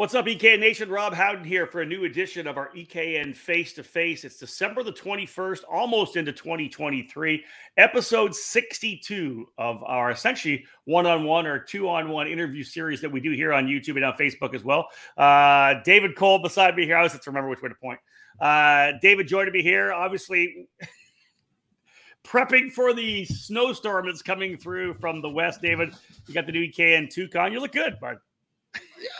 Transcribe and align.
What's 0.00 0.14
up, 0.14 0.24
EKN 0.24 0.60
Nation? 0.60 0.88
Rob 0.88 1.12
Howden 1.12 1.44
here 1.44 1.66
for 1.66 1.82
a 1.82 1.86
new 1.86 2.06
edition 2.06 2.46
of 2.46 2.56
our 2.56 2.70
EKN 2.70 3.36
Face 3.36 3.74
to 3.74 3.82
Face. 3.82 4.24
It's 4.24 4.38
December 4.38 4.82
the 4.82 4.94
21st, 4.94 5.60
almost 5.70 6.16
into 6.16 6.32
2023, 6.32 7.44
episode 7.76 8.34
62 8.34 9.46
of 9.58 9.84
our 9.84 10.10
essentially 10.10 10.64
one 10.86 11.04
on 11.04 11.24
one 11.24 11.46
or 11.46 11.58
two 11.58 11.86
on 11.86 12.08
one 12.08 12.28
interview 12.28 12.64
series 12.64 13.02
that 13.02 13.12
we 13.12 13.20
do 13.20 13.32
here 13.32 13.52
on 13.52 13.66
YouTube 13.66 13.96
and 13.96 14.04
on 14.06 14.14
Facebook 14.14 14.54
as 14.54 14.64
well. 14.64 14.88
Uh, 15.18 15.74
David 15.84 16.16
Cole 16.16 16.38
beside 16.38 16.76
me 16.76 16.86
here. 16.86 16.96
I 16.96 17.00
always 17.00 17.12
have 17.12 17.20
to 17.20 17.30
remember 17.30 17.50
which 17.50 17.60
way 17.60 17.68
to 17.68 17.74
point. 17.74 18.00
Uh, 18.40 18.92
David 19.02 19.28
joining 19.28 19.52
me 19.52 19.62
here, 19.62 19.92
obviously. 19.92 20.66
prepping 22.24 22.72
for 22.72 22.94
the 22.94 23.26
snowstorm 23.26 24.06
that's 24.06 24.22
coming 24.22 24.56
through 24.56 24.94
from 24.94 25.20
the 25.20 25.28
west. 25.28 25.60
David, 25.60 25.92
you 26.26 26.32
got 26.32 26.46
the 26.46 26.52
new 26.52 26.66
EKN 26.66 27.10
Toucan. 27.10 27.52
You 27.52 27.60
look 27.60 27.72
good, 27.72 28.00
bud. 28.00 28.16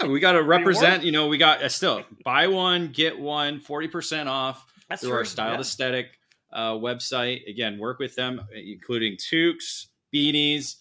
Yeah, 0.01 0.09
we 0.09 0.21
got 0.21 0.33
to 0.33 0.43
represent. 0.43 1.05
You 1.05 1.13
know, 1.13 1.29
we 1.29 1.39
got 1.39 1.63
uh, 1.63 1.69
still 1.69 2.05
buy 2.25 2.47
one 2.47 2.89
get 2.89 3.19
one 3.19 3.61
40% 3.61 4.27
off 4.27 4.67
That's 4.89 5.01
through 5.01 5.11
true. 5.11 5.19
our 5.19 5.25
Styled 5.25 5.55
yeah. 5.55 5.61
Aesthetic 5.61 6.19
uh, 6.53 6.73
website. 6.73 7.49
Again, 7.49 7.79
work 7.79 7.99
with 7.99 8.15
them, 8.15 8.43
including 8.55 9.17
toques, 9.17 9.87
beanies, 10.15 10.77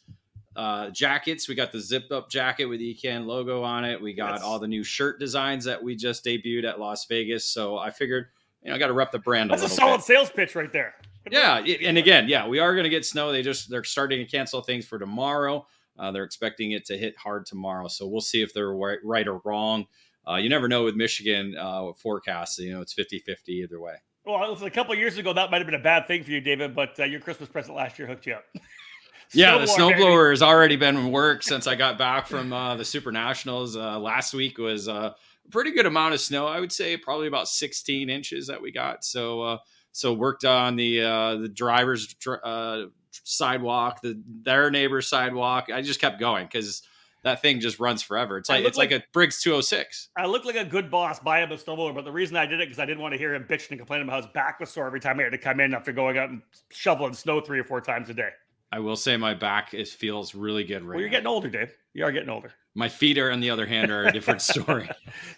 uh, 0.56 0.90
jackets. 0.90 1.48
We 1.48 1.56
got 1.56 1.72
the 1.72 1.80
zipped 1.80 2.12
up 2.12 2.30
jacket 2.30 2.66
with 2.66 2.82
EKN 2.82 3.26
logo 3.26 3.64
on 3.64 3.86
it. 3.86 4.02
We 4.02 4.14
got 4.14 4.32
That's... 4.32 4.44
all 4.44 4.60
the 4.60 4.68
new 4.68 4.84
shirt 4.84 5.20
designs 5.20 5.64
that 5.66 5.82
we 5.82 5.96
just 5.96 6.26
debuted 6.26 6.66
at 6.66 6.80
Las 6.80 7.06
Vegas. 7.06 7.46
So 7.46 7.78
I 7.78 7.90
figured, 7.90 8.28
you 8.64 8.70
know, 8.70 8.76
I 8.76 8.80
got 8.80 8.88
to 8.88 8.94
rep 8.94 9.12
the 9.12 9.20
brand. 9.20 9.52
That's 9.52 9.64
a, 9.64 9.68
a 9.68 9.70
solid 9.70 9.98
bit. 9.98 10.06
sales 10.06 10.30
pitch 10.30 10.56
right 10.56 10.72
there. 10.72 10.96
yeah, 11.32 11.60
and 11.60 11.98
again, 11.98 12.28
yeah, 12.28 12.48
we 12.48 12.60
are 12.60 12.74
going 12.74 12.84
to 12.86 12.90
get 12.90 13.06
snow. 13.06 13.32
They 13.32 13.44
just 13.44 13.70
they're 13.70 13.84
starting 13.84 14.20
to 14.20 14.30
cancel 14.30 14.62
things 14.62 14.86
for 14.86 14.98
tomorrow. 14.98 15.66
Uh, 16.00 16.12
they're 16.12 16.24
expecting 16.24 16.72
it 16.72 16.86
to 16.86 16.98
hit 16.98 17.18
hard 17.18 17.46
tomorrow. 17.46 17.88
So 17.88 18.08
we'll 18.08 18.22
see 18.22 18.42
if 18.42 18.54
they're 18.54 18.74
right, 18.74 19.00
right 19.04 19.28
or 19.28 19.42
wrong. 19.44 19.86
Uh, 20.28 20.36
you 20.36 20.50
never 20.50 20.68
know 20.68 20.84
with 20.84 20.96
Michigan 20.96 21.56
uh, 21.58 21.92
forecasts. 21.94 22.60
You 22.60 22.74
know, 22.74 22.82
it's 22.82 22.94
50 22.94 23.20
50 23.20 23.52
either 23.52 23.80
way. 23.80 23.96
Well, 24.26 24.64
a 24.64 24.70
couple 24.70 24.94
years 24.96 25.18
ago, 25.18 25.34
that 25.34 25.50
might 25.50 25.58
have 25.58 25.66
been 25.66 25.80
a 25.80 25.84
bad 25.84 26.08
thing 26.08 26.24
for 26.24 26.32
you, 26.32 26.42
David, 26.42 26.76
but 26.76 27.00
uh, 27.00 27.06
your 27.06 27.20
Christmas 27.20 27.50
present 27.50 27.76
last 27.76 27.98
year 27.98 28.08
hooked 28.08 28.28
you 28.28 28.34
up. 28.34 28.44
yeah, 29.34 29.58
the 29.58 29.66
snowblower 29.66 30.30
has 30.32 30.42
already 30.42 30.76
been 30.76 30.98
in 30.98 31.12
work 31.12 31.42
since 31.42 31.68
I 31.68 31.76
got 31.76 31.98
back 31.98 32.28
from 32.28 32.54
uh, 32.54 32.76
the 32.76 32.86
Super 32.86 33.12
Nationals. 33.12 33.76
Uh, 33.76 33.98
last 34.00 34.34
week 34.34 34.58
was 34.58 34.88
a 34.88 35.16
pretty 35.52 35.72
good 35.72 35.86
amount 35.86 36.14
of 36.14 36.20
snow. 36.20 36.46
I 36.46 36.60
would 36.60 36.72
say 36.72 36.98
probably 36.98 37.28
about 37.28 37.48
16 37.48 38.10
inches 38.10 38.48
that 38.48 38.62
we 38.62 38.72
got. 38.72 39.04
So, 39.04 39.42
uh, 39.42 39.58
so 39.92 40.14
worked 40.14 40.46
on 40.46 40.76
the 40.76 41.02
uh, 41.02 41.36
the 41.38 41.50
drivers 41.50 42.16
uh, 42.28 42.84
sidewalk, 43.24 44.02
the 44.02 44.22
their 44.44 44.72
neighbor's 44.72 45.08
sidewalk. 45.08 45.68
I 45.74 45.82
just 45.82 46.00
kept 46.00 46.20
going 46.20 46.46
because 46.46 46.84
that 47.24 47.42
thing 47.42 47.60
just 47.60 47.80
runs 47.80 48.02
forever. 48.02 48.38
It's 48.38 48.50
like 48.50 48.66
it's 48.66 48.78
like, 48.78 48.92
like, 48.92 49.02
a 49.02 49.06
Briggs 49.12 49.42
206. 49.42 50.10
I 50.18 50.26
look 50.26 50.46
like 50.46 50.56
a 50.56 50.64
good 50.64 50.90
boss 50.90 51.20
buying 51.20 51.44
him 51.44 51.52
a 51.52 51.58
snowblower, 51.58 51.94
but 51.94 52.06
the 52.06 52.12
reason 52.12 52.38
I 52.38 52.46
did 52.46 52.62
it 52.62 52.68
because 52.68 52.80
I 52.80 52.86
didn't 52.86 53.02
want 53.02 53.14
to 53.14 53.18
hear 53.18 53.34
him 53.34 53.44
bitching 53.44 53.72
and 53.72 53.80
complaining 53.80 54.08
about 54.08 54.22
how 54.22 54.22
his 54.28 54.34
back 54.34 54.60
was 54.60 54.70
sore 54.70 54.88
every 54.88 55.00
time 55.00 55.20
I 55.20 55.24
had 55.24 55.32
to 55.32 55.38
come 55.38 55.60
in 55.60 55.74
after 55.74 55.92
going 55.92 56.18
out 56.18 56.30
and 56.30 56.42
shoveling 56.72 57.14
snow 57.14 57.42
three 57.42 57.60
or 57.60 57.64
four 57.64 57.82
times 57.82 58.10
a 58.10 58.14
day. 58.14 58.30
I 58.72 58.80
will 58.80 58.96
say 58.96 59.18
my 59.18 59.34
back 59.34 59.74
is 59.74 59.94
feels 59.94 60.36
really 60.36 60.64
good 60.64 60.84
right 60.84 60.96
Well, 60.96 61.00
you're 61.00 61.10
now. 61.10 61.18
getting 61.18 61.28
older, 61.28 61.50
Dave. 61.50 61.74
You 61.94 62.04
are 62.06 62.12
getting 62.12 62.30
older. 62.30 62.54
My 62.76 62.88
feet 62.88 63.18
are, 63.18 63.32
on 63.32 63.40
the 63.40 63.50
other 63.50 63.66
hand, 63.66 63.92
are 63.92 64.06
a 64.06 64.12
different 64.12 64.42
story. 64.44 64.90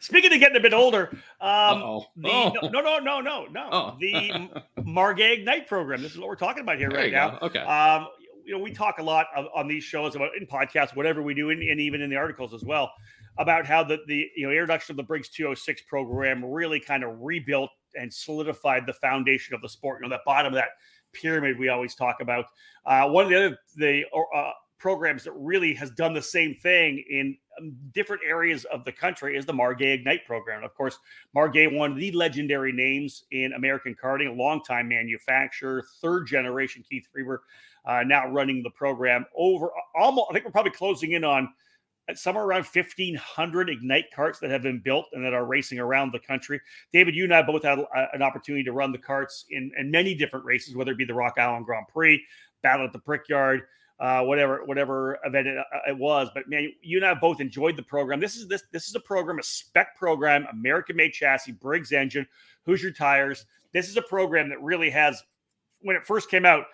Speaking 0.01 0.33
of 0.33 0.39
getting 0.39 0.57
a 0.57 0.59
bit 0.59 0.73
older, 0.73 1.09
um, 1.39 2.01
the, 2.17 2.29
oh. 2.29 2.53
no, 2.63 2.81
no, 2.81 2.99
no, 2.99 3.21
no, 3.21 3.45
no, 3.45 3.69
oh. 3.71 3.97
the 3.99 4.49
Margay 4.79 5.39
Ignite 5.39 5.67
program. 5.67 6.01
This 6.01 6.11
is 6.11 6.17
what 6.17 6.27
we're 6.27 6.35
talking 6.35 6.61
about 6.61 6.77
here 6.77 6.89
there 6.89 6.99
right 6.99 7.11
now. 7.11 7.39
Go. 7.39 7.45
Okay. 7.47 7.59
Um, 7.59 8.07
you 8.43 8.53
know, 8.53 8.59
we 8.59 8.71
talk 8.71 8.99
a 8.99 9.03
lot 9.03 9.27
of, 9.35 9.45
on 9.55 9.67
these 9.67 9.83
shows 9.83 10.15
about 10.15 10.31
in 10.37 10.45
podcasts, 10.45 10.95
whatever 10.95 11.21
we 11.21 11.33
do, 11.33 11.51
and, 11.51 11.61
and 11.61 11.79
even 11.79 12.01
in 12.01 12.09
the 12.09 12.17
articles 12.17 12.53
as 12.53 12.63
well, 12.63 12.91
about 13.37 13.65
how 13.65 13.83
the 13.83 13.99
the 14.07 14.27
you 14.35 14.45
know 14.45 14.51
introduction 14.51 14.93
of 14.93 14.97
the 14.97 15.03
Briggs 15.03 15.29
206 15.29 15.83
program 15.83 16.43
really 16.43 16.79
kind 16.79 17.03
of 17.03 17.17
rebuilt 17.21 17.69
and 17.95 18.13
solidified 18.13 18.85
the 18.85 18.93
foundation 18.93 19.55
of 19.55 19.61
the 19.61 19.69
sport. 19.69 19.99
You 20.01 20.09
know, 20.09 20.15
that 20.15 20.25
bottom 20.25 20.53
of 20.53 20.57
that 20.57 20.69
pyramid 21.13 21.57
we 21.57 21.69
always 21.69 21.95
talk 21.95 22.17
about. 22.21 22.45
Uh, 22.85 23.07
one 23.07 23.25
of 23.25 23.29
the 23.29 23.37
other 23.37 23.57
the 23.75 24.03
uh, 24.35 24.51
programs 24.77 25.23
that 25.23 25.33
really 25.33 25.73
has 25.75 25.91
done 25.91 26.13
the 26.13 26.21
same 26.21 26.55
thing 26.55 27.03
in 27.09 27.37
um, 27.59 27.75
different 27.93 28.21
areas 28.27 28.65
of 28.65 28.83
the 28.83 28.91
country 28.91 29.37
is 29.37 29.45
the 29.45 29.53
Margay 29.53 29.93
Ignite 29.93 30.25
program. 30.25 30.63
Of 30.63 30.73
course, 30.73 30.97
Margay, 31.35 31.71
one 31.71 31.91
of 31.91 31.97
the 31.97 32.11
legendary 32.13 32.71
names 32.71 33.25
in 33.31 33.53
American 33.53 33.95
karting, 34.01 34.29
a 34.29 34.33
longtime 34.33 34.87
manufacturer, 34.87 35.85
third 36.01 36.25
generation 36.25 36.83
Keith 36.89 37.07
Freber 37.13 37.43
uh, 37.85 38.03
now 38.03 38.27
running 38.27 38.63
the 38.63 38.71
program 38.71 39.25
over 39.35 39.69
almost, 39.95 40.27
I 40.29 40.33
think 40.33 40.45
we're 40.45 40.51
probably 40.51 40.71
closing 40.71 41.11
in 41.11 41.23
on 41.23 41.49
somewhere 42.15 42.43
around 42.43 42.65
1,500 42.65 43.69
Ignite 43.69 44.05
carts 44.13 44.39
that 44.39 44.49
have 44.49 44.61
been 44.61 44.79
built 44.79 45.07
and 45.13 45.23
that 45.23 45.33
are 45.33 45.45
racing 45.45 45.79
around 45.79 46.11
the 46.11 46.19
country. 46.19 46.59
David, 46.91 47.15
you 47.15 47.23
and 47.23 47.33
I 47.33 47.41
both 47.41 47.63
had 47.63 47.79
an 48.13 48.21
opportunity 48.21 48.63
to 48.63 48.73
run 48.73 48.91
the 48.91 48.97
carts 48.97 49.45
in, 49.49 49.71
in 49.77 49.91
many 49.91 50.15
different 50.15 50.45
races, 50.45 50.75
whether 50.75 50.91
it 50.91 50.97
be 50.97 51.05
the 51.05 51.13
Rock 51.13 51.37
Island 51.37 51.65
Grand 51.65 51.87
Prix, 51.87 52.21
Battle 52.61 52.85
at 52.85 52.93
the 52.93 52.99
Brickyard, 52.99 53.63
uh, 54.01 54.23
whatever 54.23 54.63
whatever 54.65 55.19
event 55.23 55.47
it, 55.47 55.57
uh, 55.57 55.63
it, 55.87 55.97
was. 55.97 56.27
But 56.33 56.49
man, 56.49 56.71
you 56.81 56.97
and 56.97 57.05
I 57.05 57.13
both 57.13 57.39
enjoyed 57.39 57.77
the 57.77 57.83
program. 57.83 58.19
This 58.19 58.35
is 58.35 58.47
this 58.47 58.63
this 58.71 58.87
is 58.87 58.95
a 58.95 58.99
program, 58.99 59.37
a 59.39 59.43
spec 59.43 59.95
program, 59.95 60.47
American 60.51 60.95
made 60.95 61.13
chassis, 61.13 61.51
Briggs 61.51 61.91
engine, 61.91 62.27
Hoosier 62.65 62.91
tires. 62.91 63.45
This 63.73 63.89
is 63.89 63.97
a 63.97 64.01
program 64.01 64.49
that 64.49 64.61
really 64.61 64.89
has, 64.89 65.23
when 65.81 65.95
it 65.95 66.05
first 66.05 66.29
came 66.29 66.45
out, 66.45 66.65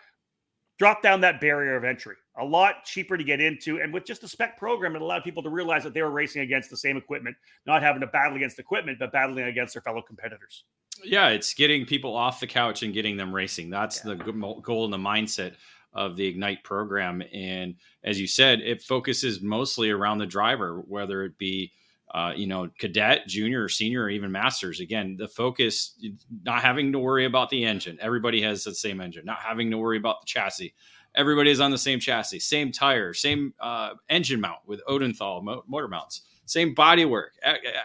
drop 0.80 1.04
down 1.04 1.22
that 1.22 1.42
barrier 1.42 1.76
of 1.76 1.84
entry. 1.84 2.16
A 2.40 2.46
lot 2.46 2.86
cheaper 2.86 3.18
to 3.18 3.24
get 3.24 3.42
into. 3.42 3.82
And 3.82 3.94
with 3.94 4.06
just 4.06 4.24
a 4.24 4.28
spec 4.28 4.58
program, 4.58 4.96
it 4.96 5.02
allowed 5.02 5.24
people 5.24 5.42
to 5.44 5.50
realize 5.50 5.84
that 5.84 5.94
they 5.94 6.02
were 6.02 6.12
racing 6.12 6.42
against 6.42 6.70
the 6.70 6.78
same 6.78 6.98
equipment, 6.98 7.36
not 7.66 7.82
having 7.82 8.02
to 8.02 8.08
battle 8.08 8.36
against 8.36 8.60
equipment, 8.60 9.00
but 9.00 9.12
battling 9.12 9.46
against 9.46 9.74
their 9.74 9.82
fellow 9.82 10.02
competitors. 10.02 10.64
Yeah, 11.04 11.30
it's 11.30 11.54
getting 11.54 11.86
people 11.86 12.16
off 12.16 12.40
the 12.40 12.48
couch 12.48 12.84
and 12.84 12.94
getting 12.94 13.18
them 13.18 13.34
racing. 13.34 13.70
That's 13.70 14.04
yeah. 14.06 14.16
the 14.16 14.34
goal 14.62 14.86
and 14.86 14.94
the 14.94 14.98
mindset 14.98 15.56
of 15.94 16.16
the 16.16 16.26
Ignite 16.26 16.64
program. 16.64 17.24
And 17.34 17.76
as 18.04 18.20
you 18.20 18.28
said, 18.28 18.62
it 18.62 18.82
focuses 18.84 19.42
mostly 19.42 19.90
around 19.90 20.20
the 20.20 20.26
driver, 20.26 20.84
whether 20.88 21.24
it 21.24 21.38
be 21.38 21.72
uh, 22.14 22.32
you 22.36 22.48
know, 22.48 22.70
cadet, 22.80 23.28
junior, 23.28 23.64
or 23.64 23.70
senior, 23.70 24.04
or 24.04 24.10
even 24.10 24.32
masters. 24.32 24.80
Again, 24.80 25.18
the 25.18 25.28
focus, 25.28 26.00
not 26.44 26.62
having 26.62 26.92
to 26.94 27.00
worry 27.00 27.26
about 27.26 27.50
the 27.50 27.66
engine. 27.66 27.98
Everybody 28.00 28.42
has 28.42 28.64
the 28.64 28.74
same 28.74 29.02
engine. 29.02 29.26
Not 29.26 29.40
having 29.40 29.70
to 29.72 29.78
worry 29.78 29.98
about 29.98 30.22
the 30.22 30.26
chassis. 30.26 30.74
Everybody 31.18 31.52
is 31.52 31.60
on 31.60 31.72
the 31.72 31.78
same 31.78 32.00
chassis, 32.00 32.40
same 32.40 32.72
tire, 32.72 33.14
same 33.14 33.54
uh, 33.60 33.96
engine 34.10 34.40
mount 34.40 34.60
with 34.66 34.82
Odenthal 34.88 35.44
mo- 35.44 35.64
motor 35.68 35.88
mounts, 35.88 36.22
same 36.46 36.74
body 36.74 37.06
work, 37.06 37.34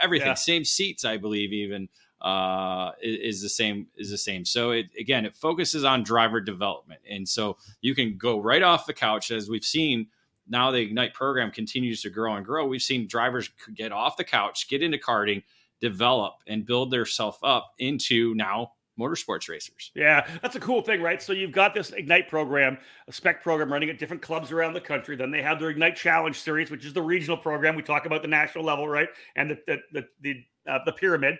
everything, 0.00 0.28
yeah. 0.28 0.34
same 0.34 0.64
seats. 0.64 1.04
I 1.04 1.16
believe 1.16 1.52
even 1.52 1.88
uh, 2.20 2.92
is, 3.02 3.36
is 3.36 3.42
the 3.42 3.48
same 3.48 3.86
is 3.96 4.10
the 4.10 4.18
same. 4.18 4.44
So 4.44 4.70
it 4.70 4.86
again, 4.98 5.24
it 5.24 5.34
focuses 5.34 5.82
on 5.82 6.04
driver 6.04 6.40
development, 6.40 7.00
and 7.10 7.28
so 7.28 7.56
you 7.80 7.94
can 7.94 8.16
go 8.16 8.38
right 8.38 8.62
off 8.62 8.86
the 8.86 8.94
couch 8.94 9.30
as 9.30 9.48
we've 9.48 9.64
seen 9.64 10.06
now 10.48 10.70
the 10.70 10.78
Ignite 10.78 11.14
program 11.14 11.50
continues 11.50 12.02
to 12.02 12.10
grow 12.10 12.34
and 12.36 12.44
grow. 12.44 12.66
We've 12.66 12.82
seen 12.82 13.06
drivers 13.06 13.50
get 13.74 13.92
off 13.92 14.16
the 14.16 14.24
couch, 14.24 14.68
get 14.68 14.82
into 14.82 14.98
karting, 14.98 15.42
develop, 15.80 16.34
and 16.46 16.66
build 16.66 16.90
themselves 16.90 17.38
up 17.42 17.72
into 17.78 18.34
now 18.34 18.72
motorsports 18.98 19.48
racers. 19.48 19.90
Yeah, 19.94 20.26
that's 20.42 20.56
a 20.56 20.60
cool 20.60 20.82
thing, 20.82 21.00
right? 21.02 21.22
So 21.22 21.32
you've 21.32 21.52
got 21.52 21.74
this 21.74 21.90
Ignite 21.90 22.28
program, 22.28 22.78
a 23.08 23.12
spec 23.12 23.42
program 23.42 23.72
running 23.72 23.90
at 23.90 23.98
different 23.98 24.22
clubs 24.22 24.52
around 24.52 24.74
the 24.74 24.80
country. 24.80 25.16
Then 25.16 25.30
they 25.30 25.42
have 25.42 25.58
their 25.58 25.70
Ignite 25.70 25.96
Challenge 25.96 26.38
series, 26.38 26.70
which 26.70 26.84
is 26.84 26.92
the 26.92 27.02
regional 27.02 27.36
program. 27.36 27.76
We 27.76 27.82
talk 27.82 28.06
about 28.06 28.22
the 28.22 28.28
national 28.28 28.64
level, 28.64 28.88
right? 28.88 29.08
And 29.36 29.50
the 29.50 29.58
the 29.66 29.78
the 29.92 30.06
the, 30.20 30.44
uh, 30.70 30.78
the 30.84 30.92
pyramid 30.92 31.38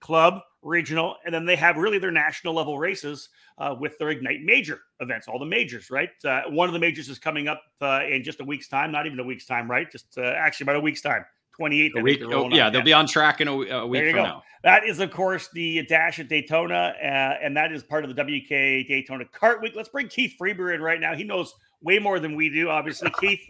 club, 0.00 0.40
regional, 0.62 1.16
and 1.24 1.34
then 1.34 1.44
they 1.44 1.56
have 1.56 1.76
really 1.76 1.98
their 1.98 2.10
national 2.10 2.54
level 2.54 2.78
races 2.78 3.28
uh, 3.58 3.74
with 3.78 3.98
their 3.98 4.10
Ignite 4.10 4.42
major 4.42 4.80
events, 5.00 5.28
all 5.28 5.38
the 5.38 5.44
majors, 5.44 5.90
right? 5.90 6.10
Uh, 6.24 6.42
one 6.48 6.68
of 6.68 6.72
the 6.72 6.78
majors 6.78 7.08
is 7.08 7.18
coming 7.18 7.48
up 7.48 7.62
uh, 7.82 8.00
in 8.08 8.24
just 8.24 8.40
a 8.40 8.44
week's 8.44 8.68
time, 8.68 8.90
not 8.90 9.06
even 9.06 9.20
a 9.20 9.24
week's 9.24 9.46
time, 9.46 9.70
right? 9.70 9.90
Just 9.90 10.16
uh, 10.16 10.22
actually 10.22 10.64
about 10.64 10.76
a 10.76 10.80
week's 10.80 11.02
time. 11.02 11.24
28th. 11.60 11.98
A 11.98 12.02
week, 12.02 12.22
oh, 12.24 12.48
yeah, 12.50 12.70
they'll 12.70 12.82
be 12.82 12.92
on 12.92 13.06
track 13.06 13.40
in 13.40 13.48
a, 13.48 13.52
a 13.52 13.86
week 13.86 14.04
from 14.04 14.14
go. 14.14 14.22
now. 14.22 14.42
That 14.62 14.84
is, 14.86 15.00
of 15.00 15.10
course, 15.10 15.48
the 15.52 15.84
dash 15.86 16.18
at 16.18 16.28
Daytona, 16.28 16.94
uh, 17.02 17.38
and 17.42 17.56
that 17.56 17.72
is 17.72 17.82
part 17.82 18.04
of 18.04 18.14
the 18.14 18.22
WK 18.22 18.86
Daytona 18.86 19.24
Kart 19.24 19.62
Week. 19.62 19.72
Let's 19.74 19.88
bring 19.88 20.08
Keith 20.08 20.34
Freber 20.38 20.74
in 20.74 20.82
right 20.82 21.00
now. 21.00 21.14
He 21.14 21.24
knows 21.24 21.54
way 21.82 21.98
more 21.98 22.20
than 22.20 22.36
we 22.36 22.50
do, 22.50 22.68
obviously. 22.68 23.10
Keith, 23.20 23.40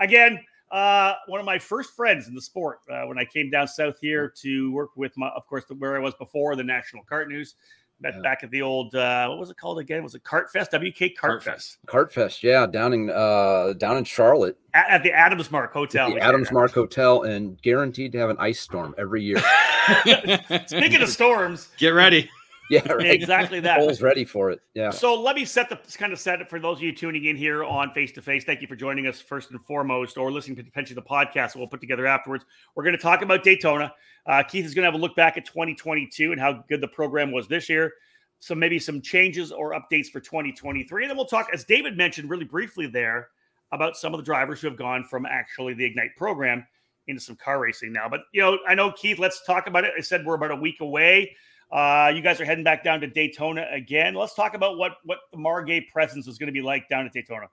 again, 0.00 0.40
uh, 0.70 1.14
one 1.28 1.38
of 1.40 1.46
my 1.46 1.58
first 1.58 1.94
friends 1.94 2.26
in 2.28 2.34
the 2.34 2.42
sport 2.42 2.80
uh, 2.90 3.04
when 3.04 3.18
I 3.18 3.24
came 3.24 3.50
down 3.50 3.68
south 3.68 3.98
here 4.00 4.32
to 4.42 4.72
work 4.72 4.90
with 4.96 5.16
my, 5.16 5.28
of 5.28 5.46
course, 5.46 5.64
the, 5.66 5.74
where 5.74 5.96
I 5.96 6.00
was 6.00 6.14
before 6.14 6.56
the 6.56 6.64
National 6.64 7.04
Kart 7.04 7.28
News. 7.28 7.54
Met 8.00 8.14
yeah. 8.14 8.20
back 8.22 8.44
at 8.44 8.50
the 8.50 8.62
old 8.62 8.94
uh, 8.94 9.26
what 9.26 9.38
was 9.38 9.50
it 9.50 9.56
called 9.56 9.80
again? 9.80 10.04
Was 10.04 10.14
it 10.14 10.22
Kart 10.22 10.48
Fest? 10.50 10.70
WK 10.72 11.16
Kart, 11.20 11.42
Fest. 11.42 11.78
Kart 11.86 12.12
Fest, 12.12 12.44
yeah, 12.44 12.64
down 12.66 12.92
in 12.92 13.10
uh 13.10 13.72
down 13.76 13.96
in 13.96 14.04
Charlotte 14.04 14.56
at, 14.72 14.88
at 14.88 15.02
the 15.02 15.12
Adams 15.12 15.50
Mark 15.50 15.72
Hotel. 15.72 16.10
the 16.10 16.20
Adams 16.20 16.52
Mark 16.52 16.72
Hotel, 16.72 17.22
and 17.22 17.60
guaranteed 17.60 18.12
to 18.12 18.18
have 18.18 18.30
an 18.30 18.36
ice 18.38 18.60
storm 18.60 18.94
every 18.98 19.22
year. 19.22 19.38
Speaking 20.66 21.02
of 21.02 21.08
storms, 21.08 21.68
get 21.76 21.90
ready. 21.90 22.30
Yeah, 22.70 22.92
right. 22.92 23.10
exactly 23.10 23.60
that. 23.60 23.78
Cole's 23.78 24.02
ready 24.02 24.26
for 24.26 24.50
it. 24.50 24.60
Yeah. 24.74 24.90
So 24.90 25.18
let 25.18 25.36
me 25.36 25.46
set 25.46 25.70
the 25.70 25.76
kind 25.96 26.12
of 26.12 26.18
set 26.18 26.42
it 26.42 26.50
for 26.50 26.60
those 26.60 26.76
of 26.78 26.82
you 26.82 26.94
tuning 26.94 27.24
in 27.24 27.34
here 27.34 27.64
on 27.64 27.92
face 27.92 28.12
to 28.12 28.22
face. 28.22 28.44
Thank 28.44 28.60
you 28.60 28.68
for 28.68 28.76
joining 28.76 29.06
us 29.06 29.22
first 29.22 29.50
and 29.50 29.64
foremost, 29.64 30.18
or 30.18 30.30
listening 30.30 30.56
to 30.56 30.64
potentially 30.64 30.94
the 30.94 31.02
podcast 31.02 31.56
we'll 31.56 31.66
put 31.66 31.80
together 31.80 32.06
afterwards. 32.06 32.44
We're 32.74 32.84
going 32.84 32.96
to 32.96 33.02
talk 33.02 33.22
about 33.22 33.42
Daytona. 33.42 33.94
Uh, 34.26 34.42
Keith 34.42 34.66
is 34.66 34.74
going 34.74 34.82
to 34.82 34.90
have 34.90 35.00
a 35.00 35.02
look 35.02 35.16
back 35.16 35.38
at 35.38 35.46
2022 35.46 36.32
and 36.32 36.40
how 36.40 36.62
good 36.68 36.82
the 36.82 36.88
program 36.88 37.32
was 37.32 37.48
this 37.48 37.70
year. 37.70 37.94
So 38.40 38.54
maybe 38.54 38.78
some 38.78 39.00
changes 39.00 39.50
or 39.50 39.72
updates 39.72 40.08
for 40.08 40.20
2023, 40.20 41.04
and 41.04 41.10
then 41.10 41.16
we'll 41.16 41.26
talk, 41.26 41.48
as 41.52 41.64
David 41.64 41.96
mentioned 41.96 42.30
really 42.30 42.44
briefly 42.44 42.86
there, 42.86 43.30
about 43.72 43.96
some 43.96 44.14
of 44.14 44.18
the 44.18 44.24
drivers 44.24 44.60
who 44.60 44.68
have 44.68 44.76
gone 44.76 45.04
from 45.04 45.26
actually 45.26 45.74
the 45.74 45.84
Ignite 45.84 46.14
program 46.16 46.66
into 47.06 47.20
some 47.20 47.36
car 47.36 47.58
racing 47.58 47.92
now. 47.92 48.08
But 48.08 48.20
you 48.32 48.40
know, 48.40 48.58
I 48.66 48.74
know 48.74 48.92
Keith. 48.92 49.18
Let's 49.18 49.44
talk 49.44 49.66
about 49.66 49.84
it. 49.84 49.92
I 49.96 50.00
said 50.00 50.24
we're 50.24 50.34
about 50.34 50.50
a 50.50 50.56
week 50.56 50.80
away. 50.80 51.34
Uh, 51.70 52.10
you 52.14 52.22
guys 52.22 52.40
are 52.40 52.44
heading 52.44 52.64
back 52.64 52.82
down 52.82 53.00
to 53.00 53.06
Daytona 53.06 53.66
again. 53.70 54.14
Let's 54.14 54.34
talk 54.34 54.54
about 54.54 54.78
what 54.78 54.92
what 55.04 55.18
the 55.32 55.38
Margay 55.38 55.88
presence 55.88 56.26
is 56.26 56.38
going 56.38 56.46
to 56.46 56.52
be 56.52 56.62
like 56.62 56.88
down 56.88 57.06
at 57.06 57.12
Daytona. 57.12 57.46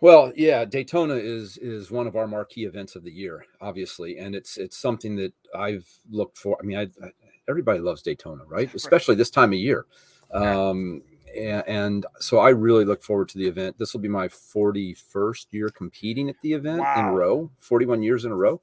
Well, 0.00 0.32
yeah, 0.34 0.64
Daytona 0.64 1.14
is 1.14 1.58
is 1.58 1.90
one 1.90 2.06
of 2.06 2.16
our 2.16 2.26
marquee 2.26 2.64
events 2.64 2.96
of 2.96 3.04
the 3.04 3.12
year, 3.12 3.44
obviously, 3.60 4.18
and 4.18 4.34
it's 4.34 4.56
it's 4.56 4.76
something 4.76 5.14
that 5.16 5.32
I've 5.54 5.88
looked 6.10 6.38
for. 6.38 6.56
I 6.60 6.64
mean, 6.64 6.78
I, 6.78 6.82
I 7.04 7.10
everybody 7.48 7.80
loves 7.80 8.02
Daytona, 8.02 8.44
right? 8.46 8.72
Especially 8.74 9.14
this 9.14 9.30
time 9.30 9.52
of 9.52 9.58
year. 9.58 9.86
Um, 10.32 11.02
and, 11.36 11.64
and, 11.66 12.06
so 12.20 12.38
I 12.38 12.50
really 12.50 12.84
look 12.84 13.02
forward 13.02 13.28
to 13.30 13.38
the 13.38 13.46
event. 13.46 13.76
This 13.78 13.92
will 13.92 14.00
be 14.00 14.08
my 14.08 14.28
41st 14.28 15.46
year 15.50 15.68
competing 15.68 16.28
at 16.28 16.40
the 16.40 16.52
event 16.52 16.80
wow. 16.80 16.98
in 16.98 17.04
a 17.06 17.12
row, 17.12 17.50
41 17.58 18.02
years 18.02 18.24
in 18.24 18.32
a 18.32 18.36
row. 18.36 18.60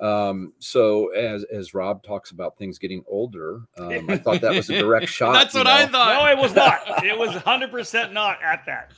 Um, 0.00 0.52
so 0.58 1.08
as 1.10 1.44
as 1.44 1.72
Rob 1.72 2.02
talks 2.02 2.32
about 2.32 2.58
things 2.58 2.78
getting 2.78 3.04
older, 3.06 3.62
um, 3.78 4.10
I 4.10 4.18
thought 4.18 4.40
that 4.40 4.54
was 4.54 4.68
a 4.68 4.78
direct 4.80 5.08
shot. 5.08 5.32
That's 5.32 5.54
what 5.54 5.64
know? 5.64 5.72
I 5.72 5.86
thought. 5.86 6.22
No, 6.22 6.30
it 6.30 6.38
was 6.38 6.54
not. 6.54 6.80
It 7.04 7.16
was 7.18 7.30
100 7.30 7.70
percent 7.70 8.12
not 8.12 8.38
at 8.42 8.64
that. 8.66 8.92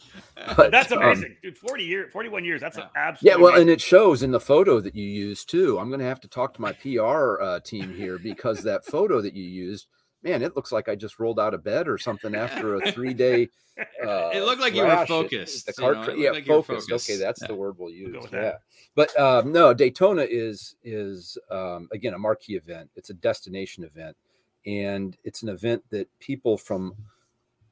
But, 0.56 0.70
that's 0.70 0.92
um, 0.92 1.02
amazing, 1.02 1.32
um, 1.32 1.36
dude. 1.42 1.58
40 1.58 1.84
years, 1.84 2.12
41 2.12 2.44
years. 2.44 2.60
That's 2.60 2.78
yeah. 2.78 2.86
absolutely 2.94 3.38
yeah. 3.38 3.42
Well, 3.42 3.52
amazing. 3.54 3.62
and 3.62 3.70
it 3.70 3.80
shows 3.80 4.22
in 4.22 4.30
the 4.30 4.40
photo 4.40 4.80
that 4.80 4.94
you 4.94 5.04
used 5.04 5.50
too. 5.50 5.78
I'm 5.78 5.88
going 5.88 6.00
to 6.00 6.06
have 6.06 6.20
to 6.20 6.28
talk 6.28 6.54
to 6.54 6.60
my 6.60 6.72
PR 6.72 7.42
uh, 7.42 7.60
team 7.60 7.94
here 7.94 8.18
because 8.18 8.62
that 8.62 8.84
photo 8.84 9.20
that 9.20 9.34
you 9.34 9.44
used 9.44 9.86
man, 10.26 10.42
it 10.42 10.56
looks 10.56 10.72
like 10.72 10.88
I 10.88 10.96
just 10.96 11.20
rolled 11.20 11.38
out 11.38 11.54
of 11.54 11.62
bed 11.62 11.86
or 11.86 11.98
something 11.98 12.34
after 12.34 12.76
a 12.76 12.92
three 12.92 13.14
day. 13.14 13.48
Uh, 13.78 14.30
it 14.32 14.42
looked 14.42 14.62
like 14.62 14.74
you 14.74 14.82
were 14.82 15.04
focused. 15.04 15.66
The 15.66 15.72
cart, 15.74 15.98
you 15.98 16.06
know, 16.06 16.14
yeah, 16.14 16.30
like 16.30 16.46
focused. 16.46 16.88
focused. 16.88 17.10
Okay, 17.10 17.18
that's 17.18 17.42
yeah. 17.42 17.48
the 17.48 17.54
word 17.54 17.74
we'll 17.76 17.90
use. 17.90 18.10
We'll 18.10 18.22
yeah, 18.32 18.40
that. 18.40 18.60
but 18.94 19.20
um, 19.20 19.52
no, 19.52 19.74
Daytona 19.74 20.22
is 20.22 20.76
is 20.82 21.36
um, 21.50 21.86
again 21.92 22.14
a 22.14 22.18
marquee 22.18 22.54
event. 22.54 22.88
It's 22.96 23.10
a 23.10 23.14
destination 23.14 23.84
event, 23.84 24.16
and 24.64 25.14
it's 25.24 25.42
an 25.42 25.50
event 25.50 25.84
that 25.90 26.08
people 26.20 26.56
from 26.56 26.94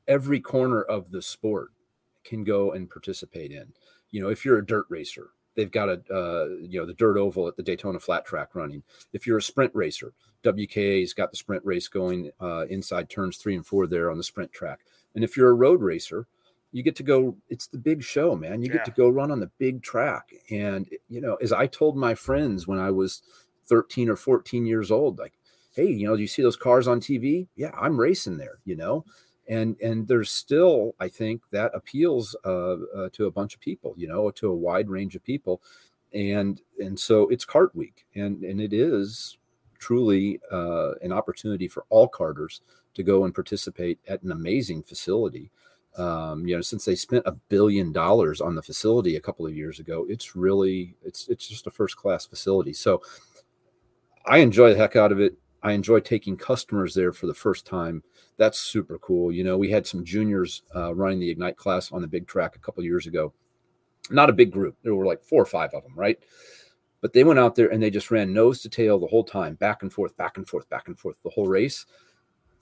every 0.06 0.40
corner 0.40 0.82
of 0.82 1.10
the 1.10 1.22
sport 1.22 1.70
can 2.22 2.44
go 2.44 2.72
and 2.72 2.90
participate 2.90 3.50
in. 3.50 3.72
You 4.10 4.22
know, 4.22 4.28
if 4.28 4.44
you're 4.44 4.58
a 4.58 4.66
dirt 4.66 4.84
racer, 4.90 5.30
they've 5.54 5.70
got 5.70 5.88
a 5.88 6.02
uh, 6.12 6.46
you 6.60 6.80
know 6.80 6.86
the 6.86 6.94
dirt 6.94 7.16
oval 7.16 7.48
at 7.48 7.56
the 7.56 7.62
Daytona 7.62 7.98
flat 8.00 8.24
track 8.24 8.54
running. 8.54 8.82
If 9.12 9.26
you're 9.26 9.38
a 9.38 9.42
sprint 9.42 9.72
racer, 9.74 10.12
WKA's 10.44 11.14
got 11.14 11.30
the 11.30 11.36
sprint 11.36 11.64
race 11.64 11.88
going 11.88 12.30
uh, 12.40 12.66
inside 12.68 13.08
turns 13.08 13.38
three 13.38 13.54
and 13.54 13.66
four 13.66 13.86
there 13.86 14.10
on 14.10 14.18
the 14.18 14.24
sprint 14.24 14.52
track. 14.52 14.80
And 15.14 15.24
if 15.24 15.36
you're 15.36 15.50
a 15.50 15.54
road 15.54 15.80
racer, 15.80 16.26
you 16.72 16.82
get 16.82 16.96
to 16.96 17.02
go. 17.02 17.36
It's 17.48 17.68
the 17.68 17.78
big 17.78 18.02
show, 18.02 18.34
man. 18.34 18.62
You 18.62 18.68
get 18.68 18.84
to 18.84 18.90
go 18.90 19.08
run 19.08 19.30
on 19.30 19.40
the 19.40 19.50
big 19.58 19.82
track. 19.82 20.32
And 20.50 20.88
you 21.08 21.20
know, 21.20 21.36
as 21.36 21.52
I 21.52 21.66
told 21.66 21.96
my 21.96 22.14
friends 22.14 22.66
when 22.66 22.78
I 22.78 22.90
was 22.90 23.22
13 23.66 24.08
or 24.08 24.16
14 24.16 24.66
years 24.66 24.90
old, 24.90 25.18
like, 25.18 25.34
hey, 25.74 25.86
you 25.86 26.06
know, 26.06 26.16
do 26.16 26.22
you 26.22 26.28
see 26.28 26.42
those 26.42 26.56
cars 26.56 26.88
on 26.88 27.00
TV? 27.00 27.46
Yeah, 27.56 27.70
I'm 27.80 27.98
racing 27.98 28.38
there. 28.38 28.58
You 28.64 28.76
know, 28.76 29.04
and 29.48 29.78
and 29.80 30.08
there's 30.08 30.30
still 30.30 30.94
i 31.00 31.08
think 31.08 31.42
that 31.50 31.70
appeals 31.74 32.34
uh, 32.44 32.76
uh, 32.96 33.08
to 33.12 33.26
a 33.26 33.30
bunch 33.30 33.54
of 33.54 33.60
people 33.60 33.94
you 33.96 34.08
know 34.08 34.30
to 34.30 34.48
a 34.48 34.54
wide 34.54 34.88
range 34.88 35.14
of 35.14 35.24
people. 35.24 35.62
And 36.12 36.60
and 36.78 36.98
so 36.98 37.28
it's 37.28 37.44
cart 37.44 37.74
week 37.74 38.06
and 38.14 38.44
and 38.44 38.60
it 38.60 38.72
is 38.72 39.36
truly 39.78 40.40
uh, 40.52 40.92
an 41.02 41.12
opportunity 41.12 41.66
for 41.66 41.84
all 41.90 42.06
carters 42.06 42.60
to 42.94 43.02
go 43.02 43.24
and 43.24 43.34
participate 43.34 43.98
at 44.08 44.22
an 44.22 44.30
amazing 44.30 44.84
facility. 44.84 45.50
Um, 45.96 46.46
you 46.46 46.54
know 46.54 46.62
since 46.62 46.84
they 46.84 46.94
spent 46.94 47.24
a 47.26 47.32
billion 47.32 47.92
dollars 47.92 48.40
on 48.40 48.54
the 48.54 48.62
facility 48.62 49.16
a 49.16 49.20
couple 49.20 49.46
of 49.46 49.54
years 49.54 49.78
ago 49.78 50.04
it's 50.08 50.34
really 50.34 50.96
it's 51.04 51.28
it's 51.28 51.46
just 51.46 51.66
a 51.66 51.70
first 51.70 51.96
class 51.96 52.24
facility. 52.24 52.72
So 52.72 53.02
i 54.26 54.38
enjoy 54.38 54.70
the 54.70 54.78
heck 54.78 54.96
out 54.96 55.12
of 55.12 55.20
it. 55.20 55.36
I 55.62 55.72
enjoy 55.72 56.00
taking 56.00 56.36
customers 56.36 56.94
there 56.94 57.12
for 57.12 57.26
the 57.26 57.34
first 57.34 57.66
time 57.66 58.02
that's 58.36 58.60
super 58.60 58.98
cool. 58.98 59.32
You 59.32 59.44
know, 59.44 59.56
we 59.56 59.70
had 59.70 59.86
some 59.86 60.04
juniors 60.04 60.62
uh, 60.74 60.94
running 60.94 61.20
the 61.20 61.30
Ignite 61.30 61.56
class 61.56 61.92
on 61.92 62.00
the 62.02 62.08
big 62.08 62.26
track 62.26 62.56
a 62.56 62.58
couple 62.58 62.82
years 62.84 63.06
ago. 63.06 63.32
Not 64.10 64.30
a 64.30 64.34
big 64.34 64.50
group. 64.50 64.76
There 64.82 64.94
were 64.94 65.06
like 65.06 65.22
four 65.24 65.42
or 65.42 65.46
five 65.46 65.72
of 65.72 65.82
them, 65.82 65.94
right? 65.94 66.18
But 67.00 67.12
they 67.12 67.24
went 67.24 67.38
out 67.38 67.54
there 67.54 67.68
and 67.68 67.82
they 67.82 67.90
just 67.90 68.10
ran 68.10 68.32
nose 68.32 68.60
to 68.62 68.68
tail 68.68 68.98
the 68.98 69.06
whole 69.06 69.24
time, 69.24 69.54
back 69.54 69.82
and 69.82 69.92
forth, 69.92 70.16
back 70.16 70.36
and 70.36 70.48
forth, 70.48 70.68
back 70.68 70.88
and 70.88 70.98
forth 70.98 71.16
the 71.22 71.30
whole 71.30 71.46
race 71.46 71.86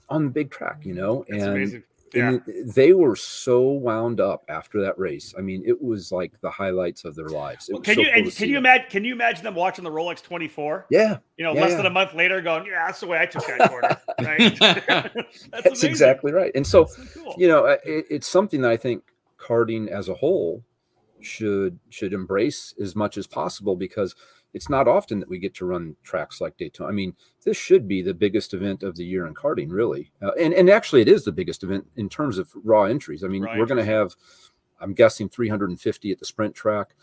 on 0.09 0.25
the 0.25 0.29
big 0.29 0.51
track, 0.51 0.81
you 0.83 0.93
know. 0.93 1.25
That's 1.27 1.43
and 1.43 1.51
amazing 1.53 1.83
yeah. 2.13 2.37
they 2.65 2.93
were 2.93 3.15
so 3.15 3.61
wound 3.61 4.19
up 4.19 4.43
after 4.47 4.81
that 4.81 4.97
race. 4.97 5.33
I 5.37 5.41
mean, 5.41 5.63
it 5.65 5.81
was 5.81 6.11
like 6.11 6.39
the 6.41 6.49
highlights 6.49 7.05
of 7.05 7.15
their 7.15 7.29
lives. 7.29 7.69
Well, 7.71 7.81
can 7.81 7.95
so 7.95 8.01
you 8.01 8.23
cool 8.23 8.31
can 8.31 8.49
you 8.49 8.57
imagine 8.57 8.85
can 8.89 9.05
you 9.05 9.13
imagine 9.13 9.43
them 9.43 9.55
watching 9.55 9.83
the 9.83 9.89
Rolex 9.89 10.21
24? 10.21 10.87
Yeah. 10.89 11.17
You 11.37 11.45
know, 11.45 11.53
yeah, 11.53 11.61
less 11.61 11.71
yeah. 11.71 11.77
than 11.77 11.85
a 11.87 11.91
month 11.91 12.13
later 12.13 12.41
going, 12.41 12.65
Yeah, 12.65 12.85
that's 12.85 12.99
the 12.99 13.07
way 13.07 13.19
I 13.19 13.25
took 13.25 13.45
that 13.47 13.69
corner. 13.69 13.99
Right? 14.19 14.57
that's, 14.59 15.47
that's 15.51 15.83
exactly 15.83 16.31
right. 16.31 16.51
And 16.55 16.65
so, 16.65 16.85
so 16.85 17.03
cool. 17.13 17.35
you 17.37 17.47
know, 17.47 17.65
it, 17.65 18.05
it's 18.09 18.27
something 18.27 18.61
that 18.61 18.71
I 18.71 18.77
think 18.77 19.03
karting 19.39 19.87
as 19.87 20.07
a 20.07 20.13
whole 20.13 20.63
should 21.21 21.79
should 21.89 22.13
embrace 22.13 22.73
as 22.81 22.95
much 22.95 23.17
as 23.17 23.27
possible 23.27 23.75
because 23.75 24.15
it's 24.53 24.69
not 24.69 24.87
often 24.87 25.19
that 25.19 25.29
we 25.29 25.39
get 25.39 25.55
to 25.55 25.65
run 25.65 25.95
tracks 26.03 26.39
like 26.39 26.57
Daytona. 26.57 26.89
I 26.89 26.93
mean, 26.93 27.15
this 27.43 27.57
should 27.57 27.87
be 27.87 28.01
the 28.01 28.13
biggest 28.13 28.53
event 28.53 28.83
of 28.83 28.95
the 28.95 29.03
year 29.03 29.25
in 29.25 29.33
karting, 29.33 29.71
really. 29.71 30.11
Uh, 30.21 30.31
and 30.39 30.53
and 30.53 30.69
actually, 30.69 31.01
it 31.01 31.07
is 31.07 31.25
the 31.25 31.31
biggest 31.31 31.63
event 31.63 31.87
in 31.95 32.07
terms 32.07 32.37
of 32.37 32.49
raw 32.63 32.83
entries. 32.83 33.23
I 33.23 33.27
mean, 33.27 33.43
right. 33.43 33.57
we're 33.57 33.65
going 33.65 33.83
to 33.83 33.91
have, 33.91 34.15
I'm 34.79 34.93
guessing, 34.93 35.27
350 35.29 36.11
at 36.11 36.19
the 36.19 36.25
sprint 36.25 36.53
track, 36.53 36.95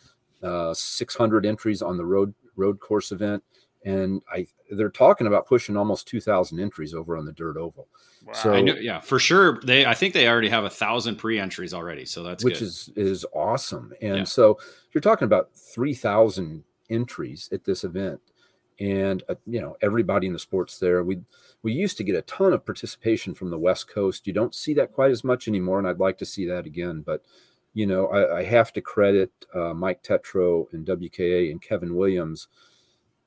uh, 0.43 0.73
600 0.73 1.45
entries 1.45 1.83
on 1.83 1.97
the 1.97 2.05
road 2.05 2.35
road 2.57 2.79
course 2.79 3.11
event, 3.11 3.43
and 3.85 4.23
I 4.33 4.47
they're 4.71 4.89
talking 4.89 5.27
about 5.27 5.47
pushing 5.47 5.77
almost 5.77 6.07
2,000 6.07 6.61
entries 6.61 6.95
over 6.95 7.17
on 7.17 7.25
the 7.25 7.33
dirt 7.33 7.57
oval. 7.57 7.89
Wow. 8.25 8.33
So 8.35 8.61
know, 8.61 8.75
yeah, 8.75 9.01
for 9.01 9.19
sure. 9.19 9.61
They 9.65 9.87
I 9.87 9.95
think 9.95 10.15
they 10.15 10.29
already 10.29 10.51
have 10.51 10.65
a 10.65 10.71
thousand 10.71 11.17
pre 11.17 11.41
entries 11.41 11.75
already, 11.75 12.05
so 12.05 12.23
that's 12.23 12.45
which 12.45 12.61
good. 12.61 12.63
is 12.63 12.91
is 12.95 13.27
awesome. 13.33 13.93
And 14.03 14.19
yeah. 14.19 14.25
so 14.25 14.59
you're 14.93 15.01
talking 15.01 15.27
about 15.27 15.51
3,000 15.55 16.65
entries 16.91 17.49
at 17.53 17.65
this 17.65 17.85
event. 17.85 18.21
And 18.79 19.23
uh, 19.29 19.35
you 19.47 19.61
know 19.61 19.77
everybody 19.83 20.27
in 20.27 20.33
the 20.33 20.39
sports 20.39 20.79
there 20.79 21.05
we 21.05 21.21
we 21.63 21.73
used 21.73 21.99
to 21.99 22.05
get 22.05 22.15
a 22.15 22.23
ton 22.23 22.55
of 22.55 22.65
participation 22.65 23.35
from 23.35 23.51
the 23.51 23.59
west 23.59 23.89
coast. 23.89 24.27
You 24.27 24.33
don't 24.33 24.55
see 24.55 24.73
that 24.75 24.93
quite 24.93 25.11
as 25.11 25.23
much 25.23 25.49
anymore 25.49 25.79
and 25.79 25.87
i'd 25.87 25.99
like 25.99 26.19
to 26.19 26.25
see 26.25 26.47
that 26.47 26.67
again. 26.67 27.03
But 27.05 27.23
you 27.75 27.87
know 27.87 28.07
i, 28.07 28.39
I 28.39 28.43
have 28.45 28.73
to 28.73 28.81
credit 28.81 29.31
uh, 29.55 29.75
mike 29.75 30.03
tetro 30.03 30.73
and 30.73 30.87
wka 30.87 31.51
and 31.51 31.61
kevin 31.61 31.95
williams. 31.95 32.49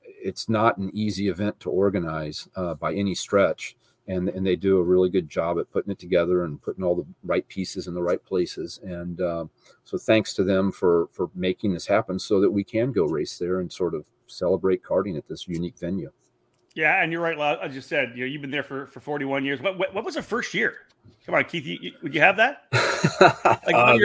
It's 0.02 0.48
not 0.48 0.76
an 0.76 0.90
easy 0.92 1.28
event 1.28 1.60
to 1.60 1.70
organize 1.70 2.48
uh, 2.56 2.74
by 2.74 2.92
any 2.94 3.14
stretch 3.14 3.76
and 4.06 4.28
and 4.28 4.46
they 4.46 4.56
do 4.56 4.78
a 4.78 4.82
really 4.82 5.08
good 5.08 5.28
job 5.28 5.58
at 5.58 5.70
putting 5.70 5.92
it 5.92 5.98
together 5.98 6.44
and 6.44 6.60
putting 6.62 6.84
all 6.84 6.94
the 6.94 7.06
right 7.22 7.46
pieces 7.48 7.86
in 7.86 7.94
the 7.94 8.02
right 8.02 8.22
places. 8.24 8.80
And 8.82 9.20
uh, 9.20 9.46
so, 9.84 9.98
thanks 9.98 10.34
to 10.34 10.44
them 10.44 10.72
for 10.72 11.08
for 11.12 11.30
making 11.34 11.72
this 11.72 11.86
happen, 11.86 12.18
so 12.18 12.40
that 12.40 12.50
we 12.50 12.64
can 12.64 12.92
go 12.92 13.04
race 13.04 13.38
there 13.38 13.60
and 13.60 13.72
sort 13.72 13.94
of 13.94 14.06
celebrate 14.26 14.82
karting 14.82 15.16
at 15.16 15.28
this 15.28 15.48
unique 15.48 15.78
venue. 15.78 16.10
Yeah, 16.74 17.02
and 17.02 17.12
you're 17.12 17.20
right. 17.20 17.38
I 17.38 17.68
just 17.68 17.88
said, 17.88 18.12
you 18.16 18.24
know, 18.24 18.26
you've 18.26 18.42
been 18.42 18.50
there 18.50 18.64
for, 18.64 18.86
for 18.86 18.98
41 18.98 19.44
years. 19.44 19.60
What, 19.60 19.78
what, 19.78 19.94
what 19.94 20.04
was 20.04 20.16
the 20.16 20.22
first 20.22 20.52
year? 20.54 20.78
Come 21.24 21.36
on, 21.36 21.44
Keith. 21.44 21.64
You, 21.64 21.78
you, 21.80 21.92
would 22.02 22.12
you 22.12 22.20
have 22.20 22.36
that? 22.36 22.64
like, 23.20 23.74
uh, 23.74 23.96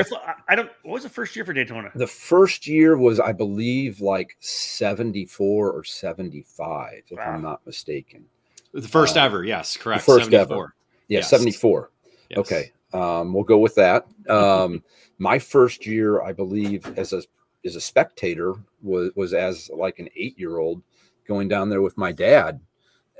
I 0.47 0.55
don't. 0.55 0.69
What 0.83 0.93
was 0.93 1.03
the 1.03 1.09
first 1.09 1.35
year 1.35 1.45
for 1.45 1.53
Daytona? 1.53 1.91
The 1.95 2.07
first 2.07 2.67
year 2.67 2.97
was, 2.97 3.19
I 3.19 3.31
believe, 3.31 4.01
like 4.01 4.37
74 4.39 5.71
or 5.71 5.83
75, 5.83 7.03
if 7.07 7.17
wow. 7.17 7.23
I'm 7.23 7.41
not 7.41 7.65
mistaken. 7.65 8.25
The 8.73 8.87
first 8.87 9.17
uh, 9.17 9.21
ever, 9.21 9.43
yes, 9.43 9.77
correct. 9.77 10.03
First 10.03 10.25
74. 10.25 10.41
ever. 10.41 10.75
Yeah, 11.07 11.19
yes. 11.19 11.29
74. 11.29 11.91
Yes. 12.29 12.39
Okay. 12.39 12.71
Um, 12.93 13.33
we'll 13.33 13.43
go 13.43 13.57
with 13.57 13.75
that. 13.75 14.07
Um, 14.27 14.83
my 15.17 15.39
first 15.39 15.85
year, 15.85 16.21
I 16.21 16.33
believe, 16.33 16.85
as 16.97 17.13
a 17.13 17.23
as 17.65 17.75
a 17.75 17.81
spectator 17.81 18.55
was 18.81 19.11
was 19.15 19.33
as 19.33 19.69
like 19.75 19.99
an 19.99 20.09
eight 20.15 20.37
year 20.39 20.57
old 20.57 20.81
going 21.27 21.47
down 21.47 21.69
there 21.69 21.81
with 21.81 21.97
my 21.97 22.11
dad 22.11 22.59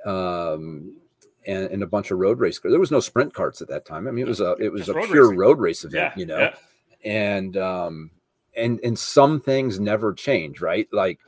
um, 0.06 0.96
and, 1.46 1.66
and, 1.66 1.84
a 1.84 1.88
bunch 1.88 2.10
of 2.10 2.18
road 2.18 2.40
race 2.40 2.58
cars. 2.58 2.72
There 2.72 2.80
was 2.80 2.90
no 2.90 3.02
sprint 3.02 3.34
carts 3.34 3.62
at 3.62 3.68
that 3.68 3.86
time. 3.86 4.08
I 4.08 4.12
mean, 4.12 4.26
it 4.26 4.30
was 4.30 4.40
a 4.40 4.54
it 4.54 4.72
was 4.72 4.82
Just 4.82 4.92
a 4.92 4.94
road 4.94 5.10
pure 5.10 5.24
racing. 5.26 5.38
road 5.38 5.60
race 5.60 5.84
event, 5.84 6.14
yeah, 6.16 6.20
you 6.20 6.26
know. 6.26 6.40
Yeah. 6.40 6.56
And 7.04 7.58
um, 7.58 8.12
and 8.56 8.80
and 8.84 8.98
some 8.98 9.40
things 9.40 9.80
never 9.80 10.14
change, 10.14 10.62
right? 10.62 10.88
Like 10.92 11.20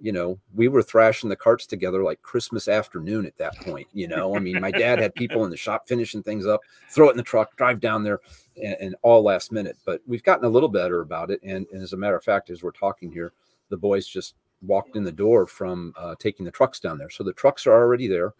you 0.00 0.12
know, 0.12 0.38
we 0.54 0.68
were 0.68 0.82
thrashing 0.82 1.28
the 1.28 1.36
carts 1.36 1.66
together 1.66 2.02
like 2.02 2.22
Christmas 2.22 2.68
afternoon 2.68 3.26
at 3.26 3.36
that 3.36 3.56
point. 3.58 3.86
You 3.92 4.08
know, 4.08 4.34
I 4.34 4.38
mean, 4.38 4.60
my 4.60 4.70
dad 4.70 4.98
had 4.98 5.14
people 5.14 5.44
in 5.44 5.50
the 5.50 5.56
shop 5.56 5.86
finishing 5.86 6.22
things 6.22 6.46
up, 6.46 6.62
throw 6.88 7.08
it 7.08 7.12
in 7.12 7.16
the 7.16 7.22
truck, 7.22 7.56
drive 7.56 7.80
down 7.80 8.02
there, 8.02 8.20
and, 8.56 8.76
and 8.80 8.96
all 9.02 9.22
last 9.22 9.52
minute. 9.52 9.76
But 9.84 10.00
we've 10.06 10.22
gotten 10.22 10.44
a 10.44 10.48
little 10.48 10.68
better 10.68 11.02
about 11.02 11.30
it. 11.30 11.40
And, 11.42 11.66
and, 11.72 11.82
as 11.82 11.92
a 11.92 11.96
matter 11.96 12.16
of 12.16 12.24
fact, 12.24 12.50
as 12.50 12.62
we're 12.62 12.70
talking 12.72 13.12
here, 13.12 13.32
the 13.68 13.76
boys 13.76 14.06
just 14.06 14.34
walked 14.62 14.96
in 14.96 15.04
the 15.04 15.12
door 15.12 15.46
from 15.46 15.92
uh, 15.96 16.14
taking 16.18 16.44
the 16.44 16.50
trucks 16.50 16.80
down 16.80 16.98
there. 16.98 17.10
So 17.10 17.22
the 17.24 17.32
trucks 17.32 17.66
are 17.66 17.72
already 17.72 18.08
there. 18.08 18.34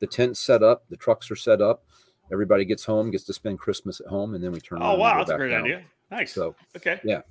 The 0.00 0.06
tent's 0.06 0.40
set 0.40 0.62
up, 0.62 0.84
the 0.88 0.96
trucks 0.96 1.30
are 1.30 1.36
set 1.36 1.60
up. 1.60 1.84
Everybody 2.32 2.64
gets 2.64 2.84
home, 2.84 3.10
gets 3.10 3.24
to 3.24 3.32
spend 3.32 3.58
Christmas 3.58 4.00
at 4.00 4.06
home, 4.06 4.34
and 4.34 4.42
then 4.42 4.52
we 4.52 4.60
turn. 4.60 4.78
Oh 4.80 4.94
wow, 4.94 5.18
that's 5.18 5.30
a 5.30 5.36
great 5.36 5.50
down. 5.50 5.64
idea. 5.64 5.82
Nice. 6.10 6.32
So 6.32 6.54
okay, 6.76 7.00
yeah, 7.04 7.22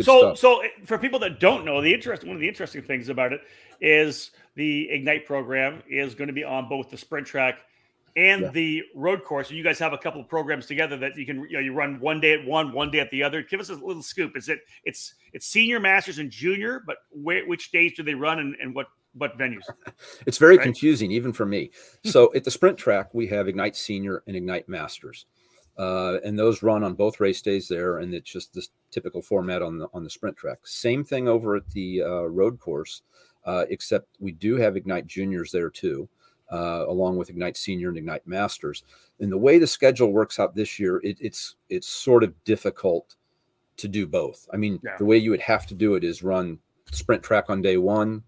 so, 0.00 0.18
stuff. 0.18 0.38
so 0.38 0.62
for 0.84 0.98
people 0.98 1.18
that 1.20 1.40
don't 1.40 1.64
know, 1.64 1.80
the 1.80 1.92
interest 1.92 2.24
one 2.24 2.34
of 2.34 2.40
the 2.40 2.48
interesting 2.48 2.82
things 2.82 3.08
about 3.08 3.32
it 3.32 3.40
is 3.80 4.30
the 4.54 4.90
Ignite 4.90 5.26
program 5.26 5.82
is 5.88 6.14
going 6.14 6.28
to 6.28 6.34
be 6.34 6.44
on 6.44 6.68
both 6.68 6.90
the 6.90 6.96
sprint 6.96 7.26
track 7.26 7.60
and 8.16 8.42
yeah. 8.42 8.50
the 8.50 8.82
road 8.94 9.24
course. 9.24 9.50
You 9.50 9.62
guys 9.62 9.78
have 9.78 9.92
a 9.92 9.98
couple 9.98 10.20
of 10.20 10.28
programs 10.28 10.66
together 10.66 10.96
that 10.98 11.16
you 11.16 11.26
can 11.26 11.40
you 11.48 11.52
know 11.52 11.60
you 11.60 11.72
run 11.72 12.00
one 12.00 12.20
day 12.20 12.32
at 12.32 12.44
one, 12.44 12.72
one 12.72 12.90
day 12.90 13.00
at 13.00 13.10
the 13.10 13.22
other. 13.22 13.42
Give 13.42 13.60
us 13.60 13.70
a 13.70 13.74
little 13.74 14.02
scoop. 14.02 14.36
Is 14.36 14.48
it 14.48 14.60
it's 14.84 15.14
it's 15.32 15.46
senior, 15.46 15.80
masters, 15.80 16.18
and 16.18 16.30
junior, 16.30 16.82
but 16.86 16.98
where, 17.10 17.46
which 17.46 17.70
days 17.70 17.92
do 17.96 18.02
they 18.02 18.14
run 18.14 18.38
and, 18.38 18.56
and 18.60 18.74
what 18.74 18.88
what 19.14 19.38
venues? 19.38 19.62
it's 20.26 20.38
very 20.38 20.56
right? 20.56 20.64
confusing 20.64 21.10
even 21.10 21.32
for 21.32 21.46
me. 21.46 21.70
Hmm. 22.04 22.10
So 22.10 22.34
at 22.34 22.44
the 22.44 22.50
sprint 22.50 22.78
track, 22.78 23.14
we 23.14 23.26
have 23.28 23.48
Ignite 23.48 23.76
Senior 23.76 24.22
and 24.26 24.36
Ignite 24.36 24.68
Masters. 24.68 25.26
Uh, 25.80 26.18
and 26.26 26.38
those 26.38 26.62
run 26.62 26.84
on 26.84 26.92
both 26.92 27.20
race 27.20 27.40
days 27.40 27.66
there, 27.66 28.00
and 28.00 28.12
it's 28.12 28.30
just 28.30 28.52
this 28.52 28.68
typical 28.90 29.22
format 29.22 29.62
on 29.62 29.78
the 29.78 29.88
on 29.94 30.04
the 30.04 30.10
sprint 30.10 30.36
track. 30.36 30.58
Same 30.64 31.02
thing 31.02 31.26
over 31.26 31.56
at 31.56 31.70
the 31.70 32.02
uh, 32.02 32.24
road 32.24 32.60
course, 32.60 33.00
uh, 33.46 33.64
except 33.70 34.06
we 34.20 34.30
do 34.30 34.56
have 34.56 34.76
Ignite 34.76 35.06
Juniors 35.06 35.50
there 35.50 35.70
too, 35.70 36.06
uh, 36.52 36.84
along 36.86 37.16
with 37.16 37.30
Ignite 37.30 37.56
Senior 37.56 37.88
and 37.88 37.96
Ignite 37.96 38.26
Masters. 38.26 38.84
And 39.20 39.32
the 39.32 39.38
way 39.38 39.58
the 39.58 39.66
schedule 39.66 40.12
works 40.12 40.38
out 40.38 40.54
this 40.54 40.78
year, 40.78 41.00
it, 41.02 41.16
it's 41.18 41.56
it's 41.70 41.88
sort 41.88 42.24
of 42.24 42.34
difficult 42.44 43.16
to 43.78 43.88
do 43.88 44.06
both. 44.06 44.46
I 44.52 44.58
mean, 44.58 44.80
yeah. 44.84 44.98
the 44.98 45.06
way 45.06 45.16
you 45.16 45.30
would 45.30 45.40
have 45.40 45.66
to 45.68 45.74
do 45.74 45.94
it 45.94 46.04
is 46.04 46.22
run 46.22 46.58
sprint 46.92 47.22
track 47.22 47.48
on 47.48 47.62
day 47.62 47.78
one 47.78 48.22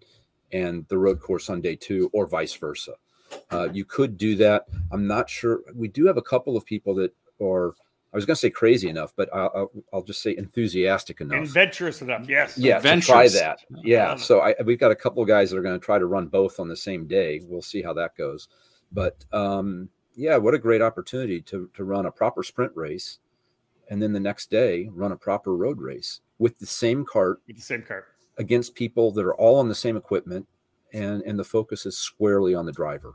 and 0.53 0.87
the 0.89 0.97
road 0.97 1.21
course 1.21 1.51
on 1.51 1.61
day 1.61 1.77
two, 1.77 2.09
or 2.15 2.27
vice 2.27 2.55
versa. 2.55 2.95
Uh, 3.51 3.69
you 3.75 3.85
could 3.85 4.17
do 4.17 4.37
that. 4.37 4.65
I'm 4.91 5.07
not 5.07 5.29
sure. 5.29 5.61
We 5.75 5.89
do 5.89 6.07
have 6.07 6.17
a 6.17 6.23
couple 6.23 6.57
of 6.57 6.65
people 6.65 6.95
that 6.95 7.13
or 7.43 7.75
I 8.13 8.17
was 8.17 8.27
going 8.27 8.35
to 8.35 8.41
say 8.41 8.51
crazy 8.51 8.91
enough, 8.91 9.15
but 9.17 9.35
I'll, 9.35 9.71
I'll, 9.93 10.03
just 10.03 10.23
say 10.23 10.37
enthusiastic 10.37 11.23
enough, 11.23 11.45
adventurous 11.45 12.03
enough. 12.03 12.29
Yes, 12.29 12.59
yeah, 12.59 12.79
to 12.79 13.01
try 13.01 13.27
that. 13.29 13.61
Yeah, 13.83 14.17
so 14.17 14.41
I, 14.41 14.55
we've 14.65 14.79
got 14.79 14.91
a 14.91 14.97
couple 14.97 15.23
of 15.23 15.29
guys 15.29 15.51
that 15.51 15.57
are 15.57 15.63
going 15.63 15.79
to 15.79 15.85
try 15.85 15.99
to 15.99 16.05
run 16.05 16.27
both 16.27 16.61
on 16.61 16.69
the 16.69 16.77
same 16.77 17.07
day. 17.07 17.41
We'll 17.45 17.63
see 17.63 17.81
how 17.83 17.95
that 17.95 18.15
goes, 18.17 18.49
but 18.93 19.25
um, 19.33 19.89
yeah, 20.15 20.37
what 20.37 20.53
a 20.53 20.59
great 20.59 20.83
opportunity 20.83 21.41
to 21.43 21.71
to 21.75 21.85
run 21.85 22.05
a 22.05 22.13
proper 22.13 22.43
sprint 22.43 22.73
race, 22.77 23.19
and 23.89 24.03
then 24.03 24.13
the 24.13 24.21
next 24.21 24.51
day 24.51 24.91
run 24.93 25.13
a 25.13 25.17
proper 25.17 25.57
road 25.57 25.81
race 25.81 26.21
with 26.39 26.59
the 26.59 26.67
same 26.67 27.07
cart, 27.07 27.41
with 27.47 27.57
the 27.57 27.63
same 27.63 27.83
cart 27.83 28.09
against 28.37 28.75
people 28.75 29.11
that 29.13 29.25
are 29.25 29.35
all 29.35 29.59
on 29.59 29.69
the 29.69 29.75
same 29.75 29.97
equipment, 29.97 30.47
and 30.93 31.23
and 31.23 31.39
the 31.39 31.45
focus 31.45 31.87
is 31.87 31.97
squarely 31.97 32.55
on 32.55 32.67
the 32.67 32.73
driver. 32.73 33.15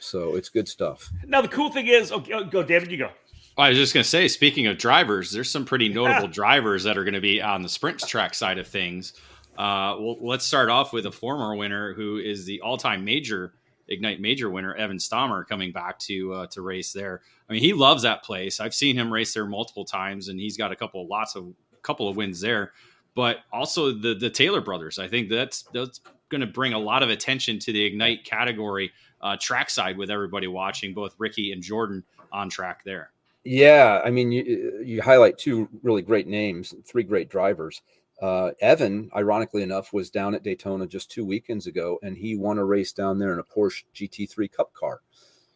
So 0.00 0.36
it's 0.36 0.48
good 0.48 0.68
stuff. 0.68 1.10
Now 1.26 1.42
the 1.42 1.48
cool 1.48 1.70
thing 1.70 1.88
is, 1.88 2.12
okay, 2.12 2.44
go 2.44 2.62
David, 2.62 2.90
you 2.90 2.98
go. 2.98 3.10
I 3.58 3.70
was 3.70 3.78
just 3.78 3.92
going 3.92 4.04
to 4.04 4.08
say, 4.08 4.28
speaking 4.28 4.68
of 4.68 4.78
drivers, 4.78 5.32
there's 5.32 5.50
some 5.50 5.64
pretty 5.64 5.88
notable 5.88 6.28
yeah. 6.28 6.32
drivers 6.32 6.84
that 6.84 6.96
are 6.96 7.04
going 7.04 7.14
to 7.14 7.20
be 7.20 7.42
on 7.42 7.62
the 7.62 7.68
sprint 7.68 7.98
track 7.98 8.34
side 8.34 8.58
of 8.58 8.68
things. 8.68 9.14
Uh, 9.58 9.98
well, 9.98 10.16
let's 10.20 10.46
start 10.46 10.68
off 10.68 10.92
with 10.92 11.06
a 11.06 11.10
former 11.10 11.56
winner 11.56 11.92
who 11.92 12.18
is 12.18 12.44
the 12.44 12.60
all-time 12.60 13.04
major 13.04 13.54
Ignite 13.88 14.20
Major 14.20 14.50
winner, 14.50 14.74
Evan 14.74 14.98
Stammer, 14.98 15.44
coming 15.44 15.72
back 15.72 15.98
to 16.00 16.32
uh, 16.34 16.46
to 16.48 16.62
race 16.62 16.92
there. 16.92 17.22
I 17.48 17.52
mean, 17.52 17.62
he 17.62 17.72
loves 17.72 18.02
that 18.02 18.22
place. 18.22 18.60
I've 18.60 18.74
seen 18.74 18.96
him 18.96 19.12
race 19.12 19.32
there 19.34 19.46
multiple 19.46 19.84
times, 19.84 20.28
and 20.28 20.38
he's 20.38 20.56
got 20.56 20.72
a 20.72 20.76
couple, 20.76 21.06
lots 21.06 21.34
of, 21.36 21.54
couple 21.82 22.08
of 22.08 22.16
wins 22.16 22.40
there. 22.40 22.72
But 23.14 23.38
also 23.52 23.92
the 23.92 24.14
the 24.14 24.30
Taylor 24.30 24.60
brothers. 24.60 24.98
I 24.98 25.08
think 25.08 25.30
that's 25.30 25.62
that's 25.72 26.00
going 26.28 26.42
to 26.42 26.46
bring 26.46 26.74
a 26.74 26.78
lot 26.78 27.02
of 27.02 27.08
attention 27.08 27.58
to 27.60 27.72
the 27.72 27.84
Ignite 27.84 28.24
category 28.24 28.92
uh, 29.22 29.36
track 29.40 29.70
side 29.70 29.96
with 29.96 30.10
everybody 30.10 30.46
watching, 30.46 30.92
both 30.92 31.14
Ricky 31.18 31.52
and 31.52 31.62
Jordan 31.62 32.04
on 32.30 32.50
track 32.50 32.84
there. 32.84 33.10
Yeah, 33.50 34.02
I 34.04 34.10
mean, 34.10 34.30
you, 34.30 34.82
you 34.84 35.00
highlight 35.00 35.38
two 35.38 35.70
really 35.82 36.02
great 36.02 36.26
names, 36.26 36.74
three 36.84 37.02
great 37.02 37.30
drivers. 37.30 37.80
Uh, 38.20 38.50
Evan, 38.60 39.08
ironically 39.16 39.62
enough, 39.62 39.94
was 39.94 40.10
down 40.10 40.34
at 40.34 40.42
Daytona 40.42 40.86
just 40.86 41.10
two 41.10 41.24
weekends 41.24 41.66
ago, 41.66 41.98
and 42.02 42.14
he 42.14 42.36
won 42.36 42.58
a 42.58 42.64
race 42.64 42.92
down 42.92 43.18
there 43.18 43.32
in 43.32 43.38
a 43.38 43.44
Porsche 43.44 43.84
GT3 43.94 44.52
Cup 44.52 44.74
car. 44.74 45.00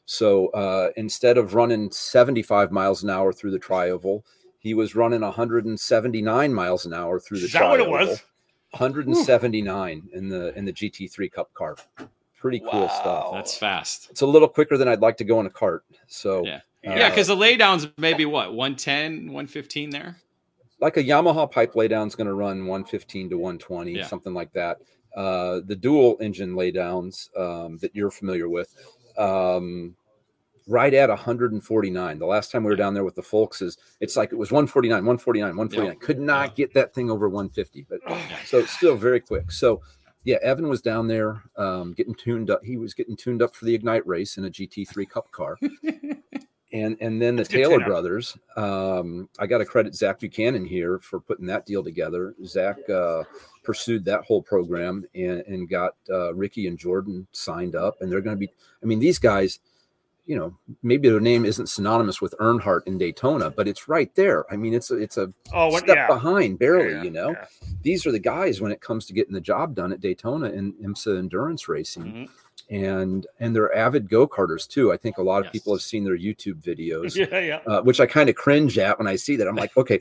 So 0.06 0.48
uh, 0.48 0.88
instead 0.96 1.36
of 1.36 1.54
running 1.54 1.90
75 1.90 2.72
miles 2.72 3.02
an 3.02 3.10
hour 3.10 3.30
through 3.30 3.50
the 3.50 3.60
trioval, 3.60 4.22
he 4.58 4.72
was 4.72 4.96
running 4.96 5.20
179 5.20 6.54
miles 6.54 6.86
an 6.86 6.94
hour 6.94 7.20
through 7.20 7.40
the 7.40 7.44
Is 7.44 7.52
that 7.52 7.68
what 7.68 7.80
it 7.80 7.90
was? 7.90 8.22
179 8.70 10.08
in 10.14 10.28
the 10.30 10.56
in 10.56 10.64
the 10.64 10.72
GT3 10.72 11.30
Cup 11.30 11.52
car. 11.52 11.76
Pretty 12.40 12.60
cool 12.60 12.86
wow. 12.86 12.88
stuff. 12.88 13.32
That's 13.34 13.54
fast. 13.54 14.08
It's 14.10 14.22
a 14.22 14.26
little 14.26 14.48
quicker 14.48 14.78
than 14.78 14.88
I'd 14.88 15.00
like 15.00 15.18
to 15.18 15.24
go 15.24 15.40
in 15.40 15.46
a 15.46 15.50
cart. 15.50 15.84
So 16.06 16.42
yeah. 16.46 16.60
Uh, 16.86 16.94
yeah, 16.94 17.08
because 17.08 17.28
the 17.28 17.36
laydowns 17.36 17.92
maybe 17.96 18.24
what 18.24 18.54
110, 18.54 19.26
115 19.26 19.90
there. 19.90 20.16
Like 20.80 20.96
a 20.96 21.02
Yamaha 21.02 21.50
pipe 21.50 21.74
laydown 21.74 22.08
is 22.08 22.16
going 22.16 22.26
to 22.26 22.34
run 22.34 22.66
115 22.66 23.30
to 23.30 23.38
120, 23.38 23.92
yeah. 23.92 24.06
something 24.06 24.34
like 24.34 24.52
that. 24.52 24.78
Uh, 25.16 25.60
the 25.66 25.76
dual 25.76 26.16
engine 26.20 26.54
laydowns 26.54 27.28
um, 27.38 27.78
that 27.78 27.94
you're 27.94 28.10
familiar 28.10 28.48
with, 28.48 28.74
um, 29.16 29.94
right 30.66 30.92
at 30.92 31.08
149. 31.08 32.18
The 32.18 32.26
last 32.26 32.50
time 32.50 32.64
we 32.64 32.70
were 32.70 32.76
down 32.76 32.94
there 32.94 33.04
with 33.04 33.14
the 33.14 33.22
folks 33.22 33.62
is 33.62 33.76
it's 34.00 34.16
like 34.16 34.32
it 34.32 34.36
was 34.36 34.50
149, 34.50 34.96
149, 34.96 35.56
149. 35.56 35.98
Could 36.00 36.18
not 36.18 36.48
yeah. 36.50 36.54
get 36.54 36.74
that 36.74 36.94
thing 36.94 37.10
over 37.10 37.28
150, 37.28 37.86
but 37.88 38.00
so 38.46 38.58
it's 38.58 38.72
still 38.72 38.96
very 38.96 39.20
quick. 39.20 39.52
So 39.52 39.82
yeah, 40.24 40.38
Evan 40.42 40.68
was 40.68 40.80
down 40.80 41.08
there 41.08 41.42
um, 41.56 41.92
getting 41.92 42.14
tuned 42.14 42.50
up. 42.50 42.64
He 42.64 42.76
was 42.76 42.94
getting 42.94 43.16
tuned 43.16 43.42
up 43.42 43.54
for 43.54 43.64
the 43.64 43.74
Ignite 43.74 44.06
race 44.06 44.36
in 44.36 44.44
a 44.44 44.50
GT3 44.50 45.08
Cup 45.08 45.30
car. 45.30 45.58
and 46.72 46.96
and 47.00 47.20
then 47.20 47.36
the 47.36 47.44
Taylor 47.44 47.80
brothers. 47.80 48.36
Um, 48.56 49.28
I 49.38 49.46
got 49.46 49.58
to 49.58 49.64
credit 49.64 49.94
Zach 49.94 50.20
Buchanan 50.20 50.64
here 50.64 50.98
for 50.98 51.20
putting 51.20 51.46
that 51.46 51.66
deal 51.66 51.84
together. 51.84 52.34
Zach 52.44 52.76
uh, 52.88 53.24
pursued 53.62 54.04
that 54.06 54.24
whole 54.24 54.42
program 54.42 55.04
and 55.14 55.40
and 55.42 55.68
got 55.68 55.94
uh, 56.10 56.34
Ricky 56.34 56.66
and 56.66 56.78
Jordan 56.78 57.26
signed 57.32 57.76
up, 57.76 58.00
and 58.00 58.10
they're 58.10 58.20
going 58.20 58.36
to 58.36 58.40
be. 58.40 58.52
I 58.82 58.86
mean, 58.86 58.98
these 58.98 59.18
guys. 59.18 59.60
You 60.24 60.36
know, 60.36 60.56
maybe 60.84 61.08
their 61.08 61.18
name 61.18 61.44
isn't 61.44 61.68
synonymous 61.68 62.20
with 62.20 62.32
Earnhardt 62.38 62.86
in 62.86 62.96
Daytona, 62.96 63.50
but 63.50 63.66
it's 63.66 63.88
right 63.88 64.14
there. 64.14 64.44
I 64.52 64.56
mean, 64.56 64.72
it's 64.72 64.92
a 64.92 64.94
it's 64.94 65.16
a 65.16 65.32
oh, 65.52 65.66
what, 65.66 65.82
step 65.82 65.96
yeah. 65.96 66.06
behind, 66.06 66.60
barely. 66.60 66.92
Yeah, 66.92 67.02
you 67.02 67.10
know, 67.10 67.30
yeah. 67.30 67.46
these 67.82 68.06
are 68.06 68.12
the 68.12 68.20
guys 68.20 68.60
when 68.60 68.70
it 68.70 68.80
comes 68.80 69.04
to 69.06 69.14
getting 69.14 69.34
the 69.34 69.40
job 69.40 69.74
done 69.74 69.92
at 69.92 70.00
Daytona 70.00 70.46
and 70.46 70.74
IMSA 70.74 71.18
endurance 71.18 71.66
racing. 71.66 72.04
Mm-hmm 72.04 72.41
and 72.70 73.26
and 73.38 73.54
they're 73.54 73.74
avid 73.76 74.08
go-karters 74.08 74.66
too. 74.66 74.92
I 74.92 74.96
think 74.96 75.18
a 75.18 75.22
lot 75.22 75.40
of 75.40 75.46
yes. 75.46 75.52
people 75.52 75.74
have 75.74 75.82
seen 75.82 76.04
their 76.04 76.18
YouTube 76.18 76.62
videos, 76.62 77.14
yeah, 77.30 77.38
yeah. 77.38 77.60
Uh, 77.66 77.82
which 77.82 78.00
I 78.00 78.06
kind 78.06 78.28
of 78.28 78.34
cringe 78.34 78.78
at 78.78 78.98
when 78.98 79.06
I 79.06 79.16
see 79.16 79.36
that. 79.36 79.46
I'm 79.46 79.56
like, 79.56 79.76
okay, 79.76 80.00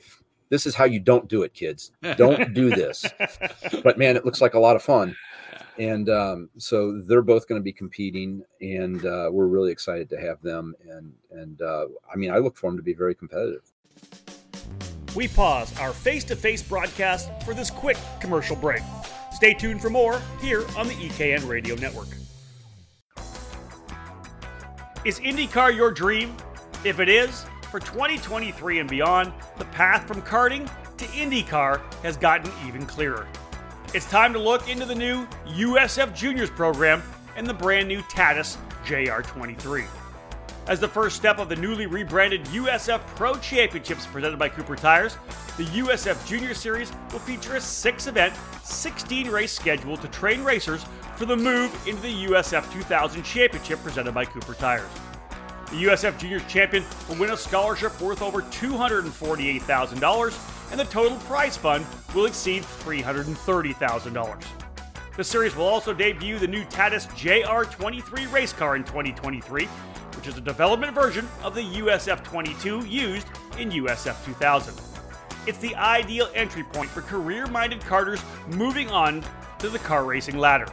this 0.49 0.65
is 0.65 0.75
how 0.75 0.85
you 0.85 0.99
don't 0.99 1.27
do 1.27 1.43
it, 1.43 1.53
kids. 1.53 1.91
Don't 2.17 2.53
do 2.53 2.69
this. 2.69 3.05
but 3.83 3.97
man, 3.97 4.15
it 4.15 4.25
looks 4.25 4.41
like 4.41 4.53
a 4.53 4.59
lot 4.59 4.75
of 4.75 4.83
fun. 4.83 5.15
And 5.79 6.09
um, 6.09 6.49
so 6.57 6.99
they're 6.99 7.21
both 7.21 7.47
going 7.47 7.59
to 7.59 7.63
be 7.63 7.71
competing, 7.71 8.43
and 8.59 9.05
uh, 9.05 9.29
we're 9.31 9.47
really 9.47 9.71
excited 9.71 10.09
to 10.09 10.19
have 10.19 10.41
them. 10.41 10.75
And 10.87 11.13
and 11.31 11.61
uh, 11.61 11.85
I 12.11 12.15
mean, 12.15 12.31
I 12.31 12.37
look 12.37 12.57
for 12.57 12.69
them 12.69 12.77
to 12.77 12.83
be 12.83 12.93
very 12.93 13.15
competitive. 13.15 13.63
We 15.15 15.27
pause 15.27 15.77
our 15.79 15.91
face-to-face 15.91 16.63
broadcast 16.63 17.29
for 17.43 17.53
this 17.53 17.69
quick 17.69 17.97
commercial 18.21 18.55
break. 18.55 18.81
Stay 19.33 19.53
tuned 19.53 19.81
for 19.81 19.89
more 19.89 20.21
here 20.39 20.65
on 20.77 20.87
the 20.87 20.93
EKN 20.93 21.47
Radio 21.49 21.75
Network. 21.75 22.07
Is 25.03 25.19
IndyCar 25.19 25.75
your 25.75 25.89
dream? 25.89 26.35
If 26.83 26.99
it 26.99 27.09
is, 27.09 27.47
for 27.71 27.79
2023 27.79 28.77
and 28.77 28.87
beyond, 28.87 29.33
the 29.57 29.65
path 29.65 30.07
from 30.07 30.21
karting 30.21 30.69
to 30.97 31.05
IndyCar 31.05 31.81
has 32.03 32.17
gotten 32.17 32.51
even 32.67 32.85
clearer. 32.85 33.27
It's 33.95 34.07
time 34.07 34.31
to 34.33 34.39
look 34.39 34.69
into 34.69 34.85
the 34.85 34.93
new 34.93 35.25
USF 35.47 36.15
Juniors 36.15 36.51
program 36.51 37.01
and 37.35 37.47
the 37.47 37.53
brand 37.53 37.87
new 37.87 38.01
Tatuus 38.03 38.57
JR23. 38.85 39.87
As 40.67 40.79
the 40.79 40.87
first 40.87 41.15
step 41.15 41.39
of 41.39 41.49
the 41.49 41.55
newly 41.55 41.87
rebranded 41.87 42.45
USF 42.45 42.99
Pro 43.15 43.33
Championships 43.37 44.05
presented 44.05 44.37
by 44.37 44.49
Cooper 44.49 44.75
Tires, 44.75 45.17
the 45.57 45.63
USF 45.63 46.27
Junior 46.27 46.53
Series 46.53 46.91
will 47.11 47.19
feature 47.19 47.55
a 47.55 47.61
six 47.61 48.05
event, 48.05 48.35
16 48.63 49.31
race 49.31 49.51
schedule 49.51 49.97
to 49.97 50.07
train 50.09 50.43
racers 50.43 50.85
for 51.21 51.27
the 51.27 51.37
move 51.37 51.71
into 51.87 52.01
the 52.01 52.25
USF 52.25 52.73
2000 52.73 53.21
Championship 53.21 53.79
presented 53.83 54.11
by 54.11 54.25
Cooper 54.25 54.55
Tires. 54.55 54.89
The 55.69 55.83
USF 55.83 56.17
Juniors 56.17 56.41
champion 56.47 56.83
will 57.07 57.17
win 57.17 57.29
a 57.29 57.37
scholarship 57.37 58.01
worth 58.01 58.23
over 58.23 58.41
$248,000, 58.41 60.71
and 60.71 60.79
the 60.79 60.85
total 60.85 61.19
prize 61.19 61.55
fund 61.55 61.85
will 62.15 62.25
exceed 62.25 62.63
$330,000. 62.63 64.43
The 65.15 65.23
series 65.23 65.55
will 65.55 65.67
also 65.67 65.93
debut 65.93 66.39
the 66.39 66.47
new 66.47 66.63
Tatuus 66.63 67.07
JR23 67.09 68.31
race 68.31 68.51
car 68.51 68.75
in 68.75 68.83
2023, 68.83 69.65
which 70.15 70.25
is 70.25 70.39
a 70.39 70.41
development 70.41 70.95
version 70.95 71.27
of 71.43 71.53
the 71.53 71.61
USF 71.61 72.23
22 72.23 72.87
used 72.87 73.27
in 73.59 73.69
USF 73.69 74.25
2000. 74.25 74.73
It's 75.45 75.59
the 75.59 75.75
ideal 75.75 76.31
entry 76.33 76.63
point 76.63 76.89
for 76.89 77.01
career 77.01 77.45
minded 77.45 77.81
carters 77.81 78.23
moving 78.47 78.89
on 78.89 79.23
to 79.59 79.69
the 79.69 79.77
car 79.77 80.03
racing 80.03 80.39
ladder. 80.39 80.65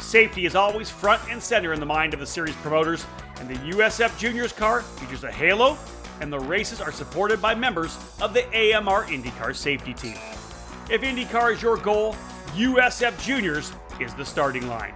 Safety 0.00 0.46
is 0.46 0.56
always 0.56 0.90
front 0.90 1.22
and 1.30 1.40
center 1.42 1.72
in 1.72 1.80
the 1.80 1.86
mind 1.86 2.14
of 2.14 2.20
the 2.20 2.26
series 2.26 2.54
promoters, 2.56 3.06
and 3.38 3.48
the 3.48 3.54
USF 3.76 4.18
Juniors 4.18 4.52
car 4.52 4.82
features 4.82 5.24
a 5.24 5.30
halo, 5.30 5.78
and 6.20 6.32
the 6.32 6.40
races 6.40 6.80
are 6.80 6.90
supported 6.90 7.40
by 7.40 7.54
members 7.54 7.96
of 8.20 8.34
the 8.34 8.44
AMR 8.48 9.04
IndyCar 9.04 9.54
safety 9.54 9.94
team. 9.94 10.16
If 10.90 11.02
IndyCar 11.02 11.54
is 11.54 11.62
your 11.62 11.76
goal, 11.76 12.16
USF 12.56 13.22
Juniors 13.22 13.72
is 14.00 14.12
the 14.14 14.24
starting 14.24 14.66
line. 14.66 14.94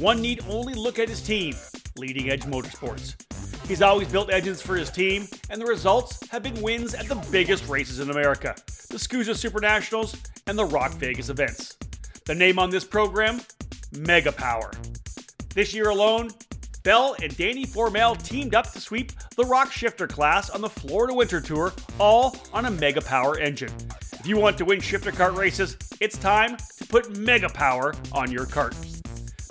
One 0.00 0.20
need 0.20 0.44
only 0.48 0.74
look 0.74 0.98
at 0.98 1.08
his 1.08 1.22
team, 1.22 1.54
Leading 1.96 2.30
Edge 2.30 2.42
Motorsports. 2.42 3.14
He's 3.68 3.80
always 3.80 4.08
built 4.08 4.28
engines 4.28 4.60
for 4.60 4.74
his 4.74 4.90
team, 4.90 5.28
and 5.50 5.60
the 5.60 5.66
results 5.66 6.18
have 6.30 6.42
been 6.42 6.60
wins 6.60 6.94
at 6.94 7.06
the 7.06 7.14
biggest 7.30 7.68
races 7.68 8.00
in 8.00 8.10
America 8.10 8.56
the 8.90 8.96
SKUSA 8.96 9.36
Super 9.36 9.60
Nationals 9.60 10.16
and 10.48 10.58
the 10.58 10.64
ROK 10.64 10.90
Vegas 10.94 11.28
events. 11.28 11.76
The 12.26 12.34
name 12.34 12.58
on 12.58 12.68
this 12.68 12.84
program? 12.84 13.40
Mega 13.96 14.32
Power. 14.32 14.72
This 15.54 15.72
year 15.72 15.90
alone, 15.90 16.30
Bell 16.82 17.14
and 17.22 17.36
Danny 17.36 17.66
Formal 17.66 18.16
teamed 18.16 18.56
up 18.56 18.72
to 18.72 18.80
sweep 18.80 19.12
the 19.36 19.44
ROK 19.44 19.70
Shifter 19.70 20.08
class 20.08 20.50
on 20.50 20.60
the 20.60 20.68
Florida 20.68 21.14
Winter 21.14 21.40
Tour, 21.40 21.72
all 22.00 22.36
on 22.52 22.64
a 22.64 22.70
Mega 22.72 23.00
Power 23.00 23.38
engine. 23.38 23.70
You 24.28 24.36
want 24.36 24.58
to 24.58 24.66
win 24.66 24.78
shifter 24.78 25.10
kart 25.10 25.34
races, 25.34 25.78
it's 26.00 26.18
time 26.18 26.58
to 26.76 26.86
put 26.86 27.16
Mega 27.16 27.48
Power 27.48 27.94
on 28.12 28.30
your 28.30 28.44
kart. 28.44 28.76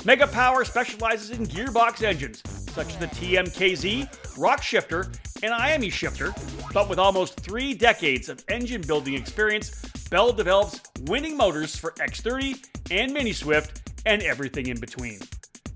Mega 0.05 0.27
Power 0.27 0.63
specializes 0.65 1.31
in 1.31 1.47
gearbox 1.47 2.03
engines, 2.03 2.43
such 2.73 2.89
as 2.89 2.97
the 2.97 3.07
TMKZ, 3.07 4.37
ROK 4.37 4.61
Shifter, 4.61 5.07
and 5.41 5.51
IAME 5.51 5.91
Shifter, 5.91 6.31
but 6.75 6.89
with 6.89 6.99
almost 6.99 7.39
three 7.39 7.73
decades 7.73 8.29
of 8.29 8.45
engine 8.49 8.81
building 8.81 9.15
experience, 9.15 9.81
Bell 10.11 10.31
develops 10.31 10.79
winning 11.05 11.35
motors 11.35 11.75
for 11.75 11.93
X30 11.93 12.63
and 12.91 13.11
Mini 13.11 13.33
Swift 13.33 13.81
and 14.05 14.21
everything 14.21 14.67
in 14.67 14.79
between. 14.79 15.17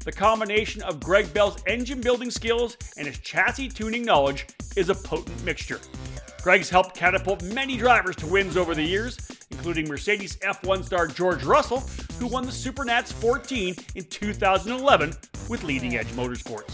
The 0.06 0.12
combination 0.12 0.84
of 0.84 1.00
Greg 1.00 1.34
Bell's 1.34 1.64
engine 1.66 2.02
building 2.02 2.30
skills 2.30 2.78
and 2.98 3.08
his 3.08 3.18
chassis 3.18 3.70
tuning 3.70 4.06
knowledge 4.06 4.46
is 4.76 4.90
a 4.90 4.96
potent 4.96 5.44
mixture. 5.44 5.80
Greg's 6.44 6.72
helped 6.72 6.96
catapult 6.96 7.44
many 7.44 7.78
drivers 7.78 8.16
to 8.16 8.26
wins 8.26 8.58
over 8.58 8.74
the 8.74 8.84
years, 8.84 9.18
including 9.52 9.88
Mercedes 9.88 10.38
F1 10.38 10.84
star 10.84 11.06
George 11.06 11.44
Russell, 11.44 11.82
who 12.18 12.26
won 12.26 12.46
the 12.46 12.52
Supernats 12.52 13.14
14 13.14 13.76
in 13.94 14.04
2011 14.06 15.14
with 15.50 15.64
Leading 15.64 15.98
Edge 15.98 16.08
Motorsports. 16.08 16.74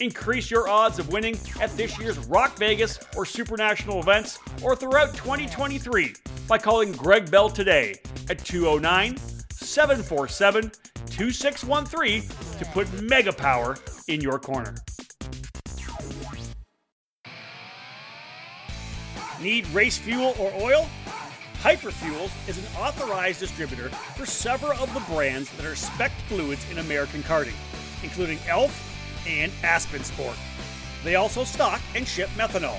Increase 0.00 0.50
your 0.50 0.68
odds 0.68 0.98
of 0.98 1.12
winning 1.12 1.38
at 1.60 1.70
this 1.76 1.96
year's 1.96 2.18
ROK 2.26 2.58
Vegas 2.58 2.98
or 3.16 3.24
Supernational 3.24 4.02
events 4.02 4.40
or 4.60 4.74
throughout 4.74 5.14
2023 5.14 6.14
by 6.48 6.58
calling 6.58 6.90
Greg 6.90 7.30
Bell 7.30 7.48
today 7.48 7.94
at 8.28 8.44
209 8.44 9.16
747 9.52 10.72
2613 11.06 12.22
to 12.58 12.64
put 12.72 12.92
mega 13.02 13.32
power 13.32 13.76
in 14.08 14.20
your 14.20 14.40
corner. 14.40 14.74
Need 19.42 19.66
race 19.68 19.98
fuel 19.98 20.36
or 20.38 20.52
oil? 20.60 20.88
Hyperfuels 21.62 22.30
is 22.48 22.58
an 22.58 22.64
authorized 22.78 23.40
distributor 23.40 23.88
for 23.88 24.24
several 24.24 24.72
of 24.80 24.94
the 24.94 25.00
brands 25.12 25.50
that 25.56 25.66
are 25.66 25.74
spec 25.74 26.12
fluids 26.28 26.64
in 26.70 26.78
American 26.78 27.24
karting, 27.24 27.54
including 28.04 28.38
ELF 28.48 29.26
and 29.26 29.50
Aspen 29.64 30.04
Sport. 30.04 30.36
They 31.02 31.16
also 31.16 31.42
stock 31.42 31.80
and 31.96 32.06
ship 32.06 32.28
methanol. 32.36 32.78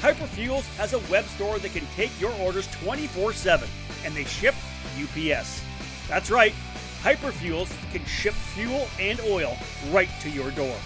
Hyperfuels 0.00 0.64
has 0.76 0.92
a 0.92 1.00
web 1.10 1.24
store 1.24 1.58
that 1.58 1.72
can 1.72 1.86
take 1.96 2.12
your 2.20 2.32
orders 2.34 2.68
24 2.84 3.32
7, 3.32 3.68
and 4.04 4.14
they 4.14 4.24
ship 4.24 4.54
UPS. 5.02 5.60
That's 6.08 6.30
right, 6.30 6.54
Hyperfuels 7.02 7.70
can 7.90 8.04
ship 8.04 8.34
fuel 8.34 8.86
and 9.00 9.20
oil 9.22 9.56
right 9.90 10.10
to 10.20 10.30
your 10.30 10.52
door. 10.52 10.76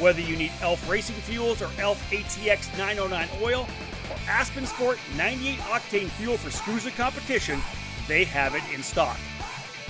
Whether 0.00 0.20
you 0.20 0.36
need 0.36 0.50
ELF 0.60 0.90
Racing 0.90 1.16
Fuels 1.16 1.62
or 1.62 1.70
ELF 1.78 2.10
ATX 2.10 2.76
909 2.76 3.28
oil 3.40 3.68
or 4.12 4.30
Aspen 4.30 4.66
Sport 4.66 4.98
98 5.16 5.58
octane 5.58 6.08
fuel 6.10 6.36
for 6.36 6.50
SKUSA 6.50 6.94
competition, 6.96 7.60
they 8.08 8.24
have 8.24 8.54
it 8.54 8.62
in 8.72 8.82
stock. 8.82 9.16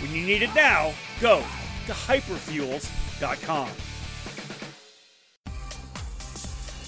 When 0.01 0.13
you 0.13 0.25
need 0.25 0.43
it 0.43 0.55
now, 0.55 0.93
go 1.21 1.43
to 1.87 1.93
hyperfuels.com. 1.93 3.69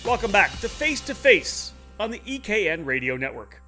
Welcome 0.05 0.33
back 0.33 0.51
to 0.61 0.69
Face 0.69 1.01
to 1.03 1.15
Face 1.15 1.73
on 1.99 2.11
the 2.11 2.19
EKN 2.21 2.85
Radio 2.85 3.17
Network. 3.17 3.64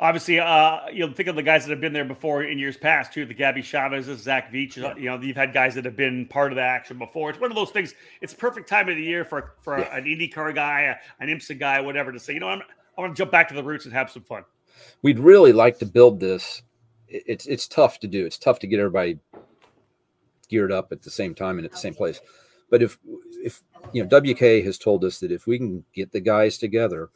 Obviously, 0.00 0.40
uh, 0.40 0.88
you 0.92 1.06
know, 1.06 1.12
think 1.12 1.28
of 1.28 1.36
the 1.36 1.42
guys 1.42 1.64
that 1.64 1.70
have 1.70 1.80
been 1.80 1.92
there 1.92 2.04
before 2.04 2.42
in 2.42 2.58
years 2.58 2.76
past 2.76 3.12
too. 3.12 3.24
The 3.24 3.34
Gabby 3.34 3.62
Chavez, 3.62 4.06
Zach 4.18 4.52
Veach. 4.52 4.76
Yeah. 4.76 4.96
You 4.96 5.04
know, 5.04 5.20
you've 5.20 5.36
had 5.36 5.52
guys 5.52 5.74
that 5.76 5.84
have 5.84 5.96
been 5.96 6.26
part 6.26 6.50
of 6.50 6.56
the 6.56 6.62
action 6.62 6.98
before. 6.98 7.30
It's 7.30 7.40
one 7.40 7.50
of 7.50 7.54
those 7.54 7.70
things. 7.70 7.94
It's 8.20 8.34
perfect 8.34 8.68
time 8.68 8.88
of 8.88 8.96
the 8.96 9.02
year 9.02 9.24
for 9.24 9.54
for 9.62 9.78
yeah. 9.78 9.96
an 9.96 10.04
IndyCar 10.04 10.54
guy, 10.54 10.96
an 11.20 11.28
IMSA 11.28 11.58
guy, 11.58 11.80
whatever, 11.80 12.10
to 12.10 12.18
say, 12.18 12.34
you 12.34 12.40
know, 12.40 12.48
I'm 12.48 12.62
I 12.96 13.00
want 13.00 13.14
to 13.14 13.20
jump 13.20 13.30
back 13.30 13.48
to 13.48 13.54
the 13.54 13.62
roots 13.62 13.84
and 13.84 13.94
have 13.94 14.10
some 14.10 14.22
fun. 14.22 14.44
We'd 15.02 15.18
really 15.18 15.52
like 15.52 15.78
to 15.78 15.86
build 15.86 16.20
this. 16.20 16.62
It's 17.08 17.46
it's 17.46 17.68
tough 17.68 18.00
to 18.00 18.08
do. 18.08 18.26
It's 18.26 18.38
tough 18.38 18.58
to 18.60 18.66
get 18.66 18.80
everybody 18.80 19.18
geared 20.48 20.72
up 20.72 20.92
at 20.92 21.02
the 21.02 21.10
same 21.10 21.34
time 21.34 21.58
and 21.58 21.64
at 21.64 21.70
the 21.70 21.78
same 21.78 21.94
place. 21.94 22.20
But 22.70 22.82
if 22.82 22.98
if 23.44 23.62
you 23.92 24.04
know 24.04 24.20
WK 24.20 24.64
has 24.64 24.78
told 24.78 25.04
us 25.04 25.20
that 25.20 25.30
if 25.30 25.46
we 25.46 25.58
can 25.58 25.84
get 25.94 26.12
the 26.12 26.20
guys 26.20 26.58
together, 26.58 27.10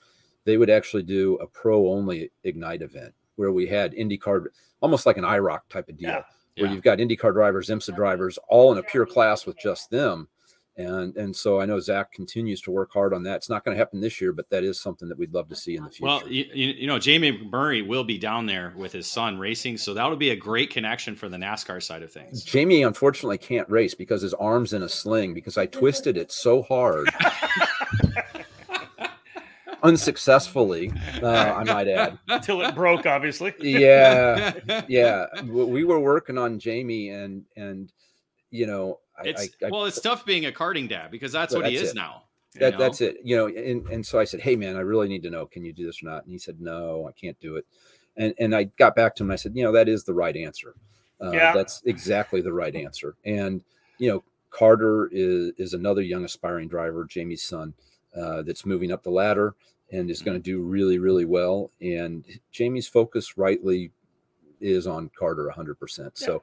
they 0.48 0.56
would 0.56 0.70
actually 0.70 1.02
do 1.02 1.36
a 1.36 1.46
pro 1.46 1.88
only 1.88 2.30
ignite 2.44 2.80
event 2.80 3.12
where 3.36 3.52
we 3.52 3.66
had 3.66 3.92
IndyCar 3.92 4.46
almost 4.80 5.04
like 5.04 5.18
an 5.18 5.24
IROC 5.24 5.60
type 5.68 5.90
of 5.90 5.98
deal, 5.98 6.08
yeah, 6.08 6.22
where 6.56 6.68
yeah. 6.68 6.72
you've 6.72 6.82
got 6.82 6.98
IndyCar 6.98 7.34
drivers, 7.34 7.68
IMSA 7.68 7.94
drivers, 7.94 8.38
all 8.48 8.72
in 8.72 8.78
a 8.78 8.82
pure 8.82 9.04
class 9.04 9.44
with 9.44 9.58
just 9.58 9.90
them 9.90 10.26
and 10.78 11.16
and 11.16 11.34
so 11.34 11.60
I 11.60 11.66
know 11.66 11.80
Zach 11.80 12.12
continues 12.12 12.60
to 12.62 12.70
work 12.70 12.92
hard 12.92 13.12
on 13.12 13.24
that. 13.24 13.36
It's 13.36 13.50
not 13.50 13.64
going 13.64 13.74
to 13.74 13.78
happen 13.78 14.00
this 14.00 14.20
year, 14.20 14.32
but 14.32 14.48
that 14.50 14.62
is 14.62 14.80
something 14.80 15.08
that 15.08 15.18
we'd 15.18 15.34
love 15.34 15.48
to 15.48 15.56
see 15.56 15.76
in 15.76 15.82
the 15.82 15.90
future. 15.90 16.06
Well, 16.06 16.28
you, 16.28 16.44
you 16.54 16.86
know, 16.86 17.00
Jamie 17.00 17.32
McMurray 17.32 17.86
will 17.86 18.04
be 18.04 18.16
down 18.16 18.46
there 18.46 18.72
with 18.76 18.92
his 18.92 19.10
son 19.10 19.38
racing, 19.38 19.76
so 19.76 19.92
that 19.92 20.08
would 20.08 20.20
be 20.20 20.30
a 20.30 20.36
great 20.36 20.70
connection 20.70 21.16
for 21.16 21.28
the 21.28 21.36
NASCAR 21.36 21.82
side 21.82 22.02
of 22.02 22.12
things. 22.12 22.44
Jamie 22.44 22.84
unfortunately 22.84 23.38
can't 23.38 23.68
race 23.68 23.94
because 23.94 24.22
his 24.22 24.34
arm's 24.34 24.72
in 24.72 24.84
a 24.84 24.88
sling 24.88 25.34
because 25.34 25.58
I 25.58 25.66
twisted 25.66 26.16
it 26.16 26.30
so 26.30 26.62
hard. 26.62 27.10
unsuccessfully, 29.82 30.92
uh, 31.22 31.26
I 31.56 31.64
might 31.64 31.88
add. 31.88 32.18
Until 32.28 32.62
it 32.62 32.74
broke, 32.74 33.06
obviously. 33.06 33.54
yeah, 33.60 34.54
yeah. 34.88 35.26
We 35.44 35.84
were 35.84 36.00
working 36.00 36.38
on 36.38 36.58
Jamie, 36.58 37.10
and 37.10 37.44
and 37.56 37.92
you 38.50 38.66
know, 38.66 39.00
it's 39.24 39.48
I, 39.62 39.66
I, 39.66 39.70
well, 39.70 39.84
it's 39.84 40.00
tough 40.00 40.24
being 40.24 40.46
a 40.46 40.52
karting 40.52 40.88
dad 40.88 41.10
because 41.10 41.32
that's 41.32 41.54
what 41.54 41.62
that's 41.62 41.72
he 41.72 41.78
is 41.78 41.90
it. 41.90 41.96
now. 41.96 42.24
That, 42.54 42.78
that's 42.78 43.00
it. 43.00 43.18
You 43.22 43.36
know, 43.36 43.46
and, 43.46 43.86
and 43.88 44.04
so 44.04 44.18
I 44.18 44.24
said, 44.24 44.40
Hey 44.40 44.56
man, 44.56 44.76
I 44.76 44.80
really 44.80 45.08
need 45.08 45.22
to 45.22 45.30
know, 45.30 45.46
can 45.46 45.64
you 45.64 45.72
do 45.72 45.86
this 45.86 46.02
or 46.02 46.06
not? 46.06 46.24
And 46.24 46.32
he 46.32 46.38
said, 46.38 46.60
No, 46.60 47.06
I 47.08 47.12
can't 47.12 47.38
do 47.40 47.56
it. 47.56 47.66
And 48.16 48.34
and 48.38 48.54
I 48.54 48.64
got 48.64 48.96
back 48.96 49.14
to 49.16 49.24
him. 49.24 49.30
I 49.30 49.36
said, 49.36 49.52
you 49.54 49.62
know, 49.62 49.72
that 49.72 49.88
is 49.88 50.04
the 50.04 50.14
right 50.14 50.36
answer. 50.36 50.74
Uh, 51.20 51.30
yeah. 51.32 51.52
that's 51.52 51.82
exactly 51.84 52.40
the 52.40 52.52
right 52.52 52.74
answer. 52.74 53.16
And 53.24 53.62
you 53.98 54.10
know, 54.10 54.24
Carter 54.50 55.08
is 55.12 55.52
is 55.56 55.72
another 55.74 56.02
young 56.02 56.24
aspiring 56.24 56.68
driver, 56.68 57.04
Jamie's 57.04 57.42
son, 57.42 57.74
uh, 58.20 58.42
that's 58.42 58.66
moving 58.66 58.92
up 58.92 59.02
the 59.02 59.10
ladder 59.10 59.54
and 59.92 60.10
is 60.10 60.22
going 60.22 60.36
to 60.36 60.42
do 60.42 60.60
really, 60.60 60.98
really 60.98 61.24
well. 61.24 61.70
And 61.80 62.24
Jamie's 62.50 62.88
focus 62.88 63.38
rightly 63.38 63.90
is 64.60 64.86
on 64.86 65.10
Carter 65.18 65.50
100%. 65.54 65.98
Yeah. 65.98 66.10
So, 66.14 66.42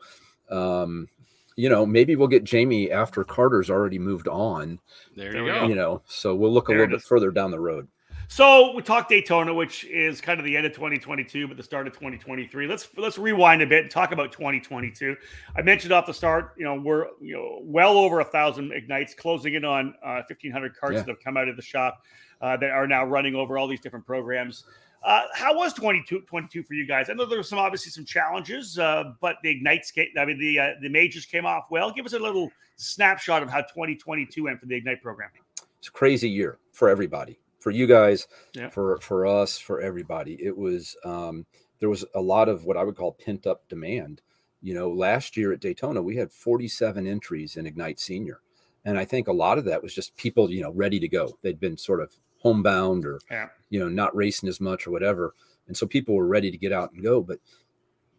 um, 0.50 1.08
you 1.56 1.70
know, 1.70 1.86
maybe 1.86 2.16
we'll 2.16 2.28
get 2.28 2.44
Jamie 2.44 2.92
after 2.92 3.24
Carter's 3.24 3.70
already 3.70 4.00
moved 4.00 4.28
on. 4.28 4.80
There 5.16 5.36
you 5.36 5.46
go. 5.46 5.68
You 5.68 5.76
know, 5.76 6.02
so 6.06 6.36
we'll 6.36 6.54
look 6.54 6.68
a 6.70 6.72
little 6.72 6.88
bit 6.88 7.02
further 7.02 7.32
down 7.32 7.52
the 7.52 7.60
road. 7.60 7.88
So 8.28 8.74
we 8.74 8.82
talked 8.82 9.10
Daytona, 9.10 9.54
which 9.54 9.86
is 9.86 10.20
kind 10.20 10.40
of 10.40 10.46
the 10.46 10.58
end 10.58 10.66
of 10.66 10.74
2022, 10.74 11.48
but 11.48 11.58
the 11.58 11.64
start 11.64 11.88
of 11.88 11.94
2023. 11.94 12.68
Let's 12.68 12.90
let's 12.98 13.18
rewind 13.18 13.62
a 13.62 13.68
bit 13.68 13.84
and 13.84 13.92
talk 13.92 14.12
about 14.12 14.32
2022. 14.32 15.16
I 15.56 15.62
mentioned 15.62 15.94
off 15.94 16.06
the 16.06 16.14
start, 16.14 16.54
you 16.58 16.64
know, 16.64 16.76
we're 16.76 17.08
you 17.22 17.36
know 17.36 17.60
well 17.62 17.98
over 17.98 18.20
a 18.20 18.26
thousand 18.26 18.72
ignites, 18.72 19.14
closing 19.14 19.54
in 19.54 19.64
on 19.64 19.94
uh, 20.04 20.24
1,500 20.28 20.76
carts 20.76 20.96
yeah. 20.96 21.02
that 21.02 21.10
have 21.10 21.20
come 21.20 21.38
out 21.38 21.48
of 21.48 21.56
the 21.56 21.62
shop 21.62 22.04
uh, 22.42 22.58
that 22.58 22.72
are 22.72 22.88
now 22.88 23.06
running 23.06 23.36
over 23.36 23.58
all 23.58 23.68
these 23.68 23.80
different 23.80 24.06
programs. 24.06 24.66
Uh, 25.04 25.22
how 25.36 25.56
was 25.56 25.72
22, 25.74 26.22
22 26.22 26.64
for 26.64 26.74
you 26.74 26.88
guys? 26.88 27.12
I 27.12 27.14
know 27.14 27.26
there 27.26 27.38
were 27.38 27.44
some 27.44 27.60
obviously 27.60 27.92
some 27.92 28.06
challenges, 28.06 28.80
uh, 28.80 29.14
but 29.22 29.36
the 29.44 29.52
ignites 29.52 29.92
came, 29.92 30.08
I 30.18 30.26
mean 30.26 30.40
the 30.40 30.60
uh, 30.60 30.70
the 30.82 30.90
majors 30.90 31.26
came 31.28 31.46
off 31.46 31.66
well. 31.70 31.92
Give 31.92 32.06
us 32.06 32.14
a 32.14 32.20
little 32.20 32.50
snapshot 32.76 33.44
of 33.44 33.50
how 33.50 33.62
2022 33.62 34.46
went 34.46 34.60
for 34.60 34.66
the 34.66 34.76
ignite 34.76 35.04
program. 35.04 35.30
It's 35.78 35.90
a 35.90 35.92
crazy 35.92 36.28
year 36.28 36.58
for 36.72 36.90
everybody, 36.90 37.38
for 37.66 37.72
you 37.72 37.88
guys, 37.88 38.28
yeah. 38.54 38.70
for 38.70 39.00
for 39.00 39.26
us, 39.26 39.58
for 39.58 39.82
everybody. 39.82 40.38
It 40.40 40.56
was 40.56 40.96
um, 41.04 41.48
there 41.80 41.90
was 41.90 42.06
a 42.14 42.22
lot 42.22 42.48
of 42.48 42.66
what 42.66 42.78
I 42.78 42.84
would 42.84 42.96
call 42.96 43.14
pent 43.14 43.48
up 43.48 43.68
demand. 43.68 44.22
You 44.62 44.76
know, 44.76 44.92
last 44.92 45.36
year 45.36 45.52
at 45.52 45.62
Daytona 45.62 46.00
we 46.00 46.16
had 46.16 46.32
47 46.32 47.08
entries 47.08 47.58
in 47.58 47.66
Ignite 47.66 48.00
Senior, 48.00 48.42
and 48.86 49.00
I 49.00 49.06
think 49.06 49.28
a 49.28 49.34
lot 49.34 49.58
of 49.58 49.66
that 49.66 49.82
was 49.82 49.96
just 49.96 50.16
people 50.16 50.52
you 50.52 50.62
know 50.62 50.74
ready 50.74 51.00
to 51.00 51.08
go. 51.08 51.36
They'd 51.42 51.60
been 51.60 51.76
sort 51.76 52.02
of 52.02 52.14
homebound 52.38 53.04
or 53.04 53.20
yeah. 53.32 53.48
you 53.72 53.80
know 53.80 53.90
not 53.90 54.16
racing 54.16 54.48
as 54.48 54.62
much 54.62 54.86
or 54.86 54.92
whatever 54.92 55.34
and 55.68 55.76
so 55.76 55.88
people 55.88 56.14
were 56.14 56.28
ready 56.28 56.52
to 56.52 56.60
get 56.60 56.72
out 56.72 56.92
and 56.92 57.02
go 57.02 57.20
but 57.20 57.40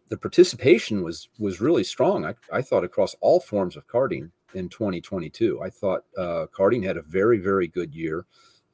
the 0.09 0.17
participation 0.17 1.01
was 1.01 1.29
was 1.39 1.61
really 1.61 1.85
strong 1.85 2.25
i, 2.25 2.33
I 2.51 2.61
thought 2.61 2.83
across 2.83 3.15
all 3.21 3.39
forms 3.39 3.77
of 3.77 3.87
karting 3.87 4.29
in 4.53 4.67
2022 4.67 5.61
i 5.61 5.69
thought 5.69 6.03
uh, 6.17 6.47
karting 6.53 6.83
had 6.83 6.97
a 6.97 7.01
very 7.03 7.37
very 7.37 7.69
good 7.69 7.95
year 7.95 8.25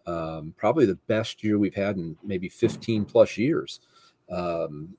um, 0.06 0.54
probably 0.58 0.86
the 0.86 1.00
best 1.08 1.44
year 1.44 1.58
we've 1.58 1.76
had 1.76 1.98
in 1.98 2.16
maybe 2.24 2.50
15 2.50 3.06
plus 3.06 3.38
years 3.38 3.80
um, 4.30 4.90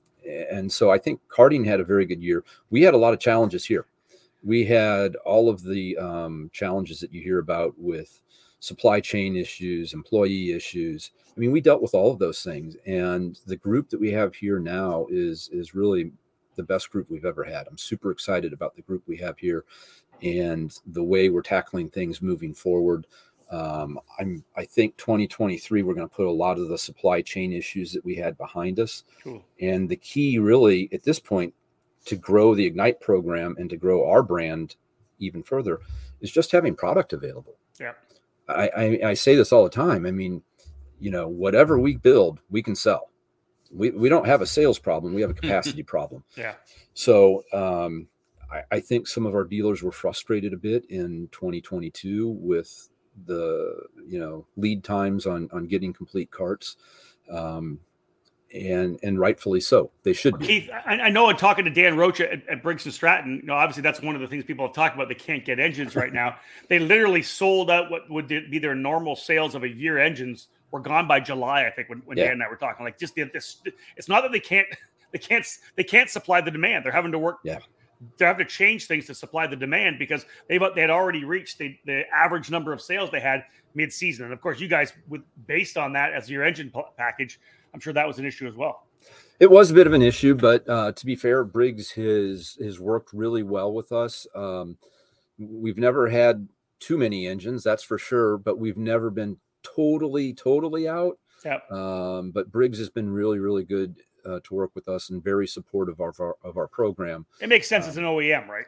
and 0.49 0.71
so 0.71 0.91
i 0.91 0.97
think 0.97 1.19
karting 1.29 1.65
had 1.65 1.79
a 1.79 1.85
very 1.85 2.05
good 2.05 2.21
year 2.21 2.43
we 2.69 2.81
had 2.81 2.93
a 2.93 2.97
lot 2.97 3.13
of 3.13 3.19
challenges 3.19 3.65
here 3.65 3.85
we 4.43 4.63
had 4.63 5.15
all 5.17 5.49
of 5.49 5.63
the 5.63 5.97
um, 5.97 6.49
challenges 6.53 6.99
that 6.99 7.11
you 7.11 7.21
hear 7.21 7.39
about 7.39 7.73
with 7.77 8.21
supply 8.59 8.99
chain 8.99 9.35
issues, 9.35 9.93
employee 9.93 10.51
issues. 10.51 11.11
I 11.35 11.39
mean, 11.39 11.51
we 11.51 11.61
dealt 11.61 11.81
with 11.81 11.93
all 11.93 12.11
of 12.11 12.19
those 12.19 12.43
things, 12.43 12.75
and 12.85 13.39
the 13.45 13.55
group 13.55 13.89
that 13.89 13.99
we 13.99 14.11
have 14.11 14.35
here 14.35 14.59
now 14.59 15.07
is 15.09 15.49
is 15.51 15.75
really 15.75 16.11
the 16.55 16.63
best 16.63 16.89
group 16.89 17.09
we've 17.09 17.25
ever 17.25 17.43
had. 17.43 17.67
I'm 17.67 17.77
super 17.77 18.11
excited 18.11 18.53
about 18.53 18.75
the 18.75 18.81
group 18.81 19.03
we 19.07 19.17
have 19.17 19.37
here 19.37 19.65
and 20.21 20.77
the 20.87 21.03
way 21.03 21.29
we're 21.29 21.41
tackling 21.41 21.89
things 21.89 22.21
moving 22.21 22.53
forward. 22.53 23.05
Um, 23.51 23.99
I'm 24.19 24.43
I 24.55 24.65
think 24.65 24.97
2023 24.97 25.83
we're 25.83 25.93
going 25.93 26.07
to 26.07 26.15
put 26.15 26.25
a 26.25 26.31
lot 26.31 26.57
of 26.57 26.67
the 26.67 26.77
supply 26.77 27.21
chain 27.21 27.53
issues 27.53 27.91
that 27.93 28.03
we 28.03 28.15
had 28.15 28.37
behind 28.37 28.79
us, 28.79 29.03
cool. 29.23 29.43
and 29.61 29.87
the 29.87 29.95
key 29.95 30.39
really 30.39 30.89
at 30.91 31.03
this 31.03 31.19
point 31.19 31.53
to 32.05 32.15
grow 32.15 32.55
the 32.55 32.65
Ignite 32.65 33.01
program 33.01 33.55
and 33.57 33.69
to 33.69 33.77
grow 33.77 34.09
our 34.09 34.23
brand 34.23 34.75
even 35.19 35.43
further 35.43 35.79
is 36.21 36.31
just 36.31 36.51
having 36.51 36.75
product 36.75 37.13
available. 37.13 37.57
Yeah. 37.79 37.93
I, 38.47 38.69
I, 38.75 38.99
I 39.09 39.13
say 39.15 39.35
this 39.35 39.51
all 39.51 39.63
the 39.63 39.69
time. 39.69 40.05
I 40.05 40.11
mean, 40.11 40.43
you 40.99 41.11
know, 41.11 41.27
whatever 41.27 41.79
we 41.79 41.97
build, 41.97 42.41
we 42.49 42.61
can 42.61 42.75
sell. 42.75 43.09
We, 43.71 43.89
we 43.89 44.07
don't 44.07 44.27
have 44.27 44.41
a 44.41 44.45
sales 44.45 44.79
problem. 44.79 45.13
We 45.13 45.21
have 45.21 45.31
a 45.31 45.33
capacity 45.41 45.83
problem. 45.83 46.23
Yeah. 46.37 46.53
So 46.93 47.43
um, 47.51 48.07
I, 48.51 48.61
I 48.71 48.79
think 48.79 49.07
some 49.07 49.25
of 49.25 49.33
our 49.33 49.43
dealers 49.43 49.81
were 49.81 49.91
frustrated 49.91 50.53
a 50.53 50.57
bit 50.57 50.85
in 50.89 51.27
2022 51.31 52.29
with 52.39 52.89
the 53.25 53.83
you 54.07 54.19
know 54.19 54.45
lead 54.57 54.83
times 54.83 55.25
on 55.25 55.49
on 55.51 55.67
getting 55.67 55.93
complete 55.93 56.31
carts. 56.31 56.77
Um, 57.31 57.79
and 58.53 58.99
and 59.03 59.19
rightfully 59.19 59.59
so. 59.59 59.91
They 60.03 60.13
should 60.13 60.39
be. 60.39 60.47
Keith, 60.47 60.69
I, 60.85 60.93
I 60.99 61.09
know. 61.09 61.29
I'm 61.29 61.35
talking 61.35 61.65
to 61.65 61.71
Dan 61.71 61.97
Roach 61.97 62.21
at, 62.21 62.47
at, 62.47 62.63
Briggs 62.63 62.85
and 62.85 62.93
Stratton. 62.93 63.37
You 63.37 63.47
know, 63.47 63.55
obviously 63.55 63.81
that's 63.81 64.01
one 64.01 64.15
of 64.15 64.21
the 64.21 64.27
things 64.27 64.45
people 64.45 64.65
have 64.65 64.75
talked 64.75 64.95
about. 64.95 65.09
They 65.09 65.15
can't 65.15 65.43
get 65.43 65.59
engines 65.59 65.95
right 65.95 66.13
now. 66.13 66.37
they 66.69 66.79
literally 66.79 67.21
sold 67.21 67.69
out 67.69 67.91
what 67.91 68.09
would 68.09 68.27
be 68.27 68.59
their 68.59 68.75
normal 68.75 69.15
sales 69.15 69.55
of 69.55 69.63
a 69.63 69.69
year 69.69 69.97
engines 69.97 70.47
were 70.71 70.79
gone 70.79 71.07
by 71.07 71.19
July. 71.19 71.65
I 71.65 71.71
think 71.71 71.89
when, 71.89 71.99
when 72.05 72.17
yeah. 72.17 72.25
Dan 72.25 72.33
and 72.33 72.43
I 72.43 72.49
were 72.49 72.55
talking, 72.55 72.85
like 72.85 72.97
just 72.97 73.15
the, 73.15 73.23
this. 73.23 73.61
It's 73.97 74.07
not 74.07 74.21
that 74.21 74.31
they 74.31 74.39
can't 74.39 74.67
they 75.11 75.19
can't 75.19 75.45
they 75.75 75.83
can't 75.83 76.09
supply 76.09 76.41
the 76.41 76.51
demand. 76.51 76.85
They're 76.85 76.91
having 76.91 77.11
to 77.11 77.19
work. 77.19 77.39
Yeah. 77.43 77.59
They're 78.17 78.27
having 78.27 78.45
to 78.45 78.51
change 78.51 78.87
things 78.87 79.05
to 79.07 79.15
supply 79.15 79.47
the 79.47 79.55
demand 79.55 79.99
because 79.99 80.25
they've 80.47 80.61
they 80.73 80.81
had 80.81 80.89
already 80.89 81.23
reached 81.23 81.57
the, 81.57 81.77
the 81.85 82.03
average 82.13 82.49
number 82.49 82.73
of 82.73 82.81
sales 82.81 83.09
they 83.11 83.19
had 83.19 83.43
mid 83.73 83.91
season. 83.91 84.25
And 84.25 84.33
of 84.33 84.41
course, 84.41 84.59
you 84.59 84.67
guys 84.67 84.93
with 85.07 85.21
based 85.47 85.77
on 85.77 85.93
that 85.93 86.13
as 86.13 86.29
your 86.29 86.43
engine 86.43 86.71
p- 86.73 86.81
package 86.97 87.39
I'm 87.75 87.81
sure 87.81 87.91
that 87.91 88.07
was 88.07 88.19
an 88.19 88.25
issue 88.25 88.47
as 88.47 88.55
well. 88.55 88.87
It 89.41 89.51
was 89.51 89.69
a 89.69 89.73
bit 89.73 89.85
of 89.85 89.91
an 89.91 90.01
issue, 90.01 90.33
but 90.33 90.67
uh, 90.67 90.93
to 90.93 91.05
be 91.05 91.15
fair, 91.17 91.43
Briggs 91.43 91.91
has 91.91 92.57
has 92.63 92.79
worked 92.79 93.11
really 93.11 93.43
well 93.43 93.73
with 93.73 93.91
us. 93.91 94.25
Um, 94.33 94.77
we've 95.37 95.77
never 95.77 96.07
had 96.07 96.47
too 96.79 96.97
many 96.97 97.27
engines, 97.27 97.63
that's 97.63 97.83
for 97.83 97.97
sure, 97.97 98.37
but 98.37 98.57
we've 98.57 98.77
never 98.77 99.09
been 99.09 99.37
totally 99.61 100.33
totally 100.33 100.87
out. 100.87 101.19
Yep. 101.43 101.69
Um, 101.69 102.31
but 102.31 102.49
Briggs 102.49 102.77
has 102.79 102.89
been 102.89 103.09
really 103.09 103.39
really 103.39 103.65
good 103.65 103.97
uh, 104.25 104.39
to 104.43 104.53
work 104.53 104.71
with 104.75 104.87
us 104.87 105.09
and 105.09 105.23
very 105.23 105.47
supportive 105.47 105.99
of 105.99 106.19
our 106.19 106.35
of 106.43 106.57
our 106.57 106.67
program. 106.67 107.25
It 107.41 107.49
makes 107.49 107.67
sense 107.67 107.85
um, 107.85 107.89
as 107.89 107.97
an 107.97 108.03
OEM, 108.03 108.47
right? 108.47 108.65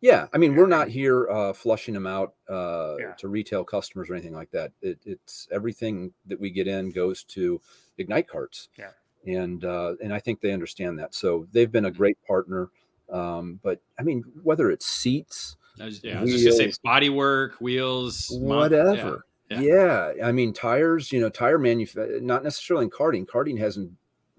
Yeah, 0.00 0.26
I 0.32 0.38
mean, 0.38 0.56
we're 0.56 0.66
not 0.66 0.88
here 0.88 1.28
uh, 1.30 1.52
flushing 1.52 1.94
them 1.94 2.06
out 2.06 2.34
uh, 2.48 2.96
yeah. 2.98 3.12
to 3.18 3.28
retail 3.28 3.64
customers 3.64 4.08
or 4.08 4.14
anything 4.14 4.34
like 4.34 4.50
that. 4.50 4.72
It, 4.80 4.98
it's 5.04 5.46
everything 5.52 6.12
that 6.26 6.40
we 6.40 6.50
get 6.50 6.66
in 6.66 6.90
goes 6.90 7.22
to 7.24 7.60
Ignite 7.98 8.26
carts. 8.26 8.68
Yeah, 8.78 8.90
and 9.26 9.64
uh, 9.64 9.94
and 10.02 10.12
I 10.12 10.18
think 10.18 10.40
they 10.40 10.52
understand 10.52 10.98
that. 10.98 11.14
So 11.14 11.46
they've 11.52 11.70
been 11.70 11.84
a 11.84 11.90
great 11.90 12.16
partner. 12.26 12.70
Um, 13.10 13.60
but 13.62 13.80
I 13.98 14.02
mean, 14.02 14.24
whether 14.42 14.70
it's 14.70 14.86
seats, 14.86 15.56
was, 15.78 16.02
yeah, 16.02 16.20
wheels, 16.22 16.30
I 16.30 16.32
was 16.32 16.42
just 16.42 16.58
gonna 16.58 16.72
say 16.72 16.80
body 16.82 17.10
work, 17.10 17.60
wheels, 17.60 18.28
whatever. 18.40 19.26
Yeah, 19.50 19.60
yeah. 19.60 20.12
yeah. 20.16 20.26
I 20.26 20.32
mean, 20.32 20.52
tires. 20.54 21.12
You 21.12 21.20
know, 21.20 21.28
tire 21.28 21.58
manufacturing, 21.58 22.26
not 22.26 22.42
necessarily 22.42 22.86
in 22.86 22.90
karting. 22.90 23.26
Karting 23.26 23.58
hasn't 23.58 23.92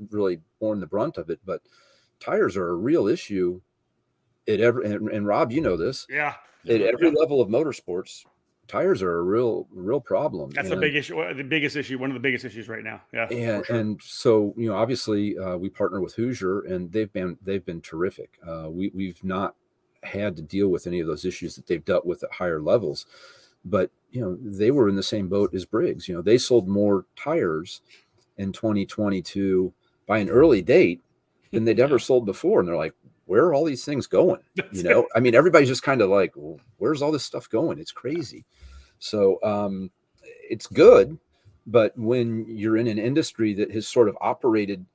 really 0.10 0.42
borne 0.60 0.80
the 0.80 0.88
brunt 0.88 1.18
of 1.18 1.30
it, 1.30 1.40
but 1.46 1.62
tires 2.20 2.58
are 2.58 2.70
a 2.70 2.76
real 2.76 3.08
issue 3.08 3.62
at 4.48 4.60
every 4.60 4.86
and, 4.92 5.10
and 5.10 5.28
Rob, 5.28 5.52
you 5.52 5.62
know 5.62 5.78
this. 5.78 6.08
Yeah. 6.10 6.36
At 6.68 6.82
every 6.82 7.08
yeah. 7.08 7.20
level 7.20 7.42
of 7.42 7.50
motorsports, 7.50 8.26
tires 8.68 9.02
are 9.02 9.20
a 9.20 9.24
real 9.24 9.68
real 9.72 10.00
problem. 10.00 10.52
That's 10.52 10.70
and, 10.70 10.78
the 10.78 10.82
big 10.82 10.96
issue. 10.96 11.16
The 11.34 11.44
biggest 11.44 11.76
issue. 11.76 11.98
One 11.98 12.10
of 12.10 12.14
the 12.14 12.20
biggest 12.20 12.46
issues 12.46 12.68
right 12.68 12.84
now. 12.84 13.02
Yeah. 13.14 13.28
And 13.30 13.66
sure. 13.66 13.76
and 13.76 14.02
so 14.02 14.54
you 14.58 14.70
know, 14.70 14.76
obviously, 14.76 15.38
uh, 15.38 15.58
we 15.58 15.70
partner 15.70 16.02
with 16.02 16.14
Hoosier, 16.16 16.62
and 16.62 16.92
they've 16.92 17.12
been 17.12 17.38
they've 17.44 17.66
been 17.66 17.82
terrific. 17.82 18.38
Uh, 18.48 18.70
we 18.70 18.92
we've 18.94 19.24
not 19.24 19.56
had 20.04 20.36
to 20.36 20.42
deal 20.42 20.70
with 20.70 20.88
any 20.88 21.00
of 21.00 21.08
those 21.08 21.26
issues 21.26 21.56
that 21.56 21.68
they've 21.68 21.86
dealt 21.86 22.06
with 22.06 22.24
at 22.24 22.32
higher 22.32 22.62
levels, 22.62 23.06
but 23.66 23.92
you 24.12 24.22
know, 24.22 24.38
they 24.42 24.72
were 24.72 24.90
in 24.90 24.96
the 24.96 25.04
same 25.04 25.28
boat 25.28 25.54
as 25.54 25.66
Briggs. 25.66 26.08
You 26.08 26.16
know, 26.16 26.22
they 26.22 26.38
sold 26.38 26.68
more 26.68 27.06
tires 27.16 27.82
in 28.38 28.52
2022 28.52 29.74
by 30.12 30.18
an 30.18 30.30
early 30.30 30.62
date 30.62 31.00
than 31.52 31.64
they'd 31.64 31.80
ever 31.80 31.98
sold 32.10 32.26
before, 32.26 32.60
and 32.60 32.68
they're 32.68 32.76
like, 32.76 32.94
where 33.28 33.46
are 33.46 33.54
all 33.54 33.64
these 33.64 33.86
things 33.86 34.08
going? 34.08 34.42
You 34.74 34.84
know, 34.84 35.08
I 35.16 35.22
mean, 35.22 35.36
everybody's 35.36 35.70
just 35.70 35.84
kind 35.84 36.02
of 36.02 36.10
like, 36.10 36.34
well, 36.36 36.60
where's 36.80 37.02
all 37.02 37.14
this 37.14 37.24
stuff 37.24 37.50
going? 37.50 37.80
It's 37.80 37.94
crazy. 37.94 38.44
So 39.00 39.40
um, 39.42 39.90
it's 40.22 40.68
good, 40.68 41.18
but 41.66 41.98
when 41.98 42.46
you're 42.46 42.76
in 42.76 42.88
an 42.88 43.00
industry 43.00 43.54
that 43.54 43.72
has 43.72 43.88
sort 43.88 44.10
of 44.10 44.18
operated 44.20 44.86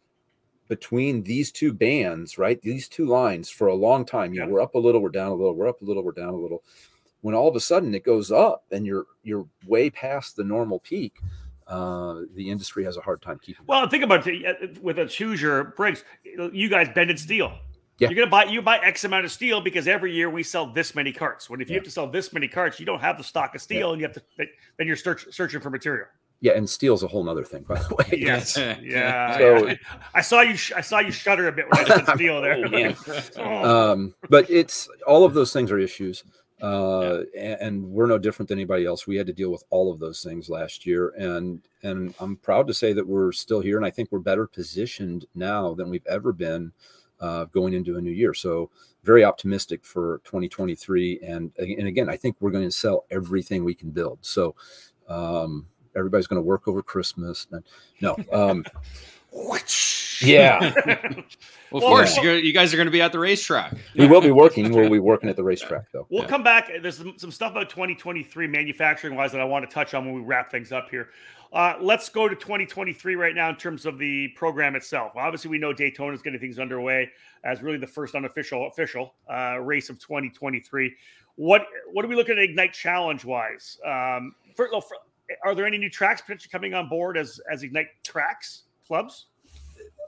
between 0.69 1.23
these 1.23 1.51
two 1.51 1.73
bands, 1.73 2.37
right? 2.37 2.61
These 2.61 2.87
two 2.87 3.07
lines 3.07 3.49
for 3.49 3.69
a 3.69 3.75
long 3.75 4.05
time. 4.05 4.35
You 4.35 4.41
yeah. 4.41 4.47
know, 4.47 4.53
we're 4.53 4.61
up 4.61 4.75
a 4.75 4.79
little, 4.79 5.01
we're 5.01 5.09
down 5.09 5.33
a 5.33 5.35
little, 5.35 5.55
we're 5.55 5.69
up 5.69 5.81
a 5.81 5.85
little, 5.87 6.03
we're 6.03 6.13
down 6.13 6.35
a 6.35 6.37
little. 6.37 6.63
When 7.23 7.35
all 7.35 7.49
of 7.49 7.57
a 7.57 7.61
sudden 7.61 7.95
it 7.95 8.05
goes 8.05 8.31
up 8.31 8.65
and 8.71 8.85
you're 8.85 9.07
you're 9.23 9.47
way 9.67 9.89
past 9.89 10.37
the 10.37 10.45
normal 10.45 10.81
peak, 10.81 11.15
uh, 11.67 12.23
the 12.35 12.51
industry 12.51 12.85
has 12.85 12.97
a 12.97 13.01
hard 13.01 13.23
time 13.23 13.39
keeping. 13.41 13.65
Well, 13.67 13.89
think 13.89 14.05
about 14.05 14.27
it 14.27 14.83
with 14.83 14.99
a 14.99 15.07
Hoosier 15.07 15.65
Briggs. 15.77 16.05
You 16.25 16.69
guys 16.69 16.89
bended 16.95 17.19
steel. 17.19 17.53
Yeah. 17.99 18.11
You're 18.11 18.27
gonna 18.27 18.31
buy 18.31 18.45
you 18.45 18.61
buy 18.61 18.79
X 18.79 19.05
amount 19.05 19.25
of 19.25 19.33
steel 19.33 19.63
because 19.63 19.89
every 19.89 20.13
year 20.13 20.29
we 20.29 20.43
sell 20.43 20.67
this 20.67 20.95
many 20.95 21.13
carts. 21.13 21.49
When 21.49 21.63
if 21.63 21.71
you 21.71 21.75
yeah. 21.75 21.79
have 21.79 21.85
to 21.85 21.91
sell 21.91 22.07
this 22.07 22.33
many 22.33 22.47
carts, 22.47 22.79
you 22.79 22.85
don't 22.85 23.01
have 23.01 23.17
the 23.17 23.25
stock 23.25 23.55
of 23.55 23.63
steel, 23.63 23.89
yeah. 23.89 23.93
and 23.93 24.01
you 24.01 24.07
have 24.07 24.15
to 24.15 24.23
then 24.77 24.87
you're 24.87 24.97
search, 24.97 25.27
searching 25.31 25.61
for 25.61 25.71
material. 25.71 26.07
Yeah, 26.41 26.53
and 26.53 26.69
steel's 26.69 27.03
a 27.03 27.09
whole 27.09 27.27
other 27.29 27.45
thing, 27.45 27.63
by 27.63 27.77
the 27.77 27.95
way. 27.95 28.19
Yes, 28.19 28.59
yeah. 28.59 29.39
so, 29.39 29.75
I 30.15 30.21
saw 30.21 30.43
you. 30.43 30.53
I 30.77 30.83
saw 30.83 30.99
you 30.99 31.11
shudder 31.11 31.49
a 31.49 31.53
bit 31.53 31.67
when 31.71 31.81
I 31.81 31.85
said 31.85 32.07
steel 32.15 32.43
there. 32.43 32.63
oh. 33.39 33.93
um, 33.93 34.15
but 34.29 34.49
it's 34.51 34.89
all 35.07 35.25
of 35.25 35.33
those 35.33 35.53
things 35.53 35.73
are 35.73 35.79
issues, 35.79 36.23
uh, 36.63 37.23
and, 37.37 37.61
and 37.61 37.85
we're 37.85 38.07
no 38.07 38.19
different 38.19 38.49
than 38.49 38.59
anybody 38.59 38.87
else. 38.87 39.07
We 39.07 39.17
had 39.17 39.27
to 39.27 39.33
deal 39.33 39.51
with 39.51 39.65
all 39.71 39.93
of 39.93 39.99
those 39.99 40.23
things 40.23 40.49
last 40.49 40.87
year, 40.87 41.11
and 41.19 41.61
and 41.83 42.15
I'm 42.21 42.37
proud 42.37 42.67
to 42.69 42.75
say 42.75 42.93
that 42.93 43.07
we're 43.07 43.33
still 43.33 43.61
here, 43.61 43.77
and 43.77 43.87
I 43.87 43.91
think 43.91 44.11
we're 44.11 44.19
better 44.21 44.47
positioned 44.47 45.27
now 45.35 45.75
than 45.75 45.91
we've 45.91 46.07
ever 46.07 46.33
been 46.33 46.73
uh, 47.21 47.45
going 47.47 47.75
into 47.75 47.97
a 47.97 48.01
new 48.01 48.11
year. 48.11 48.35
So 48.35 48.71
very 49.03 49.25
optimistic 49.25 49.85
for 49.85 50.21
2023. 50.25 51.21
And 51.23 51.53
and 51.59 51.87
again, 51.87 52.09
I 52.11 52.17
think 52.17 52.37
we're 52.41 52.51
going 52.51 52.65
to 52.65 52.71
sell 52.71 53.05
everything 53.11 53.65
we 53.65 53.75
can 53.75 53.91
build. 53.91 54.19
So 54.23 54.55
um, 55.09 55.67
everybody's 55.95 56.27
going 56.27 56.43
to 56.43 56.47
work 56.47 56.69
over 56.69 56.83
Christmas. 56.83 57.47
No, 58.01 58.17
um, 58.33 58.65
Yeah. 60.21 60.73
well, 60.87 60.95
of 60.99 61.25
well, 61.71 61.81
course, 61.83 62.17
well, 62.19 62.37
you 62.37 62.53
guys 62.53 62.73
are 62.73 62.77
going 62.77 62.87
to 62.87 62.93
be 62.93 63.03
at 63.03 63.13
the 63.13 63.19
racetrack. 63.19 63.75
We 63.97 64.07
will 64.07 64.21
be 64.21 64.31
working. 64.31 64.73
We'll 64.73 64.91
be 64.91 64.99
working 64.99 65.29
at 65.29 65.37
the 65.37 65.45
racetrack, 65.45 65.91
though. 65.93 66.07
We'll 66.11 66.23
yeah. 66.23 66.29
come 66.29 66.43
back. 66.43 66.71
There's 66.83 66.99
some, 66.99 67.15
some 67.19 67.31
stuff 67.31 67.53
about 67.53 67.71
2023 67.71 68.47
manufacturing 68.47 69.15
wise 69.17 69.33
that 69.33 69.41
I 69.41 69.45
want 69.45 69.69
to 69.69 69.73
touch 69.73 69.95
on 69.95 70.05
when 70.07 70.15
we 70.15 70.21
wrap 70.23 70.51
things 70.51 70.73
up 70.73 70.89
here. 70.91 71.11
Uh, 71.53 71.75
let's 71.81 72.09
go 72.09 72.29
to 72.29 72.35
2023 72.35 73.15
right 73.15 73.35
now 73.35 73.49
in 73.49 73.57
terms 73.57 73.87
of 73.87 73.99
the 73.99 74.29
program 74.37 74.77
itself. 74.77 75.13
Obviously, 75.17 75.51
we 75.51 75.59
know 75.59 75.73
Daytona 75.73 76.13
is 76.13 76.23
getting 76.23 76.41
things 76.41 76.59
underway 76.59 77.11
as 77.45 77.63
really 77.63 77.79
the 77.79 77.87
first 77.87 78.15
unofficial 78.15 78.67
official 78.67 79.15
uh, 79.33 79.59
race 79.61 79.89
of 79.89 79.99
2023. 79.99 80.95
What 81.37 81.67
what 81.93 82.05
are 82.05 82.09
we 82.09 82.17
looking 82.17 82.37
at 82.37 82.43
Ignite 82.43 82.73
Challenge 82.73 83.25
wise? 83.25 83.79
Um, 83.87 84.35
for, 84.55 84.69
for, 84.69 84.97
are 85.45 85.55
there 85.55 85.67
any 85.67 85.79
new 85.79 85.91
tracks 85.91 86.21
potentially 86.21 86.51
coming 86.51 86.75
on 86.75 86.89
board 86.89 87.17
as 87.17 87.41
as 87.51 87.63
Ignite 87.63 87.89
tracks 88.05 88.65
clubs? 88.87 89.27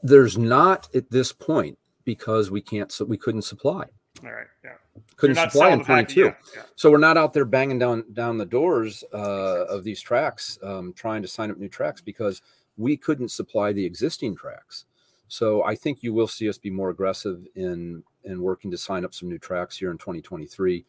There's 0.02 0.38
not 0.38 0.88
at 0.94 1.10
this 1.10 1.32
point 1.32 1.78
because 2.04 2.50
we 2.50 2.60
can't 2.60 2.90
so 2.90 3.04
we 3.04 3.16
couldn't 3.16 3.42
supply. 3.42 3.84
All 4.24 4.32
right. 4.32 4.46
Yeah. 4.64 4.72
Couldn't 5.16 5.36
supply 5.36 5.70
in 5.70 5.84
22. 5.84 6.20
Yeah, 6.20 6.34
yeah. 6.54 6.62
So 6.76 6.90
we're 6.90 6.98
not 6.98 7.16
out 7.16 7.32
there 7.32 7.44
banging 7.44 7.78
down 7.78 8.04
down 8.12 8.38
the 8.38 8.46
doors 8.46 9.04
uh, 9.12 9.66
of 9.66 9.84
these 9.84 10.00
tracks, 10.00 10.58
um, 10.62 10.92
trying 10.94 11.22
to 11.22 11.28
sign 11.28 11.50
up 11.50 11.58
new 11.58 11.68
tracks 11.68 12.00
because 12.00 12.42
we 12.76 12.96
couldn't 12.96 13.30
supply 13.30 13.72
the 13.72 13.84
existing 13.84 14.36
tracks. 14.36 14.86
So 15.28 15.62
I 15.64 15.74
think 15.74 16.02
you 16.02 16.14
will 16.14 16.28
see 16.28 16.48
us 16.48 16.58
be 16.58 16.70
more 16.70 16.90
aggressive 16.90 17.46
in 17.54 18.02
in 18.24 18.40
working 18.40 18.70
to 18.70 18.78
sign 18.78 19.04
up 19.04 19.14
some 19.14 19.28
new 19.28 19.38
tracks 19.38 19.76
here 19.76 19.90
in 19.90 19.98
2023. 19.98 20.84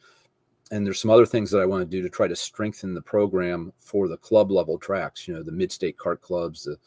And 0.71 0.85
there's 0.85 1.01
some 1.01 1.11
other 1.11 1.25
things 1.25 1.49
that 1.51 1.61
I 1.61 1.65
want 1.65 1.81
to 1.81 1.97
do 1.97 2.03
to 2.03 2.09
try 2.09 2.27
to 2.27 2.35
strengthen 2.35 2.93
the 2.93 3.01
program 3.01 3.73
for 3.79 4.07
the 4.07 4.17
club 4.17 4.51
level 4.51 4.77
tracks. 4.77 5.27
You 5.27 5.33
know, 5.33 5.43
the 5.43 5.51
mid-state 5.51 5.97
kart 5.97 6.21
clubs, 6.21 6.63
the 6.63 6.77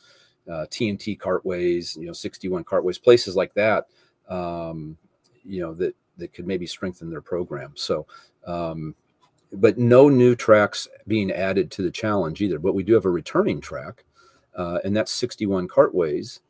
uh, 0.51 0.67
TNT 0.71 1.19
cartways, 1.19 1.97
you 1.97 2.07
know, 2.07 2.13
61 2.13 2.65
cartways, 2.65 2.99
places 2.99 3.37
like 3.37 3.55
that. 3.55 3.87
Um, 4.29 4.97
you 5.45 5.61
know 5.61 5.75
that 5.75 5.95
that 6.19 6.33
could 6.33 6.47
maybe 6.47 6.67
strengthen 6.67 7.11
their 7.11 7.21
program. 7.21 7.73
So, 7.75 8.07
um, 8.47 8.95
but 9.53 9.79
no 9.79 10.09
new 10.09 10.35
tracks 10.35 10.89
being 11.07 11.31
added 11.31 11.71
to 11.73 11.83
the 11.83 11.91
challenge 11.91 12.41
either. 12.41 12.59
But 12.59 12.75
we 12.75 12.83
do 12.83 12.95
have 12.95 13.05
a 13.05 13.11
returning 13.11 13.61
track, 13.61 14.05
uh, 14.57 14.79
and 14.85 14.97
that's 14.97 15.13
61 15.13 15.69
cartways 15.69 16.41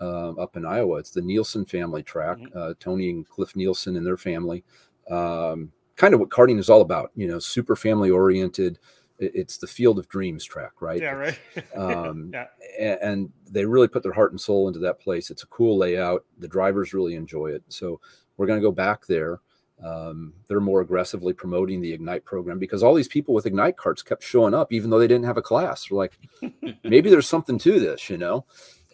uh, 0.00 0.30
up 0.32 0.56
in 0.56 0.64
Iowa. 0.64 0.98
It's 0.98 1.10
the 1.10 1.22
Nielsen 1.22 1.64
family 1.64 2.02
track. 2.02 2.38
Mm-hmm. 2.38 2.58
Uh, 2.58 2.74
Tony 2.80 3.10
and 3.10 3.28
Cliff 3.28 3.54
Nielsen 3.54 3.96
and 3.96 4.06
their 4.06 4.16
family. 4.16 4.64
Um, 5.10 5.72
kind 5.96 6.14
of 6.14 6.20
what 6.20 6.30
karting 6.30 6.58
is 6.58 6.70
all 6.70 6.80
about. 6.80 7.10
You 7.14 7.28
know, 7.28 7.38
super 7.38 7.76
family 7.76 8.10
oriented. 8.10 8.78
It's 9.22 9.58
the 9.58 9.66
field 9.66 9.98
of 9.98 10.08
dreams 10.08 10.44
track, 10.44 10.80
right? 10.80 11.00
Yeah, 11.00 11.12
right. 11.12 11.38
um, 11.76 12.32
yeah. 12.32 12.96
And 13.02 13.30
they 13.48 13.64
really 13.64 13.88
put 13.88 14.02
their 14.02 14.12
heart 14.12 14.32
and 14.32 14.40
soul 14.40 14.68
into 14.68 14.80
that 14.80 15.00
place. 15.00 15.30
It's 15.30 15.42
a 15.42 15.48
cool 15.48 15.78
layout. 15.78 16.24
The 16.38 16.48
drivers 16.48 16.92
really 16.92 17.14
enjoy 17.14 17.48
it. 17.48 17.62
So 17.68 18.00
we're 18.36 18.46
going 18.46 18.60
to 18.60 18.66
go 18.66 18.72
back 18.72 19.06
there. 19.06 19.40
Um, 19.82 20.34
they're 20.46 20.60
more 20.60 20.80
aggressively 20.80 21.32
promoting 21.32 21.80
the 21.80 21.92
Ignite 21.92 22.24
program 22.24 22.58
because 22.58 22.82
all 22.82 22.94
these 22.94 23.08
people 23.08 23.34
with 23.34 23.46
Ignite 23.46 23.76
carts 23.76 24.02
kept 24.02 24.22
showing 24.22 24.54
up, 24.54 24.72
even 24.72 24.90
though 24.90 24.98
they 24.98 25.08
didn't 25.08 25.24
have 25.24 25.36
a 25.36 25.42
class. 25.42 25.90
We're 25.90 25.98
like, 25.98 26.18
maybe 26.84 27.10
there's 27.10 27.28
something 27.28 27.58
to 27.58 27.80
this, 27.80 28.08
you 28.08 28.16
know? 28.16 28.44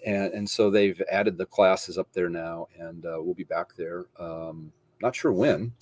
And, 0.07 0.33
and 0.33 0.49
so 0.49 0.71
they've 0.71 1.01
added 1.11 1.37
the 1.37 1.47
classes 1.47 1.99
up 1.99 2.09
there 2.12 2.31
now, 2.31 2.69
and 2.79 3.05
uh, 3.05 3.19
we'll 3.21 3.35
be 3.35 3.45
back 3.45 3.75
there. 3.77 4.07
Um, 4.19 4.73
not 5.03 5.14
sure 5.14 5.33
when. 5.33 5.73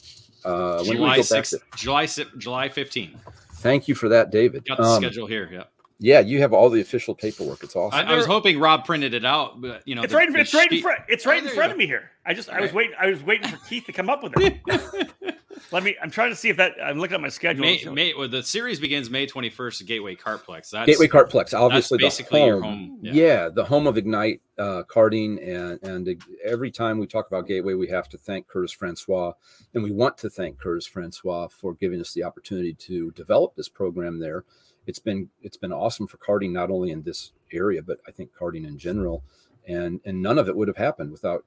Uh, 0.44 0.82
when 0.84 0.96
July 0.96 1.18
6th, 1.18 1.54
July 1.76 2.06
July 2.38 2.68
15th. 2.68 3.18
Thank 3.56 3.88
you 3.88 3.94
for 3.94 4.08
that, 4.10 4.30
David. 4.30 4.64
Got 4.66 4.78
the 4.78 4.84
um, 4.84 5.02
schedule 5.02 5.26
here. 5.26 5.48
Yeah. 5.52 5.64
Yeah, 5.98 6.20
you 6.20 6.40
have 6.40 6.52
all 6.52 6.68
the 6.68 6.82
official 6.82 7.14
paperwork. 7.14 7.62
It's 7.62 7.74
awesome. 7.74 8.06
I, 8.06 8.12
I 8.12 8.16
was 8.16 8.26
hoping 8.26 8.58
Rob 8.58 8.84
printed 8.84 9.14
it 9.14 9.24
out, 9.24 9.62
but 9.62 9.80
you 9.86 9.94
know, 9.94 10.02
it's 10.02 10.12
the, 10.12 10.18
right. 10.18 10.28
it's 10.36 10.52
right 10.52 10.70
in 10.70 10.82
front. 10.82 11.00
It's 11.08 11.24
right 11.24 11.42
oh, 11.42 11.48
in 11.48 11.54
front 11.54 11.72
of 11.72 11.78
me 11.78 11.86
here. 11.86 12.10
I 12.26 12.34
just, 12.34 12.50
I 12.50 12.60
was 12.60 12.72
waiting. 12.74 12.94
I 13.00 13.06
was 13.06 13.22
waiting 13.22 13.48
for 13.48 13.56
Keith 13.66 13.86
to 13.86 13.92
come 13.92 14.10
up 14.10 14.22
with 14.22 14.34
it. 14.36 14.60
Let 15.72 15.82
me. 15.82 15.96
I'm 16.02 16.10
trying 16.10 16.30
to 16.30 16.36
see 16.36 16.48
if 16.48 16.56
that. 16.56 16.74
I'm 16.82 16.98
looking 16.98 17.14
at 17.14 17.20
my 17.20 17.28
schedule. 17.28 17.62
May, 17.62 17.84
May 17.84 18.14
well, 18.14 18.28
the 18.28 18.42
series 18.42 18.80
begins 18.80 19.10
May 19.10 19.26
21st 19.26 19.80
at 19.80 19.86
Gateway 19.86 20.14
Kartplex. 20.16 20.70
That's 20.70 20.86
Gateway 20.86 21.08
Kartplex. 21.08 21.58
Obviously, 21.58 21.98
basically 21.98 22.40
home, 22.40 22.48
your 22.48 22.60
home. 22.60 22.98
Yeah. 23.02 23.12
yeah. 23.12 23.48
the 23.48 23.64
home 23.64 23.86
of 23.86 23.96
Ignite 23.96 24.40
uh, 24.58 24.82
karting, 24.88 25.42
and 25.42 25.82
and 25.82 26.22
every 26.44 26.70
time 26.70 26.98
we 26.98 27.06
talk 27.06 27.26
about 27.26 27.46
Gateway, 27.46 27.74
we 27.74 27.88
have 27.88 28.08
to 28.10 28.18
thank 28.18 28.46
Curtis 28.48 28.72
Francois, 28.72 29.32
and 29.74 29.82
we 29.82 29.90
want 29.90 30.18
to 30.18 30.30
thank 30.30 30.58
Curtis 30.58 30.86
Francois 30.86 31.48
for 31.48 31.74
giving 31.74 32.00
us 32.00 32.12
the 32.12 32.24
opportunity 32.24 32.74
to 32.74 33.10
develop 33.12 33.54
this 33.56 33.68
program 33.68 34.18
there 34.18 34.44
it's 34.86 34.98
been 34.98 35.28
it's 35.42 35.56
been 35.56 35.72
awesome 35.72 36.06
for 36.06 36.16
karting 36.18 36.52
not 36.52 36.70
only 36.70 36.90
in 36.90 37.02
this 37.02 37.32
area 37.52 37.82
but 37.82 37.98
I 38.06 38.12
think 38.12 38.30
karting 38.32 38.66
in 38.66 38.78
general, 38.78 39.22
and 39.66 40.00
and 40.04 40.22
none 40.22 40.38
of 40.38 40.48
it 40.48 40.56
would 40.56 40.68
have 40.68 40.76
happened 40.76 41.10
without 41.10 41.44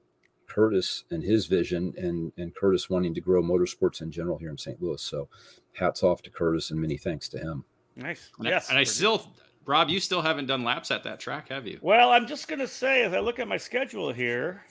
Curtis 0.50 1.04
and 1.10 1.22
his 1.22 1.46
vision 1.46 1.94
and 1.96 2.32
and 2.36 2.54
Curtis 2.54 2.90
wanting 2.90 3.14
to 3.14 3.20
grow 3.20 3.42
motorsports 3.42 4.02
in 4.02 4.10
general 4.10 4.36
here 4.36 4.50
in 4.50 4.58
St. 4.58 4.82
Louis. 4.82 5.00
So, 5.00 5.28
hats 5.72 6.02
off 6.02 6.22
to 6.22 6.30
Curtis 6.30 6.70
and 6.70 6.80
many 6.80 6.96
thanks 6.96 7.28
to 7.30 7.38
him. 7.38 7.64
Nice. 7.96 8.30
And 8.38 8.48
yes. 8.48 8.68
I, 8.68 8.72
and 8.72 8.78
I 8.78 8.84
still, 8.84 9.32
Rob, 9.64 9.88
you 9.88 10.00
still 10.00 10.22
haven't 10.22 10.46
done 10.46 10.64
laps 10.64 10.90
at 10.90 11.04
that 11.04 11.20
track, 11.20 11.48
have 11.50 11.66
you? 11.66 11.78
Well, 11.82 12.10
I'm 12.10 12.26
just 12.26 12.48
gonna 12.48 12.66
say, 12.66 13.02
as 13.02 13.12
I 13.12 13.20
look 13.20 13.38
at 13.38 13.48
my 13.48 13.56
schedule 13.56 14.12
here, 14.12 14.64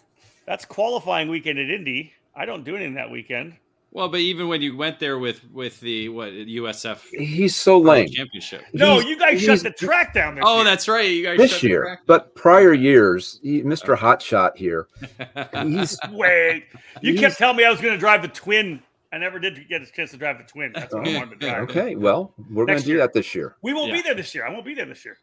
that's 0.46 0.66
qualifying 0.66 1.30
weekend 1.30 1.60
at 1.60 1.70
Indy. 1.70 2.14
I 2.36 2.46
don't 2.46 2.64
do 2.64 2.76
anything 2.76 2.96
that 2.96 3.10
weekend. 3.10 3.56
Well, 3.92 4.08
but 4.08 4.20
even 4.20 4.48
when 4.48 4.62
you 4.62 4.78
went 4.78 5.00
there 5.00 5.18
with 5.18 5.44
with 5.52 5.80
the 5.80 6.10
what 6.10 6.32
USF, 6.32 7.02
he's 7.10 7.56
so 7.56 7.80
lame. 7.80 8.08
Championship. 8.10 8.64
No, 8.72 9.00
you 9.00 9.18
guys 9.18 9.42
shut 9.42 9.62
the 9.62 9.72
track 9.72 10.14
down. 10.14 10.36
This 10.36 10.44
oh, 10.46 10.58
year. 10.58 10.64
that's 10.64 10.88
right. 10.88 11.10
You 11.10 11.24
guys 11.24 11.38
this 11.38 11.64
year, 11.64 12.00
but 12.06 12.36
prior 12.36 12.74
years, 12.74 13.40
he, 13.42 13.64
Mr. 13.64 13.98
Hotshot 13.98 14.56
here. 14.56 14.88
He's 15.64 15.98
wait. 16.12 16.68
You 17.02 17.14
he's, 17.14 17.22
kept 17.22 17.38
telling 17.40 17.58
me 17.58 17.66
I 17.66 17.72
was 17.72 17.82
going 17.82 17.94
to 17.94 18.00
drive 18.00 18.22
the 18.22 18.28
twin. 18.28 18.82
I 19.12 19.18
never 19.18 19.40
did 19.40 19.68
get 19.68 19.82
a 19.82 19.88
chance 19.88 20.12
to 20.12 20.18
drive 20.18 20.38
the 20.38 20.44
twin. 20.44 20.72
That's 20.74 20.94
what 20.94 21.08
I 21.08 21.18
wanted 21.18 21.40
to 21.40 21.48
drive. 21.48 21.70
Okay, 21.70 21.96
well, 21.96 22.32
we're 22.52 22.68
going 22.68 22.78
to 22.78 22.86
do 22.86 22.98
that 22.98 23.14
this 23.14 23.34
year. 23.34 23.56
We 23.64 23.74
won't 23.74 23.90
yeah. 23.90 23.96
be 23.96 24.02
there 24.04 24.14
this 24.14 24.36
year. 24.36 24.46
I 24.46 24.52
won't 24.52 24.66
be 24.66 24.76
there 24.76 24.86
this 24.86 25.04
year. 25.04 25.18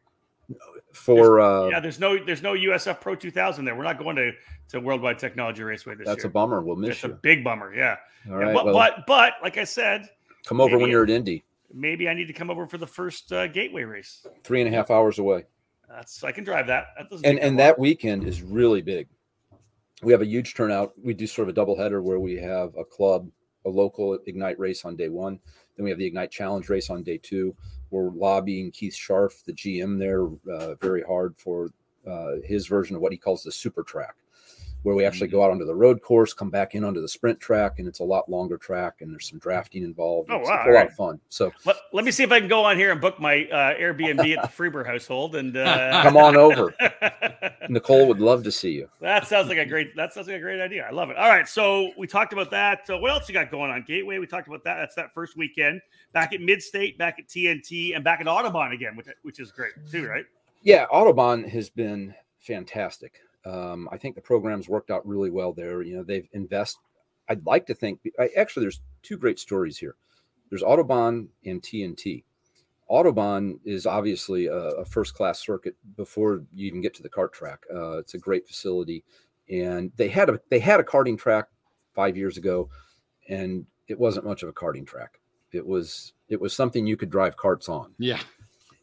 For 0.97 1.41
uh, 1.41 1.69
yeah, 1.69 1.79
there's 1.79 2.01
no 2.01 2.23
there's 2.25 2.43
no 2.43 2.55
USF 2.55 3.01
Pro 3.01 3.15
2000 3.15 3.65
there. 3.65 3.77
We're 3.77 3.85
not 3.85 3.99
going 3.99 4.17
to 4.17 4.33
to 4.71 4.81
Worldwide 4.81 5.19
Technology 5.19 5.63
Raceway 5.63 5.95
this 5.95 6.07
that's 6.07 6.25
year. 6.25 6.29
a 6.29 6.33
bummer. 6.33 6.63
We'll 6.63 6.77
miss 6.77 6.91
it's 6.91 7.03
you. 7.05 7.11
a 7.11 7.15
big 7.15 7.45
bummer. 7.45 7.75
Yeah. 7.75 7.97
All 8.29 8.37
right. 8.37 8.49
Yeah, 8.49 8.53
but, 8.55 8.65
well, 8.65 8.75
but, 8.75 9.05
but 9.07 9.33
like 9.43 9.59
I 9.59 9.65
said, 9.65 10.09
come 10.45 10.61
over 10.61 10.79
when 10.79 10.91
you're 10.91 11.05
at 11.05 11.11
Indy. 11.11 11.45
Maybe 11.73 12.09
I 12.09 12.15
need 12.15 12.27
to 12.27 12.33
come 12.33 12.51
over 12.51 12.67
for 12.67 12.79
the 12.79 12.87
first 12.87 13.31
uh, 13.33 13.47
Gateway 13.49 13.83
race. 13.83 14.27
Three 14.43 14.63
and 14.63 14.73
a 14.73 14.77
half 14.77 14.91
hours 14.91 15.19
away. 15.19 15.45
That's 15.89 16.25
I 16.25 16.33
can 16.33 16.45
drive 16.45 16.67
that. 16.69 16.87
that 16.99 17.21
and 17.25 17.39
and 17.39 17.59
that 17.59 17.79
weekend 17.79 18.25
is 18.25 18.43
really 18.43 18.83
big. 18.83 19.09
We 20.03 20.13
have 20.13 20.23
a 20.23 20.27
huge 20.27 20.55
turnout. 20.55 20.93
We 21.03 21.15
do 21.15 21.27
sort 21.27 21.49
of 21.49 21.53
a 21.53 21.55
double 21.55 21.77
header 21.77 22.03
where 22.03 22.19
we 22.19 22.37
have 22.37 22.75
a 22.77 22.85
club, 22.85 23.29
a 23.65 23.69
local 23.69 24.19
Ignite 24.27 24.59
race 24.59 24.85
on 24.85 24.97
day 24.97 25.09
one. 25.09 25.39
Then 25.77 25.85
we 25.85 25.91
have 25.91 25.99
the 25.99 26.07
Ignite 26.07 26.31
Challenge 26.31 26.69
race 26.69 26.91
on 26.91 27.03
day 27.03 27.19
two. 27.19 27.55
We're 27.91 28.11
lobbying 28.11 28.71
Keith 28.71 28.95
Scharf, 28.95 29.45
the 29.45 29.53
GM 29.53 29.99
there, 29.99 30.27
uh, 30.53 30.75
very 30.77 31.03
hard 31.03 31.37
for 31.37 31.71
uh, 32.07 32.37
his 32.45 32.67
version 32.67 32.97
of 32.97 33.03
what 33.03 33.13
he 33.13 33.19
calls 33.19 33.43
the 33.43 33.53
super 33.53 33.83
track 33.83 34.17
where 34.87 34.95
we 34.95 35.05
actually 35.05 35.27
go 35.27 35.39
mm-hmm. 35.39 35.47
out 35.47 35.51
onto 35.51 35.65
the 35.65 35.75
road 35.75 36.01
course, 36.01 36.33
come 36.33 36.49
back 36.49 36.77
in 36.77 36.85
onto 36.85 37.01
the 37.01 37.09
sprint 37.09 37.41
track, 37.41 37.81
and 37.81 37.89
it's 37.89 37.99
a 37.99 38.05
lot 38.05 38.29
longer 38.29 38.57
track, 38.57 39.01
and 39.01 39.13
there's 39.13 39.29
some 39.29 39.41
drafting 39.41 39.83
involved. 39.83 40.31
Oh, 40.31 40.39
wow, 40.39 40.65
a 40.65 40.71
lot 40.71 40.87
of 40.87 40.93
fun. 40.93 41.19
So 41.29 41.51
let, 41.65 41.75
let 41.93 42.05
me 42.05 42.13
see 42.13 42.23
if 42.23 42.31
I 42.31 42.39
can 42.39 42.49
go 42.49 42.63
on 42.63 42.77
here 42.77 42.93
and 42.93 43.01
book 43.01 43.19
my 43.19 43.47
uh, 43.47 43.75
Airbnb 43.75 44.37
at 44.37 44.43
the 44.43 44.49
Freber 44.49 44.85
household 44.85 45.35
and 45.35 45.57
uh... 45.57 46.03
come 46.05 46.17
on 46.17 46.37
over. 46.37 46.73
Nicole 47.69 48.07
would 48.07 48.21
love 48.21 48.45
to 48.45 48.53
see 48.53 48.71
you. 48.71 48.89
That 49.01 49.27
sounds 49.27 49.49
like 49.49 49.59
a 49.59 49.67
great. 49.67 49.97
That 49.97 50.13
sounds 50.13 50.29
like 50.29 50.37
a 50.37 50.41
great 50.41 50.61
idea. 50.61 50.87
I 50.89 50.93
love 50.93 51.11
it. 51.11 51.17
All 51.17 51.31
right, 51.31 51.49
so 51.49 51.91
we 51.99 52.07
talked 52.07 52.33
about 52.33 52.53
that. 52.53 52.89
Uh, 52.89 52.97
what 52.99 53.11
else 53.11 53.29
you 53.29 53.33
got 53.33 53.51
going 53.51 53.73
on 53.73 53.85
Gateway? 53.89 54.19
We 54.19 54.29
talked 54.29 54.47
about 54.47 54.63
that. 54.63 54.77
That's 54.77 54.95
that 54.95 55.13
first 55.13 55.37
weekend 55.37 55.81
back 56.13 56.33
at 56.33 56.41
Mid 56.41 56.63
State, 56.63 56.97
back 56.97 57.19
at 57.19 57.27
TNT, 57.27 57.97
and 57.97 58.05
back 58.05 58.21
at 58.21 58.27
Autobahn 58.27 58.73
again, 58.73 58.95
which 58.95 59.09
which 59.23 59.41
is 59.41 59.51
great 59.51 59.73
too, 59.91 60.07
right? 60.07 60.27
Yeah, 60.63 60.87
Autobahn 60.93 61.49
has 61.49 61.71
been 61.71 62.15
fantastic. 62.39 63.21
Um, 63.47 63.89
I 63.93 63.97
think 63.97 64.15
the 64.15 64.21
program's 64.21 64.69
worked 64.69 64.91
out 64.91 65.07
really 65.07 65.31
well 65.31 65.53
there. 65.53 65.83
You 65.83 65.97
know, 65.97 66.03
they've 66.03 66.29
invest. 66.33 66.79
I'd 67.29 67.47
like 67.47 67.67
to 67.67 67.75
think. 67.75 68.01
I, 68.19 68.29
actually, 68.37 68.65
there's 68.65 68.81
two 69.03 69.17
great 69.17 69.39
stories 69.39 69.79
here. 69.79 69.95
There's 70.51 70.63
Autobahn 70.63 71.29
and 71.45 71.63
TNT. 71.63 72.25
Autobahn 72.91 73.59
is 73.65 73.87
obviously 73.87 74.47
a, 74.47 74.55
a 74.55 74.85
first-class 74.85 75.41
circuit 75.41 75.75
before 75.97 76.45
you 76.55 76.67
even 76.69 76.81
get 76.81 76.95
to 76.95 77.03
the 77.03 77.09
kart 77.09 77.33
track. 77.33 77.65
Uh, 77.73 77.99
it's 77.99 78.15
a 78.15 78.19
great 78.19 78.47
facility, 78.47 79.05
and 79.51 79.93
they 79.97 80.09
had 80.09 80.29
a 80.29 80.41
they 80.51 80.59
had 80.59 80.81
a 80.81 80.85
karting 80.85 81.19
track 81.19 81.47
five 81.95 82.17
years 82.17 82.37
ago, 82.37 82.69
and 83.29 83.67
it 83.89 83.99
wasn't 83.99 84.27
much 84.27 84.43
of 84.43 84.49
a 84.49 84.53
karting 84.53 84.87
track. 84.87 85.21
It 85.53 85.67
was 85.67 86.13
it 86.29 86.41
was 86.41 86.55
something 86.55 86.87
you 86.87 86.97
could 86.97 87.11
drive 87.11 87.37
carts 87.37 87.69
on. 87.69 87.95
Yeah 87.99 88.21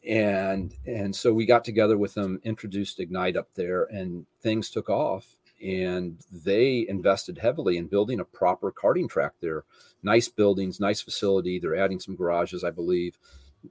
and 0.07 0.73
and 0.85 1.15
so 1.15 1.33
we 1.33 1.45
got 1.45 1.63
together 1.63 1.97
with 1.97 2.13
them 2.13 2.41
introduced 2.43 2.99
ignite 2.99 3.37
up 3.37 3.47
there 3.55 3.85
and 3.85 4.25
things 4.41 4.69
took 4.69 4.89
off 4.89 5.37
and 5.65 6.19
they 6.29 6.85
invested 6.89 7.37
heavily 7.37 7.77
in 7.77 7.87
building 7.87 8.19
a 8.19 8.25
proper 8.25 8.69
karting 8.71 9.09
track 9.09 9.31
there 9.39 9.63
nice 10.01 10.27
buildings 10.27 10.79
nice 10.79 11.01
facility 11.01 11.57
they're 11.57 11.77
adding 11.77 12.01
some 12.01 12.17
garages 12.17 12.65
i 12.65 12.69
believe 12.69 13.17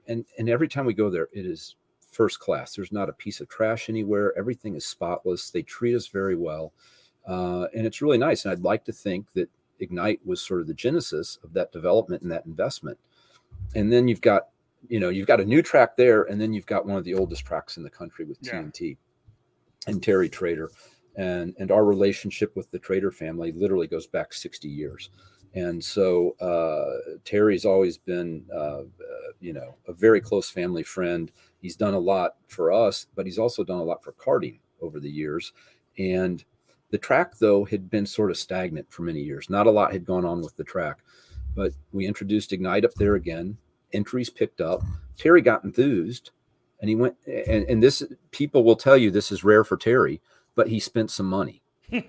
and 0.07 0.25
and 0.39 0.49
every 0.49 0.67
time 0.67 0.85
we 0.85 0.93
go 0.93 1.09
there 1.09 1.29
it 1.33 1.45
is 1.45 1.75
first 2.13 2.39
class. 2.39 2.75
There's 2.75 2.91
not 2.91 3.09
a 3.09 3.13
piece 3.13 3.41
of 3.41 3.49
trash 3.49 3.89
anywhere. 3.89 4.37
Everything 4.37 4.75
is 4.75 4.85
spotless. 4.85 5.49
They 5.49 5.63
treat 5.63 5.95
us 5.95 6.07
very 6.07 6.35
well. 6.35 6.71
Uh, 7.27 7.67
and 7.75 7.85
it's 7.85 8.01
really 8.01 8.17
nice. 8.17 8.45
And 8.45 8.51
I'd 8.51 8.59
like 8.59 8.85
to 8.85 8.91
think 8.91 9.33
that 9.33 9.49
Ignite 9.79 10.25
was 10.25 10.41
sort 10.41 10.61
of 10.61 10.67
the 10.67 10.73
genesis 10.73 11.39
of 11.43 11.53
that 11.53 11.71
development 11.71 12.21
and 12.21 12.31
that 12.31 12.45
investment. 12.45 12.97
And 13.75 13.91
then 13.91 14.07
you've 14.07 14.21
got, 14.21 14.49
you 14.87 14.99
know, 14.99 15.09
you've 15.09 15.27
got 15.27 15.39
a 15.39 15.45
new 15.45 15.61
track 15.61 15.95
there, 15.97 16.23
and 16.23 16.39
then 16.39 16.53
you've 16.53 16.65
got 16.65 16.85
one 16.85 16.97
of 16.97 17.03
the 17.03 17.13
oldest 17.13 17.45
tracks 17.45 17.77
in 17.77 17.83
the 17.83 17.89
country 17.89 18.25
with 18.25 18.37
yeah. 18.41 18.53
TNT 18.53 18.97
and 19.87 20.01
Terry 20.01 20.29
Trader. 20.29 20.71
And, 21.15 21.53
and 21.59 21.71
our 21.71 21.85
relationship 21.85 22.55
with 22.55 22.71
the 22.71 22.79
Trader 22.79 23.11
family 23.11 23.51
literally 23.51 23.87
goes 23.87 24.07
back 24.07 24.33
60 24.33 24.67
years. 24.67 25.09
And 25.53 25.83
so 25.83 26.35
uh, 26.41 27.15
Terry's 27.23 27.65
always 27.65 27.97
been, 27.97 28.45
uh, 28.51 28.79
uh, 28.79 28.83
you 29.39 29.53
know, 29.53 29.75
a 29.87 29.93
very 29.93 30.19
close 30.19 30.49
family 30.49 30.81
friend. 30.81 31.31
He's 31.61 31.75
done 31.75 31.93
a 31.93 31.99
lot 31.99 32.37
for 32.47 32.71
us, 32.71 33.05
but 33.15 33.25
he's 33.25 33.37
also 33.37 33.63
done 33.63 33.77
a 33.77 33.83
lot 33.83 34.03
for 34.03 34.13
karting 34.13 34.59
over 34.81 34.99
the 34.99 35.09
years. 35.09 35.53
And 35.99 36.43
the 36.89 36.97
track, 36.97 37.37
though, 37.37 37.65
had 37.65 37.89
been 37.89 38.07
sort 38.07 38.31
of 38.31 38.37
stagnant 38.37 38.91
for 38.91 39.03
many 39.03 39.19
years. 39.19 39.49
Not 39.49 39.67
a 39.67 39.71
lot 39.71 39.93
had 39.93 40.05
gone 40.05 40.25
on 40.25 40.41
with 40.41 40.55
the 40.57 40.63
track, 40.63 40.99
but 41.55 41.73
we 41.91 42.07
introduced 42.07 42.51
Ignite 42.51 42.85
up 42.85 42.93
there 42.95 43.15
again. 43.15 43.57
Entries 43.93 44.29
picked 44.29 44.61
up. 44.61 44.81
Terry 45.17 45.41
got 45.41 45.63
enthused, 45.63 46.31
and 46.79 46.89
he 46.89 46.95
went. 46.95 47.15
And, 47.27 47.65
and 47.65 47.81
this 47.81 48.03
people 48.31 48.63
will 48.63 48.75
tell 48.75 48.97
you 48.97 49.11
this 49.11 49.31
is 49.31 49.43
rare 49.43 49.63
for 49.63 49.77
Terry, 49.77 50.21
but 50.55 50.67
he 50.67 50.79
spent 50.79 51.11
some 51.11 51.27
money. 51.27 51.61
and 51.91 52.03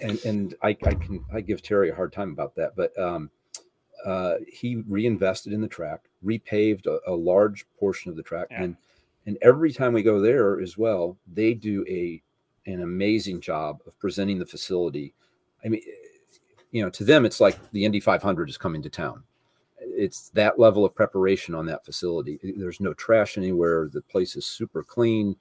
and 0.00 0.24
and 0.24 0.54
I, 0.62 0.68
I 0.68 0.94
can 0.94 1.24
I 1.32 1.40
give 1.40 1.62
Terry 1.62 1.90
a 1.90 1.94
hard 1.94 2.12
time 2.12 2.30
about 2.30 2.54
that, 2.56 2.76
but 2.76 2.98
um, 2.98 3.30
uh, 4.04 4.34
he 4.46 4.76
reinvested 4.88 5.52
in 5.52 5.60
the 5.60 5.68
track, 5.68 6.08
repaved 6.24 6.86
a, 6.86 6.98
a 7.06 7.14
large 7.14 7.66
portion 7.78 8.10
of 8.10 8.16
the 8.16 8.22
track, 8.22 8.48
yeah. 8.50 8.62
and 8.62 8.76
and 9.26 9.38
every 9.42 9.72
time 9.72 9.92
we 9.92 10.02
go 10.02 10.20
there 10.20 10.60
as 10.60 10.78
well, 10.78 11.16
they 11.32 11.54
do 11.54 11.84
a 11.88 12.22
an 12.66 12.82
amazing 12.82 13.40
job 13.40 13.80
of 13.86 13.98
presenting 13.98 14.38
the 14.38 14.46
facility. 14.46 15.14
I 15.64 15.68
mean, 15.68 15.82
you 16.70 16.82
know, 16.82 16.90
to 16.90 17.04
them, 17.04 17.24
it's 17.24 17.40
like 17.40 17.58
the 17.72 17.84
Indy 17.84 18.00
500 18.00 18.48
is 18.48 18.58
coming 18.58 18.82
to 18.82 18.90
town. 18.90 19.22
It's 19.80 20.28
that 20.30 20.58
level 20.58 20.84
of 20.84 20.94
preparation 20.94 21.54
on 21.54 21.66
that 21.66 21.84
facility. 21.84 22.38
There's 22.42 22.80
no 22.80 22.94
trash 22.94 23.38
anywhere. 23.38 23.88
The 23.92 24.02
place 24.02 24.36
is 24.36 24.46
super 24.46 24.82
clean. 24.82 25.36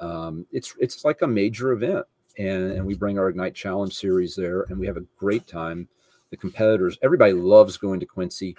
Um, 0.00 0.46
it's 0.52 0.74
it's 0.80 1.04
like 1.04 1.22
a 1.22 1.26
major 1.26 1.72
event, 1.72 2.06
and 2.38 2.72
and 2.72 2.84
we 2.84 2.94
bring 2.94 3.18
our 3.18 3.28
Ignite 3.28 3.54
Challenge 3.54 3.94
series 3.94 4.34
there, 4.34 4.62
and 4.62 4.78
we 4.78 4.86
have 4.86 4.96
a 4.96 5.04
great 5.16 5.46
time. 5.46 5.88
The 6.30 6.36
competitors, 6.36 6.98
everybody 7.02 7.32
loves 7.32 7.76
going 7.76 8.00
to 8.00 8.06
Quincy. 8.06 8.56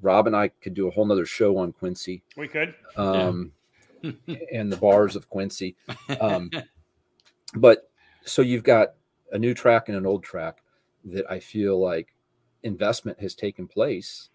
Rob 0.00 0.26
and 0.26 0.36
I 0.36 0.48
could 0.48 0.74
do 0.74 0.86
a 0.86 0.90
whole 0.90 1.04
nother 1.04 1.26
show 1.26 1.56
on 1.58 1.72
Quincy. 1.72 2.22
We 2.36 2.48
could. 2.48 2.74
Um, 2.96 3.52
and 4.52 4.72
the 4.72 4.76
bars 4.76 5.16
of 5.16 5.28
Quincy. 5.28 5.76
Um, 6.20 6.50
but 7.54 7.90
so 8.24 8.42
you've 8.42 8.62
got 8.62 8.94
a 9.32 9.38
new 9.38 9.54
track 9.54 9.88
and 9.88 9.96
an 9.96 10.06
old 10.06 10.22
track 10.22 10.62
that 11.04 11.30
I 11.30 11.38
feel 11.38 11.80
like 11.80 12.14
investment 12.62 13.20
has 13.20 13.34
taken 13.34 13.66
place 13.66 14.30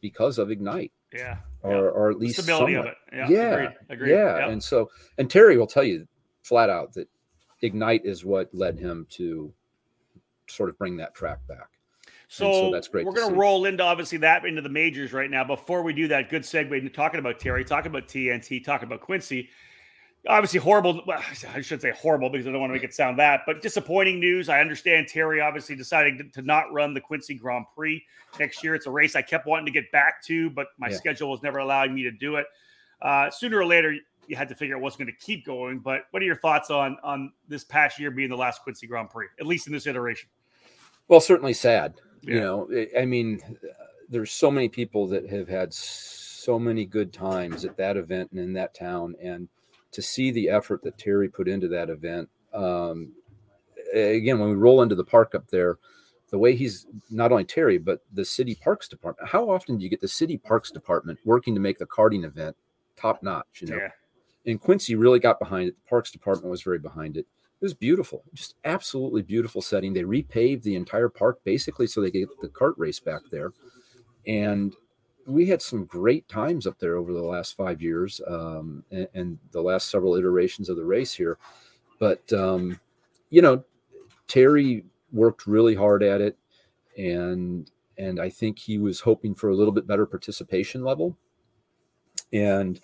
because 0.00 0.38
of 0.38 0.50
Ignite. 0.50 0.92
Yeah. 1.12 1.36
Or, 1.62 1.72
yeah. 1.72 1.78
or 1.78 2.10
at 2.10 2.18
least 2.18 2.42
stability 2.42 2.74
of 2.74 2.86
it. 2.86 2.94
Yeah. 3.12 3.28
Yeah. 3.28 3.52
Agreed. 3.52 3.70
Agreed. 3.88 4.10
yeah. 4.10 4.38
yeah. 4.38 4.48
And 4.48 4.62
so, 4.62 4.90
and 5.18 5.30
Terry 5.30 5.56
will 5.56 5.66
tell 5.66 5.84
you 5.84 6.06
flat 6.42 6.70
out 6.70 6.92
that 6.94 7.08
Ignite 7.62 8.04
is 8.04 8.24
what 8.24 8.52
led 8.52 8.78
him 8.78 9.06
to 9.10 9.52
sort 10.48 10.68
of 10.68 10.78
bring 10.78 10.96
that 10.98 11.14
track 11.14 11.38
back. 11.46 11.68
So, 12.28 12.52
so, 12.52 12.70
that's 12.72 12.88
great. 12.88 13.06
We're 13.06 13.12
going 13.12 13.32
to 13.32 13.38
roll 13.38 13.64
into 13.66 13.82
obviously 13.82 14.18
that 14.18 14.44
into 14.44 14.62
the 14.62 14.68
majors 14.68 15.12
right 15.12 15.30
now. 15.30 15.44
Before 15.44 15.82
we 15.82 15.92
do 15.92 16.08
that, 16.08 16.30
good 16.30 16.42
segue 16.42 16.76
into 16.76 16.90
talking 16.90 17.20
about 17.20 17.38
Terry, 17.38 17.64
talking 17.64 17.90
about 17.90 18.08
TNT, 18.08 18.64
talking 18.64 18.86
about 18.86 19.00
Quincy. 19.00 19.50
Obviously, 20.26 20.58
horrible. 20.58 21.02
Well, 21.06 21.22
I 21.54 21.60
should 21.60 21.82
say 21.82 21.90
horrible 21.90 22.30
because 22.30 22.46
I 22.46 22.50
don't 22.50 22.60
want 22.60 22.70
to 22.70 22.74
make 22.74 22.84
it 22.84 22.94
sound 22.94 23.18
that, 23.18 23.42
but 23.46 23.60
disappointing 23.60 24.20
news. 24.20 24.48
I 24.48 24.60
understand 24.60 25.08
Terry 25.08 25.40
obviously 25.40 25.76
decided 25.76 26.32
to 26.32 26.42
not 26.42 26.72
run 26.72 26.94
the 26.94 27.00
Quincy 27.00 27.34
Grand 27.34 27.66
Prix 27.74 28.02
next 28.38 28.64
year. 28.64 28.74
It's 28.74 28.86
a 28.86 28.90
race 28.90 29.16
I 29.16 29.22
kept 29.22 29.46
wanting 29.46 29.66
to 29.66 29.72
get 29.72 29.90
back 29.92 30.22
to, 30.24 30.48
but 30.50 30.68
my 30.78 30.88
yeah. 30.88 30.96
schedule 30.96 31.30
was 31.30 31.42
never 31.42 31.58
allowing 31.58 31.94
me 31.94 32.02
to 32.04 32.10
do 32.10 32.36
it. 32.36 32.46
Uh, 33.02 33.28
sooner 33.30 33.58
or 33.58 33.66
later, 33.66 33.94
you 34.26 34.36
had 34.36 34.48
to 34.48 34.54
figure 34.54 34.76
out 34.76 34.82
what's 34.82 34.96
going 34.96 35.08
to 35.08 35.16
keep 35.16 35.44
going. 35.44 35.78
But 35.78 36.02
what 36.10 36.22
are 36.22 36.26
your 36.26 36.36
thoughts 36.36 36.70
on 36.70 36.96
on 37.02 37.32
this 37.48 37.64
past 37.64 37.98
year 37.98 38.10
being 38.10 38.30
the 38.30 38.36
last 38.36 38.62
Quincy 38.62 38.86
Grand 38.86 39.10
Prix, 39.10 39.26
at 39.38 39.46
least 39.46 39.66
in 39.66 39.74
this 39.74 39.86
iteration? 39.86 40.30
Well, 41.08 41.20
certainly 41.20 41.52
sad. 41.52 41.94
Yeah. 42.22 42.34
You 42.34 42.40
know, 42.40 42.86
I 42.98 43.04
mean, 43.04 43.42
there's 44.08 44.30
so 44.30 44.50
many 44.50 44.70
people 44.70 45.06
that 45.08 45.28
have 45.28 45.48
had 45.48 45.74
so 45.74 46.58
many 46.58 46.86
good 46.86 47.12
times 47.12 47.66
at 47.66 47.76
that 47.76 47.98
event 47.98 48.30
and 48.32 48.40
in 48.40 48.54
that 48.54 48.74
town, 48.74 49.14
and 49.22 49.48
to 49.94 50.02
see 50.02 50.30
the 50.30 50.48
effort 50.48 50.82
that 50.82 50.98
Terry 50.98 51.28
put 51.28 51.48
into 51.48 51.68
that 51.68 51.90
event. 51.90 52.28
Um, 52.52 53.12
again, 53.92 54.38
when 54.38 54.50
we 54.50 54.56
roll 54.56 54.82
into 54.82 54.94
the 54.94 55.04
park 55.04 55.34
up 55.34 55.48
there, 55.48 55.78
the 56.30 56.38
way 56.38 56.54
he's 56.54 56.86
not 57.10 57.30
only 57.30 57.44
Terry 57.44 57.78
but 57.78 58.00
the 58.12 58.24
city 58.24 58.56
parks 58.56 58.88
department. 58.88 59.28
How 59.28 59.48
often 59.48 59.78
do 59.78 59.84
you 59.84 59.90
get 59.90 60.00
the 60.00 60.08
city 60.08 60.36
parks 60.36 60.70
department 60.70 61.18
working 61.24 61.54
to 61.54 61.60
make 61.60 61.78
the 61.78 61.86
karting 61.86 62.24
event 62.24 62.56
top 62.96 63.22
notch? 63.22 63.60
You 63.60 63.68
know, 63.68 63.76
yeah. 63.76 63.90
and 64.46 64.60
Quincy 64.60 64.96
really 64.96 65.20
got 65.20 65.38
behind 65.38 65.68
it. 65.68 65.76
The 65.76 65.88
parks 65.88 66.10
department 66.10 66.50
was 66.50 66.62
very 66.62 66.78
behind 66.78 67.16
it 67.16 67.26
it 67.60 67.64
was 67.64 67.74
beautiful, 67.74 68.24
just 68.34 68.56
absolutely 68.64 69.22
beautiful 69.22 69.62
setting. 69.62 69.94
They 69.94 70.02
repaved 70.02 70.62
the 70.64 70.74
entire 70.74 71.08
park 71.08 71.38
basically 71.44 71.86
so 71.86 72.00
they 72.02 72.10
could 72.10 72.28
get 72.28 72.40
the 72.40 72.48
kart 72.48 72.74
race 72.76 73.00
back 73.00 73.22
there. 73.30 73.52
And 74.26 74.74
we 75.26 75.46
had 75.46 75.62
some 75.62 75.84
great 75.84 76.28
times 76.28 76.66
up 76.66 76.78
there 76.78 76.96
over 76.96 77.12
the 77.12 77.22
last 77.22 77.56
five 77.56 77.80
years 77.80 78.20
um, 78.26 78.84
and, 78.90 79.08
and, 79.14 79.38
the 79.52 79.60
last 79.60 79.90
several 79.90 80.16
iterations 80.16 80.68
of 80.68 80.76
the 80.76 80.84
race 80.84 81.12
here. 81.12 81.38
But, 81.98 82.30
um, 82.32 82.78
you 83.30 83.42
know, 83.42 83.64
Terry 84.28 84.84
worked 85.12 85.46
really 85.46 85.74
hard 85.74 86.02
at 86.02 86.20
it. 86.20 86.36
And, 86.98 87.70
and 87.98 88.20
I 88.20 88.28
think 88.28 88.58
he 88.58 88.78
was 88.78 89.00
hoping 89.00 89.34
for 89.34 89.50
a 89.50 89.54
little 89.54 89.72
bit 89.72 89.86
better 89.86 90.06
participation 90.06 90.82
level. 90.82 91.16
And, 92.32 92.80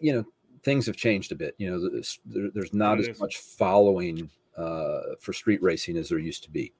you 0.00 0.12
know, 0.12 0.24
things 0.62 0.86
have 0.86 0.96
changed 0.96 1.32
a 1.32 1.36
bit. 1.36 1.54
You 1.58 1.70
know, 1.70 1.90
there's, 1.90 2.20
there's 2.24 2.74
not 2.74 3.00
as 3.00 3.18
much 3.18 3.38
following 3.38 4.30
uh, 4.56 5.00
for 5.20 5.32
street 5.32 5.62
racing 5.62 5.96
as 5.96 6.08
there 6.08 6.18
used 6.18 6.44
to 6.44 6.50
be. 6.50 6.72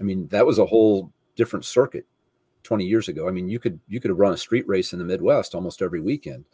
I 0.00 0.02
mean, 0.04 0.28
that 0.28 0.46
was 0.46 0.58
a 0.58 0.66
whole 0.66 1.12
different 1.36 1.64
circuit 1.64 2.06
20 2.62 2.84
years 2.84 3.08
ago. 3.08 3.28
I 3.28 3.30
mean, 3.30 3.48
you 3.48 3.58
could 3.58 3.78
you 3.88 4.00
could 4.00 4.10
have 4.10 4.18
run 4.18 4.32
a 4.32 4.38
street 4.38 4.66
race 4.66 4.92
in 4.92 4.98
the 4.98 5.04
Midwest 5.04 5.54
almost 5.54 5.82
every 5.82 6.00
weekend, 6.00 6.44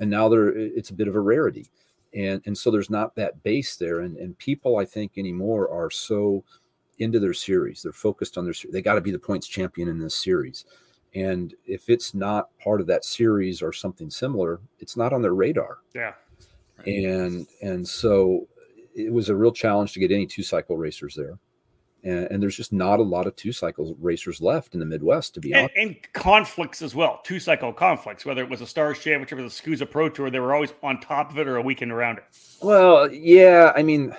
and 0.00 0.10
now 0.10 0.28
there 0.28 0.48
it's 0.48 0.90
a 0.90 0.94
bit 0.94 1.08
of 1.08 1.16
a 1.16 1.20
rarity, 1.20 1.66
and 2.14 2.42
and 2.46 2.56
so 2.56 2.70
there's 2.70 2.90
not 2.90 3.14
that 3.16 3.42
base 3.42 3.76
there, 3.76 4.00
and 4.00 4.16
and 4.16 4.38
people 4.38 4.78
I 4.78 4.84
think 4.84 5.12
anymore 5.16 5.70
are 5.70 5.90
so 5.90 6.44
into 6.98 7.20
their 7.20 7.34
series. 7.34 7.82
They're 7.82 7.92
focused 7.92 8.38
on 8.38 8.44
their 8.44 8.54
they 8.70 8.82
got 8.82 8.94
to 8.94 9.00
be 9.00 9.12
the 9.12 9.18
points 9.18 9.46
champion 9.46 9.88
in 9.88 9.98
this 9.98 10.16
series. 10.16 10.64
And 11.14 11.54
if 11.64 11.88
it's 11.88 12.12
not 12.12 12.50
part 12.58 12.80
of 12.82 12.86
that 12.88 13.02
series 13.04 13.62
or 13.62 13.72
something 13.72 14.10
similar, 14.10 14.60
it's 14.80 14.98
not 14.98 15.14
on 15.14 15.22
their 15.22 15.34
radar. 15.34 15.78
Yeah 15.94 16.12
and 16.84 17.46
and 17.62 17.86
so 17.86 18.46
it 18.94 19.12
was 19.12 19.28
a 19.28 19.34
real 19.34 19.52
challenge 19.52 19.92
to 19.92 20.00
get 20.00 20.10
any 20.10 20.26
two 20.26 20.42
cycle 20.42 20.76
racers 20.76 21.14
there. 21.14 21.38
And, 22.06 22.28
and, 22.30 22.42
there's 22.42 22.56
just 22.56 22.72
not 22.72 23.00
a 23.00 23.02
lot 23.02 23.26
of 23.26 23.34
two 23.34 23.50
cycle 23.50 23.96
racers 24.00 24.40
left 24.40 24.74
in 24.74 24.80
the 24.80 24.86
Midwest, 24.86 25.34
to 25.34 25.40
be 25.40 25.52
and, 25.52 25.62
honest. 25.62 25.76
And 25.76 26.12
conflicts 26.12 26.80
as 26.80 26.94
well, 26.94 27.20
two 27.24 27.40
cycle 27.40 27.72
conflicts, 27.72 28.24
whether 28.24 28.42
it 28.42 28.48
was 28.48 28.60
a 28.60 28.66
Stars 28.66 29.00
Championship 29.00 29.38
or 29.38 29.42
the 29.42 29.48
SKUSA 29.48 29.90
Pro 29.90 30.08
Tour, 30.08 30.30
they 30.30 30.38
were 30.38 30.54
always 30.54 30.72
on 30.84 31.00
top 31.00 31.32
of 31.32 31.38
it 31.38 31.48
or 31.48 31.56
a 31.56 31.62
weekend 31.62 31.90
around 31.90 32.18
it. 32.18 32.24
Well, 32.62 33.10
yeah, 33.10 33.72
I 33.74 33.82
mean, 33.82 34.14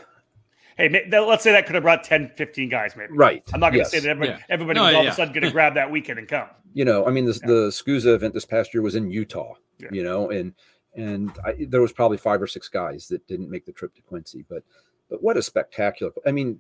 hey, 0.78 1.08
let's 1.10 1.44
say 1.44 1.54
that 1.54 1.66
could 1.66 1.76
have 1.76 1.84
brought 1.84 2.04
10, 2.04 2.34
15 2.36 2.68
guys, 2.68 2.96
maybe. 2.98 3.14
Right. 3.14 3.42
I'm 3.54 3.62
not 3.62 3.72
going 3.72 3.86
to 3.86 3.90
yes. 3.90 3.92
say 3.92 4.00
that 4.00 4.10
everybody, 4.10 4.38
yeah. 4.38 4.46
everybody 4.50 4.80
no, 4.80 4.86
was 4.86 4.96
all 4.96 5.04
yeah. 5.04 5.08
of 5.08 5.14
a 5.14 5.16
sudden 5.16 5.34
going 5.34 5.46
to 5.46 5.52
grab 5.52 5.74
that 5.76 5.90
weekend 5.90 6.20
and 6.20 6.28
come. 6.28 6.50
You 6.74 6.84
know, 6.84 7.06
I 7.06 7.12
mean, 7.12 7.24
the, 7.24 7.40
yeah. 7.42 7.48
the 7.48 7.70
SKUSA 7.70 8.14
event 8.14 8.34
this 8.34 8.46
past 8.46 8.74
year 8.74 8.84
was 8.84 8.96
in 8.96 9.10
Utah, 9.10 9.54
you 9.92 10.04
know, 10.04 10.30
and 10.30 10.54
and 10.96 11.32
I, 11.46 11.66
there 11.70 11.82
was 11.82 11.94
probably 11.94 12.18
five 12.18 12.42
or 12.42 12.48
six 12.48 12.68
guys 12.68 13.08
that 13.08 13.26
didn't 13.28 13.50
make 13.50 13.66
the 13.66 13.72
trip 13.72 13.96
to 13.96 14.02
Quincy. 14.02 14.44
But 14.50 14.64
but 15.10 15.24
what 15.24 15.38
a 15.38 15.42
spectacular! 15.42 16.12
I 16.26 16.32
mean, 16.32 16.60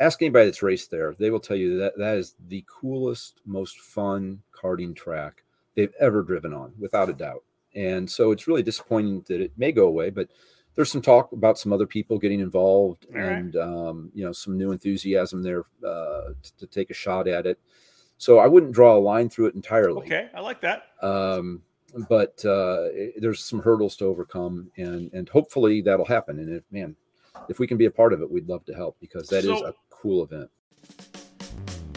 ask 0.00 0.20
anybody 0.22 0.46
that's 0.46 0.62
raced 0.62 0.90
there; 0.90 1.14
they 1.18 1.30
will 1.30 1.40
tell 1.40 1.56
you 1.56 1.78
that 1.78 1.96
that 1.98 2.16
is 2.16 2.34
the 2.48 2.64
coolest, 2.66 3.40
most 3.46 3.78
fun 3.80 4.42
karting 4.52 4.96
track 4.96 5.44
they've 5.74 5.94
ever 6.00 6.22
driven 6.22 6.52
on, 6.52 6.72
without 6.78 7.08
a 7.08 7.12
doubt. 7.12 7.44
And 7.74 8.10
so 8.10 8.32
it's 8.32 8.48
really 8.48 8.62
disappointing 8.62 9.24
that 9.28 9.40
it 9.40 9.52
may 9.56 9.70
go 9.70 9.86
away, 9.86 10.10
but 10.10 10.28
there's 10.74 10.90
some 10.90 11.02
talk 11.02 11.32
about 11.32 11.58
some 11.58 11.72
other 11.72 11.86
people 11.86 12.18
getting 12.18 12.40
involved 12.40 13.06
and 13.14 13.56
um, 13.56 14.10
you 14.14 14.24
know 14.24 14.32
some 14.32 14.56
new 14.56 14.72
enthusiasm 14.72 15.42
there 15.42 15.64
uh, 15.86 16.32
to, 16.42 16.56
to, 16.58 16.66
take 16.66 16.90
a 16.90 16.94
shot 16.94 17.28
at 17.28 17.46
it. 17.46 17.58
So 18.18 18.38
I 18.38 18.46
wouldn't 18.46 18.72
draw 18.72 18.96
a 18.96 18.98
line 18.98 19.28
through 19.28 19.46
it 19.46 19.54
entirely. 19.54 20.06
Okay, 20.06 20.28
I 20.34 20.40
like 20.40 20.60
that. 20.60 20.84
Um, 21.02 21.62
but 22.08 22.44
uh, 22.44 22.88
there's 23.16 23.44
some 23.44 23.60
hurdles 23.60 23.96
to 23.96 24.04
overcome, 24.06 24.70
and 24.76 25.12
and 25.12 25.28
hopefully 25.28 25.80
that'll 25.80 26.06
happen. 26.06 26.38
And 26.38 26.54
if 26.54 26.64
man, 26.70 26.96
if 27.48 27.58
we 27.58 27.66
can 27.66 27.76
be 27.76 27.86
a 27.86 27.90
part 27.90 28.12
of 28.12 28.22
it, 28.22 28.30
we'd 28.30 28.48
love 28.48 28.64
to 28.66 28.74
help 28.74 28.96
because 29.00 29.28
that 29.28 29.44
so, 29.44 29.56
is 29.56 29.62
a 29.62 29.74
cool 30.00 30.24
event. 30.24 30.50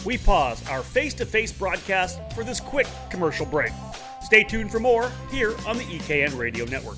We 0.05 0.17
pause 0.17 0.67
our 0.69 0.81
face-to-face 0.81 1.53
broadcast 1.53 2.19
for 2.33 2.43
this 2.43 2.59
quick 2.59 2.87
commercial 3.09 3.45
break. 3.45 3.71
Stay 4.21 4.43
tuned 4.43 4.71
for 4.71 4.79
more 4.79 5.11
here 5.31 5.55
on 5.65 5.77
the 5.77 5.83
EKN 5.83 6.37
Radio 6.37 6.65
Network. 6.65 6.97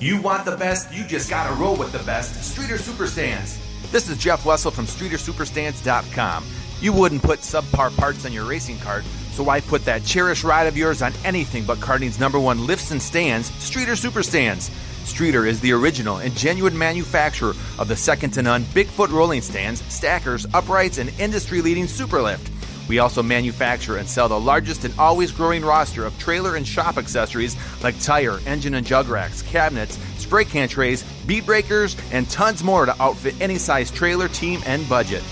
You 0.00 0.20
want 0.20 0.44
the 0.46 0.56
best, 0.56 0.92
you 0.94 1.04
just 1.04 1.28
gotta 1.28 1.54
roll 1.54 1.76
with 1.76 1.92
the 1.92 1.98
best. 2.00 2.52
Streeter 2.52 2.76
Superstands. 2.76 3.58
This 3.92 4.08
is 4.08 4.16
Jeff 4.16 4.46
Wessel 4.46 4.70
from 4.70 4.86
StreeterSuperstands.com. 4.86 6.44
You 6.80 6.92
wouldn't 6.94 7.22
put 7.22 7.40
subpar 7.40 7.94
parts 7.96 8.24
on 8.24 8.32
your 8.32 8.46
racing 8.46 8.78
cart, 8.78 9.04
so 9.32 9.42
why 9.42 9.60
put 9.60 9.84
that 9.84 10.02
cherished 10.04 10.44
ride 10.44 10.66
of 10.66 10.76
yours 10.76 11.02
on 11.02 11.12
anything 11.24 11.64
but 11.64 11.80
karting's 11.80 12.18
number 12.18 12.40
one 12.40 12.66
lifts 12.66 12.90
and 12.90 13.02
stands, 13.02 13.52
Streeter 13.62 13.92
Superstands? 13.92 14.70
Streeter 15.04 15.46
is 15.46 15.60
the 15.60 15.72
original 15.72 16.18
and 16.18 16.34
genuine 16.36 16.76
manufacturer 16.76 17.54
of 17.78 17.88
the 17.88 17.96
second 17.96 18.30
to 18.32 18.42
none 18.42 18.62
Bigfoot 18.64 19.10
rolling 19.10 19.40
stands, 19.40 19.82
stackers, 19.92 20.46
uprights, 20.54 20.98
and 20.98 21.10
industry 21.20 21.60
leading 21.60 21.84
Superlift. 21.84 22.48
We 22.88 22.98
also 22.98 23.22
manufacture 23.22 23.98
and 23.98 24.08
sell 24.08 24.28
the 24.28 24.40
largest 24.40 24.84
and 24.84 24.92
always 24.98 25.30
growing 25.30 25.64
roster 25.64 26.04
of 26.04 26.18
trailer 26.18 26.56
and 26.56 26.66
shop 26.66 26.96
accessories 26.96 27.56
like 27.84 28.00
tire, 28.00 28.40
engine 28.46 28.74
and 28.74 28.84
jug 28.84 29.08
racks, 29.08 29.42
cabinets, 29.42 29.96
spray 30.18 30.44
can 30.44 30.68
trays, 30.68 31.04
bead 31.24 31.46
breakers, 31.46 31.96
and 32.10 32.28
tons 32.30 32.64
more 32.64 32.86
to 32.86 33.02
outfit 33.02 33.34
any 33.40 33.58
size 33.58 33.92
trailer, 33.92 34.26
team, 34.26 34.60
and 34.66 34.88
budget. 34.88 35.22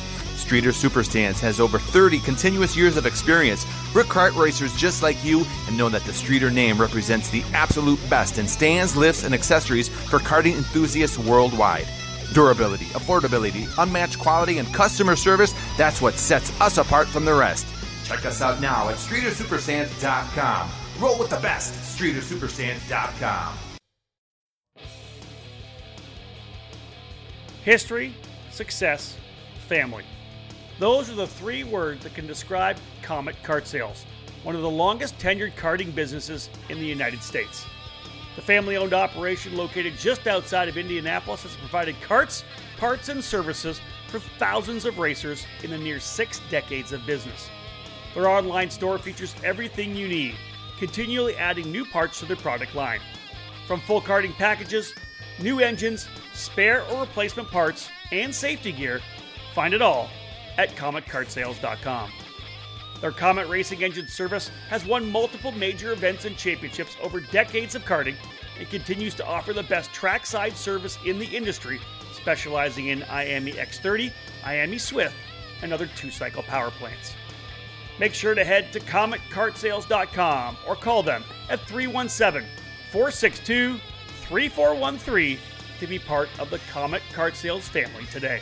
Streeter 0.48 0.70
Superstands 0.70 1.40
has 1.40 1.60
over 1.60 1.78
30 1.78 2.20
continuous 2.20 2.74
years 2.74 2.96
of 2.96 3.04
experience. 3.04 3.66
We're 3.94 4.04
kart 4.04 4.34
racers 4.34 4.74
just 4.74 5.02
like 5.02 5.22
you 5.22 5.44
and 5.66 5.76
know 5.76 5.90
that 5.90 6.04
the 6.04 6.12
Streeter 6.14 6.50
name 6.50 6.80
represents 6.80 7.28
the 7.28 7.44
absolute 7.52 8.00
best 8.08 8.38
in 8.38 8.48
stands, 8.48 8.96
lifts, 8.96 9.24
and 9.24 9.34
accessories 9.34 9.90
for 9.90 10.18
karting 10.18 10.54
enthusiasts 10.54 11.18
worldwide. 11.18 11.86
Durability, 12.32 12.86
affordability, 12.86 13.68
unmatched 13.76 14.18
quality, 14.18 14.56
and 14.56 14.72
customer 14.72 15.16
service 15.16 15.52
that's 15.76 16.00
what 16.00 16.14
sets 16.14 16.58
us 16.62 16.78
apart 16.78 17.08
from 17.08 17.26
the 17.26 17.34
rest. 17.34 17.66
Check 18.06 18.24
us 18.24 18.40
out 18.40 18.58
now 18.62 18.88
at 18.88 18.96
StreeterSuperstands.com. 18.96 20.70
Roll 20.98 21.18
with 21.18 21.28
the 21.28 21.40
best, 21.40 21.74
StreeterSuperstands.com. 21.98 23.54
History, 27.64 28.14
success, 28.50 29.14
family. 29.68 30.06
Those 30.78 31.10
are 31.10 31.16
the 31.16 31.26
three 31.26 31.64
words 31.64 32.04
that 32.04 32.14
can 32.14 32.28
describe 32.28 32.76
Comet 33.02 33.34
Kart 33.42 33.66
Sales, 33.66 34.06
one 34.44 34.54
of 34.54 34.62
the 34.62 34.70
longest 34.70 35.18
tenured 35.18 35.56
karting 35.56 35.92
businesses 35.92 36.48
in 36.68 36.78
the 36.78 36.86
United 36.86 37.20
States. 37.20 37.66
The 38.36 38.42
family 38.42 38.76
owned 38.76 38.94
operation, 38.94 39.56
located 39.56 39.94
just 39.98 40.28
outside 40.28 40.68
of 40.68 40.76
Indianapolis, 40.76 41.42
has 41.42 41.56
provided 41.56 42.00
carts, 42.00 42.44
parts, 42.76 43.08
and 43.08 43.24
services 43.24 43.80
for 44.06 44.20
thousands 44.20 44.84
of 44.84 45.00
racers 45.00 45.44
in 45.64 45.70
the 45.70 45.78
near 45.78 45.98
six 45.98 46.40
decades 46.48 46.92
of 46.92 47.04
business. 47.04 47.50
Their 48.14 48.28
online 48.28 48.70
store 48.70 48.98
features 48.98 49.34
everything 49.42 49.96
you 49.96 50.06
need, 50.06 50.36
continually 50.78 51.34
adding 51.36 51.72
new 51.72 51.86
parts 51.86 52.20
to 52.20 52.26
their 52.26 52.36
product 52.36 52.76
line. 52.76 53.00
From 53.66 53.80
full 53.80 54.00
karting 54.00 54.34
packages, 54.34 54.94
new 55.40 55.58
engines, 55.58 56.06
spare 56.34 56.84
or 56.84 57.00
replacement 57.00 57.50
parts, 57.50 57.88
and 58.12 58.32
safety 58.32 58.70
gear, 58.70 59.00
find 59.54 59.74
it 59.74 59.82
all 59.82 60.08
at 60.58 60.74
CometKartSales.com. 60.76 62.10
Their 63.00 63.12
Comet 63.12 63.48
Racing 63.48 63.84
Engine 63.84 64.08
service 64.08 64.50
has 64.68 64.84
won 64.84 65.10
multiple 65.10 65.52
major 65.52 65.92
events 65.92 66.24
and 66.24 66.36
championships 66.36 66.96
over 67.00 67.20
decades 67.20 67.76
of 67.76 67.84
karting 67.84 68.16
and 68.58 68.68
continues 68.68 69.14
to 69.14 69.26
offer 69.26 69.52
the 69.52 69.62
best 69.62 69.92
trackside 69.92 70.56
service 70.56 70.98
in 71.06 71.18
the 71.18 71.26
industry, 71.26 71.80
specializing 72.12 72.88
in 72.88 73.02
IAME 73.02 73.54
X30, 73.54 74.12
IAME 74.42 74.80
Swift, 74.80 75.14
and 75.62 75.72
other 75.72 75.86
two 75.86 76.10
cycle 76.10 76.42
power 76.42 76.70
plants. 76.72 77.14
Make 78.00 78.14
sure 78.14 78.34
to 78.34 78.44
head 78.44 78.72
to 78.72 78.80
CometKartSales.com 78.80 80.56
or 80.66 80.76
call 80.76 81.02
them 81.02 81.24
at 81.48 81.60
317 81.60 82.48
462 82.90 83.78
3413 84.28 85.38
to 85.80 85.86
be 85.86 85.98
part 85.98 86.28
of 86.38 86.50
the 86.50 86.58
Comet 86.70 87.02
Kart 87.12 87.34
Sales 87.34 87.68
family 87.68 88.04
today. 88.06 88.40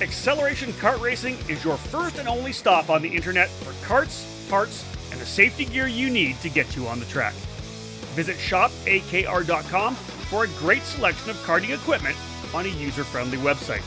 Acceleration 0.00 0.72
Kart 0.74 1.00
Racing 1.00 1.38
is 1.48 1.64
your 1.64 1.78
first 1.78 2.18
and 2.18 2.28
only 2.28 2.52
stop 2.52 2.90
on 2.90 3.00
the 3.00 3.08
internet 3.08 3.48
for 3.48 3.72
carts, 3.86 4.46
parts, 4.50 4.84
and 5.10 5.18
the 5.18 5.24
safety 5.24 5.64
gear 5.64 5.86
you 5.86 6.10
need 6.10 6.38
to 6.40 6.50
get 6.50 6.76
you 6.76 6.86
on 6.86 7.00
the 7.00 7.06
track. 7.06 7.32
Visit 8.12 8.36
shopakr.com 8.36 9.94
for 9.94 10.44
a 10.44 10.48
great 10.58 10.82
selection 10.82 11.30
of 11.30 11.36
karting 11.36 11.74
equipment 11.74 12.14
on 12.52 12.66
a 12.66 12.68
user 12.68 13.04
friendly 13.04 13.38
website. 13.38 13.82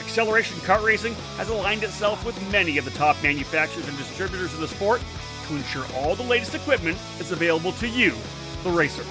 Acceleration 0.00 0.56
Kart 0.58 0.84
Racing 0.84 1.14
has 1.36 1.48
aligned 1.48 1.82
itself 1.82 2.24
with 2.24 2.52
many 2.52 2.78
of 2.78 2.84
the 2.84 2.92
top 2.92 3.20
manufacturers 3.20 3.88
and 3.88 3.98
distributors 3.98 4.54
in 4.54 4.60
the 4.60 4.68
sport 4.68 5.02
to 5.48 5.56
ensure 5.56 5.84
all 5.96 6.14
the 6.14 6.22
latest 6.22 6.54
equipment 6.54 6.96
is 7.18 7.32
available 7.32 7.72
to 7.72 7.88
you, 7.88 8.14
the 8.62 8.70
racer. 8.70 9.04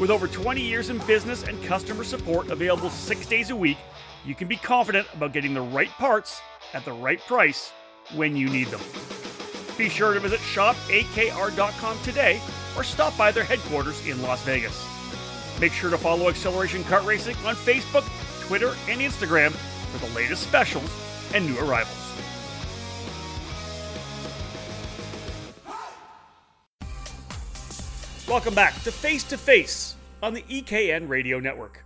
With 0.00 0.10
over 0.10 0.26
20 0.26 0.60
years 0.60 0.90
in 0.90 0.98
business 1.06 1.44
and 1.44 1.62
customer 1.62 2.02
support 2.02 2.50
available 2.50 2.90
six 2.90 3.26
days 3.26 3.50
a 3.50 3.56
week, 3.56 3.78
you 4.24 4.34
can 4.34 4.48
be 4.48 4.56
confident 4.56 5.06
about 5.14 5.32
getting 5.32 5.54
the 5.54 5.62
right 5.62 5.90
parts 5.90 6.40
at 6.74 6.84
the 6.84 6.92
right 6.92 7.20
price 7.20 7.72
when 8.14 8.36
you 8.36 8.48
need 8.48 8.68
them. 8.68 8.80
Be 9.78 9.88
sure 9.88 10.14
to 10.14 10.20
visit 10.20 10.40
shopakr.com 10.40 11.98
today 12.02 12.40
or 12.76 12.84
stop 12.84 13.16
by 13.16 13.32
their 13.32 13.44
headquarters 13.44 14.06
in 14.06 14.20
Las 14.22 14.42
Vegas. 14.42 14.86
Make 15.60 15.72
sure 15.72 15.90
to 15.90 15.98
follow 15.98 16.28
Acceleration 16.28 16.82
Kart 16.84 17.04
Racing 17.06 17.36
on 17.44 17.54
Facebook, 17.54 18.04
Twitter, 18.46 18.74
and 18.88 19.00
Instagram 19.00 19.50
for 19.50 20.06
the 20.06 20.14
latest 20.14 20.42
specials 20.42 20.90
and 21.34 21.46
new 21.46 21.58
arrivals. 21.58 21.96
Welcome 28.28 28.54
back 28.54 28.74
to 28.82 28.92
Face 28.92 29.24
to 29.24 29.36
Face 29.36 29.96
on 30.22 30.34
the 30.34 30.42
EKN 30.42 31.08
Radio 31.08 31.40
Network. 31.40 31.84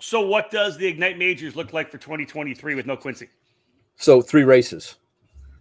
So, 0.00 0.20
what 0.22 0.50
does 0.50 0.78
the 0.78 0.86
Ignite 0.86 1.18
Majors 1.18 1.54
look 1.54 1.74
like 1.74 1.90
for 1.90 1.98
2023 1.98 2.74
with 2.74 2.86
no 2.86 2.96
Quincy? 2.96 3.28
So, 3.96 4.22
three 4.22 4.44
races, 4.44 4.96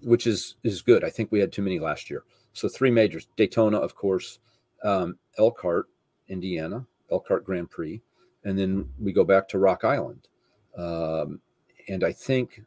which 0.01 0.25
is 0.25 0.55
is 0.63 0.81
good. 0.81 1.03
I 1.03 1.09
think 1.09 1.29
we 1.31 1.41
had 1.41 1.51
too 1.51 1.61
many 1.61 1.77
last 1.77 2.09
year. 2.09 2.23
So, 2.53 2.69
three 2.69 2.89
majors: 2.89 3.27
Daytona, 3.35 3.77
of 3.77 3.95
course, 3.95 4.39
um, 4.83 5.17
Elkhart, 5.37 5.87
Indiana, 6.29 6.85
Elkhart 7.11 7.43
Grand 7.43 7.69
Prix, 7.69 8.01
and 8.45 8.57
then 8.57 8.89
we 8.97 9.11
go 9.11 9.25
back 9.25 9.47
to 9.49 9.59
Rock 9.59 9.83
Island. 9.83 10.29
Um, 10.77 11.41
and 11.89 12.05
I 12.05 12.13
think, 12.13 12.63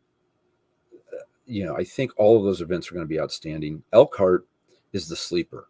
uh, 0.94 1.24
you 1.46 1.64
know, 1.64 1.74
I 1.74 1.84
think 1.84 2.12
all 2.18 2.36
of 2.36 2.44
those 2.44 2.60
events 2.60 2.90
are 2.90 2.94
going 2.94 3.06
to 3.06 3.08
be 3.08 3.20
outstanding. 3.20 3.82
Elkhart 3.94 4.46
is 4.92 5.08
the 5.08 5.16
sleeper, 5.16 5.68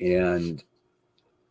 and 0.00 0.64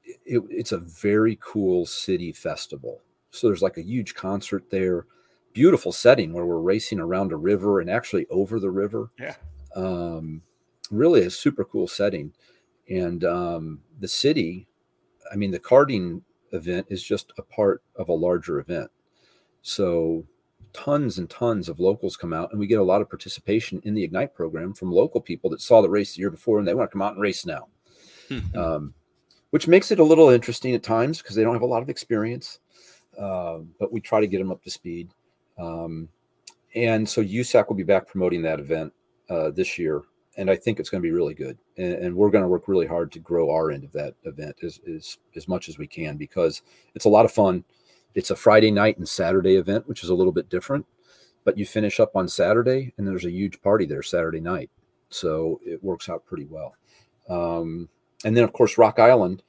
it, 0.03 0.43
it's 0.49 0.73
a 0.73 0.77
very 0.77 1.39
cool 1.41 1.85
city 1.85 2.33
festival 2.33 3.01
so 3.31 3.47
there's 3.47 3.61
like 3.61 3.77
a 3.77 3.83
huge 3.83 4.13
concert 4.13 4.69
there, 4.69 5.05
beautiful 5.53 5.91
setting 5.91 6.33
where 6.33 6.45
we're 6.45 6.59
racing 6.59 6.99
around 6.99 7.31
a 7.31 7.37
river 7.37 7.79
and 7.79 7.89
actually 7.89 8.27
over 8.29 8.59
the 8.59 8.69
river. 8.69 9.11
Yeah. 9.19 9.35
Um, 9.75 10.41
really 10.91 11.23
a 11.23 11.29
super 11.29 11.63
cool 11.63 11.87
setting. 11.87 12.33
And 12.89 13.23
um, 13.23 13.79
the 13.99 14.07
city, 14.07 14.67
I 15.31 15.35
mean, 15.35 15.51
the 15.51 15.59
karting 15.59 16.21
event 16.51 16.87
is 16.89 17.01
just 17.01 17.31
a 17.37 17.41
part 17.41 17.81
of 17.95 18.09
a 18.09 18.13
larger 18.13 18.59
event. 18.59 18.91
So 19.61 20.25
tons 20.73 21.17
and 21.17 21.29
tons 21.29 21.69
of 21.69 21.79
locals 21.79 22.17
come 22.17 22.33
out 22.33 22.51
and 22.51 22.59
we 22.59 22.67
get 22.67 22.79
a 22.79 22.83
lot 22.83 23.01
of 23.01 23.09
participation 23.09 23.81
in 23.83 23.93
the 23.93 24.03
ignite 24.03 24.33
program 24.33 24.73
from 24.73 24.91
local 24.91 25.21
people 25.21 25.49
that 25.49 25.61
saw 25.61 25.81
the 25.81 25.89
race 25.89 26.15
the 26.15 26.19
year 26.19 26.31
before 26.31 26.59
and 26.59 26.67
they 26.67 26.73
want 26.73 26.89
to 26.89 26.93
come 26.93 27.01
out 27.01 27.13
and 27.13 27.21
race 27.21 27.45
now 27.45 27.67
um, 28.55 28.93
which 29.49 29.67
makes 29.67 29.91
it 29.91 29.99
a 29.99 30.03
little 30.03 30.29
interesting 30.29 30.73
at 30.73 30.83
times 30.83 31.21
because 31.21 31.35
they 31.35 31.43
don't 31.43 31.53
have 31.53 31.61
a 31.61 31.65
lot 31.65 31.81
of 31.81 31.89
experience 31.89 32.59
uh, 33.19 33.59
but 33.79 33.91
we 33.91 34.01
try 34.01 34.19
to 34.19 34.27
get 34.27 34.39
them 34.39 34.51
up 34.51 34.63
to 34.63 34.71
speed. 34.71 35.09
Um, 35.57 36.09
and 36.75 37.07
so 37.07 37.23
USAC 37.23 37.67
will 37.67 37.75
be 37.75 37.83
back 37.83 38.07
promoting 38.07 38.41
that 38.43 38.59
event 38.59 38.93
uh, 39.29 39.51
this 39.51 39.77
year, 39.77 40.03
and 40.37 40.49
I 40.49 40.55
think 40.55 40.79
it's 40.79 40.89
going 40.89 41.01
to 41.01 41.07
be 41.07 41.11
really 41.11 41.33
good. 41.33 41.57
And, 41.77 41.93
and 41.93 42.15
we're 42.15 42.29
going 42.29 42.43
to 42.43 42.47
work 42.47 42.67
really 42.67 42.87
hard 42.87 43.11
to 43.13 43.19
grow 43.19 43.51
our 43.51 43.71
end 43.71 43.83
of 43.83 43.91
that 43.93 44.15
event 44.23 44.57
as, 44.63 44.79
as 44.87 45.17
as 45.35 45.47
much 45.47 45.69
as 45.69 45.77
we 45.77 45.87
can 45.87 46.17
because 46.17 46.61
it's 46.95 47.05
a 47.05 47.09
lot 47.09 47.25
of 47.25 47.31
fun. 47.31 47.63
It's 48.15 48.31
a 48.31 48.35
Friday 48.35 48.71
night 48.71 48.97
and 48.97 49.07
Saturday 49.07 49.55
event, 49.55 49.87
which 49.87 50.03
is 50.03 50.09
a 50.09 50.15
little 50.15 50.33
bit 50.33 50.49
different. 50.49 50.85
But 51.43 51.57
you 51.57 51.65
finish 51.65 51.99
up 51.99 52.15
on 52.15 52.27
Saturday, 52.27 52.93
and 52.97 53.07
there's 53.07 53.25
a 53.25 53.31
huge 53.31 53.61
party 53.61 53.85
there 53.85 54.03
Saturday 54.03 54.39
night, 54.39 54.69
so 55.09 55.59
it 55.65 55.83
works 55.83 56.07
out 56.07 56.25
pretty 56.25 56.45
well. 56.45 56.75
Um, 57.29 57.89
and 58.23 58.37
then, 58.37 58.43
of 58.43 58.53
course, 58.53 58.77
Rock 58.77 58.99
Island. 58.99 59.43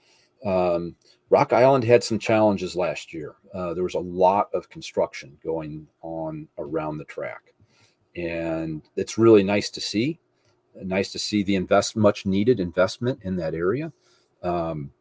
Um, 0.44 0.96
Rock 1.32 1.54
Island 1.54 1.82
had 1.82 2.04
some 2.04 2.18
challenges 2.18 2.76
last 2.76 3.14
year. 3.14 3.36
Uh, 3.54 3.72
there 3.72 3.82
was 3.82 3.94
a 3.94 3.98
lot 3.98 4.50
of 4.52 4.68
construction 4.68 5.38
going 5.42 5.86
on 6.02 6.46
around 6.58 6.98
the 6.98 7.06
track, 7.06 7.54
and 8.14 8.82
it's 8.96 9.16
really 9.16 9.42
nice 9.42 9.70
to 9.70 9.80
see. 9.80 10.20
Nice 10.74 11.10
to 11.12 11.18
see 11.18 11.42
the 11.42 11.54
invest 11.54 11.96
much 11.96 12.26
needed 12.26 12.60
investment 12.60 13.20
in 13.22 13.36
that 13.36 13.54
area. 13.54 13.90
Um, 14.42 14.92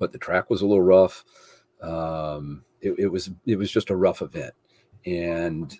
but 0.00 0.10
the 0.10 0.18
track 0.18 0.50
was 0.50 0.62
a 0.62 0.66
little 0.66 0.82
rough. 0.82 1.24
Um, 1.80 2.64
it, 2.80 2.98
it 2.98 3.06
was 3.06 3.30
it 3.46 3.54
was 3.54 3.70
just 3.70 3.90
a 3.90 3.96
rough 3.96 4.22
event, 4.22 4.52
and 5.06 5.78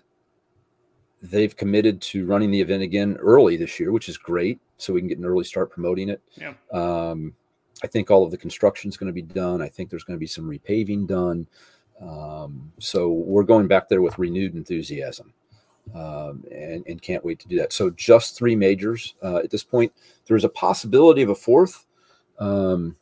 they've 1.21 1.57
committed 1.57 1.99
to 2.03 2.25
running 2.25 2.51
the 2.51 2.61
event 2.61 2.83
again 2.83 3.17
early 3.19 3.57
this 3.57 3.81
year, 3.81 3.91
which 3.91 4.07
is 4.07 4.17
great. 4.17 4.61
So 4.77 4.93
we 4.93 5.01
can 5.01 5.09
get 5.09 5.17
an 5.17 5.25
early 5.25 5.43
start 5.43 5.71
promoting 5.71 6.07
it. 6.07 6.21
Yeah. 6.37 6.53
Um, 6.71 7.33
I 7.83 7.87
think 7.87 8.09
all 8.09 8.23
of 8.23 8.31
the 8.31 8.37
construction 8.37 8.89
is 8.89 8.97
going 8.97 9.07
to 9.07 9.13
be 9.13 9.21
done. 9.21 9.61
I 9.61 9.67
think 9.67 9.89
there's 9.89 10.03
going 10.03 10.17
to 10.17 10.19
be 10.19 10.27
some 10.27 10.45
repaving 10.45 11.07
done. 11.07 11.47
Um, 12.01 12.71
so 12.79 13.09
we're 13.09 13.43
going 13.43 13.67
back 13.67 13.89
there 13.89 14.01
with 14.01 14.19
renewed 14.19 14.55
enthusiasm 14.55 15.33
um, 15.95 16.43
and, 16.51 16.85
and, 16.85 17.01
can't 17.01 17.25
wait 17.25 17.39
to 17.39 17.47
do 17.47 17.57
that. 17.57 17.73
So 17.73 17.89
just 17.89 18.37
three 18.37 18.55
majors 18.55 19.15
uh, 19.23 19.37
at 19.37 19.49
this 19.49 19.63
point. 19.63 19.91
There's 20.27 20.43
a 20.43 20.49
possibility 20.49 21.23
of 21.23 21.29
a 21.29 21.35
fourth. 21.35 21.85
Um, 22.37 22.97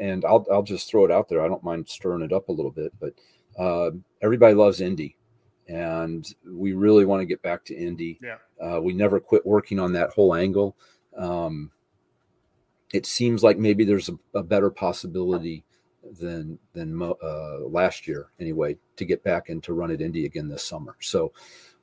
and 0.00 0.24
I'll, 0.24 0.46
I'll 0.50 0.62
just 0.62 0.88
throw 0.88 1.04
it 1.04 1.10
out 1.10 1.28
there. 1.28 1.44
I 1.44 1.48
don't 1.48 1.62
mind 1.62 1.88
stirring 1.88 2.22
it 2.22 2.32
up 2.32 2.48
a 2.48 2.52
little 2.52 2.70
bit, 2.70 2.94
but 2.98 3.12
uh, 3.58 3.90
everybody 4.22 4.54
loves 4.54 4.80
Indy 4.80 5.16
and 5.68 6.34
we 6.48 6.72
really 6.72 7.04
want 7.04 7.20
to 7.20 7.26
get 7.26 7.42
back 7.42 7.64
to 7.66 7.74
Indy. 7.74 8.18
Yeah. 8.22 8.36
Uh, 8.62 8.80
we 8.80 8.92
never 8.92 9.20
quit 9.20 9.44
working 9.44 9.78
on 9.78 9.92
that 9.92 10.10
whole 10.10 10.34
angle. 10.34 10.76
Um, 11.16 11.70
it 12.96 13.06
seems 13.06 13.42
like 13.42 13.58
maybe 13.58 13.84
there's 13.84 14.08
a, 14.08 14.18
a 14.34 14.42
better 14.42 14.70
possibility 14.70 15.64
than 16.18 16.58
than 16.72 17.00
uh, 17.02 17.58
last 17.60 18.08
year 18.08 18.28
anyway 18.40 18.76
to 18.96 19.04
get 19.04 19.22
back 19.22 19.48
and 19.48 19.62
to 19.62 19.74
run 19.74 19.90
at 19.90 20.00
Indy 20.00 20.24
again 20.24 20.48
this 20.48 20.62
summer. 20.62 20.96
So 21.00 21.32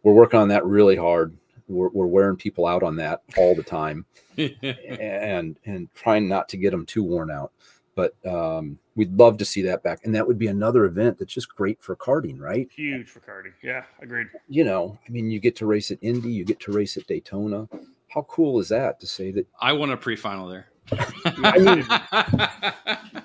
we're 0.02 0.14
working 0.14 0.40
on 0.40 0.50
that 0.50 0.66
really 0.66 0.96
hard. 0.96 1.38
We're, 1.68 1.90
we're 1.90 2.08
wearing 2.08 2.36
people 2.36 2.66
out 2.66 2.84
on 2.84 2.98
that 2.98 3.22
all 3.38 3.56
the 3.56 3.64
time, 3.64 4.06
and 4.38 5.58
and 5.66 5.94
trying 5.94 6.28
not 6.28 6.50
to 6.50 6.58
get 6.58 6.72
them 6.72 6.86
too 6.86 7.04
worn 7.04 7.32
out. 7.32 7.52
But 7.96 8.16
um, 8.26 8.80
we'd 8.96 9.14
love 9.14 9.38
to 9.38 9.46
see 9.46 9.62
that 9.64 9.84
back, 9.84 10.00
and 10.04 10.16
that 10.16 10.28
would 10.28 10.40
be 10.40 10.48
another 10.48 10.86
event 10.86 11.20
that's 11.20 11.34
just 11.34 11.56
great 11.56 11.80
for 11.80 11.96
karting, 11.96 12.40
right? 12.40 12.68
Huge 12.76 13.08
for 13.08 13.20
karting. 13.20 13.54
Yeah, 13.62 13.84
agreed. 14.02 14.28
You 14.50 14.64
know, 14.64 14.98
I 15.08 15.12
mean, 15.12 15.30
you 15.30 15.40
get 15.40 15.56
to 15.58 15.68
race 15.68 15.92
at 15.92 16.00
Indy, 16.02 16.32
you 16.32 16.44
get 16.44 16.60
to 16.62 16.72
race 16.72 16.98
at 16.98 17.06
Daytona. 17.06 17.70
How 18.10 18.24
cool 18.24 18.60
is 18.60 18.70
that 18.70 19.00
to 19.00 19.08
say 19.08 19.32
that? 19.32 19.48
I 19.62 19.74
won 19.74 19.92
a 19.92 19.98
pre-final 19.98 20.48
there. 20.48 20.68
I 20.92 21.58
mean, 21.60 21.86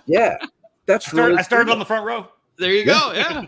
yeah, 0.07 0.37
that's 0.87 1.07
I 1.07 1.11
started, 1.11 1.29
really 1.29 1.39
I 1.39 1.43
started 1.43 1.65
cool. 1.67 1.73
on 1.75 1.79
the 1.79 1.85
front 1.85 2.07
row. 2.07 2.29
There 2.59 2.73
you 2.73 2.85
go. 2.85 3.13
Yeah. 3.13 3.47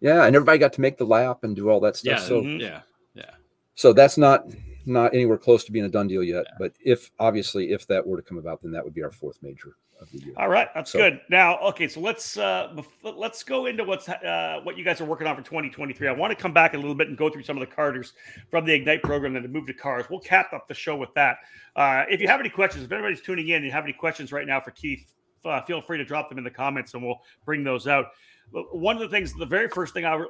yeah, 0.00 0.24
and 0.24 0.36
everybody 0.36 0.58
got 0.58 0.72
to 0.74 0.80
make 0.80 0.98
the 0.98 1.04
lap 1.04 1.44
and 1.44 1.54
do 1.54 1.68
all 1.68 1.80
that 1.80 1.96
stuff. 1.96 2.20
Yeah, 2.20 2.24
so 2.24 2.42
mm-hmm. 2.42 2.60
yeah, 2.60 2.80
yeah. 3.14 3.30
So 3.74 3.92
that's 3.92 4.18
not 4.18 4.46
not 4.86 5.14
anywhere 5.14 5.38
close 5.38 5.64
to 5.64 5.72
being 5.72 5.84
a 5.84 5.88
done 5.88 6.08
deal 6.08 6.22
yet. 6.22 6.44
Yeah. 6.46 6.54
But 6.58 6.72
if 6.84 7.10
obviously 7.18 7.72
if 7.72 7.86
that 7.88 8.06
were 8.06 8.16
to 8.16 8.22
come 8.22 8.38
about, 8.38 8.62
then 8.62 8.72
that 8.72 8.84
would 8.84 8.94
be 8.94 9.02
our 9.02 9.10
fourth 9.10 9.38
major 9.42 9.76
of 10.00 10.10
the 10.10 10.18
year. 10.18 10.34
All 10.36 10.48
right, 10.48 10.68
that's 10.74 10.92
so, 10.92 10.98
good. 10.98 11.20
Now, 11.28 11.58
okay, 11.58 11.88
so 11.88 12.00
let's 12.00 12.36
uh 12.36 12.74
let's 13.02 13.42
go 13.42 13.66
into 13.66 13.84
what's 13.84 14.08
uh 14.08 14.60
what 14.62 14.76
you 14.76 14.84
guys 14.84 15.00
are 15.00 15.04
working 15.04 15.26
on 15.26 15.36
for 15.36 15.42
2023. 15.42 16.08
I 16.08 16.12
want 16.12 16.30
to 16.30 16.40
come 16.40 16.52
back 16.52 16.74
a 16.74 16.76
little 16.76 16.94
bit 16.94 17.08
and 17.08 17.16
go 17.16 17.28
through 17.28 17.44
some 17.44 17.56
of 17.56 17.60
the 17.60 17.74
carters 17.74 18.12
from 18.50 18.64
the 18.64 18.72
Ignite 18.72 19.02
program 19.02 19.34
that 19.34 19.42
have 19.42 19.50
moved 19.50 19.68
to 19.68 19.74
cars. 19.74 20.06
We'll 20.10 20.20
cap 20.20 20.52
up 20.52 20.68
the 20.68 20.74
show 20.74 20.96
with 20.96 21.12
that. 21.14 21.38
Uh 21.76 22.04
if 22.08 22.20
you 22.20 22.28
have 22.28 22.40
any 22.40 22.50
questions, 22.50 22.84
if 22.84 22.92
anybody's 22.92 23.20
tuning 23.20 23.48
in 23.48 23.56
and 23.56 23.64
you 23.64 23.72
have 23.72 23.84
any 23.84 23.92
questions 23.92 24.32
right 24.32 24.46
now 24.46 24.60
for 24.60 24.70
Keith, 24.70 25.12
uh, 25.44 25.62
feel 25.62 25.80
free 25.80 25.98
to 25.98 26.04
drop 26.04 26.28
them 26.28 26.38
in 26.38 26.44
the 26.44 26.50
comments 26.50 26.94
and 26.94 27.02
we'll 27.02 27.20
bring 27.44 27.64
those 27.64 27.86
out. 27.86 28.06
One 28.52 28.96
of 28.96 29.02
the 29.02 29.08
things, 29.08 29.32
the 29.32 29.46
very 29.46 29.68
first 29.68 29.94
thing 29.94 30.04
I 30.04 30.20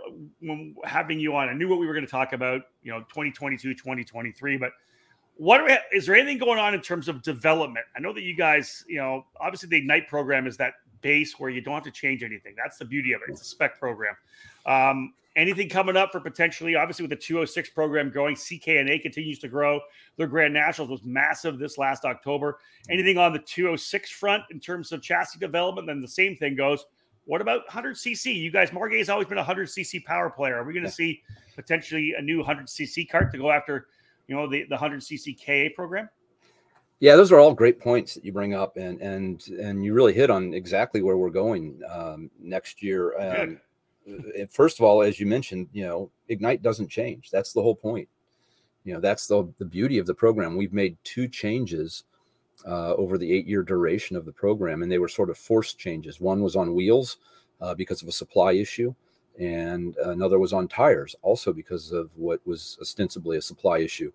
when 0.40 0.74
having 0.84 1.18
you 1.18 1.34
on, 1.36 1.48
I 1.48 1.54
knew 1.54 1.68
what 1.68 1.78
we 1.78 1.86
were 1.86 1.94
going 1.94 2.04
to 2.04 2.10
talk 2.10 2.34
about, 2.34 2.60
you 2.82 2.92
know, 2.92 3.00
2022, 3.00 3.72
2023, 3.74 4.58
but 4.58 4.72
what 5.40 5.64
we, 5.64 5.74
is 5.90 6.04
there 6.04 6.14
anything 6.14 6.36
going 6.36 6.58
on 6.58 6.74
in 6.74 6.82
terms 6.82 7.08
of 7.08 7.22
development? 7.22 7.86
I 7.96 8.00
know 8.00 8.12
that 8.12 8.20
you 8.20 8.36
guys, 8.36 8.84
you 8.86 8.98
know, 8.98 9.24
obviously 9.40 9.70
the 9.70 9.78
Ignite 9.78 10.06
program 10.06 10.46
is 10.46 10.58
that 10.58 10.74
base 11.00 11.40
where 11.40 11.48
you 11.48 11.62
don't 11.62 11.72
have 11.72 11.84
to 11.84 11.90
change 11.90 12.22
anything. 12.22 12.54
That's 12.62 12.76
the 12.76 12.84
beauty 12.84 13.14
of 13.14 13.22
it. 13.22 13.30
It's 13.30 13.40
a 13.40 13.46
spec 13.46 13.78
program. 13.78 14.14
Um, 14.66 15.14
anything 15.36 15.70
coming 15.70 15.96
up 15.96 16.12
for 16.12 16.20
potentially, 16.20 16.76
obviously, 16.76 17.04
with 17.04 17.10
the 17.10 17.16
206 17.16 17.70
program 17.70 18.10
growing, 18.10 18.34
CKNA 18.34 19.00
continues 19.00 19.38
to 19.38 19.48
grow. 19.48 19.80
Their 20.18 20.26
Grand 20.26 20.52
Nationals 20.52 20.90
was 20.90 21.04
massive 21.04 21.58
this 21.58 21.78
last 21.78 22.04
October. 22.04 22.58
Anything 22.90 23.16
on 23.16 23.32
the 23.32 23.38
206 23.38 24.10
front 24.10 24.42
in 24.50 24.60
terms 24.60 24.92
of 24.92 25.00
chassis 25.00 25.38
development? 25.38 25.86
Then 25.86 26.02
the 26.02 26.08
same 26.08 26.36
thing 26.36 26.54
goes. 26.54 26.84
What 27.24 27.40
about 27.40 27.66
100cc? 27.66 28.34
You 28.34 28.50
guys, 28.50 28.72
Margay 28.72 28.98
has 28.98 29.08
always 29.08 29.26
been 29.26 29.38
a 29.38 29.44
100cc 29.44 30.04
power 30.04 30.28
player. 30.28 30.56
Are 30.56 30.64
we 30.64 30.74
going 30.74 30.84
to 30.84 30.92
see 30.92 31.22
potentially 31.56 32.12
a 32.18 32.20
new 32.20 32.44
100cc 32.44 33.08
cart 33.08 33.32
to 33.32 33.38
go 33.38 33.50
after 33.50 33.86
you 34.30 34.36
know, 34.36 34.46
the, 34.46 34.64
the 34.70 34.76
100cc 34.76 35.44
KA 35.44 35.74
program? 35.74 36.08
Yeah, 37.00 37.16
those 37.16 37.32
are 37.32 37.40
all 37.40 37.52
great 37.52 37.80
points 37.80 38.14
that 38.14 38.24
you 38.24 38.32
bring 38.32 38.54
up, 38.54 38.76
and 38.76 39.00
and 39.00 39.42
and 39.48 39.82
you 39.84 39.94
really 39.94 40.12
hit 40.12 40.30
on 40.30 40.54
exactly 40.54 41.02
where 41.02 41.16
we're 41.16 41.30
going 41.30 41.80
um, 41.90 42.30
next 42.38 42.82
year. 42.82 43.18
Um, 43.18 43.60
first 44.50 44.78
of 44.78 44.84
all, 44.84 45.02
as 45.02 45.18
you 45.18 45.26
mentioned, 45.26 45.68
you 45.72 45.84
know, 45.84 46.10
Ignite 46.28 46.62
doesn't 46.62 46.88
change. 46.88 47.30
That's 47.30 47.54
the 47.54 47.62
whole 47.62 47.74
point. 47.74 48.06
You 48.84 48.94
know, 48.94 49.00
that's 49.00 49.26
the 49.26 49.50
the 49.56 49.64
beauty 49.64 49.98
of 49.98 50.06
the 50.06 50.14
program. 50.14 50.56
We've 50.56 50.74
made 50.74 50.98
two 51.02 51.26
changes 51.26 52.04
uh, 52.68 52.94
over 52.94 53.16
the 53.16 53.32
eight 53.32 53.46
year 53.46 53.62
duration 53.62 54.14
of 54.14 54.26
the 54.26 54.32
program, 54.32 54.82
and 54.82 54.92
they 54.92 54.98
were 54.98 55.08
sort 55.08 55.30
of 55.30 55.38
forced 55.38 55.78
changes. 55.78 56.20
One 56.20 56.42
was 56.42 56.54
on 56.54 56.74
wheels 56.74 57.16
uh, 57.62 57.74
because 57.74 58.02
of 58.02 58.08
a 58.08 58.12
supply 58.12 58.52
issue, 58.52 58.94
and 59.40 59.96
another 60.04 60.38
was 60.38 60.52
on 60.52 60.68
tires, 60.68 61.16
also 61.22 61.52
because 61.52 61.92
of 61.92 62.10
what 62.16 62.46
was 62.46 62.76
ostensibly 62.80 63.38
a 63.38 63.42
supply 63.42 63.78
issue, 63.78 64.12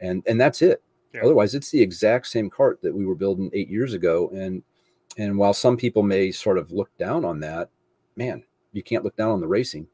and 0.00 0.22
and 0.26 0.40
that's 0.40 0.60
it. 0.60 0.82
Yeah. 1.14 1.22
Otherwise, 1.24 1.54
it's 1.54 1.70
the 1.70 1.80
exact 1.80 2.26
same 2.26 2.50
cart 2.50 2.80
that 2.82 2.92
we 2.92 3.06
were 3.06 3.14
building 3.14 3.50
eight 3.52 3.70
years 3.70 3.94
ago, 3.94 4.30
and 4.34 4.62
and 5.16 5.38
while 5.38 5.54
some 5.54 5.76
people 5.76 6.02
may 6.02 6.32
sort 6.32 6.58
of 6.58 6.72
look 6.72 6.90
down 6.98 7.24
on 7.24 7.38
that, 7.40 7.70
man, 8.16 8.42
you 8.72 8.82
can't 8.82 9.04
look 9.04 9.16
down 9.16 9.30
on 9.30 9.40
the 9.40 9.46
racing. 9.46 9.86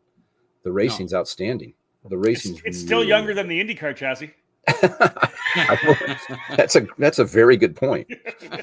The 0.63 0.73
racing's 0.73 1.13
no. 1.13 1.19
outstanding. 1.19 1.75
The 2.09 2.17
racing 2.17 2.53
it's, 2.53 2.61
it's 2.61 2.77
really 2.79 2.87
still 2.87 3.05
younger 3.05 3.35
than 3.35 3.49
the 3.49 3.63
IndyCar 3.63 3.95
chassis. 3.95 4.33
that's 6.57 6.77
a 6.77 6.87
that's 6.99 7.19
a 7.19 7.25
very 7.25 7.59
good 7.59 7.77
point. 7.77 8.11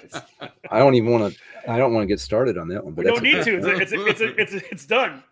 I 0.72 0.80
don't 0.80 0.96
even 0.96 1.12
want 1.12 1.34
to. 1.34 1.72
I 1.72 1.78
don't 1.78 1.94
want 1.94 2.04
to 2.04 2.08
get 2.08 2.20
started 2.20 2.58
on 2.58 2.68
that 2.70 2.84
one. 2.84 2.94
But 2.94 3.06
we 3.06 3.12
don't 3.12 3.24
need 3.24 3.44
to. 3.44 3.58
It's 3.58 3.66
a, 3.68 3.76
it's, 3.78 4.22
a, 4.22 4.42
it's, 4.42 4.54
a, 4.54 4.72
it's 4.72 4.86
done. 4.86 5.24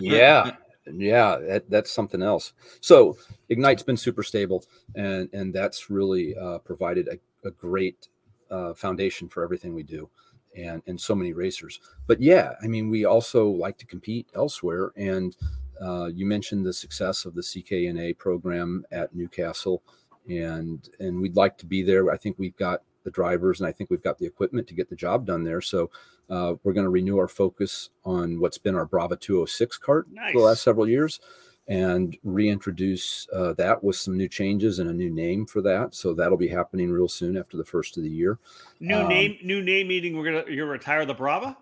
Yeah, 0.00 0.52
yeah, 0.92 1.36
that, 1.46 1.70
that's 1.70 1.90
something 1.90 2.22
else. 2.22 2.52
So 2.80 3.16
Ignite's 3.48 3.82
been 3.82 3.96
super 3.96 4.22
stable, 4.22 4.64
and 4.94 5.28
and 5.32 5.54
that's 5.54 5.90
really 5.90 6.36
uh, 6.36 6.58
provided 6.58 7.08
a, 7.08 7.48
a 7.48 7.50
great 7.52 8.08
uh, 8.50 8.74
foundation 8.74 9.28
for 9.28 9.42
everything 9.44 9.74
we 9.74 9.82
do, 9.84 10.08
and 10.56 10.82
and 10.86 11.00
so 11.00 11.14
many 11.14 11.32
racers. 11.32 11.80
But 12.06 12.20
yeah, 12.20 12.54
I 12.62 12.66
mean, 12.66 12.90
we 12.90 13.04
also 13.04 13.48
like 13.48 13.78
to 13.78 13.86
compete 13.86 14.28
elsewhere, 14.34 14.92
and 14.96 15.36
uh, 15.80 16.06
you 16.06 16.26
mentioned 16.26 16.66
the 16.66 16.72
success 16.72 17.24
of 17.24 17.34
the 17.34 17.42
CKNA 17.42 18.18
program 18.18 18.84
at 18.90 19.14
New 19.14 19.28
Castle, 19.28 19.82
and 20.28 20.88
and 20.98 21.20
we'd 21.20 21.36
like 21.36 21.58
to 21.58 21.66
be 21.66 21.82
there. 21.82 22.10
I 22.10 22.16
think 22.16 22.38
we've 22.38 22.56
got 22.56 22.82
the 23.04 23.10
drivers, 23.10 23.60
and 23.60 23.68
I 23.68 23.72
think 23.72 23.90
we've 23.90 24.02
got 24.02 24.18
the 24.18 24.26
equipment 24.26 24.66
to 24.68 24.74
get 24.74 24.88
the 24.88 24.96
job 24.96 25.26
done 25.26 25.44
there. 25.44 25.60
So 25.60 25.90
uh, 26.32 26.54
we're 26.64 26.72
going 26.72 26.86
to 26.86 26.90
renew 26.90 27.18
our 27.18 27.28
focus 27.28 27.90
on 28.04 28.40
what's 28.40 28.56
been 28.56 28.74
our 28.74 28.86
Brava 28.86 29.16
206 29.16 29.76
cart 29.76 30.06
nice. 30.10 30.32
for 30.32 30.38
the 30.38 30.44
last 30.44 30.62
several 30.62 30.88
years 30.88 31.20
and 31.68 32.16
reintroduce 32.24 33.28
uh, 33.34 33.52
that 33.52 33.84
with 33.84 33.96
some 33.96 34.16
new 34.16 34.28
changes 34.28 34.78
and 34.78 34.88
a 34.88 34.92
new 34.92 35.10
name 35.10 35.44
for 35.44 35.60
that. 35.60 35.94
So 35.94 36.14
that'll 36.14 36.38
be 36.38 36.48
happening 36.48 36.90
real 36.90 37.06
soon 37.06 37.36
after 37.36 37.58
the 37.58 37.64
first 37.64 37.98
of 37.98 38.02
the 38.02 38.08
year. 38.08 38.38
New 38.80 38.96
um, 38.96 39.08
name, 39.08 39.38
new 39.42 39.62
name 39.62 39.88
meeting. 39.88 40.16
We're 40.16 40.24
gonna 40.24 40.44
you're 40.48 40.64
gonna 40.64 40.72
retire 40.72 41.04
the 41.04 41.14
Brava. 41.14 41.56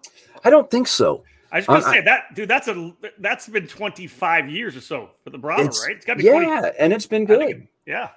I 0.44 0.50
don't 0.50 0.70
think 0.70 0.86
so. 0.86 1.24
I 1.52 1.58
was 1.58 1.66
gonna 1.66 1.84
um, 1.84 1.92
say 1.92 2.00
that, 2.02 2.34
dude. 2.34 2.48
That's 2.48 2.68
a 2.68 2.94
that's 3.18 3.48
been 3.48 3.66
25 3.66 4.48
years 4.48 4.76
or 4.76 4.80
so 4.80 5.10
for 5.24 5.30
the 5.30 5.38
Brava, 5.38 5.64
right? 5.64 5.96
It's 5.96 6.06
got 6.06 6.14
to 6.14 6.18
be 6.18 6.24
yeah, 6.24 6.60
20, 6.60 6.78
and 6.78 6.92
it's 6.92 7.06
been 7.06 7.24
good. 7.24 7.38
Think, 7.40 7.68
yeah, 7.86 8.10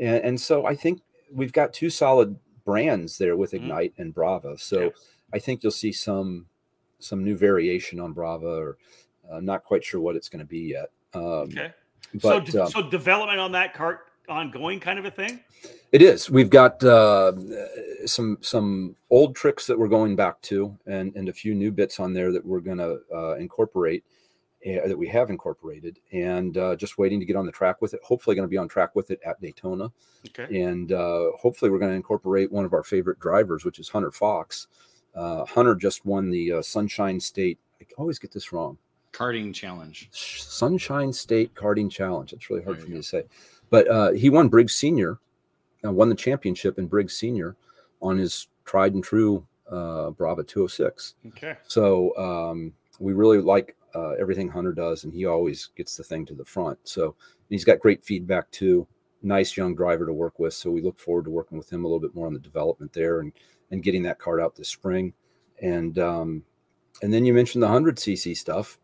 and, 0.00 0.24
and 0.24 0.40
so 0.40 0.66
I 0.66 0.74
think 0.74 1.00
we've 1.32 1.52
got 1.52 1.72
two 1.72 1.90
solid 1.90 2.36
brands 2.64 3.18
there 3.18 3.36
with 3.36 3.52
mm-hmm. 3.52 3.64
Ignite 3.64 3.92
mm-hmm. 3.92 4.02
and 4.02 4.14
Brava. 4.14 4.58
So. 4.58 4.92
I 5.32 5.38
think 5.38 5.62
you'll 5.62 5.72
see 5.72 5.92
some 5.92 6.46
some 6.98 7.24
new 7.24 7.36
variation 7.36 8.00
on 8.00 8.12
Brava, 8.12 8.46
or 8.46 8.76
uh, 9.30 9.40
not 9.40 9.64
quite 9.64 9.84
sure 9.84 10.00
what 10.00 10.16
it's 10.16 10.28
going 10.28 10.40
to 10.40 10.46
be 10.48 10.60
yet. 10.60 10.90
Um, 11.14 11.22
okay. 11.22 11.72
But, 12.14 12.48
so, 12.48 12.64
um, 12.64 12.70
so 12.70 12.82
development 12.82 13.40
on 13.40 13.52
that 13.52 13.74
cart 13.74 14.12
ongoing 14.28 14.80
kind 14.80 14.98
of 14.98 15.04
a 15.04 15.10
thing. 15.10 15.40
It 15.90 16.02
is. 16.02 16.30
We've 16.30 16.50
got 16.50 16.82
uh, 16.82 17.32
some 18.06 18.38
some 18.40 18.96
old 19.10 19.34
tricks 19.34 19.66
that 19.66 19.78
we're 19.78 19.88
going 19.88 20.16
back 20.16 20.40
to, 20.42 20.76
and 20.86 21.14
and 21.16 21.28
a 21.28 21.32
few 21.32 21.54
new 21.54 21.72
bits 21.72 22.00
on 22.00 22.12
there 22.12 22.32
that 22.32 22.44
we're 22.44 22.60
going 22.60 22.78
to 22.78 23.00
uh, 23.14 23.34
incorporate. 23.34 24.04
Uh, 24.64 24.86
that 24.86 24.96
we 24.96 25.08
have 25.08 25.28
incorporated 25.28 25.98
and 26.12 26.56
uh, 26.56 26.76
just 26.76 26.96
waiting 26.96 27.18
to 27.18 27.26
get 27.26 27.34
on 27.34 27.44
the 27.44 27.50
track 27.50 27.82
with 27.82 27.94
it. 27.94 28.00
Hopefully, 28.04 28.36
going 28.36 28.46
to 28.46 28.50
be 28.50 28.56
on 28.56 28.68
track 28.68 28.94
with 28.94 29.10
it 29.10 29.18
at 29.26 29.40
Daytona. 29.40 29.90
Okay. 30.28 30.62
And 30.62 30.92
uh, 30.92 31.32
hopefully, 31.36 31.68
we're 31.68 31.80
going 31.80 31.90
to 31.90 31.96
incorporate 31.96 32.52
one 32.52 32.64
of 32.64 32.72
our 32.72 32.84
favorite 32.84 33.18
drivers, 33.18 33.64
which 33.64 33.80
is 33.80 33.88
Hunter 33.88 34.12
Fox. 34.12 34.68
Uh, 35.14 35.44
Hunter 35.44 35.74
just 35.74 36.04
won 36.04 36.30
the 36.30 36.52
uh, 36.52 36.62
Sunshine 36.62 37.20
State. 37.20 37.58
I 37.80 37.84
always 37.98 38.18
get 38.18 38.32
this 38.32 38.52
wrong. 38.52 38.78
Karting 39.12 39.52
Challenge. 39.52 40.08
Sunshine 40.12 41.12
State 41.12 41.54
Karting 41.54 41.90
Challenge. 41.90 42.30
That's 42.30 42.48
really 42.48 42.62
hard 42.62 42.80
for 42.80 42.86
me 42.86 42.94
go. 42.94 43.00
to 43.00 43.02
say, 43.02 43.24
but 43.68 43.88
uh, 43.88 44.12
he 44.12 44.30
won 44.30 44.48
Briggs 44.48 44.74
Senior, 44.74 45.18
won 45.82 46.08
the 46.08 46.14
championship 46.14 46.78
in 46.78 46.86
Briggs 46.86 47.16
Senior 47.16 47.56
on 48.00 48.16
his 48.16 48.48
tried 48.64 48.94
and 48.94 49.04
true 49.04 49.46
uh, 49.70 50.10
Brava 50.10 50.44
206. 50.44 51.14
Okay. 51.28 51.56
So 51.66 52.16
um, 52.16 52.72
we 53.00 53.12
really 53.12 53.38
like 53.38 53.76
uh, 53.94 54.10
everything 54.12 54.48
Hunter 54.48 54.72
does, 54.72 55.04
and 55.04 55.12
he 55.12 55.26
always 55.26 55.70
gets 55.76 55.96
the 55.96 56.04
thing 56.04 56.26
to 56.26 56.34
the 56.34 56.44
front. 56.44 56.78
So 56.84 57.14
he's 57.48 57.64
got 57.64 57.80
great 57.80 58.04
feedback 58.04 58.50
too. 58.50 58.86
Nice 59.22 59.56
young 59.56 59.74
driver 59.74 60.06
to 60.06 60.12
work 60.12 60.38
with. 60.38 60.54
So 60.54 60.70
we 60.70 60.82
look 60.82 60.98
forward 60.98 61.24
to 61.24 61.30
working 61.30 61.58
with 61.58 61.72
him 61.72 61.84
a 61.84 61.88
little 61.88 62.00
bit 62.00 62.14
more 62.14 62.26
on 62.26 62.32
the 62.32 62.40
development 62.40 62.92
there 62.92 63.20
and 63.20 63.32
and 63.72 63.82
getting 63.82 64.04
that 64.04 64.20
card 64.20 64.40
out 64.40 64.54
this 64.54 64.68
spring. 64.68 65.12
And 65.60 65.98
um, 65.98 66.44
and 67.02 67.12
then 67.12 67.24
you 67.24 67.32
mentioned 67.32 67.62
the 67.62 67.66
100 67.66 67.96
cc 67.96 68.36
stuff. 68.36 68.78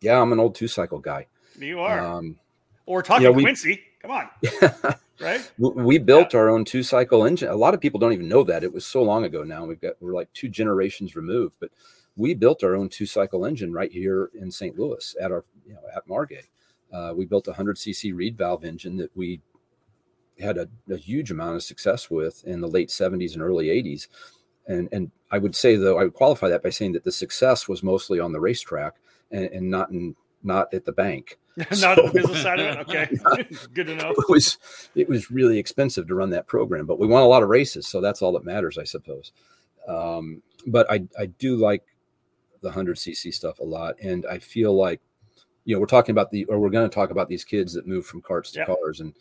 Yeah, 0.00 0.20
I'm 0.20 0.32
an 0.32 0.40
old 0.40 0.54
two 0.54 0.68
cycle 0.68 0.98
guy. 0.98 1.26
You 1.58 1.80
are. 1.80 1.98
Um, 1.98 2.38
or 2.86 3.02
talking 3.02 3.24
you 3.24 3.28
know, 3.28 3.36
we, 3.36 3.42
Quincy. 3.42 3.80
Come 4.00 4.10
on. 4.10 4.28
right. 5.20 5.50
We 5.58 5.98
built 5.98 6.34
yeah. 6.34 6.40
our 6.40 6.50
own 6.50 6.64
two 6.64 6.82
cycle 6.82 7.24
engine. 7.24 7.48
A 7.48 7.56
lot 7.56 7.74
of 7.74 7.80
people 7.80 7.98
don't 7.98 8.12
even 8.12 8.28
know 8.28 8.44
that. 8.44 8.64
It 8.64 8.72
was 8.72 8.86
so 8.86 9.02
long 9.02 9.24
ago 9.24 9.44
now. 9.44 9.64
We've 9.64 9.80
got 9.80 9.94
we're 10.00 10.14
like 10.14 10.32
two 10.32 10.48
generations 10.48 11.16
removed, 11.16 11.56
but 11.60 11.70
we 12.16 12.34
built 12.34 12.62
our 12.62 12.76
own 12.76 12.88
two 12.88 13.06
cycle 13.06 13.46
engine 13.46 13.72
right 13.72 13.90
here 13.90 14.30
in 14.34 14.50
St. 14.50 14.78
Louis 14.78 15.16
at 15.20 15.32
our 15.32 15.44
you 15.66 15.74
know 15.74 15.80
at 15.94 16.06
Margay. 16.06 16.42
Uh, 16.92 17.12
we 17.16 17.24
built 17.24 17.48
a 17.48 17.50
100 17.50 17.76
cc 17.76 18.14
reed 18.14 18.38
valve 18.38 18.64
engine 18.64 18.96
that 18.98 19.10
we 19.16 19.40
had 20.40 20.58
a, 20.58 20.68
a, 20.90 20.96
huge 20.96 21.30
amount 21.30 21.56
of 21.56 21.62
success 21.62 22.10
with 22.10 22.42
in 22.44 22.60
the 22.60 22.68
late 22.68 22.88
70s 22.88 23.34
and 23.34 23.42
early 23.42 23.66
80s. 23.66 24.08
And 24.66 24.88
and 24.92 25.10
I 25.30 25.38
would 25.38 25.54
say 25.54 25.76
though 25.76 25.98
I 25.98 26.04
would 26.04 26.14
qualify 26.14 26.48
that 26.48 26.62
by 26.62 26.70
saying 26.70 26.92
that 26.92 27.04
the 27.04 27.12
success 27.12 27.68
was 27.68 27.82
mostly 27.82 28.18
on 28.18 28.32
the 28.32 28.40
racetrack 28.40 28.94
and, 29.30 29.44
and 29.46 29.70
not 29.70 29.90
in 29.90 30.16
not 30.42 30.72
at 30.72 30.84
the 30.84 30.92
bank. 30.92 31.38
not 31.56 31.70
so, 31.70 31.94
the 31.94 32.10
business 32.12 32.42
side 32.42 32.60
of 32.60 32.66
it. 32.66 32.78
Okay, 32.80 33.08
good 33.74 33.88
know. 33.88 34.10
It 34.10 34.28
was 34.28 34.58
it 34.94 35.08
was 35.08 35.30
really 35.30 35.58
expensive 35.58 36.06
to 36.08 36.14
run 36.14 36.30
that 36.30 36.46
program, 36.46 36.86
but 36.86 36.98
we 36.98 37.06
won 37.06 37.22
a 37.22 37.26
lot 37.26 37.42
of 37.42 37.48
races, 37.48 37.86
so 37.86 38.00
that's 38.00 38.22
all 38.22 38.32
that 38.32 38.44
matters, 38.44 38.78
I 38.78 38.84
suppose. 38.84 39.32
Um, 39.88 40.42
but 40.66 40.90
I 40.90 41.04
I 41.18 41.26
do 41.26 41.56
like 41.56 41.82
the 42.62 42.72
hundred 42.72 42.96
cc 42.96 43.32
stuff 43.32 43.60
a 43.60 43.64
lot, 43.64 43.94
and 44.02 44.26
I 44.26 44.38
feel 44.38 44.74
like 44.74 45.00
you 45.64 45.74
know 45.74 45.80
we're 45.80 45.86
talking 45.86 46.12
about 46.12 46.30
the 46.30 46.44
or 46.46 46.58
we're 46.58 46.70
going 46.70 46.88
to 46.88 46.94
talk 46.94 47.10
about 47.10 47.28
these 47.28 47.44
kids 47.44 47.72
that 47.74 47.86
move 47.86 48.06
from 48.06 48.20
carts 48.20 48.50
to 48.52 48.64
cars 48.66 49.00
and 49.00 49.14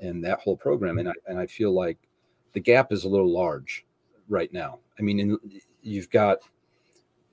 and 0.00 0.24
that 0.24 0.40
whole 0.40 0.56
program, 0.56 0.98
and 0.98 1.08
mm-hmm. 1.08 1.28
I 1.28 1.30
and 1.30 1.40
I 1.40 1.46
feel 1.46 1.72
like 1.72 1.98
the 2.52 2.60
gap 2.60 2.92
is 2.92 3.04
a 3.04 3.08
little 3.08 3.32
large 3.32 3.84
right 4.28 4.52
now. 4.52 4.78
I 4.98 5.02
mean, 5.02 5.20
in, 5.20 5.38
you've 5.82 6.10
got 6.10 6.38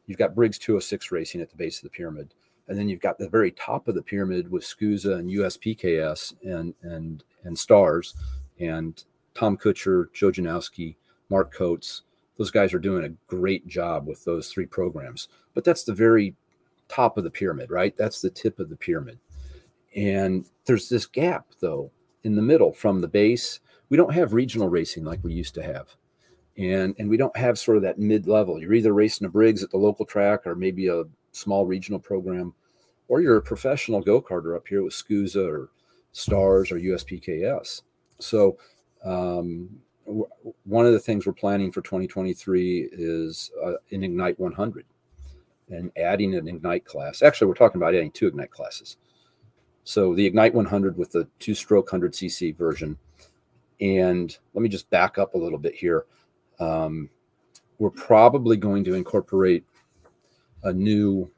you've 0.08 0.18
got 0.18 0.36
Briggs 0.36 0.58
206 0.58 1.12
racing 1.12 1.42
at 1.42 1.50
the 1.50 1.58
base 1.58 1.78
of 1.78 1.84
the 1.84 1.90
pyramid 1.90 2.34
and 2.72 2.80
then 2.80 2.88
you've 2.88 3.02
got 3.02 3.18
the 3.18 3.28
very 3.28 3.52
top 3.52 3.90
of 3.90 3.96
the 3.96 4.02
pyramid 4.02 4.50
with 4.50 4.64
SKUSA 4.64 5.20
and 5.20 5.30
USPKS 5.30 6.36
and 6.44 6.74
and 6.84 7.22
and 7.44 7.60
Stars, 7.60 8.16
and 8.62 9.04
Tom 9.34 9.58
Kutcher, 9.58 10.06
Joe 10.14 10.32
Janowski, 10.32 10.96
Mark 11.30 11.54
Coates. 11.54 12.04
Those 12.38 12.50
guys 12.50 12.74
are 12.74 12.80
doing 12.80 13.04
a 13.04 13.10
great 13.28 13.68
job 13.68 14.08
with 14.08 14.24
those 14.24 14.48
three 14.48 14.66
programs. 14.66 15.28
But 15.54 15.66
that's 15.66 15.84
the 15.84 15.94
very 15.94 16.34
top 16.88 17.18
of 17.18 17.26
the 17.26 17.30
pyramid, 17.30 17.72
right? 17.72 17.96
That's 17.98 18.22
the 18.22 18.30
tip 18.30 18.58
of 18.58 18.70
the 18.70 18.78
pyramid. 18.78 19.20
And 19.94 20.46
there's 20.64 20.88
this 20.88 21.06
gap 21.06 21.48
though 21.60 21.92
in 22.24 22.36
the 22.36 22.42
middle 22.42 22.74
from 22.74 23.02
the 23.02 23.08
base. 23.08 23.60
We 23.90 23.98
don't 23.98 24.14
have 24.14 24.34
regional 24.34 24.70
racing 24.70 25.04
like 25.04 25.24
we 25.24 25.34
used 25.34 25.54
to 25.56 25.64
have. 25.64 25.96
And 26.58 26.96
and 27.00 27.10
we 27.10 27.18
don't 27.18 27.36
have 27.36 27.58
sort 27.58 27.78
of 27.78 27.84
that 27.84 28.00
mid 28.00 28.28
level. 28.28 28.60
You're 28.60 28.74
either 28.74 28.94
racing 28.94 29.26
a 29.26 29.30
Briggs 29.30 29.64
at 29.64 29.72
the 29.72 29.78
local 29.78 30.06
track 30.06 30.46
or 30.46 30.56
maybe 30.56 30.88
a 30.88 31.04
small 31.32 31.66
regional 31.66 32.00
program 32.00 32.54
or 33.08 33.22
you're 33.22 33.38
a 33.38 33.42
professional 33.42 34.00
go-karter 34.00 34.56
up 34.56 34.66
here 34.68 34.84
with 34.84 34.94
SKUSA 34.94 35.46
or 35.46 35.70
Stars 36.14 36.72
or 36.72 36.80
USPKS. 36.80 37.82
So 38.20 38.58
um, 39.04 39.70
one 40.06 40.86
of 40.86 40.94
the 40.94 41.00
things 41.00 41.26
we're 41.26 41.34
planning 41.34 41.74
for 41.74 41.82
2023 41.82 42.90
is 42.92 43.52
uh, 43.64 43.74
an 43.92 44.04
Ignite 44.04 44.40
100 44.40 44.86
and 45.70 45.92
adding 45.98 46.36
an 46.36 46.48
Ignite 46.48 46.86
class. 46.86 47.22
Actually, 47.22 47.48
we're 47.48 47.56
talking 47.56 47.82
about 47.82 47.96
adding 47.96 48.12
two 48.12 48.28
Ignite 48.28 48.52
classes. 48.52 48.96
So 49.84 50.14
the 50.14 50.26
Ignite 50.26 50.54
100 50.54 50.98
with 50.98 51.12
the 51.12 51.28
two-stroke 51.40 51.90
100cc 51.90 52.56
version. 52.56 52.98
And 53.80 54.38
let 54.54 54.62
me 54.62 54.70
just 54.70 54.90
back 54.90 55.18
up 55.18 55.34
a 55.34 55.38
little 55.38 55.58
bit 55.58 55.74
here. 55.74 56.06
Um, 56.60 57.10
we're 57.80 57.90
probably 57.90 58.58
going 58.58 58.84
to 58.84 58.94
incorporate 58.94 59.66
a 60.64 60.72
new 60.72 61.30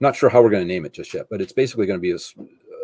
not 0.00 0.14
sure 0.14 0.28
how 0.28 0.42
we're 0.42 0.50
going 0.50 0.66
to 0.66 0.72
name 0.72 0.84
it 0.84 0.92
just 0.92 1.14
yet, 1.14 1.26
but 1.30 1.40
it's 1.40 1.52
basically 1.52 1.86
going 1.86 1.98
to 1.98 2.02
be 2.02 2.12
a, 2.12 2.16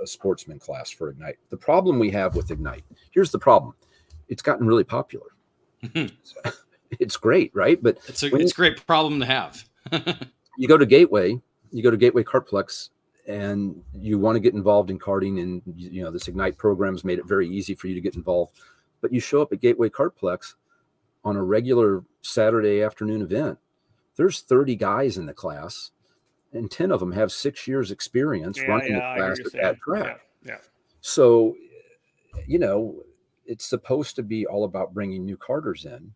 a 0.03 0.07
sportsman 0.07 0.59
class 0.59 0.91
for 0.91 1.11
Ignite. 1.11 1.37
The 1.51 1.57
problem 1.57 1.99
we 1.99 2.11
have 2.11 2.35
with 2.35 2.51
Ignite, 2.51 2.85
here's 3.11 3.31
the 3.31 3.39
problem: 3.39 3.75
it's 4.29 4.43
gotten 4.43 4.67
really 4.67 4.85
popular. 4.85 5.27
it's 6.99 7.17
great, 7.17 7.51
right? 7.55 7.83
But 7.83 7.99
it's 8.07 8.23
a 8.23 8.35
it's 8.35 8.53
a 8.53 8.55
great 8.55 8.87
problem 8.87 9.21
to 9.21 9.27
have. 9.27 9.65
you 10.57 10.69
go 10.69 10.79
to 10.79 10.87
Gateway, 10.87 11.39
you 11.71 11.83
go 11.83 11.91
to 11.91 11.97
Gateway 11.97 12.23
Kartplex, 12.23 12.91
and 13.27 13.83
you 13.93 14.19
want 14.19 14.37
to 14.37 14.41
get 14.41 14.55
involved 14.55 14.91
in 14.91 14.99
karting, 14.99 15.41
and 15.41 15.63
you 15.77 16.03
know 16.03 16.11
this 16.11 16.29
Ignite 16.29 16.59
program's 16.59 17.05
made 17.05 17.19
it 17.19 17.27
very 17.27 17.49
easy 17.49 17.75
for 17.75 17.89
you 17.89 17.95
to 17.95 18.01
get 18.01 18.17
involved. 18.17 18.59
But 19.01 19.13
you 19.13 19.21
show 19.21 19.43
up 19.43 19.53
at 19.53 19.61
Gateway 19.61 19.89
Kartplex 19.89 20.55
on 21.25 21.37
a 21.37 21.43
regular 21.43 22.05
Saturday 22.23 22.83
afternoon 22.83 23.23
event. 23.23 23.59
There's 24.17 24.41
30 24.41 24.77
guys 24.77 25.17
in 25.17 25.27
the 25.27 25.33
class 25.33 25.91
and 26.53 26.71
10 26.71 26.91
of 26.91 27.01
them 27.01 27.13
have 27.13 27.33
six 27.33 27.67
years 27.67 27.91
experience 27.91 28.59
yeah, 28.59 28.65
running 28.65 28.93
yeah, 28.93 29.15
the 29.15 29.21
class 29.21 29.41
at 29.41 29.53
that 29.63 29.81
track. 29.81 30.21
Yeah, 30.45 30.53
yeah. 30.53 30.59
So, 31.01 31.57
you 32.47 32.59
know, 32.59 33.03
it's 33.47 33.65
supposed 33.65 34.17
to 34.17 34.23
be 34.23 34.47
all 34.47 34.65
about 34.65 34.95
bringing 34.95 35.25
new 35.25 35.37
karters 35.37 35.87
in. 35.87 36.13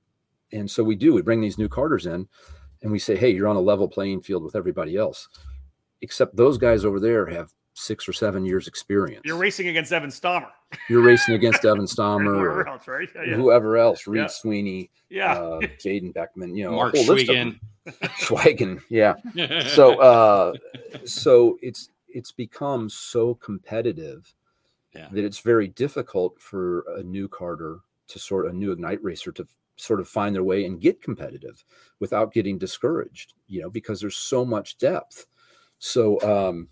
And 0.53 0.71
so 0.71 0.85
we 0.85 0.95
do, 0.95 1.13
we 1.13 1.23
bring 1.23 1.41
these 1.41 1.59
new 1.59 1.69
karters 1.69 2.07
in 2.07 2.29
and 2.83 2.93
we 2.93 2.99
say, 2.99 3.17
hey, 3.17 3.31
you're 3.31 3.49
on 3.49 3.57
a 3.57 3.61
level 3.61 3.89
playing 3.89 4.21
field 4.21 4.45
with 4.45 4.55
everybody 4.55 4.97
else. 4.97 5.29
Except 6.03 6.37
those 6.37 6.59
guys 6.59 6.85
over 6.85 7.01
there 7.01 7.27
have 7.27 7.53
six 7.77 8.09
or 8.09 8.13
seven 8.13 8.45
years 8.45 8.67
experience. 8.69 9.23
You're 9.25 9.37
racing 9.37 9.69
against 9.69 9.93
Evan 9.93 10.11
Stammer. 10.11 10.49
You're 10.89 11.03
racing 11.03 11.35
against 11.35 11.65
Evan 11.65 11.87
Stammer 11.87 12.35
whoever 12.35 12.61
or 12.63 12.69
else, 12.69 12.89
right? 12.89 13.09
Yeah, 13.15 13.35
whoever 13.35 13.77
else, 13.77 14.07
Reed 14.07 14.23
yeah. 14.23 14.27
Sweeney, 14.29 14.91
yeah, 15.11 15.33
uh, 15.35 15.61
Jaden 15.85 16.13
Beckman, 16.13 16.57
you 16.57 16.65
know, 16.65 16.73
Mark 16.73 16.95
Schwiegen. 16.95 17.61
Schweigen, 18.19 18.81
yeah. 18.89 19.15
So, 19.69 20.01
uh, 20.01 20.53
so 21.05 21.59
it's 21.63 21.91
it's 22.09 22.33
become 22.33 22.89
so 22.89 23.35
competitive 23.35 24.35
yeah. 24.95 25.09
that 25.13 25.25
it's 25.25 25.41
very 25.41 25.69
difficult 25.69 26.41
for 26.41 26.85
a 26.97 27.03
new 27.03 27.29
Carter 27.29 27.81
to 28.09 28.19
sort 28.19 28.47
a 28.47 28.53
new 28.53 28.73
ignite 28.73 29.03
racer 29.03 29.33
to 29.33 29.47
sort 29.77 30.01
of 30.01 30.09
find 30.09 30.35
their 30.35 30.45
way 30.45 30.65
and 30.65 30.81
get 30.81 31.03
competitive 31.03 31.63
without 32.01 32.33
getting 32.33 32.59
discouraged. 32.59 33.35
You 33.47 33.63
know, 33.63 33.71
because 33.71 34.01
there's 34.01 34.17
so 34.17 34.45
much 34.45 34.79
depth. 34.79 35.27
So, 35.79 36.21
um, 36.23 36.69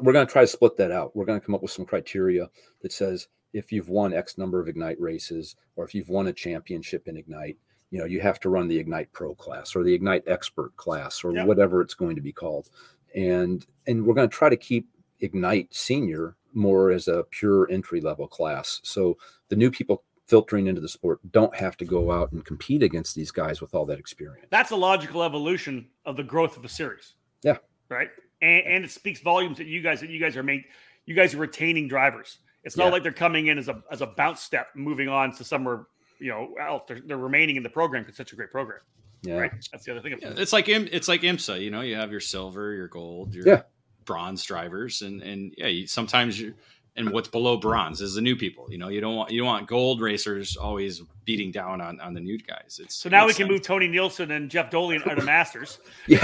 we're 0.00 0.12
going 0.12 0.26
to 0.26 0.32
try 0.32 0.42
to 0.42 0.48
split 0.48 0.76
that 0.76 0.92
out. 0.92 1.14
We're 1.16 1.24
going 1.24 1.40
to 1.40 1.44
come 1.44 1.54
up 1.54 1.62
with 1.62 1.70
some 1.70 1.84
criteria 1.84 2.48
that 2.82 2.92
says 2.92 3.28
if 3.52 3.72
you've 3.72 3.88
won 3.88 4.12
X 4.12 4.38
number 4.38 4.60
of 4.60 4.68
Ignite 4.68 5.00
races 5.00 5.56
or 5.76 5.84
if 5.84 5.94
you've 5.94 6.08
won 6.08 6.26
a 6.26 6.32
championship 6.32 7.08
in 7.08 7.16
Ignite, 7.16 7.56
you 7.90 7.98
know, 7.98 8.04
you 8.04 8.20
have 8.20 8.38
to 8.40 8.50
run 8.50 8.68
the 8.68 8.78
Ignite 8.78 9.12
Pro 9.12 9.34
class 9.34 9.74
or 9.74 9.82
the 9.82 9.94
Ignite 9.94 10.24
Expert 10.26 10.76
class 10.76 11.24
or 11.24 11.32
whatever 11.44 11.80
it's 11.80 11.94
going 11.94 12.16
to 12.16 12.22
be 12.22 12.32
called. 12.32 12.68
And 13.14 13.66
and 13.86 14.04
we're 14.04 14.14
going 14.14 14.28
to 14.28 14.36
try 14.36 14.50
to 14.50 14.56
keep 14.56 14.88
Ignite 15.20 15.74
Senior 15.74 16.36
more 16.52 16.90
as 16.90 17.08
a 17.08 17.24
pure 17.30 17.70
entry 17.70 18.00
level 18.00 18.28
class. 18.28 18.80
So 18.84 19.16
the 19.48 19.56
new 19.56 19.70
people 19.70 20.04
filtering 20.26 20.66
into 20.66 20.80
the 20.80 20.88
sport 20.88 21.20
don't 21.32 21.54
have 21.56 21.76
to 21.78 21.86
go 21.86 22.12
out 22.12 22.32
and 22.32 22.44
compete 22.44 22.82
against 22.82 23.14
these 23.14 23.30
guys 23.30 23.62
with 23.62 23.74
all 23.74 23.86
that 23.86 23.98
experience. 23.98 24.46
That's 24.50 24.70
a 24.70 24.76
logical 24.76 25.22
evolution 25.22 25.88
of 26.04 26.18
the 26.18 26.22
growth 26.22 26.56
of 26.56 26.62
the 26.62 26.68
series. 26.68 27.14
Yeah. 27.42 27.56
Right 27.88 28.10
and, 28.40 28.66
and 28.66 28.84
it 28.84 28.90
speaks 28.90 29.20
volumes 29.20 29.58
that 29.58 29.66
you 29.66 29.82
guys 29.82 30.00
that 30.00 30.10
you 30.10 30.20
guys 30.20 30.36
are 30.36 30.42
making. 30.42 30.70
You 31.06 31.14
guys 31.14 31.34
are 31.34 31.38
retaining 31.38 31.88
drivers. 31.88 32.38
It's 32.64 32.76
not 32.76 32.86
yeah. 32.86 32.90
like 32.90 33.02
they're 33.02 33.12
coming 33.12 33.46
in 33.48 33.58
as 33.58 33.68
a 33.68 33.82
as 33.90 34.02
a 34.02 34.06
bounce 34.06 34.40
step, 34.40 34.68
moving 34.74 35.08
on 35.08 35.32
to 35.36 35.44
somewhere 35.44 35.86
you 36.18 36.30
know 36.30 36.54
else. 36.60 36.82
They're, 36.88 37.00
they're 37.04 37.18
remaining 37.18 37.56
in 37.56 37.62
the 37.62 37.70
program 37.70 38.02
because 38.02 38.12
it's 38.12 38.18
such 38.18 38.32
a 38.32 38.36
great 38.36 38.50
program. 38.50 38.80
Yeah, 39.22 39.38
right. 39.38 39.52
That's 39.72 39.84
the 39.84 39.92
other 39.92 40.00
thing. 40.00 40.16
Yeah, 40.20 40.34
it's 40.36 40.52
like 40.52 40.68
it's 40.68 41.08
like 41.08 41.22
IMSA. 41.22 41.60
You 41.60 41.70
know, 41.70 41.80
you 41.80 41.96
have 41.96 42.10
your 42.10 42.20
silver, 42.20 42.72
your 42.72 42.88
gold, 42.88 43.34
your 43.34 43.46
yeah. 43.46 43.62
bronze 44.04 44.44
drivers, 44.44 45.02
and 45.02 45.22
and 45.22 45.54
yeah, 45.56 45.66
you, 45.66 45.86
sometimes 45.86 46.38
you 46.38 46.54
and 46.98 47.10
what's 47.10 47.28
below 47.28 47.56
bronze 47.56 48.00
is 48.00 48.14
the 48.14 48.20
new 48.20 48.36
people. 48.36 48.66
You 48.70 48.78
know, 48.78 48.88
you 48.88 49.00
don't 49.00 49.16
want 49.16 49.30
you 49.30 49.38
don't 49.38 49.46
want 49.46 49.68
gold 49.68 50.00
racers 50.00 50.56
always 50.56 51.00
beating 51.24 51.50
down 51.50 51.80
on, 51.80 52.00
on 52.00 52.12
the 52.12 52.20
new 52.20 52.38
guys. 52.38 52.80
It's 52.82 52.96
so 52.96 53.08
now 53.08 53.24
we 53.24 53.32
can 53.32 53.46
sense. 53.46 53.50
move 53.50 53.62
Tony 53.62 53.88
Nielsen 53.88 54.30
and 54.32 54.50
Jeff 54.50 54.70
Dolian 54.70 55.06
out 55.06 55.18
of 55.18 55.24
Masters. 55.24 55.78
yeah, 56.06 56.20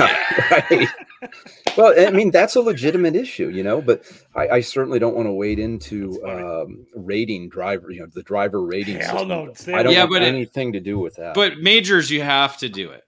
right. 0.51 0.89
Well, 1.77 1.95
I 1.97 2.11
mean 2.11 2.31
that's 2.31 2.57
a 2.57 2.61
legitimate 2.61 3.17
issue, 3.17 3.49
you 3.49 3.63
know, 3.63 3.81
but 3.81 4.05
I, 4.35 4.49
I 4.49 4.61
certainly 4.61 4.99
don't 4.99 5.15
want 5.15 5.27
to 5.27 5.33
wade 5.33 5.59
into 5.59 6.23
um, 6.25 6.87
rating 6.95 7.49
driver, 7.49 7.91
you 7.91 8.01
know, 8.01 8.07
the 8.13 8.23
driver 8.23 8.65
rating. 8.65 8.97
Hell 8.97 9.19
system. 9.19 9.29
no, 9.29 9.79
I 9.79 9.83
don't 9.83 9.93
yeah, 9.93 10.05
want 10.05 10.23
anything 10.25 10.73
to 10.73 10.81
do 10.81 10.99
with 10.99 11.17
that. 11.17 11.35
But 11.35 11.59
majors, 11.59 12.11
you 12.11 12.23
have 12.23 12.57
to 12.59 12.69
do 12.69 12.91
it 12.91 13.05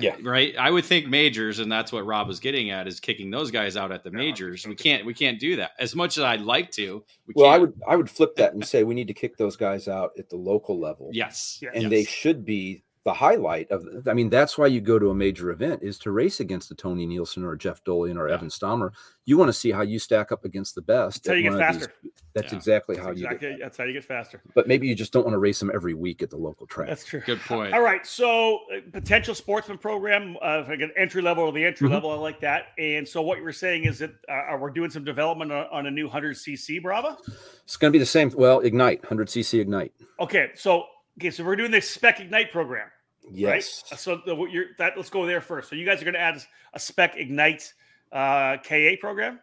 yeah. 0.00 0.16
right. 0.22 0.54
I 0.58 0.70
would 0.70 0.84
think 0.84 1.06
majors, 1.06 1.58
and 1.58 1.70
that's 1.70 1.92
what 1.92 2.04
Rob 2.04 2.28
was 2.28 2.40
getting 2.40 2.70
at, 2.70 2.86
is 2.86 3.00
kicking 3.00 3.30
those 3.30 3.50
guys 3.50 3.76
out 3.76 3.92
at 3.92 4.04
the 4.04 4.10
majors. 4.10 4.66
We 4.66 4.74
can't, 4.74 5.04
we 5.04 5.14
can't 5.14 5.38
do 5.38 5.56
that 5.56 5.72
as 5.78 5.94
much 5.94 6.18
as 6.18 6.24
I'd 6.24 6.40
like 6.40 6.70
to. 6.72 7.04
We 7.26 7.34
well, 7.36 7.46
can't. 7.46 7.54
I 7.54 7.58
would, 7.58 7.80
I 7.88 7.96
would 7.96 8.10
flip 8.10 8.36
that 8.36 8.54
and 8.54 8.64
say 8.64 8.84
we 8.84 8.94
need 8.94 9.08
to 9.08 9.14
kick 9.14 9.36
those 9.36 9.56
guys 9.56 9.88
out 9.88 10.12
at 10.18 10.28
the 10.28 10.36
local 10.36 10.78
level. 10.78 11.10
Yes, 11.12 11.62
and 11.72 11.84
yes. 11.84 11.90
they 11.90 12.04
should 12.04 12.44
be 12.44 12.82
the 13.08 13.14
highlight 13.14 13.70
of 13.70 13.86
i 14.06 14.12
mean 14.12 14.28
that's 14.28 14.58
why 14.58 14.66
you 14.66 14.80
go 14.80 14.98
to 14.98 15.10
a 15.10 15.14
major 15.14 15.50
event 15.50 15.82
is 15.82 15.98
to 15.98 16.10
race 16.10 16.40
against 16.40 16.70
a 16.70 16.74
tony 16.74 17.06
nielsen 17.06 17.42
or 17.42 17.52
a 17.52 17.58
jeff 17.58 17.82
dolian 17.84 18.16
or 18.16 18.28
yeah. 18.28 18.34
evan 18.34 18.50
stammer 18.50 18.92
you 19.24 19.36
want 19.36 19.48
to 19.48 19.52
see 19.52 19.70
how 19.70 19.82
you 19.82 19.98
stack 19.98 20.30
up 20.32 20.44
against 20.44 20.74
the 20.74 20.82
best 20.82 21.24
that's 21.24 21.28
how 21.28 21.34
you 21.34 21.50
get 21.50 21.58
faster 21.58 21.92
these, 22.02 22.12
that's 22.38 22.52
yeah. 22.52 22.56
exactly 22.56 22.94
that's 22.94 23.06
how 23.06 23.12
exactly, 23.12 23.48
you 23.48 23.56
get 23.56 23.60
that's 23.60 23.76
how 23.78 23.84
you 23.84 23.92
get 23.92 24.04
faster. 24.04 24.40
But 24.54 24.68
maybe 24.68 24.86
you 24.86 24.94
just 24.94 25.12
don't 25.12 25.24
want 25.24 25.34
to 25.34 25.38
race 25.38 25.58
them 25.58 25.70
every 25.74 25.94
week 25.94 26.22
at 26.22 26.30
the 26.30 26.36
local 26.36 26.66
track. 26.66 26.88
That's 26.88 27.04
true. 27.04 27.20
Good 27.20 27.40
point. 27.40 27.74
All 27.74 27.80
right 27.80 28.06
so 28.06 28.60
uh, 28.74 28.80
potential 28.92 29.34
sportsman 29.34 29.78
program 29.78 30.36
uh, 30.42 30.64
like 30.68 30.80
an 30.80 30.92
entry 30.96 31.22
level 31.22 31.44
or 31.44 31.52
the 31.52 31.64
entry 31.64 31.86
mm-hmm. 31.86 31.94
level 31.94 32.10
i 32.10 32.14
like 32.14 32.40
that. 32.40 32.68
And 32.78 33.06
so 33.06 33.22
what 33.22 33.38
you 33.38 33.44
were 33.44 33.52
saying 33.52 33.84
is 33.84 33.98
that 33.98 34.12
uh, 34.28 34.56
we're 34.58 34.70
doing 34.70 34.90
some 34.90 35.04
development 35.04 35.50
on, 35.52 35.66
on 35.72 35.86
a 35.86 35.90
new 35.90 36.08
100cc 36.08 36.82
brava 36.82 37.16
it's 37.64 37.76
going 37.76 37.90
to 37.90 37.92
be 37.92 37.98
the 37.98 38.06
same 38.06 38.30
well 38.36 38.60
ignite 38.60 39.02
100cc 39.02 39.60
ignite. 39.60 39.92
Okay 40.20 40.50
so 40.54 40.84
okay 41.18 41.30
so 41.30 41.44
we're 41.44 41.56
doing 41.56 41.70
this 41.70 41.90
spec 41.90 42.20
ignite 42.20 42.52
program 42.52 42.88
Yes. 43.32 43.84
Right? 43.90 44.00
So 44.00 44.20
the, 44.24 44.36
you're 44.50 44.66
that. 44.78 44.94
Let's 44.96 45.10
go 45.10 45.26
there 45.26 45.40
first. 45.40 45.70
So 45.70 45.76
you 45.76 45.86
guys 45.86 46.00
are 46.00 46.04
going 46.04 46.14
to 46.14 46.20
add 46.20 46.42
a 46.72 46.78
spec 46.78 47.16
ignite 47.16 47.72
uh, 48.12 48.56
KA 48.58 48.92
program. 49.00 49.40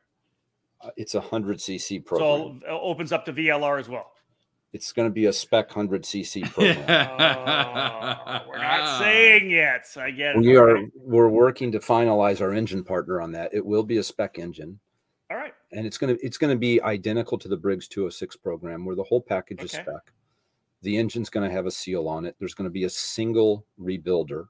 Uh, 0.82 0.90
it's 0.98 1.16
a 1.16 1.22
hundred 1.22 1.58
cc 1.58 2.06
program. 2.06 2.62
So 2.66 2.68
opens 2.70 3.12
up 3.12 3.26
to 3.26 3.34
VLR 3.34 3.80
as 3.80 3.90
well. 3.90 4.12
It's 4.74 4.92
going 4.92 5.08
to 5.08 5.14
be 5.14 5.28
a 5.28 5.34
spec 5.34 5.72
hundred 5.72 6.04
cc 6.04 6.44
program. 6.54 6.78
oh, 6.80 8.42
we're 8.48 8.58
not 8.58 9.00
saying 9.00 9.50
yet. 9.50 9.86
I 9.96 10.12
get 10.12 10.36
it. 10.36 10.40
We 10.40 10.58
are. 10.58 10.80
We're 10.96 11.30
working 11.30 11.72
to 11.72 11.80
finalize 11.80 12.42
our 12.42 12.54
engine 12.54 12.84
partner 12.84 13.22
on 13.22 13.32
that. 13.34 13.54
It 13.54 13.66
will 13.66 13.84
be 13.84 13.98
a 13.98 14.04
spec 14.04 14.38
engine. 14.38 14.80
All 15.32 15.38
right. 15.38 15.54
And 15.72 15.88
it's 15.88 15.98
going 15.98 16.16
to 16.16 16.26
it's 16.26 16.38
going 16.38 16.52
to 16.54 16.60
be 16.60 16.82
identical 16.82 17.38
to 17.40 17.48
the 17.48 17.58
Briggs 17.58 17.88
206 17.88 18.36
program, 18.38 18.86
where 18.86 18.96
the 18.96 19.04
whole 19.04 19.22
package 19.22 19.60
okay. 19.60 19.66
is 19.66 19.72
spec. 19.72 20.12
The 20.86 20.98
engine's 20.98 21.32
going 21.32 21.50
to 21.50 21.56
have 21.56 21.66
a 21.66 21.72
seal 21.72 22.08
on 22.08 22.26
it. 22.26 22.36
There's 22.38 22.54
going 22.54 22.70
to 22.70 22.74
be 22.74 22.84
a 22.84 22.90
single 22.90 23.66
rebuilder, 23.82 24.46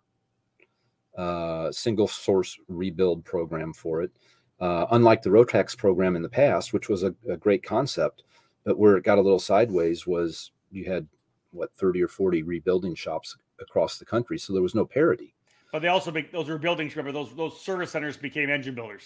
uh, 1.17 1.71
single 1.71 2.09
source 2.09 2.59
rebuild 2.67 3.23
program 3.23 3.71
for 3.71 4.01
it. 4.01 4.11
Uh, 4.59 4.85
unlike 4.91 5.21
the 5.21 5.29
Rotax 5.29 5.77
program 5.77 6.17
in 6.17 6.21
the 6.21 6.29
past, 6.29 6.73
which 6.73 6.89
was 6.89 7.03
a, 7.03 7.15
a, 7.29 7.37
great 7.37 7.63
concept, 7.63 8.23
but 8.65 8.77
where 8.77 8.97
it 8.97 9.05
got 9.05 9.17
a 9.17 9.21
little 9.21 9.39
sideways 9.39 10.05
was 10.05 10.51
you 10.71 10.83
had 10.83 11.07
what 11.51 11.73
30 11.75 12.03
or 12.03 12.09
40 12.09 12.43
rebuilding 12.43 12.95
shops 12.95 13.37
across 13.61 13.97
the 13.97 14.05
country, 14.05 14.37
so 14.37 14.51
there 14.51 14.61
was 14.61 14.75
no 14.75 14.85
parity. 14.85 15.33
But 15.71 15.81
they 15.81 15.87
also 15.87 16.11
make 16.11 16.33
those 16.33 16.47
rebuildings. 16.47 16.97
Remember, 16.97 17.13
those 17.13 17.33
those 17.35 17.61
service 17.61 17.91
centers 17.91 18.17
became 18.17 18.49
engine 18.49 18.75
builders. 18.75 19.03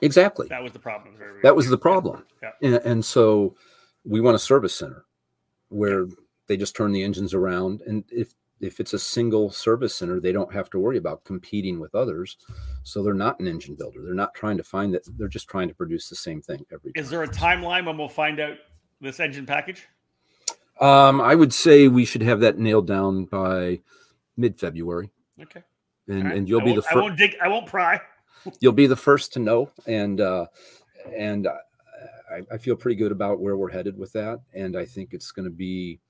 Exactly. 0.00 0.46
That 0.48 0.62
was 0.62 0.72
the 0.72 0.78
problem. 0.78 1.16
That 1.42 1.56
was 1.56 1.68
the 1.68 1.78
problem. 1.78 2.24
Yeah. 2.42 2.50
And, 2.62 2.74
and, 2.76 3.04
so 3.04 3.56
we 4.04 4.20
want 4.20 4.36
a 4.36 4.38
service 4.38 4.74
center 4.74 5.06
where 5.68 6.06
yeah 6.06 6.25
they 6.46 6.56
just 6.56 6.76
turn 6.76 6.92
the 6.92 7.02
engines 7.02 7.34
around 7.34 7.82
and 7.86 8.04
if 8.10 8.34
if 8.60 8.80
it's 8.80 8.94
a 8.94 8.98
single 8.98 9.50
service 9.50 9.94
center 9.94 10.18
they 10.18 10.32
don't 10.32 10.52
have 10.52 10.70
to 10.70 10.78
worry 10.78 10.96
about 10.96 11.24
competing 11.24 11.78
with 11.78 11.94
others. 11.94 12.36
So 12.84 13.02
they're 13.02 13.14
not 13.14 13.38
an 13.40 13.46
engine 13.46 13.74
builder. 13.74 14.02
They're 14.02 14.14
not 14.14 14.34
trying 14.34 14.56
to 14.56 14.62
find 14.62 14.94
that 14.94 15.02
they're 15.18 15.28
just 15.28 15.48
trying 15.48 15.68
to 15.68 15.74
produce 15.74 16.08
the 16.08 16.16
same 16.16 16.40
thing 16.40 16.64
every 16.72 16.92
is 16.94 17.10
there 17.10 17.22
a 17.22 17.28
timeline 17.28 17.84
when 17.86 17.98
we'll 17.98 18.08
find 18.08 18.40
out 18.40 18.56
this 19.00 19.20
engine 19.20 19.46
package? 19.46 19.86
Um, 20.80 21.20
i 21.20 21.34
would 21.34 21.54
say 21.54 21.88
we 21.88 22.04
should 22.04 22.22
have 22.22 22.40
that 22.40 22.58
nailed 22.58 22.86
down 22.86 23.24
by 23.24 23.80
mid-february. 24.36 25.10
Okay. 25.40 25.62
And 26.08 26.24
right. 26.24 26.36
and 26.36 26.48
you'll 26.48 26.60
be 26.60 26.74
the 26.74 26.82
first 26.82 26.96
i 26.96 27.00
won't 27.00 27.16
dig 27.16 27.36
i 27.42 27.48
won't 27.48 27.66
pry. 27.66 28.00
You'll 28.60 28.72
be 28.72 28.86
the 28.86 28.96
first 28.96 29.32
to 29.32 29.40
know 29.40 29.70
and 29.86 30.20
uh 30.20 30.46
and 31.16 31.48
I, 31.48 32.42
I 32.52 32.58
feel 32.58 32.76
pretty 32.76 32.96
good 32.96 33.10
about 33.10 33.40
where 33.40 33.56
we're 33.56 33.70
headed 33.70 33.98
with 33.98 34.12
that 34.12 34.40
and 34.54 34.76
i 34.76 34.84
think 34.84 35.12
it's 35.12 35.32
going 35.32 35.44
to 35.44 35.54
be 35.54 36.00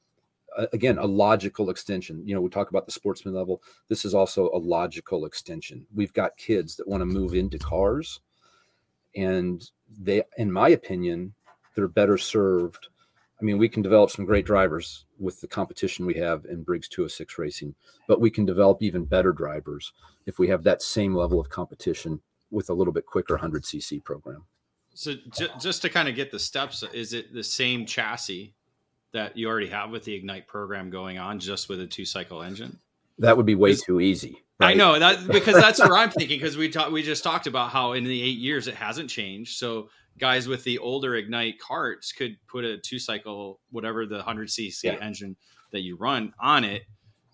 again 0.73 0.99
a 0.99 1.07
logical 1.07 1.71
extension. 1.71 2.23
You 2.27 2.35
know 2.35 2.41
we 2.41 2.51
talk 2.51 2.71
about 2.71 2.87
the 2.87 2.93
sportsman 2.93 3.35
level. 3.35 3.63
This 3.89 4.05
is 4.05 4.15
also 4.15 4.51
a 4.53 4.59
logical 4.59 5.27
extension. 5.27 5.87
We've 5.95 6.13
got 6.13 6.37
kids 6.37 6.77
that 6.77 6.89
want 6.89 7.01
to 7.01 7.07
move 7.07 7.35
into 7.35 7.59
cars 7.59 8.21
and 9.15 9.69
they 9.99 10.23
in 10.37 10.53
my 10.53 10.71
opinion 10.71 11.35
they're 11.75 11.89
better 11.89 12.19
served. 12.19 12.89
I 13.41 13.45
mean 13.45 13.59
we 13.59 13.69
can 13.69 13.83
develop 13.83 14.11
some 14.11 14.25
great 14.25 14.47
drivers 14.47 15.05
with 15.19 15.41
the 15.41 15.49
competition 15.49 16.07
we 16.07 16.15
have 16.15 16.45
in 16.47 16.63
briggs 16.63 16.89
206 16.89 17.39
racing 17.39 17.75
but 18.09 18.21
we 18.21 18.31
can 18.31 18.45
develop 18.45 18.83
even 18.83 19.05
better 19.05 19.33
drivers 19.33 19.93
if 20.27 20.39
we 20.39 20.49
have 20.49 20.63
that 20.65 20.83
same 20.83 21.15
level 21.15 21.41
of 21.41 21.49
competition 21.49 22.21
with 22.51 22.71
a 22.71 22.75
little 22.75 22.93
bit 22.93 23.07
quicker 23.07 23.37
100cc 23.37 24.03
program. 24.05 24.45
So 24.95 25.13
just 25.61 25.83
to 25.83 25.91
kind 25.91 26.09
of 26.09 26.15
get 26.15 26.31
the 26.31 26.39
steps 26.39 26.83
is 26.95 27.13
it 27.13 27.35
the 27.35 27.45
same 27.45 27.85
chassis 27.85 28.55
that 29.13 29.37
you 29.37 29.49
already 29.49 29.69
have 29.69 29.91
with 29.91 30.05
the 30.05 30.15
Ignite 30.15 30.47
program 30.47 30.91
going 30.91 31.19
on 31.19 31.39
just 31.39 31.69
with 31.69 31.81
a 31.81 31.87
two 31.87 32.05
cycle 32.05 32.43
engine? 32.43 32.79
That 33.19 33.37
would 33.37 33.47
be 33.47 33.55
way 33.55 33.75
too 33.75 34.01
easy. 34.01 34.45
Right? 34.59 34.71
I 34.71 34.75
know 34.75 34.99
that 34.99 35.27
because 35.33 35.55
that's 35.55 35.79
what 35.79 35.93
I'm 35.93 36.11
thinking 36.11 36.39
because 36.39 36.57
we 36.57 36.69
talked 36.69 36.93
we 36.93 37.03
just 37.03 37.25
talked 37.25 37.47
about 37.47 37.71
how 37.71 37.93
in 37.93 38.05
the 38.05 38.23
eight 38.23 38.39
years 38.39 38.69
it 38.69 38.75
hasn't 38.75 39.11
changed. 39.11 39.59
So 39.59 39.89
guys 40.19 40.49
with 40.49 40.65
the 40.65 40.79
older 40.79 41.15
Ignite 41.15 41.59
carts 41.59 42.13
could 42.13 42.37
put 42.49 42.65
a 42.65 42.79
two 42.79 42.99
cycle 42.99 43.61
whatever 43.71 44.07
the 44.07 44.17
100 44.17 44.49
cc 44.49 44.85
yeah. 44.85 44.97
engine 45.01 45.37
that 45.73 45.81
you 45.81 45.97
run 45.97 46.33
on 46.41 46.65
it. 46.65 46.83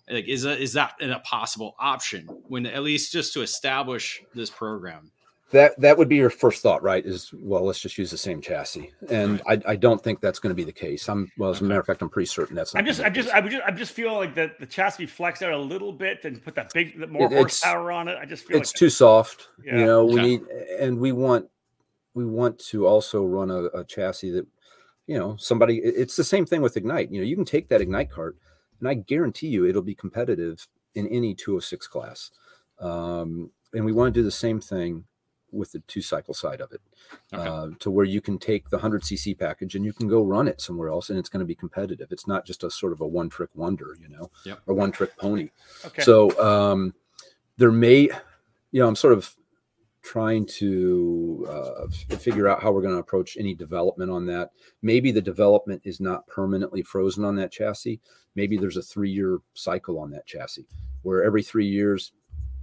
Like 0.09 0.27
is 0.27 0.43
that 0.43 0.59
is 0.59 0.73
that 0.73 0.95
a 1.01 1.19
possible 1.19 1.75
option 1.79 2.27
when 2.47 2.65
at 2.65 2.83
least 2.83 3.11
just 3.13 3.33
to 3.33 3.41
establish 3.41 4.21
this 4.35 4.49
program? 4.49 5.11
That 5.53 5.79
that 5.79 5.99
would 5.99 6.09
be 6.09 6.15
your 6.15 6.31
first 6.31 6.63
thought, 6.63 6.81
right? 6.81 7.05
Is 7.05 7.31
well, 7.31 7.63
let's 7.63 7.79
just 7.79 7.97
use 7.99 8.09
the 8.09 8.17
same 8.17 8.41
chassis, 8.41 8.91
and 9.09 9.39
I, 9.47 9.61
I 9.67 9.75
don't 9.75 10.03
think 10.03 10.19
that's 10.19 10.39
going 10.39 10.49
to 10.49 10.55
be 10.55 10.63
the 10.63 10.73
case. 10.73 11.07
I'm 11.07 11.31
well, 11.37 11.51
as 11.51 11.61
a 11.61 11.63
matter 11.63 11.79
of 11.79 11.85
fact, 11.85 12.01
I'm 12.01 12.09
pretty 12.09 12.25
certain 12.25 12.55
that's. 12.55 12.75
I'm 12.75 12.85
just 12.85 13.01
I'm 13.01 13.13
just 13.13 13.29
I'm 13.33 13.47
just 13.47 13.63
I'm 13.65 13.77
just 13.77 13.93
feeling 13.93 14.15
like 14.15 14.33
that 14.33 14.59
the 14.59 14.65
chassis 14.65 15.05
flexed 15.05 15.43
out 15.43 15.53
a 15.53 15.57
little 15.57 15.93
bit 15.93 16.25
and 16.25 16.43
put 16.43 16.55
that 16.55 16.73
big 16.73 16.97
more 17.07 17.31
it, 17.31 17.35
horsepower 17.35 17.91
on 17.91 18.07
it. 18.07 18.17
I 18.19 18.25
just 18.25 18.45
feel 18.45 18.57
it's 18.57 18.73
like 18.73 18.79
too 18.79 18.89
soft. 18.89 19.49
Yeah. 19.63 19.77
You 19.77 19.85
know, 19.85 20.05
we 20.05 20.21
need 20.21 20.41
and 20.79 20.97
we 20.97 21.11
want 21.11 21.47
we 22.15 22.25
want 22.25 22.57
to 22.69 22.87
also 22.87 23.23
run 23.23 23.51
a, 23.51 23.65
a 23.65 23.83
chassis 23.83 24.31
that 24.31 24.47
you 25.05 25.19
know 25.19 25.35
somebody. 25.37 25.77
It's 25.77 26.15
the 26.15 26.23
same 26.23 26.47
thing 26.47 26.63
with 26.63 26.77
Ignite. 26.77 27.11
You 27.11 27.21
know, 27.21 27.27
you 27.27 27.35
can 27.35 27.45
take 27.45 27.67
that 27.67 27.79
Ignite 27.79 28.09
cart, 28.09 28.37
and 28.79 28.89
I 28.89 28.95
guarantee 28.95 29.49
you 29.49 29.67
it'll 29.67 29.83
be 29.83 29.93
competitive 29.93 30.67
in 30.95 31.07
any 31.09 31.35
206 31.35 31.87
class. 31.87 32.31
Um, 32.79 33.51
and 33.71 33.85
we 33.85 33.91
want 33.91 34.13
to 34.13 34.19
do 34.19 34.23
the 34.23 34.31
same 34.31 34.59
thing 34.59 35.05
with 35.53 35.71
the 35.71 35.79
two 35.87 36.01
cycle 36.01 36.33
side 36.33 36.61
of 36.61 36.71
it 36.71 36.81
okay. 37.33 37.47
uh, 37.47 37.67
to 37.79 37.91
where 37.91 38.05
you 38.05 38.21
can 38.21 38.37
take 38.37 38.69
the 38.69 38.77
100 38.77 39.01
cc 39.03 39.37
package 39.37 39.75
and 39.75 39.85
you 39.85 39.93
can 39.93 40.07
go 40.07 40.23
run 40.23 40.47
it 40.47 40.59
somewhere 40.59 40.89
else 40.89 41.09
and 41.09 41.19
it's 41.19 41.29
going 41.29 41.39
to 41.39 41.45
be 41.45 41.55
competitive 41.55 42.11
it's 42.11 42.27
not 42.27 42.45
just 42.45 42.63
a 42.63 42.71
sort 42.71 42.91
of 42.91 43.01
a 43.01 43.07
one 43.07 43.29
trick 43.29 43.49
wonder 43.55 43.95
you 43.99 44.09
know 44.09 44.29
yep. 44.45 44.59
or 44.67 44.73
one 44.73 44.91
trick 44.91 45.15
pony 45.17 45.49
okay. 45.85 46.01
so 46.01 46.29
um, 46.43 46.93
there 47.57 47.71
may 47.71 48.09
you 48.71 48.81
know 48.81 48.87
i'm 48.87 48.95
sort 48.95 49.13
of 49.13 49.35
trying 50.01 50.45
to 50.45 51.47
uh, 51.49 52.17
figure 52.17 52.49
out 52.49 52.61
how 52.61 52.71
we're 52.71 52.81
going 52.81 52.93
to 52.93 52.99
approach 52.99 53.37
any 53.39 53.53
development 53.53 54.11
on 54.11 54.25
that 54.25 54.51
maybe 54.81 55.11
the 55.11 55.21
development 55.21 55.81
is 55.85 56.01
not 56.01 56.27
permanently 56.27 56.83
frozen 56.83 57.23
on 57.23 57.35
that 57.35 57.51
chassis 57.51 58.01
maybe 58.35 58.57
there's 58.57 58.77
a 58.77 58.81
three 58.81 59.09
year 59.09 59.39
cycle 59.53 59.97
on 59.97 60.11
that 60.11 60.25
chassis 60.25 60.67
where 61.03 61.23
every 61.23 61.41
three 61.41 61.65
years 61.65 62.11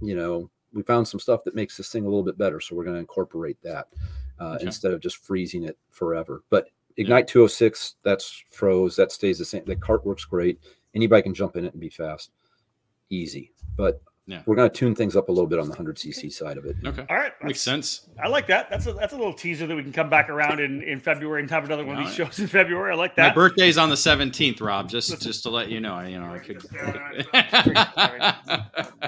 you 0.01 0.15
know 0.15 0.49
we 0.73 0.83
found 0.83 1.07
some 1.07 1.19
stuff 1.19 1.43
that 1.43 1.55
makes 1.55 1.77
this 1.77 1.91
thing 1.91 2.03
a 2.03 2.07
little 2.07 2.23
bit 2.23 2.37
better. 2.37 2.59
So 2.59 2.75
we're 2.75 2.83
going 2.83 2.95
to 2.95 2.99
incorporate 2.99 3.57
that 3.63 3.87
uh, 4.39 4.53
okay. 4.55 4.65
instead 4.65 4.93
of 4.93 5.01
just 5.01 5.17
freezing 5.17 5.63
it 5.63 5.77
forever. 5.89 6.43
But 6.49 6.67
Ignite 6.97 7.29
yeah. 7.29 7.33
206, 7.33 7.95
that's 8.03 8.43
froze. 8.49 8.95
That 8.95 9.11
stays 9.11 9.39
the 9.39 9.45
same. 9.45 9.63
The 9.65 9.75
cart 9.75 10.05
works 10.05 10.25
great. 10.25 10.59
Anybody 10.93 11.23
can 11.23 11.33
jump 11.33 11.55
in 11.55 11.65
it 11.65 11.73
and 11.73 11.81
be 11.81 11.89
fast. 11.89 12.31
Easy. 13.09 13.51
But 13.75 14.01
yeah. 14.27 14.41
we're 14.45 14.55
going 14.55 14.69
to 14.69 14.75
tune 14.75 14.93
things 14.93 15.15
up 15.15 15.29
a 15.29 15.31
little 15.31 15.47
bit 15.47 15.59
on 15.59 15.69
the 15.69 15.75
100cc 15.75 16.31
side 16.31 16.57
of 16.57 16.65
it. 16.65 16.75
Okay. 16.85 17.05
All 17.09 17.15
right. 17.15 17.31
Makes 17.43 17.61
sense. 17.61 18.09
I 18.21 18.27
like 18.27 18.47
that. 18.47 18.69
That's 18.69 18.87
a, 18.87 18.93
that's 18.93 19.13
a 19.13 19.17
little 19.17 19.33
teaser 19.33 19.67
that 19.67 19.75
we 19.75 19.83
can 19.83 19.93
come 19.93 20.09
back 20.09 20.29
around 20.29 20.59
in, 20.59 20.81
in 20.83 20.99
February 20.99 21.41
and 21.41 21.49
have 21.49 21.63
another 21.65 21.85
one 21.85 21.97
of 21.97 22.05
these 22.05 22.15
shows 22.15 22.39
in 22.39 22.47
February. 22.47 22.91
I 22.91 22.95
like 22.95 23.15
that. 23.15 23.29
My 23.29 23.33
birthday's 23.33 23.77
on 23.77 23.89
the 23.89 23.95
17th, 23.95 24.61
Rob, 24.61 24.89
just 24.89 25.21
just 25.21 25.43
to 25.43 25.49
let 25.49 25.69
you 25.69 25.79
know. 25.79 25.99
You 26.01 26.19
know, 26.19 26.33
I 26.33 26.39
could 26.39 26.61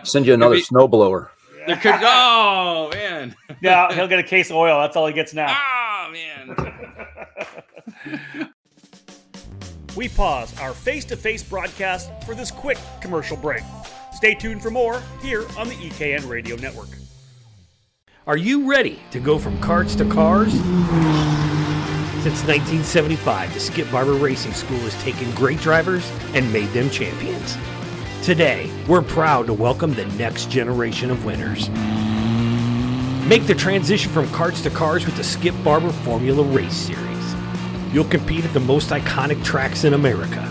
send 0.08 0.26
you 0.26 0.34
another 0.34 0.58
snowblower. 0.58 1.30
There 1.68 1.78
could 1.78 1.96
oh 2.02 2.90
man. 2.94 3.36
yeah, 3.62 3.94
he'll 3.94 4.08
get 4.08 4.20
a 4.20 4.24
case 4.24 4.50
of 4.50 4.58
oil. 4.58 4.82
That's 4.82 4.98
all 4.98 5.08
he 5.08 5.14
gets 5.14 5.34
now. 5.34 5.48
Oh 5.48 6.12
man. 6.12 6.56
we 9.96 10.10
pause 10.10 10.60
our 10.60 10.74
face-to-face 10.74 11.44
broadcast 11.44 12.12
for 12.26 12.36
this 12.36 12.52
quick 12.52 12.78
commercial 13.00 13.38
break. 13.38 13.64
Stay 14.14 14.34
tuned 14.34 14.62
for 14.62 14.72
more 14.72 15.02
here 15.22 15.46
on 15.58 15.70
the 15.70 15.76
EKN 15.76 16.28
Radio 16.28 16.58
Network. 16.58 16.90
Are 18.28 18.38
you 18.38 18.70
ready 18.70 19.02
to 19.12 19.20
go 19.20 19.40
from 19.40 19.58
carts 19.62 19.96
to 19.96 20.06
cars? 20.10 20.52
Since 22.24 22.44
1975, 22.46 23.54
the 23.54 23.60
Skip 23.60 23.92
Barber 23.92 24.14
Racing 24.14 24.54
School 24.54 24.80
has 24.80 25.02
taken 25.04 25.30
great 25.32 25.60
drivers 25.60 26.10
and 26.34 26.52
made 26.52 26.70
them 26.70 26.90
champions. 26.90 27.58
Today, 28.24 28.72
we're 28.88 29.02
proud 29.02 29.48
to 29.48 29.54
welcome 29.54 29.94
the 29.94 30.06
next 30.16 30.50
generation 30.50 31.12
of 31.12 31.26
winners. 31.26 31.68
Make 33.28 33.48
the 33.48 33.54
transition 33.54 34.10
from 34.14 34.30
carts 34.30 34.62
to 34.62 34.70
cars 34.70 35.06
with 35.06 35.18
the 35.18 35.26
Skip 35.26 35.54
Barber 35.62 35.92
Formula 35.92 36.42
Race 36.42 36.74
Series. 36.74 37.36
You'll 37.92 38.06
compete 38.06 38.46
at 38.46 38.54
the 38.54 38.62
most 38.62 38.92
iconic 38.92 39.44
tracks 39.44 39.84
in 39.84 39.94
America. 39.94 40.50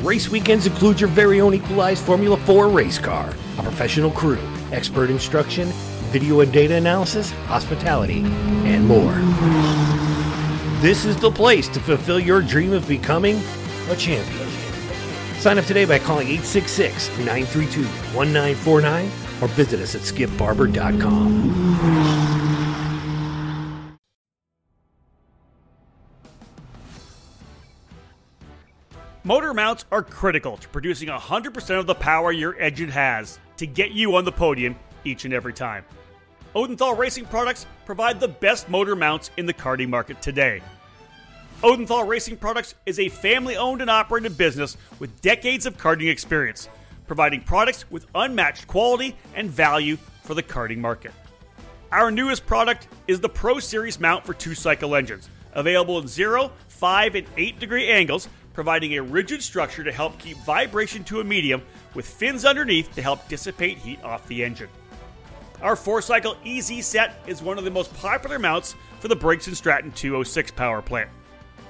Race 0.00 0.30
weekends 0.30 0.66
include 0.66 0.98
your 0.98 1.10
very 1.10 1.38
own 1.38 1.52
equalized 1.52 2.02
Formula 2.02 2.38
4 2.38 2.70
race 2.70 2.98
car, 2.98 3.28
a 3.58 3.62
professional 3.62 4.10
crew, 4.10 4.40
expert 4.72 5.10
instruction, 5.10 5.68
video 6.12 6.40
and 6.40 6.50
data 6.50 6.76
analysis, 6.76 7.30
hospitality, 7.44 8.22
and 8.64 8.86
more. 8.88 9.12
This 10.80 11.04
is 11.04 11.18
the 11.18 11.30
place 11.30 11.68
to 11.68 11.78
fulfill 11.78 12.18
your 12.18 12.40
dream 12.40 12.72
of 12.72 12.88
becoming 12.88 13.38
a 13.90 13.96
champion. 13.96 14.45
Sign 15.46 15.58
up 15.58 15.64
today 15.64 15.84
by 15.84 16.00
calling 16.00 16.26
866 16.26 17.08
932 17.18 17.84
1949 18.16 19.04
or 19.40 19.46
visit 19.54 19.78
us 19.78 19.94
at 19.94 20.00
skipbarber.com. 20.00 21.52
Motor 29.22 29.54
mounts 29.54 29.84
are 29.92 30.02
critical 30.02 30.56
to 30.56 30.68
producing 30.70 31.10
100% 31.10 31.78
of 31.78 31.86
the 31.86 31.94
power 31.94 32.32
your 32.32 32.56
engine 32.58 32.88
has 32.88 33.38
to 33.58 33.68
get 33.68 33.92
you 33.92 34.16
on 34.16 34.24
the 34.24 34.32
podium 34.32 34.74
each 35.04 35.24
and 35.24 35.32
every 35.32 35.52
time. 35.52 35.84
Odenthal 36.56 36.98
Racing 36.98 37.26
Products 37.26 37.66
provide 37.84 38.18
the 38.18 38.26
best 38.26 38.68
motor 38.68 38.96
mounts 38.96 39.30
in 39.36 39.46
the 39.46 39.54
karting 39.54 39.90
market 39.90 40.20
today. 40.20 40.60
Odenthal 41.62 42.06
Racing 42.06 42.36
Products 42.36 42.74
is 42.84 42.98
a 42.98 43.08
family 43.08 43.56
owned 43.56 43.80
and 43.80 43.88
operated 43.88 44.36
business 44.36 44.76
with 44.98 45.22
decades 45.22 45.64
of 45.64 45.78
karting 45.78 46.10
experience, 46.10 46.68
providing 47.06 47.40
products 47.40 47.90
with 47.90 48.06
unmatched 48.14 48.66
quality 48.66 49.16
and 49.34 49.50
value 49.50 49.96
for 50.22 50.34
the 50.34 50.42
karting 50.42 50.76
market. 50.76 51.12
Our 51.92 52.10
newest 52.10 52.44
product 52.44 52.88
is 53.08 53.20
the 53.20 53.30
Pro 53.30 53.58
Series 53.58 53.98
mount 53.98 54.26
for 54.26 54.34
two 54.34 54.54
cycle 54.54 54.94
engines, 54.94 55.30
available 55.54 55.98
in 55.98 56.06
0, 56.06 56.52
5, 56.68 57.14
and 57.14 57.26
8 57.38 57.58
degree 57.58 57.88
angles, 57.88 58.28
providing 58.52 58.98
a 58.98 59.02
rigid 59.02 59.42
structure 59.42 59.82
to 59.82 59.92
help 59.92 60.18
keep 60.18 60.36
vibration 60.38 61.04
to 61.04 61.20
a 61.20 61.24
medium 61.24 61.62
with 61.94 62.06
fins 62.06 62.44
underneath 62.44 62.94
to 62.94 63.00
help 63.00 63.26
dissipate 63.28 63.78
heat 63.78 64.02
off 64.04 64.28
the 64.28 64.44
engine. 64.44 64.68
Our 65.62 65.74
four 65.74 66.02
cycle 66.02 66.36
EZ 66.44 66.84
set 66.84 67.14
is 67.26 67.40
one 67.40 67.56
of 67.56 67.64
the 67.64 67.70
most 67.70 67.94
popular 67.94 68.38
mounts 68.38 68.74
for 69.00 69.08
the 69.08 69.16
Briggs 69.16 69.46
& 69.46 69.54
Stratton 69.56 69.90
206 69.92 70.50
power 70.50 70.82
plant. 70.82 71.08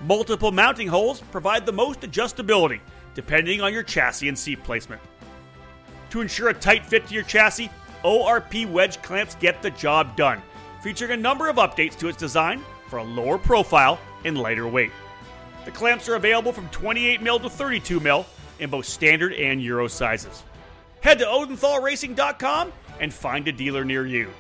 Multiple 0.03 0.53
mounting 0.53 0.89
holes 0.89 1.21
provide 1.33 1.65
the 1.65 1.73
most 1.73 2.01
adjustability 2.01 2.81
depending 3.15 3.63
on 3.63 3.73
your 3.73 3.83
chassis 3.83 4.29
and 4.29 4.39
seat 4.39 4.63
placement. 4.63 5.01
To 6.11 6.21
ensure 6.21 6.51
a 6.51 6.55
tight 6.55 6.85
fit 6.85 7.07
to 7.07 7.15
your 7.15 7.23
chassis, 7.23 7.71
ORP 8.05 8.71
wedge 8.71 9.01
clamps 9.01 9.35
get 9.37 9.63
the 9.63 9.71
job 9.71 10.17
done, 10.17 10.43
featuring 10.83 11.13
a 11.13 11.17
number 11.17 11.49
of 11.49 11.57
updates 11.57 11.99
to 11.99 12.09
its 12.09 12.19
design 12.19 12.63
for 12.89 12.99
a 12.99 13.05
lower 13.05 13.39
profile 13.39 13.99
and 14.25 14.39
lighter 14.39 14.69
weight. 14.69 14.93
The 15.65 15.71
clamps 15.71 16.09
are 16.09 16.15
available 16.15 16.53
from 16.53 16.69
28mm 16.69 17.43
to 17.43 17.49
32mm 17.49 18.25
in 18.61 18.71
both 18.71 18.85
standard 18.85 19.33
and 19.33 19.63
Euro 19.63 19.89
sizes. 19.89 20.45
Head 21.01 21.19
to 21.19 21.25
OdenthalRacing.com 21.25 22.73
and 23.01 23.13
find 23.13 23.49
a 23.49 23.53
dealer 23.53 23.85
near 23.85 24.07
you. 24.07 24.31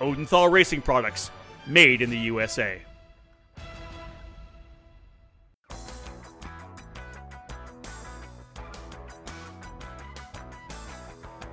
Odenthal 0.00 0.50
Racing 0.50 0.82
Products, 0.82 1.30
made 1.66 2.02
in 2.02 2.10
the 2.10 2.18
USA. 2.18 2.82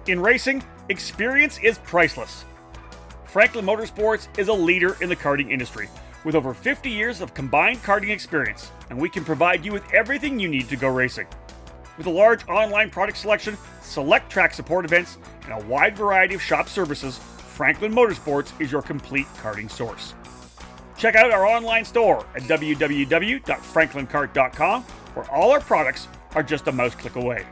In 0.10 0.20
racing, 0.20 0.62
experience 0.90 1.60
is 1.60 1.78
priceless. 1.78 2.44
Franklin 3.26 3.64
Motorsports 3.64 4.28
is 4.40 4.48
a 4.48 4.54
leader 4.54 4.98
in 5.02 5.10
the 5.10 5.16
karting 5.16 5.52
industry 5.52 5.88
with 6.24 6.34
over 6.34 6.56
50 6.56 6.90
years 6.90 7.22
of 7.22 7.36
combined 7.36 7.84
karting 7.84 8.10
experience, 8.10 8.72
and 8.90 9.00
we 9.00 9.08
can 9.08 9.24
provide 9.24 9.64
you 9.64 9.72
with 9.72 9.84
everything 9.94 10.40
you 10.40 10.48
need 10.48 10.68
to 10.70 10.76
go 10.76 10.88
racing. 10.88 11.28
With 11.96 12.08
a 12.08 12.10
large 12.10 12.48
online 12.48 12.90
product 12.90 13.20
selection, 13.20 13.56
select 13.84 14.32
track 14.32 14.56
support 14.56 14.84
events, 14.84 15.20
and 15.44 15.54
a 15.54 15.64
wide 15.68 15.96
variety 15.96 16.34
of 16.34 16.42
shop 16.42 16.68
services, 16.68 17.20
Franklin 17.20 17.94
Motorsports 17.94 18.52
is 18.60 18.72
your 18.72 18.82
complete 18.82 19.28
karting 19.38 19.70
source. 19.70 20.16
Check 20.98 21.14
out 21.14 21.30
our 21.30 21.46
online 21.46 21.86
store 21.86 22.26
at 22.36 22.42
www.franklinkart.com, 22.42 24.82
where 24.82 25.32
all 25.32 25.52
our 25.52 25.62
products 25.62 26.08
are 26.34 26.42
just 26.42 26.68
a 26.68 26.72
mouse 26.72 26.96
click 26.96 27.16
away. 27.16 27.46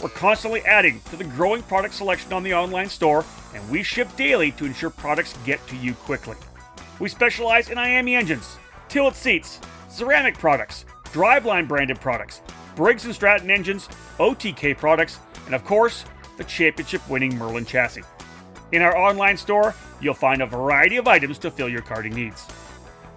We're 0.00 0.10
constantly 0.10 0.60
adding 0.62 1.00
to 1.10 1.16
the 1.16 1.24
growing 1.24 1.62
product 1.64 1.94
selection 1.94 2.32
on 2.32 2.44
the 2.44 2.54
online 2.54 2.88
store, 2.88 3.24
and 3.52 3.68
we 3.68 3.82
ship 3.82 4.08
daily 4.16 4.52
to 4.52 4.64
ensure 4.64 4.90
products 4.90 5.34
get 5.44 5.66
to 5.66 5.76
you 5.76 5.94
quickly. 5.94 6.36
We 7.00 7.08
specialize 7.08 7.68
in 7.68 7.78
IAME 7.78 8.16
engines, 8.16 8.58
tilt 8.88 9.16
seats, 9.16 9.60
ceramic 9.88 10.38
products, 10.38 10.84
driveline 11.06 11.66
branded 11.66 12.00
products, 12.00 12.42
Briggs 12.76 13.12
& 13.12 13.14
Stratton 13.14 13.50
engines, 13.50 13.88
OTK 14.18 14.78
products, 14.78 15.18
and 15.46 15.54
of 15.54 15.64
course, 15.64 16.04
the 16.36 16.44
championship 16.44 17.08
winning 17.10 17.36
Merlin 17.36 17.64
chassis. 17.64 18.04
In 18.70 18.82
our 18.82 18.96
online 18.96 19.36
store, 19.36 19.74
you'll 20.00 20.14
find 20.14 20.42
a 20.42 20.46
variety 20.46 20.96
of 20.96 21.08
items 21.08 21.38
to 21.38 21.50
fill 21.50 21.68
your 21.68 21.82
karting 21.82 22.14
needs. 22.14 22.46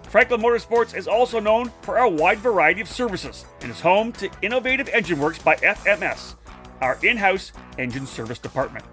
Franklin 0.08 0.40
Motorsports 0.42 0.96
is 0.96 1.06
also 1.06 1.38
known 1.38 1.70
for 1.82 1.98
our 1.98 2.08
wide 2.08 2.38
variety 2.38 2.80
of 2.80 2.88
services 2.88 3.46
and 3.60 3.70
is 3.70 3.80
home 3.80 4.10
to 4.12 4.28
Innovative 4.42 4.88
Engine 4.88 5.20
Works 5.20 5.38
by 5.38 5.54
FMS, 5.56 6.34
our 6.82 6.98
in 7.02 7.16
house 7.16 7.52
engine 7.78 8.06
service 8.06 8.38
department. 8.38 8.84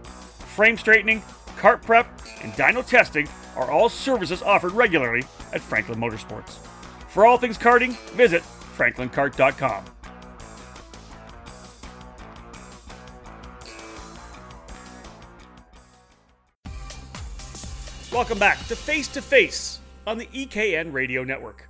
Frame 0.56 0.78
straightening, 0.78 1.22
cart 1.58 1.82
prep, 1.82 2.08
and 2.42 2.54
dyno 2.54 2.86
testing 2.86 3.28
are 3.56 3.70
all 3.70 3.90
services 3.90 4.42
offered 4.42 4.72
regularly 4.72 5.24
at 5.54 5.62
Franklin 5.62 6.00
Motorsports. 6.00 6.58
For 7.10 7.26
all 7.26 7.38
things 7.38 7.58
karting, 7.58 7.98
visit 8.12 8.44
franklinkart.com. 8.78 9.86
Welcome 18.12 18.40
back 18.40 18.58
to 18.68 18.76
Face 18.76 19.08
to 19.10 19.22
Face 19.22 19.80
on 20.08 20.18
the 20.18 20.26
EKN 20.28 20.92
Radio 20.92 21.24
Network. 21.24 21.69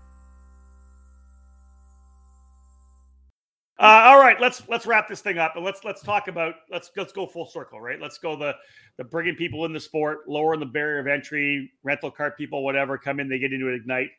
Uh, 3.80 4.04
all 4.08 4.20
right, 4.20 4.42
let's 4.42 4.62
let's 4.68 4.86
wrap 4.86 5.08
this 5.08 5.22
thing 5.22 5.38
up 5.38 5.56
and 5.56 5.64
let's 5.64 5.86
let's 5.86 6.04
talk 6.04 6.28
about 6.28 6.56
let's 6.70 6.92
let's 6.98 7.14
go 7.14 7.26
full 7.26 7.46
circle, 7.46 7.80
right? 7.80 8.02
Let's 8.02 8.18
go 8.18 8.36
the 8.36 8.54
the 8.98 9.06
bringing 9.06 9.36
people 9.36 9.64
in 9.64 9.72
the 9.72 9.80
sport, 9.80 10.28
lowering 10.28 10.60
the 10.60 10.66
barrier 10.66 11.00
of 11.00 11.08
entry, 11.08 11.72
rental 11.82 12.12
car 12.12 12.32
people, 12.32 12.66
whatever, 12.66 12.98
come 12.98 13.22
in, 13.22 13.30
they 13.30 13.40
get 13.40 13.54
into 13.54 13.70
it, 13.70 13.76
ignite. 13.76 14.10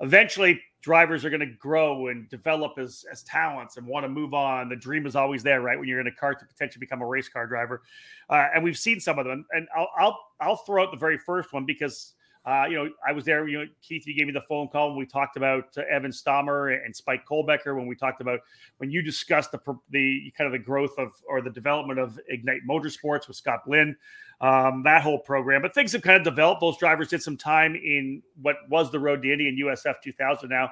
Eventually, 0.00 0.60
drivers 0.82 1.24
are 1.24 1.30
going 1.30 1.38
to 1.38 1.46
grow 1.46 2.08
and 2.08 2.28
develop 2.30 2.78
as 2.78 3.04
as 3.12 3.22
talents 3.22 3.76
and 3.76 3.86
want 3.86 4.02
to 4.02 4.08
move 4.08 4.34
on. 4.34 4.68
The 4.68 4.74
dream 4.74 5.06
is 5.06 5.14
always 5.14 5.44
there, 5.44 5.60
right? 5.60 5.78
When 5.78 5.86
you're 5.86 6.00
in 6.00 6.08
a 6.08 6.12
car 6.12 6.34
to 6.34 6.44
potentially 6.44 6.80
become 6.80 7.00
a 7.00 7.06
race 7.06 7.28
car 7.28 7.46
driver, 7.46 7.82
uh, 8.28 8.46
and 8.56 8.64
we've 8.64 8.76
seen 8.76 8.98
some 8.98 9.20
of 9.20 9.24
them. 9.24 9.46
And 9.52 9.68
I'll 9.76 9.88
I'll 9.96 10.20
I'll 10.40 10.56
throw 10.56 10.82
out 10.82 10.90
the 10.90 10.98
very 10.98 11.16
first 11.16 11.52
one 11.52 11.64
because 11.64 12.14
uh, 12.46 12.64
you 12.68 12.76
know, 12.76 12.88
I 13.06 13.10
was 13.10 13.24
there. 13.24 13.48
You 13.48 13.58
know, 13.58 13.64
Keith, 13.82 14.06
you 14.06 14.14
gave 14.14 14.28
me 14.28 14.32
the 14.32 14.40
phone 14.40 14.68
call 14.68 14.90
when 14.90 14.98
we 14.98 15.06
talked 15.06 15.36
about 15.36 15.64
uh, 15.76 15.82
Evan 15.90 16.12
Stammer 16.12 16.68
and 16.68 16.94
Spike 16.94 17.26
Kohlbecker. 17.26 17.76
When 17.76 17.88
we 17.88 17.96
talked 17.96 18.20
about 18.20 18.38
when 18.78 18.88
you 18.88 19.02
discussed 19.02 19.50
the 19.50 19.58
the 19.90 20.32
kind 20.38 20.46
of 20.46 20.52
the 20.52 20.64
growth 20.64 20.96
of 20.96 21.10
or 21.28 21.40
the 21.40 21.50
development 21.50 21.98
of 21.98 22.20
Ignite 22.28 22.60
Motorsports 22.68 23.26
with 23.26 23.36
Scott 23.36 23.60
Blinn, 23.66 23.96
um, 24.40 24.84
that 24.84 25.02
whole 25.02 25.18
program. 25.18 25.60
But 25.60 25.74
things 25.74 25.90
have 25.92 26.02
kind 26.02 26.16
of 26.16 26.22
developed. 26.22 26.60
Those 26.60 26.78
drivers 26.78 27.08
did 27.08 27.20
some 27.20 27.36
time 27.36 27.74
in 27.74 28.22
what 28.40 28.56
was 28.70 28.92
the 28.92 29.00
Road 29.00 29.22
to 29.22 29.32
Indy 29.32 29.48
and 29.48 29.58
USF 29.58 29.96
2000 30.04 30.48
now, 30.48 30.70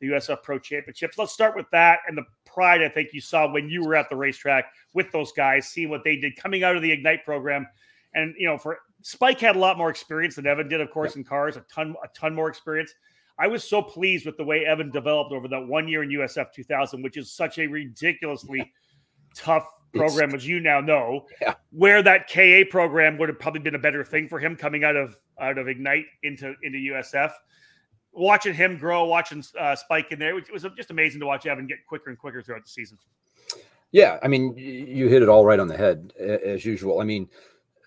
the 0.00 0.08
USF 0.08 0.44
Pro 0.44 0.60
Championships. 0.60 1.18
Let's 1.18 1.32
start 1.32 1.56
with 1.56 1.66
that 1.72 2.00
and 2.06 2.16
the 2.16 2.24
pride 2.44 2.82
I 2.82 2.88
think 2.88 3.12
you 3.12 3.20
saw 3.20 3.50
when 3.50 3.68
you 3.68 3.82
were 3.82 3.96
at 3.96 4.08
the 4.10 4.16
racetrack 4.16 4.66
with 4.94 5.10
those 5.10 5.32
guys, 5.32 5.68
seeing 5.68 5.88
what 5.88 6.04
they 6.04 6.16
did 6.16 6.36
coming 6.36 6.62
out 6.62 6.76
of 6.76 6.82
the 6.82 6.92
Ignite 6.92 7.24
program. 7.24 7.66
And 8.14 8.34
you 8.38 8.46
know, 8.46 8.58
for 8.58 8.78
Spike 9.06 9.38
had 9.38 9.54
a 9.54 9.58
lot 9.60 9.78
more 9.78 9.88
experience 9.88 10.34
than 10.34 10.48
Evan 10.48 10.66
did, 10.66 10.80
of 10.80 10.90
course, 10.90 11.14
in 11.14 11.22
cars, 11.22 11.56
a 11.56 11.60
ton, 11.72 11.94
a 12.02 12.08
ton 12.08 12.34
more 12.34 12.48
experience. 12.48 12.92
I 13.38 13.46
was 13.46 13.62
so 13.62 13.80
pleased 13.80 14.26
with 14.26 14.36
the 14.36 14.42
way 14.42 14.66
Evan 14.66 14.90
developed 14.90 15.32
over 15.32 15.46
that 15.46 15.64
one 15.64 15.86
year 15.86 16.02
in 16.02 16.08
USF 16.08 16.52
2000, 16.52 17.04
which 17.04 17.16
is 17.16 17.30
such 17.30 17.60
a 17.60 17.68
ridiculously 17.68 18.58
yeah. 18.58 18.64
tough 19.32 19.64
program, 19.94 20.30
it's, 20.30 20.42
as 20.42 20.48
you 20.48 20.58
now 20.58 20.80
know. 20.80 21.24
Yeah. 21.40 21.54
Where 21.70 22.02
that 22.02 22.28
KA 22.28 22.68
program 22.68 23.16
would 23.18 23.28
have 23.28 23.38
probably 23.38 23.60
been 23.60 23.76
a 23.76 23.78
better 23.78 24.02
thing 24.02 24.26
for 24.26 24.40
him 24.40 24.56
coming 24.56 24.82
out 24.82 24.96
of 24.96 25.16
out 25.40 25.56
of 25.56 25.68
Ignite 25.68 26.06
into 26.24 26.56
into 26.64 26.78
USF. 26.78 27.30
Watching 28.12 28.54
him 28.54 28.76
grow, 28.76 29.04
watching 29.04 29.44
uh, 29.56 29.76
Spike 29.76 30.10
in 30.10 30.18
there, 30.18 30.36
it 30.36 30.52
was 30.52 30.66
just 30.76 30.90
amazing 30.90 31.20
to 31.20 31.26
watch 31.26 31.46
Evan 31.46 31.68
get 31.68 31.78
quicker 31.86 32.10
and 32.10 32.18
quicker 32.18 32.42
throughout 32.42 32.64
the 32.64 32.70
season. 32.70 32.98
Yeah, 33.92 34.18
I 34.24 34.26
mean, 34.26 34.52
you 34.56 35.06
hit 35.06 35.22
it 35.22 35.28
all 35.28 35.44
right 35.44 35.60
on 35.60 35.68
the 35.68 35.76
head 35.76 36.12
as 36.18 36.64
usual. 36.64 37.00
I 37.00 37.04
mean, 37.04 37.28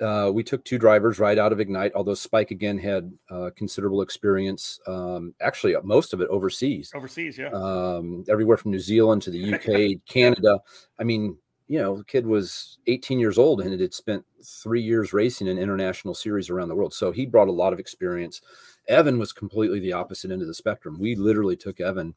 uh, 0.02 0.32
we 0.34 0.43
took 0.43 0.64
two 0.64 0.78
drivers 0.78 1.20
right 1.20 1.38
out 1.38 1.52
of 1.52 1.60
Ignite, 1.60 1.93
although 1.95 2.14
Spike 2.14 2.52
again 2.52 2.78
had 2.78 3.12
uh, 3.30 3.50
considerable 3.56 4.02
experience. 4.02 4.80
Um, 4.88 5.34
actually, 5.41 5.76
uh, 5.76 5.82
most 5.84 6.14
of 6.14 6.22
it 6.22 6.30
overseas. 6.30 6.91
Overseas, 6.95 7.38
yeah. 7.38 7.50
Um, 7.50 8.24
everywhere 8.30 8.58
from 8.58 8.72
New 8.72 8.80
Zealand 8.80 9.22
to 9.24 9.32
the 9.32 9.54
UK, 9.54 10.06
Canada. 10.08 10.60
I 11.00 11.04
mean, 11.04 11.38
you 11.68 11.80
know, 11.80 11.97
the 11.97 12.04
kid 12.04 12.26
was 12.26 12.80
18 12.88 13.20
years 13.20 13.38
old 13.38 13.62
and 13.62 13.80
had 13.80 13.93
spent 13.93 14.26
three 14.43 14.82
years 14.82 15.14
racing 15.14 15.47
in 15.47 15.58
international 15.58 16.16
series 16.16 16.50
around 16.50 16.70
the 16.70 16.76
world. 16.76 16.93
So 16.93 17.12
he 17.12 17.26
brought 17.26 17.47
a 17.47 17.52
lot 17.52 17.74
of 17.74 17.80
experience. 17.80 18.41
Evan 18.88 19.20
was 19.20 19.32
completely 19.32 19.80
the 19.80 19.93
opposite 19.93 20.32
end 20.32 20.41
of 20.41 20.47
the 20.47 20.54
spectrum. 20.54 20.97
We 21.00 21.16
literally 21.16 21.56
took 21.56 21.80
Evan 21.80 22.16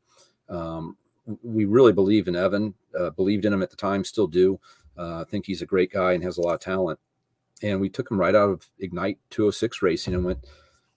um, 0.49 0.97
we 1.43 1.65
really 1.65 1.93
believe 1.93 2.29
in 2.29 2.37
Evan, 2.37 2.75
uh, 2.99 3.11
believed 3.11 3.45
in 3.45 3.53
him 3.53 3.63
at 3.63 3.71
the 3.71 3.77
time, 3.77 4.05
still 4.05 4.27
do. 4.27 4.59
Uh, 4.99 5.21
I 5.21 5.25
think 5.25 5.47
he's 5.47 5.63
a 5.63 5.67
great 5.67 5.93
guy 5.93 6.13
and 6.13 6.23
has 6.23 6.39
a 6.39 6.43
lot 6.43 6.55
of 6.55 6.61
talent. 6.61 6.99
And 7.63 7.81
we 7.81 7.89
took 7.89 8.11
him 8.11 8.19
right 8.19 8.35
out 8.35 8.51
of 8.51 8.67
Ignite 8.79 9.19
206 9.31 9.83
racing 9.83 10.15
and 10.15 10.25
went, 10.25 10.45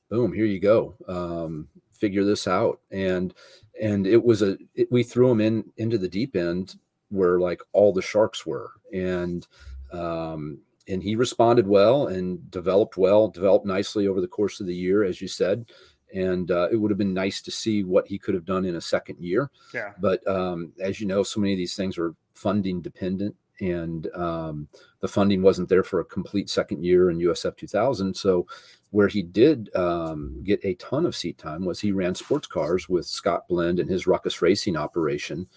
boom, 0.09 0.34
here 0.34 0.45
you 0.45 0.59
go. 0.59 0.95
Um, 1.07 1.68
figure 1.91 2.24
this 2.24 2.47
out. 2.47 2.80
And 2.91 3.34
and 3.82 4.07
it 4.07 4.24
was 4.24 4.41
a 4.41 4.57
it, 4.74 4.91
we 4.91 5.03
threw 5.03 5.30
him 5.30 5.41
in 5.41 5.72
into 5.78 5.97
the 5.97 6.09
deep 6.09 6.36
end 6.36 6.76
where 7.09 7.39
like 7.39 7.61
all 7.74 7.93
the 7.93 8.01
sharks 8.01 8.45
were. 8.45 8.72
And 8.93 9.47
um, 9.91 10.59
and 10.88 11.01
he 11.01 11.16
responded 11.16 11.68
well 11.68 12.07
and 12.07 12.49
developed 12.51 12.97
well, 12.97 13.28
developed 13.28 13.66
nicely 13.66 14.07
over 14.07 14.22
the 14.22 14.28
course 14.28 14.59
of 14.59 14.68
the 14.68 14.76
year, 14.76 15.03
as 15.03 15.22
you 15.22 15.28
said. 15.28 15.66
And 16.13 16.51
uh, 16.51 16.70
it 16.72 16.76
would 16.76 16.91
have 16.91 16.97
been 16.97 17.13
nice 17.13 17.41
to 17.41 17.51
see 17.51 17.84
what 17.84 18.07
he 18.07 18.18
could 18.18 18.36
have 18.36 18.45
done 18.45 18.66
in 18.66 18.76
a 18.76 18.82
second 18.82 19.20
year. 19.20 19.49
Yeah. 19.74 19.93
But 19.99 20.26
um, 20.28 20.72
as 20.80 21.01
you 21.01 21.07
know, 21.07 21.24
so 21.24 21.39
many 21.39 21.53
of 21.53 21.57
these 21.57 21.76
things 21.76 21.97
are 21.97 22.13
funding 22.34 22.82
dependent, 22.82 23.36
and 23.60 24.08
um, 24.16 24.68
the 24.99 25.08
funding 25.08 25.41
wasn't 25.41 25.70
there 25.70 25.84
for 25.84 25.99
a 25.99 26.06
complete 26.06 26.49
second 26.49 26.84
year 26.84 27.10
in 27.10 27.20
USF 27.20 27.58
2000. 27.58 28.16
So, 28.16 28.47
where 28.91 29.08
he 29.08 29.22
did 29.22 29.76
um, 29.76 30.41
get 30.43 30.64
a 30.64 30.76
ton 30.76 31.06
of 31.06 31.16
seat 31.16 31.38
time 31.38 31.66
was 31.66 31.80
he 31.80 31.91
ran 31.91 32.16
sports 32.16 32.47
cars 32.47 32.88
with 32.88 33.06
Scott 33.06 33.47
Blinn 33.47 33.80
and 33.80 33.89
his 33.89 34.08
Ruckus 34.08 34.41
Racing 34.41 34.78
operation 34.78 35.47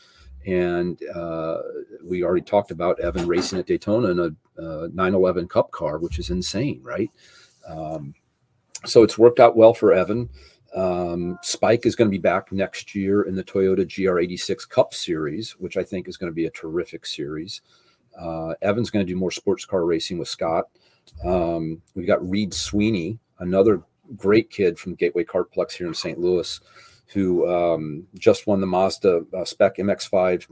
and 0.46 0.98
uh, 1.14 1.58
we 2.02 2.22
already 2.22 2.42
talked 2.42 2.70
about 2.70 3.00
Evan 3.00 3.26
racing 3.26 3.58
at 3.58 3.66
Daytona 3.66 4.08
in 4.08 4.18
a 4.18 4.62
uh, 4.62 4.88
911 4.92 5.48
Cup 5.48 5.70
car, 5.72 5.98
which 5.98 6.18
is 6.18 6.30
insane, 6.30 6.80
right? 6.82 7.10
Um, 7.68 8.14
so 8.86 9.02
it's 9.02 9.18
worked 9.18 9.40
out 9.40 9.56
well 9.56 9.74
for 9.74 9.92
Evan. 9.92 10.30
Um, 10.74 11.38
Spike 11.42 11.86
is 11.86 11.96
going 11.96 12.08
to 12.08 12.16
be 12.16 12.20
back 12.20 12.52
next 12.52 12.94
year 12.94 13.22
in 13.22 13.34
the 13.34 13.44
Toyota 13.44 13.80
GR86 13.80 14.68
Cup 14.68 14.94
Series, 14.94 15.52
which 15.52 15.76
I 15.76 15.82
think 15.82 16.08
is 16.08 16.16
going 16.16 16.30
to 16.30 16.34
be 16.34 16.46
a 16.46 16.50
terrific 16.50 17.04
series. 17.04 17.60
Uh, 18.18 18.54
Evan's 18.62 18.90
going 18.90 19.06
to 19.06 19.12
do 19.12 19.18
more 19.18 19.30
sports 19.30 19.64
car 19.64 19.84
racing 19.84 20.18
with 20.18 20.28
Scott. 20.28 20.66
Um, 21.24 21.80
we've 21.94 22.06
got 22.06 22.28
Reed 22.28 22.52
Sweeney, 22.52 23.18
another 23.38 23.82
great 24.16 24.50
kid 24.50 24.78
from 24.78 24.94
Gateway 24.94 25.24
Kartplex 25.24 25.72
here 25.72 25.86
in 25.86 25.94
St. 25.94 26.18
Louis 26.18 26.60
who 27.08 27.48
um, 27.48 28.06
just 28.18 28.46
won 28.46 28.60
the 28.60 28.66
Mazda 28.66 29.24
uh, 29.36 29.44
Spec 29.44 29.76
MX5 29.76 30.46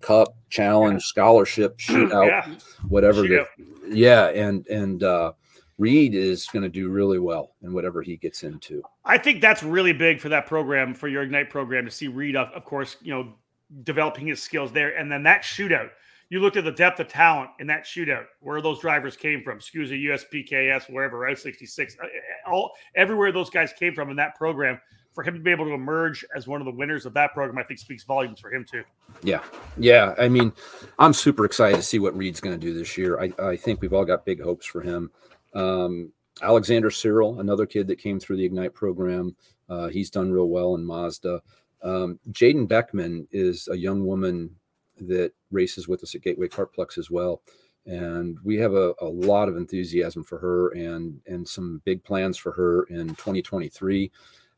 Cup 0.00 0.34
Challenge 0.50 0.94
yeah. 0.94 1.06
Scholarship 1.06 1.78
Shootout, 1.78 2.26
yeah. 2.26 2.54
whatever. 2.88 3.22
The, 3.22 3.46
yeah, 3.88 4.28
and 4.28 4.66
and 4.68 5.02
uh, 5.02 5.32
Reed 5.78 6.14
is 6.14 6.46
going 6.46 6.62
to 6.62 6.68
do 6.68 6.88
really 6.88 7.18
well 7.18 7.54
in 7.62 7.72
whatever 7.72 8.02
he 8.02 8.16
gets 8.16 8.42
into. 8.42 8.82
I 9.04 9.18
think 9.18 9.40
that's 9.40 9.62
really 9.62 9.92
big 9.92 10.20
for 10.20 10.30
that 10.30 10.46
program, 10.46 10.94
for 10.94 11.08
your 11.08 11.22
Ignite 11.22 11.50
program, 11.50 11.84
to 11.84 11.90
see 11.90 12.08
Reed, 12.08 12.36
of, 12.36 12.48
of 12.52 12.64
course, 12.64 12.96
you 13.02 13.12
know, 13.12 13.34
developing 13.82 14.26
his 14.26 14.42
skills 14.42 14.72
there, 14.72 14.96
and 14.96 15.10
then 15.12 15.22
that 15.24 15.42
shootout. 15.42 15.90
You 16.30 16.40
looked 16.40 16.56
at 16.56 16.64
the 16.64 16.72
depth 16.72 17.00
of 17.00 17.08
talent 17.08 17.50
in 17.60 17.66
that 17.68 17.84
shootout, 17.84 18.24
where 18.40 18.60
those 18.60 18.80
drivers 18.80 19.16
came 19.16 19.42
from, 19.42 19.58
SKUSA, 19.58 20.02
USPKS, 20.04 20.90
wherever, 20.90 21.18
Route 21.18 21.38
66, 21.38 21.96
uh, 22.02 22.06
all 22.50 22.72
everywhere 22.96 23.30
those 23.30 23.50
guys 23.50 23.72
came 23.78 23.94
from 23.94 24.10
in 24.10 24.16
that 24.16 24.34
program 24.34 24.80
for 25.14 25.22
him 25.22 25.34
to 25.34 25.40
be 25.40 25.50
able 25.50 25.64
to 25.64 25.72
emerge 25.72 26.24
as 26.36 26.48
one 26.48 26.60
of 26.60 26.64
the 26.64 26.72
winners 26.72 27.06
of 27.06 27.14
that 27.14 27.32
program, 27.32 27.56
I 27.56 27.62
think 27.62 27.78
speaks 27.78 28.02
volumes 28.02 28.40
for 28.40 28.52
him 28.52 28.66
too. 28.68 28.82
Yeah, 29.22 29.42
yeah. 29.76 30.14
I 30.18 30.28
mean, 30.28 30.52
I'm 30.98 31.12
super 31.12 31.44
excited 31.44 31.76
to 31.76 31.82
see 31.82 32.00
what 32.00 32.16
Reed's 32.16 32.40
going 32.40 32.58
to 32.58 32.66
do 32.66 32.74
this 32.74 32.98
year. 32.98 33.20
I, 33.20 33.32
I 33.40 33.56
think 33.56 33.80
we've 33.80 33.92
all 33.92 34.04
got 34.04 34.26
big 34.26 34.42
hopes 34.42 34.66
for 34.66 34.80
him. 34.80 35.10
Um, 35.54 36.12
Alexander 36.42 36.90
Cyril, 36.90 37.38
another 37.38 37.64
kid 37.64 37.86
that 37.86 38.00
came 38.00 38.18
through 38.18 38.38
the 38.38 38.44
Ignite 38.44 38.74
program, 38.74 39.36
uh, 39.68 39.86
he's 39.86 40.10
done 40.10 40.32
real 40.32 40.48
well 40.48 40.74
in 40.74 40.84
Mazda. 40.84 41.40
Um, 41.82 42.18
Jaden 42.32 42.66
Beckman 42.66 43.28
is 43.30 43.68
a 43.70 43.76
young 43.76 44.04
woman 44.04 44.50
that 44.98 45.32
races 45.50 45.88
with 45.88 46.02
us 46.02 46.14
at 46.14 46.22
Gateway 46.22 46.48
Kartplex 46.48 46.98
as 46.98 47.10
well. 47.10 47.42
And 47.86 48.38
we 48.42 48.56
have 48.58 48.74
a, 48.74 48.94
a 49.00 49.06
lot 49.06 49.48
of 49.48 49.56
enthusiasm 49.56 50.24
for 50.24 50.38
her 50.38 50.70
and 50.70 51.20
and 51.26 51.46
some 51.46 51.82
big 51.84 52.02
plans 52.02 52.38
for 52.38 52.52
her 52.52 52.84
in 52.84 53.08
2023. 53.08 54.10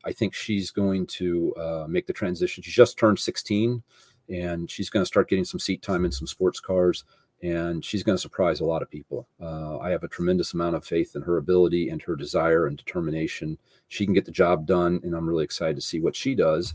I 0.05 0.11
think 0.13 0.33
she's 0.33 0.71
going 0.71 1.07
to 1.07 1.53
uh, 1.55 1.85
make 1.89 2.07
the 2.07 2.13
transition. 2.13 2.63
She 2.63 2.71
just 2.71 2.97
turned 2.97 3.19
16 3.19 3.83
and 4.29 4.69
she's 4.71 4.89
going 4.89 5.01
to 5.01 5.07
start 5.07 5.29
getting 5.29 5.43
some 5.43 5.59
seat 5.59 5.81
time 5.81 6.05
in 6.05 6.11
some 6.11 6.27
sports 6.27 6.59
cars 6.59 7.03
and 7.43 7.85
she's 7.85 8.03
going 8.03 8.15
to 8.15 8.21
surprise 8.21 8.59
a 8.59 8.65
lot 8.65 8.81
of 8.81 8.89
people. 8.89 9.27
Uh, 9.41 9.77
I 9.77 9.89
have 9.91 10.03
a 10.03 10.07
tremendous 10.07 10.53
amount 10.53 10.75
of 10.75 10.85
faith 10.85 11.15
in 11.15 11.21
her 11.21 11.37
ability 11.37 11.89
and 11.89 12.01
her 12.01 12.15
desire 12.15 12.65
and 12.65 12.77
determination. 12.77 13.57
She 13.89 14.05
can 14.05 14.13
get 14.13 14.25
the 14.25 14.31
job 14.31 14.65
done, 14.65 14.99
and 15.03 15.13
I'm 15.13 15.29
really 15.29 15.43
excited 15.43 15.75
to 15.75 15.81
see 15.81 15.99
what 15.99 16.15
she 16.15 16.33
does. 16.33 16.73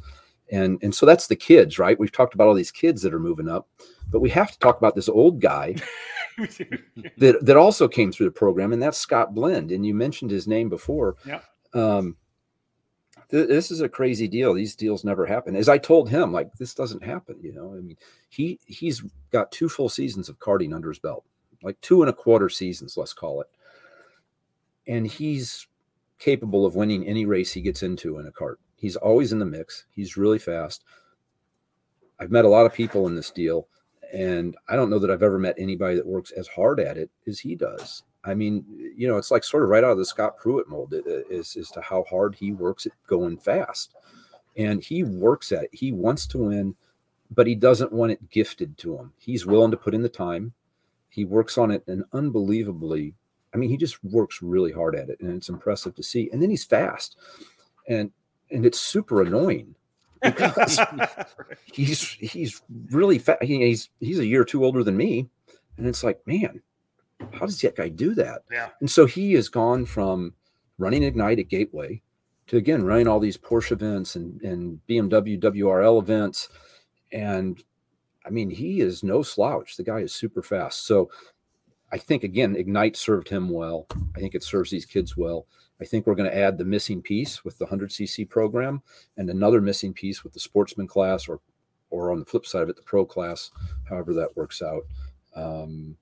And 0.53 0.78
and 0.82 0.94
so 0.94 1.07
that's 1.07 1.26
the 1.26 1.36
kids, 1.36 1.78
right? 1.78 1.98
We've 1.98 2.12
talked 2.12 2.34
about 2.34 2.46
all 2.46 2.55
these 2.55 2.70
kids 2.70 3.00
that 3.03 3.14
are 3.14 3.18
moving 3.18 3.48
up, 3.48 3.68
but 4.11 4.20
we 4.20 4.28
have 4.30 4.53
to 4.53 4.59
talk 4.59 4.76
about 4.76 4.94
this 4.94 5.09
old 5.09 5.40
guy 5.40 5.74
that 7.16 7.38
that 7.40 7.57
also 7.57 7.88
came 7.88 8.12
through 8.12 8.26
the 8.26 8.32
program, 8.32 8.72
and 8.72 8.82
that's 8.82 8.98
Scott 8.98 9.34
Blinn. 9.34 9.72
And 9.72 9.84
you 9.86 9.94
mentioned 9.94 10.30
his 10.30 10.46
name 10.46 10.68
before. 10.68 11.16
Yeah. 11.26 11.40
Um, 11.72 12.16
this 13.30 13.70
is 13.70 13.80
a 13.80 13.88
crazy 13.88 14.28
deal. 14.28 14.53
These 14.53 14.76
deals 14.76 15.05
never 15.05 15.24
happen. 15.24 15.57
As 15.57 15.70
I 15.70 15.78
told 15.78 16.11
him, 16.11 16.32
like 16.32 16.53
this 16.59 16.74
doesn't 16.74 17.03
happen. 17.03 17.36
You 17.40 17.55
know, 17.55 17.74
I 17.74 17.80
mean, 17.80 17.96
he 18.28 18.61
he's 18.66 19.03
got 19.30 19.50
two 19.53 19.70
full 19.70 19.88
seasons 19.88 20.28
of 20.28 20.38
karting 20.38 20.74
under 20.74 20.90
his 20.90 20.98
belt, 20.98 21.24
like 21.62 21.80
two 21.80 22.03
and 22.03 22.11
a 22.11 22.12
quarter 22.12 22.50
seasons, 22.50 22.98
let's 22.98 23.14
call 23.14 23.40
it, 23.40 23.48
and 24.86 25.07
he's 25.07 25.66
capable 26.18 26.66
of 26.66 26.76
winning 26.76 27.07
any 27.07 27.24
race 27.24 27.53
he 27.53 27.62
gets 27.62 27.82
into 27.82 28.18
in 28.18 28.26
a 28.26 28.30
kart. 28.30 28.57
He's 28.83 28.97
always 28.97 29.33
in 29.33 29.39
the 29.39 29.47
mix. 29.47 29.85
He's 29.95 30.16
really 30.16 30.41
fast. 30.41 30.83
I've 32.18 32.33
met 32.33 32.45
a 32.45 32.49
lot 32.49 32.66
of 32.66 32.74
people 32.74 33.07
in 33.07 33.14
this 33.14 33.30
deal, 33.30 33.68
and 34.12 34.57
I 34.68 34.74
don't 34.74 34.91
know 34.91 34.99
that 34.99 35.11
I've 35.11 35.22
ever 35.22 35.39
met 35.39 35.55
anybody 35.57 35.95
that 35.95 36.05
works 36.05 36.33
as 36.33 36.49
hard 36.49 36.80
at 36.80 36.99
it 36.99 37.09
as 37.28 37.39
he 37.39 37.55
does. 37.55 38.03
I 38.24 38.35
mean, 38.35 38.64
you 38.97 39.07
know, 39.07 39.18
it's 39.18 39.30
like 39.30 39.45
sort 39.45 39.62
of 39.62 39.68
right 39.68 39.85
out 39.85 39.93
of 39.93 39.99
the 39.99 40.05
Scott 40.05 40.37
Pruett 40.37 40.66
mold 40.66 40.95
as, 41.30 41.55
as 41.55 41.70
to 41.70 41.80
how 41.80 42.03
hard 42.11 42.35
he 42.35 42.51
works 42.51 42.85
at 42.85 42.93
going 43.07 43.37
fast. 43.37 43.95
And 44.57 44.83
he 44.83 45.05
works 45.05 45.53
at 45.53 45.62
it. 45.62 45.70
He 45.72 45.93
wants 45.93 46.26
to 46.28 46.39
win, 46.39 46.74
but 47.30 47.47
he 47.47 47.55
doesn't 47.55 47.93
want 47.93 48.11
it 48.11 48.30
gifted 48.30 48.76
to 48.78 48.97
him. 48.97 49.12
He's 49.16 49.47
willing 49.47 49.70
to 49.70 49.76
put 49.76 49.95
in 49.95 50.03
the 50.03 50.09
time. 50.09 50.55
He 51.09 51.24
works 51.24 51.57
on 51.57 51.70
it 51.70 51.85
and 51.87 52.03
unbelievably, 52.12 53.14
I 53.55 53.59
mean, 53.59 53.70
he 53.70 53.76
just 53.76 54.03
works 54.03 54.43
really 54.43 54.72
hard 54.72 54.97
at 54.97 55.09
it 55.09 55.20
and 55.20 55.33
it's 55.37 55.49
impressive 55.49 55.95
to 55.95 56.03
see. 56.03 56.28
And 56.33 56.43
then 56.43 56.51
he's 56.51 56.64
fast. 56.64 57.16
And 57.89 58.11
and 58.53 58.66
it's 58.66 58.80
super 58.80 59.22
annoying 59.22 59.74
because 60.22 60.78
he's 61.72 62.03
he's 62.12 62.62
really 62.90 63.18
fast. 63.18 63.42
He's 63.42 63.90
he's 64.00 64.18
a 64.18 64.26
year 64.26 64.42
or 64.42 64.46
two 64.46 64.64
older 64.64 64.84
than 64.84 64.96
me. 64.96 65.28
And 65.76 65.86
it's 65.86 66.05
like, 66.05 66.20
man, 66.26 66.61
how 67.32 67.46
does 67.46 67.61
that 67.62 67.76
guy 67.76 67.88
do 67.88 68.14
that? 68.14 68.42
Yeah. 68.50 68.68
And 68.80 68.90
so 68.90 69.07
he 69.07 69.32
has 69.34 69.48
gone 69.48 69.84
from 69.86 70.34
running 70.78 71.03
Ignite 71.03 71.38
at 71.38 71.48
Gateway 71.48 72.03
to 72.48 72.57
again 72.57 72.84
running 72.84 73.09
all 73.09 73.20
these 73.20 73.38
Porsche 73.38 73.72
events 73.72 74.16
and, 74.16 74.40
and 74.42 74.80
BMW 74.88 75.40
WRL 75.40 76.00
events. 76.00 76.48
And 77.12 77.62
I 78.24 78.30
mean, 78.30 78.50
he 78.50 78.80
is 78.80 79.03
no 79.03 79.22
slouch. 79.22 79.76
The 79.76 79.82
guy 79.82 80.00
is 80.00 80.14
super 80.14 80.42
fast. 80.42 80.86
So 80.86 81.11
I 81.90 81.98
think 81.98 82.24
again, 82.24 82.57
Ignite 82.57 82.96
served 82.96 83.28
him 83.28 83.50
well. 83.50 83.86
I 84.16 84.20
think 84.20 84.34
it 84.34 84.44
serves 84.44 84.70
these 84.70 84.86
kids 84.86 85.16
well. 85.16 85.46
I 85.83 85.85
think 85.85 86.07
we're 86.07 86.14
going 86.14 86.30
to 86.30 86.39
add 86.39 86.59
the 86.59 86.64
missing 86.64 87.03
piece 87.03 87.45
with 87.45 87.59
the 87.59 87.66
100cc 87.66 88.28
program 88.28 88.83
and 89.16 89.28
another 89.28 89.61
missing 89.61 89.93
piece 89.93 90.22
with 90.22 90.33
the 90.33 90.39
sportsman 90.39 90.87
class 90.87 91.28
or 91.28 91.41
or 91.91 92.11
on 92.11 92.20
the 92.20 92.24
flip 92.24 92.47
side 92.47 92.62
of 92.62 92.70
it, 92.70 92.76
the 92.76 92.83
pro 92.83 93.05
class, 93.05 93.51
however 93.87 94.14
that 94.14 94.35
works 94.35 94.62
out. 94.62 94.85
Um, 95.37 95.95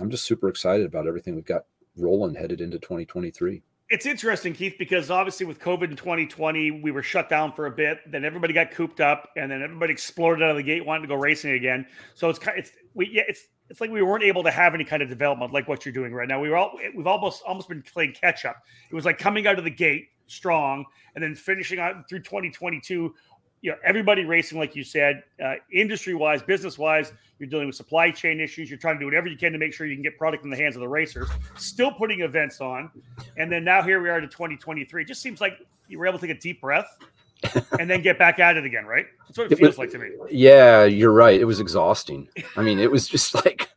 I'm 0.00 0.10
just 0.10 0.24
super 0.24 0.48
excited 0.48 0.86
about 0.86 1.06
everything 1.06 1.36
we've 1.36 1.44
got 1.44 1.66
rolling 1.96 2.34
headed 2.34 2.60
into 2.60 2.80
2023. 2.80 3.62
It's 3.88 4.06
interesting, 4.06 4.54
Keith, 4.54 4.74
because 4.76 5.08
obviously 5.08 5.46
with 5.46 5.60
COVID 5.60 5.90
in 5.90 5.96
2020, 5.96 6.80
we 6.82 6.90
were 6.90 7.02
shut 7.02 7.28
down 7.28 7.52
for 7.52 7.66
a 7.66 7.70
bit. 7.70 8.00
Then 8.10 8.24
everybody 8.24 8.52
got 8.54 8.72
cooped 8.72 9.00
up, 9.00 9.28
and 9.36 9.48
then 9.48 9.62
everybody 9.62 9.92
exploded 9.92 10.42
out 10.42 10.50
of 10.50 10.56
the 10.56 10.64
gate, 10.64 10.84
wanting 10.84 11.02
to 11.02 11.08
go 11.08 11.14
racing 11.14 11.52
again. 11.52 11.86
So 12.14 12.28
it's 12.28 12.40
kind, 12.40 12.58
of 12.58 12.64
it's 12.64 12.72
we 12.94 13.10
yeah, 13.12 13.22
it's 13.28 13.46
it's 13.68 13.80
like 13.80 13.90
we 13.90 14.02
weren't 14.02 14.24
able 14.24 14.42
to 14.44 14.50
have 14.50 14.74
any 14.74 14.84
kind 14.84 15.02
of 15.02 15.08
development 15.08 15.52
like 15.52 15.68
what 15.68 15.84
you're 15.84 15.92
doing 15.92 16.12
right 16.12 16.28
now. 16.28 16.40
We 16.40 16.48
were 16.48 16.56
all 16.56 16.78
we've 16.94 17.06
almost 17.06 17.42
almost 17.46 17.68
been 17.68 17.82
playing 17.82 18.12
catch 18.12 18.44
up. 18.44 18.62
It 18.90 18.94
was 18.94 19.04
like 19.04 19.18
coming 19.18 19.46
out 19.46 19.58
of 19.58 19.64
the 19.64 19.70
gate 19.70 20.08
strong, 20.26 20.84
and 21.14 21.22
then 21.22 21.34
finishing 21.34 21.78
out 21.78 22.08
through 22.08 22.20
2022 22.20 23.14
you 23.62 23.70
know 23.70 23.76
everybody 23.84 24.24
racing 24.24 24.58
like 24.58 24.76
you 24.76 24.84
said 24.84 25.22
uh, 25.44 25.54
industry 25.72 26.14
wise 26.14 26.42
business 26.42 26.78
wise 26.78 27.12
you're 27.38 27.48
dealing 27.48 27.66
with 27.66 27.74
supply 27.74 28.10
chain 28.10 28.38
issues 28.38 28.68
you're 28.68 28.78
trying 28.78 28.94
to 28.94 29.00
do 29.00 29.06
whatever 29.06 29.26
you 29.26 29.36
can 29.36 29.50
to 29.50 29.58
make 29.58 29.72
sure 29.72 29.86
you 29.86 29.96
can 29.96 30.02
get 30.02 30.16
product 30.18 30.44
in 30.44 30.50
the 30.50 30.56
hands 30.56 30.76
of 30.76 30.80
the 30.80 30.88
racers 30.88 31.28
still 31.56 31.90
putting 31.90 32.20
events 32.20 32.60
on 32.60 32.90
and 33.38 33.50
then 33.50 33.64
now 33.64 33.82
here 33.82 34.00
we 34.02 34.10
are 34.10 34.20
to 34.20 34.28
2023 34.28 35.02
it 35.02 35.08
just 35.08 35.22
seems 35.22 35.40
like 35.40 35.58
you 35.88 35.98
were 35.98 36.06
able 36.06 36.18
to 36.18 36.26
take 36.26 36.36
a 36.36 36.40
deep 36.40 36.60
breath 36.60 36.98
and 37.78 37.90
then 37.90 38.02
get 38.02 38.18
back 38.18 38.38
at 38.38 38.56
it 38.56 38.64
again 38.64 38.86
right 38.86 39.06
that's 39.26 39.38
what 39.38 39.46
it, 39.46 39.52
it 39.52 39.58
feels 39.58 39.70
was, 39.70 39.78
like 39.78 39.90
to 39.90 39.98
me 39.98 40.10
yeah 40.30 40.84
you're 40.84 41.12
right 41.12 41.40
it 41.40 41.44
was 41.44 41.60
exhausting 41.60 42.28
i 42.56 42.62
mean 42.62 42.78
it 42.78 42.90
was 42.90 43.08
just 43.16 43.34
like 43.34 43.70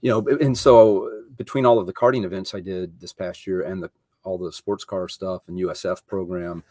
you 0.00 0.10
know 0.10 0.26
and 0.40 0.56
so 0.56 1.10
between 1.36 1.66
all 1.66 1.78
of 1.78 1.86
the 1.86 1.92
karting 1.92 2.24
events 2.24 2.54
i 2.54 2.60
did 2.60 2.98
this 3.00 3.12
past 3.12 3.46
year 3.46 3.62
and 3.62 3.82
the 3.82 3.90
all 4.22 4.38
the 4.38 4.52
sports 4.52 4.84
car 4.84 5.06
stuff 5.08 5.42
and 5.48 5.58
usf 5.58 6.06
program 6.06 6.64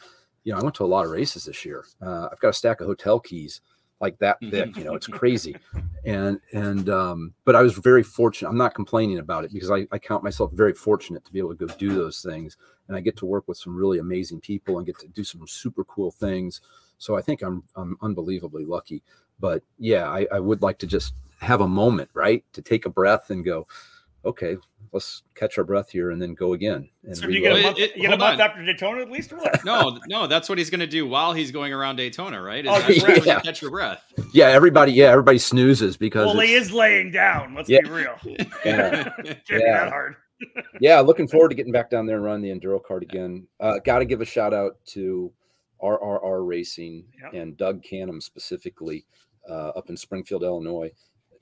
you 0.44 0.52
know, 0.52 0.60
I 0.60 0.64
went 0.64 0.76
to 0.76 0.84
a 0.84 0.88
lot 0.88 1.06
of 1.06 1.12
races 1.12 1.46
this 1.46 1.66
year. 1.66 1.86
Uh, 2.02 2.28
I've 2.32 2.40
got 2.40 2.50
a 2.50 2.54
stack 2.54 2.82
of 2.82 2.88
hotel 2.88 3.20
keys. 3.20 3.62
Like 4.04 4.20
that 4.20 4.38
thick. 4.52 4.76
You 4.76 4.84
know, 4.84 4.96
it's 4.96 5.08
crazy. 5.08 5.56
And 6.04 6.40
and 6.52 6.90
um, 6.90 7.34
but 7.46 7.56
I 7.56 7.62
was 7.62 7.74
very 7.74 8.04
fortunate. 8.04 8.50
I'm 8.50 8.58
not 8.58 8.76
complaining 8.76 9.20
about 9.20 9.46
it 9.46 9.54
because 9.54 9.72
I, 9.72 9.88
I 9.94 9.98
count 9.98 10.26
myself 10.26 10.52
very 10.52 10.74
fortunate 10.74 11.24
to 11.24 11.32
be 11.32 11.40
able 11.40 11.56
to 11.56 11.66
go 11.66 11.74
do 11.76 11.96
those 11.96 12.22
things, 12.22 12.58
and 12.88 12.98
I 12.98 13.00
get 13.00 13.16
to 13.18 13.26
work 13.26 13.48
with 13.48 13.58
some 13.58 13.74
really 13.74 14.00
amazing 14.00 14.42
people 14.42 14.78
and 14.78 14.86
get 14.86 15.00
to 15.00 15.08
do 15.08 15.24
some 15.24 15.48
super 15.48 15.86
cool 15.86 16.12
things. 16.12 16.60
So 16.98 17.16
I 17.16 17.22
think 17.22 17.42
I'm 17.42 17.64
I'm 17.78 17.98
unbelievably 18.02 18.66
lucky. 18.66 19.02
But 19.40 19.64
yeah, 19.80 20.10
I, 20.10 20.28
I 20.32 20.40
would 20.40 20.62
like 20.62 20.80
to 20.80 20.88
just 20.88 21.14
have 21.40 21.62
a 21.62 21.68
moment, 21.68 22.10
right, 22.14 22.44
to 22.54 22.62
take 22.62 22.86
a 22.86 22.90
breath 22.90 23.30
and 23.30 23.44
go, 23.44 23.68
okay, 24.26 24.58
let's 24.92 25.24
catch 25.36 25.58
our 25.58 25.64
breath 25.64 25.90
here 25.90 26.12
and 26.12 26.22
then 26.22 26.34
go 26.34 26.54
again. 26.54 26.90
And 27.04 27.18
so 27.18 27.28
you 27.28 27.42
get 27.42 27.58
a 27.58 27.62
month, 27.62 27.80
it, 27.80 27.96
you 27.96 28.04
get 28.04 28.14
a 28.14 28.18
month 28.18 28.40
after 28.40 28.64
Daytona 28.64 29.02
at 29.02 29.12
least, 29.12 29.34
or 29.34 29.38
what? 29.38 29.64
no, 29.66 30.00
no, 30.08 30.28
that's 30.28 30.48
what 30.48 30.58
he's 30.58 30.70
going 30.70 30.80
to 30.80 30.88
do 30.88 31.08
while 31.08 31.34
he's 31.34 31.52
going 31.52 31.74
around 31.74 31.98
Daytona, 31.98 32.42
right? 32.42 32.66
Is 32.66 33.04
oh, 33.04 33.14
yeah. 33.26 33.40
catch 33.42 33.62
your 33.62 33.72
breath. 33.72 34.04
Yeah, 34.32 34.48
everybody, 34.48 34.92
yeah, 34.92 35.08
everybody 35.08 35.38
snoozes 35.38 35.98
because 35.98 36.28
well, 36.28 36.40
he 36.40 36.54
is 36.54 36.72
laying 36.72 37.12
down. 37.12 37.54
Let's 37.56 37.70
yeah. 37.70 37.82
be 37.82 37.90
real. 37.90 38.16
Yeah, 38.66 39.04
Can't 39.16 39.44
yeah. 39.50 39.84
that 39.84 39.90
hard. 39.90 40.16
yeah, 40.80 41.00
looking 41.00 41.28
forward 41.28 41.50
to 41.50 41.56
getting 41.56 41.72
back 41.72 41.90
down 41.90 42.06
there 42.06 42.16
and 42.16 42.26
run 42.26 42.42
the 42.42 42.50
enduro 42.50 42.80
kart 42.82 43.02
again. 43.02 43.48
Uh, 43.60 43.80
Got 43.80 44.00
to 44.00 44.06
give 44.06 44.22
a 44.22 44.26
shout 44.26 44.54
out 44.54 44.78
to 44.88 45.32
RRR 45.82 46.48
Racing 46.48 47.06
yep. 47.22 47.34
and 47.34 47.58
Doug 47.58 47.84
Canham 47.84 48.22
specifically 48.22 49.06
uh, 49.50 49.70
up 49.70 49.90
in 49.90 49.98
Springfield, 49.98 50.44
Illinois 50.44 50.92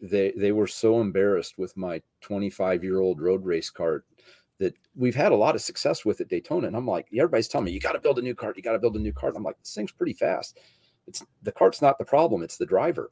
they 0.02 0.34
they 0.36 0.52
were 0.52 0.68
so 0.68 1.00
embarrassed 1.00 1.58
with 1.58 1.76
my 1.78 2.02
25 2.22 2.84
year 2.84 3.00
old 3.00 3.22
road 3.22 3.46
race 3.46 3.72
kart 3.72 4.02
that 4.60 4.74
we've 4.96 5.16
had 5.16 5.32
a 5.32 5.36
lot 5.36 5.56
of 5.56 5.62
success 5.62 6.06
with 6.06 6.22
at 6.22 6.28
Daytona. 6.28 6.68
And 6.68 6.76
I'm 6.76 6.86
like, 6.86 7.08
everybody's 7.14 7.48
telling 7.48 7.66
me 7.66 7.72
you 7.72 7.80
got 7.80 7.94
to 7.94 8.00
build 8.00 8.20
a 8.20 8.22
new 8.22 8.36
kart, 8.36 8.56
you 8.56 8.62
got 8.62 8.74
to 8.74 8.80
build 8.80 8.96
a 8.96 9.00
new 9.00 9.14
kart. 9.14 9.36
I'm 9.36 9.44
like, 9.44 9.58
this 9.58 9.74
thing's 9.74 9.92
pretty 9.92 10.14
fast. 10.14 10.60
It's 11.08 11.24
the 11.42 11.52
kart's 11.52 11.82
not 11.82 11.98
the 11.98 12.06
problem, 12.06 12.44
it's 12.44 12.58
the 12.58 12.66
driver. 12.66 13.12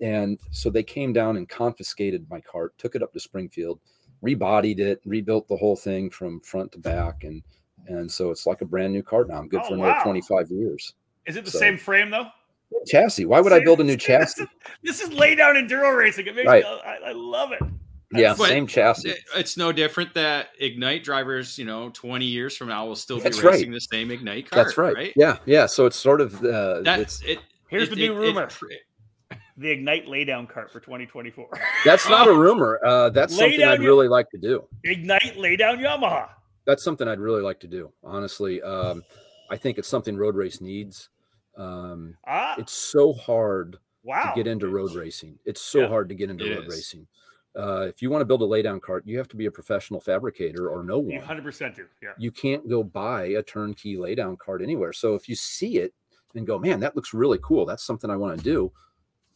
And 0.00 0.38
so 0.50 0.68
they 0.68 0.82
came 0.82 1.12
down 1.12 1.36
and 1.36 1.48
confiscated 1.48 2.26
my 2.28 2.40
kart, 2.40 2.70
took 2.76 2.94
it 2.94 3.02
up 3.02 3.12
to 3.12 3.20
Springfield, 3.20 3.80
rebodied 4.22 4.80
it, 4.80 5.00
rebuilt 5.04 5.48
the 5.48 5.56
whole 5.56 5.76
thing 5.76 6.10
from 6.10 6.40
front 6.40 6.72
to 6.72 6.78
back, 6.78 7.24
and 7.24 7.42
and 7.86 8.10
so 8.10 8.30
it's 8.30 8.46
like 8.46 8.60
a 8.60 8.66
brand 8.66 8.92
new 8.92 9.02
kart 9.02 9.28
now. 9.28 9.38
I'm 9.38 9.48
good 9.48 9.60
oh, 9.64 9.68
for 9.68 9.74
another 9.74 9.92
wow. 9.92 10.04
25 10.04 10.50
years. 10.50 10.94
Is 11.26 11.36
it 11.36 11.44
the 11.44 11.50
so, 11.50 11.58
same 11.58 11.78
frame 11.78 12.10
though? 12.10 12.26
Chassis. 12.86 13.24
Why 13.24 13.40
would 13.40 13.52
I 13.52 13.60
build 13.60 13.80
a 13.80 13.84
new 13.84 13.96
chassis? 13.98 14.46
This 14.82 15.00
is, 15.00 15.12
lay 15.12 15.34
down 15.34 15.54
enduro 15.54 15.96
racing. 15.96 16.26
It 16.26 16.34
makes 16.34 16.46
right. 16.46 16.64
me, 16.64 16.80
I, 16.84 16.98
I 17.08 17.12
love 17.12 17.52
it. 17.52 17.62
Yeah, 18.14 18.34
but 18.36 18.48
same 18.48 18.66
chassis. 18.66 19.14
It's 19.36 19.56
no 19.56 19.72
different 19.72 20.12
that 20.14 20.48
Ignite 20.58 21.02
drivers, 21.02 21.58
you 21.58 21.64
know, 21.64 21.90
20 21.90 22.26
years 22.26 22.56
from 22.56 22.68
now 22.68 22.86
will 22.86 22.96
still 22.96 23.16
be 23.16 23.22
That's 23.22 23.42
racing 23.42 23.70
right. 23.70 23.74
the 23.74 23.80
same 23.80 24.10
Ignite 24.10 24.50
car. 24.50 24.62
That's 24.62 24.76
right. 24.76 24.94
right. 24.94 25.12
Yeah, 25.16 25.38
yeah. 25.46 25.66
So 25.66 25.86
it's 25.86 25.96
sort 25.96 26.20
of 26.20 26.44
uh, 26.44 26.82
That's 26.82 27.22
it. 27.22 27.38
Here's 27.68 27.88
it, 27.88 27.90
the 27.90 27.96
new 27.96 28.12
it, 28.12 28.16
rumor. 28.16 28.48
It, 28.70 29.38
the 29.56 29.70
Ignite 29.70 30.06
laydown 30.06 30.50
kart 30.50 30.70
for 30.70 30.80
2024. 30.80 31.48
That's 31.84 32.08
not 32.08 32.28
a 32.28 32.34
rumor. 32.38 32.80
Uh, 32.84 33.08
that's 33.10 33.36
lay 33.36 33.50
something 33.50 33.66
I'd 33.66 33.80
really 33.80 34.08
like 34.08 34.28
to 34.30 34.38
do. 34.38 34.68
Ignite 34.84 35.36
laydown 35.36 35.78
Yamaha. 35.78 36.28
That's 36.66 36.84
something 36.84 37.08
I'd 37.08 37.18
really 37.18 37.42
like 37.42 37.60
to 37.60 37.66
do. 37.66 37.90
Honestly, 38.04 38.60
um, 38.62 39.02
I 39.50 39.56
think 39.56 39.78
it's 39.78 39.88
something 39.88 40.16
road 40.16 40.36
race 40.36 40.60
needs. 40.60 41.08
Um, 41.56 42.16
ah. 42.26 42.54
It's 42.58 42.72
so 42.72 43.12
hard 43.12 43.78
wow. 44.02 44.30
to 44.30 44.32
get 44.34 44.46
into 44.46 44.68
road 44.68 44.94
racing. 44.94 45.38
It's 45.44 45.60
so 45.60 45.80
yeah, 45.80 45.88
hard 45.88 46.08
to 46.08 46.14
get 46.14 46.30
into 46.30 46.44
road 46.44 46.66
is. 46.66 46.74
racing. 46.74 47.06
Uh, 47.54 47.86
if 47.86 48.00
you 48.00 48.08
want 48.10 48.22
to 48.22 48.24
build 48.24 48.42
a 48.42 48.46
laydown 48.46 48.80
kart, 48.80 49.02
you 49.04 49.18
have 49.18 49.28
to 49.28 49.36
be 49.36 49.46
a 49.46 49.50
professional 49.50 50.00
fabricator 50.00 50.68
or 50.68 50.82
no 50.82 50.98
one. 50.98 51.20
100% 51.20 51.76
do. 51.76 51.86
Yeah. 52.02 52.10
You 52.16 52.30
can't 52.30 52.66
go 52.68 52.82
buy 52.82 53.24
a 53.24 53.42
turnkey 53.42 53.96
laydown 53.96 54.36
kart 54.38 54.62
anywhere. 54.62 54.92
So 54.92 55.14
if 55.14 55.28
you 55.28 55.34
see 55.34 55.78
it 55.78 55.92
and 56.34 56.46
go, 56.46 56.58
man, 56.58 56.80
that 56.80 56.96
looks 56.96 57.12
really 57.12 57.38
cool. 57.42 57.66
That's 57.66 57.84
something 57.84 58.10
I 58.10 58.16
want 58.16 58.38
to 58.38 58.44
do. 58.44 58.72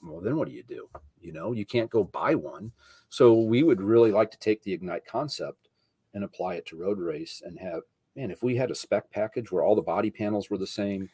Well, 0.02 0.20
then 0.20 0.36
what 0.36 0.48
do 0.48 0.54
you 0.54 0.62
do? 0.62 0.88
You 1.20 1.32
know, 1.32 1.52
you 1.52 1.66
can't 1.66 1.90
go 1.90 2.04
buy 2.04 2.34
one. 2.34 2.72
So 3.10 3.34
we 3.34 3.62
would 3.62 3.80
really 3.82 4.12
like 4.12 4.30
to 4.30 4.38
take 4.38 4.62
the 4.62 4.72
Ignite 4.72 5.06
concept 5.06 5.68
and 6.14 6.24
apply 6.24 6.54
it 6.54 6.66
to 6.66 6.76
road 6.76 6.98
race 6.98 7.42
and 7.44 7.58
have, 7.58 7.82
man, 8.14 8.30
if 8.30 8.42
we 8.42 8.56
had 8.56 8.70
a 8.70 8.74
spec 8.74 9.10
package 9.10 9.52
where 9.52 9.62
all 9.62 9.74
the 9.74 9.82
body 9.82 10.10
panels 10.10 10.48
were 10.48 10.58
the 10.58 10.66
same, 10.66 11.10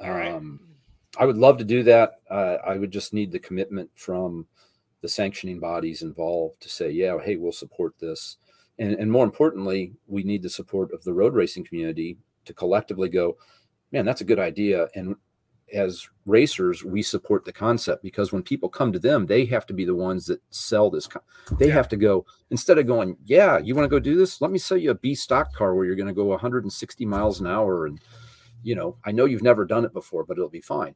um, 0.00 0.60
I 1.18 1.26
would 1.26 1.36
love 1.36 1.58
to 1.58 1.64
do 1.64 1.82
that. 1.84 2.20
Uh, 2.30 2.56
I 2.66 2.76
would 2.76 2.90
just 2.90 3.12
need 3.12 3.32
the 3.32 3.38
commitment 3.38 3.90
from 3.94 4.46
the 5.02 5.08
sanctioning 5.08 5.60
bodies 5.60 6.02
involved 6.02 6.60
to 6.62 6.68
say, 6.68 6.90
yeah, 6.90 7.18
hey, 7.22 7.36
we'll 7.36 7.52
support 7.52 7.94
this. 7.98 8.36
And, 8.78 8.94
and 8.94 9.10
more 9.10 9.24
importantly, 9.24 9.92
we 10.06 10.22
need 10.22 10.42
the 10.42 10.48
support 10.48 10.92
of 10.92 11.04
the 11.04 11.12
road 11.12 11.34
racing 11.34 11.64
community 11.64 12.16
to 12.46 12.54
collectively 12.54 13.08
go, 13.08 13.36
man, 13.90 14.04
that's 14.04 14.22
a 14.22 14.24
good 14.24 14.38
idea. 14.38 14.88
And 14.94 15.16
as 15.72 16.08
racers, 16.26 16.84
we 16.84 17.02
support 17.02 17.44
the 17.44 17.52
concept 17.52 18.02
because 18.02 18.32
when 18.32 18.42
people 18.42 18.68
come 18.68 18.92
to 18.92 18.98
them, 18.98 19.26
they 19.26 19.44
have 19.46 19.66
to 19.66 19.74
be 19.74 19.84
the 19.84 19.94
ones 19.94 20.26
that 20.26 20.40
sell 20.50 20.90
this. 20.90 21.08
They 21.58 21.68
yeah. 21.68 21.74
have 21.74 21.88
to 21.88 21.96
go 21.96 22.24
instead 22.50 22.78
of 22.78 22.86
going, 22.86 23.16
yeah, 23.24 23.58
you 23.58 23.74
want 23.74 23.84
to 23.84 23.90
go 23.90 23.98
do 23.98 24.16
this? 24.16 24.40
Let 24.40 24.50
me 24.50 24.58
sell 24.58 24.78
you 24.78 24.90
a 24.90 24.94
B 24.94 25.14
stock 25.14 25.52
car 25.52 25.74
where 25.74 25.84
you're 25.84 25.96
going 25.96 26.08
to 26.08 26.14
go 26.14 26.24
160 26.26 27.06
miles 27.06 27.40
an 27.40 27.46
hour 27.46 27.86
and 27.86 28.00
you 28.62 28.74
know, 28.74 28.96
I 29.04 29.12
know 29.12 29.24
you've 29.24 29.42
never 29.42 29.64
done 29.64 29.84
it 29.84 29.92
before, 29.92 30.24
but 30.24 30.36
it'll 30.36 30.48
be 30.48 30.60
fine. 30.60 30.94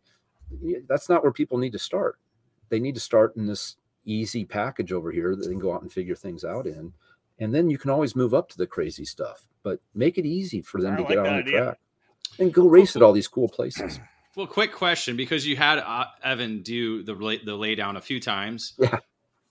That's 0.89 1.09
not 1.09 1.23
where 1.23 1.33
people 1.33 1.59
need 1.59 1.73
to 1.73 1.79
start. 1.79 2.19
They 2.69 2.81
need 2.81 2.95
to 2.95 3.01
start 3.01 3.37
in 3.37 3.47
this 3.47 3.77
easy 4.05 4.45
package 4.45 4.93
over 4.93 5.11
here 5.11 5.35
that 5.35 5.45
they 5.45 5.51
can 5.53 5.59
go 5.59 5.75
out 5.75 5.83
and 5.83 5.93
figure 5.93 6.15
things 6.15 6.45
out 6.45 6.67
in. 6.67 6.93
And 7.39 7.55
then 7.55 7.69
you 7.69 7.79
can 7.79 7.91
always 7.91 8.17
move 8.17 8.33
up 8.33 8.49
to 8.51 8.57
the 8.57 8.67
crazy 8.67 9.05
stuff, 9.05 9.47
but 9.63 9.81
make 9.95 10.17
it 10.19 10.25
easy 10.25 10.63
for 10.63 10.81
them 10.81 10.95
I 10.95 10.97
to 10.97 11.03
like 11.03 11.11
get 11.11 11.19
on 11.19 11.25
the 11.25 11.31
idea. 11.31 11.63
track 11.63 11.79
and 12.39 12.53
go 12.53 12.67
race 12.67 12.97
at 12.97 13.03
all 13.03 13.13
these 13.13 13.29
cool 13.29 13.49
places. 13.49 14.01
Well, 14.37 14.47
quick 14.47 14.73
question 14.73 15.17
because 15.17 15.47
you 15.47 15.57
had 15.57 15.79
uh, 15.79 16.07
Evan 16.23 16.63
do 16.63 17.03
the 17.03 17.15
the 17.45 17.55
lay 17.55 17.75
down 17.75 17.97
a 17.97 18.01
few 18.01 18.21
times. 18.21 18.75
Yeah 18.79 18.99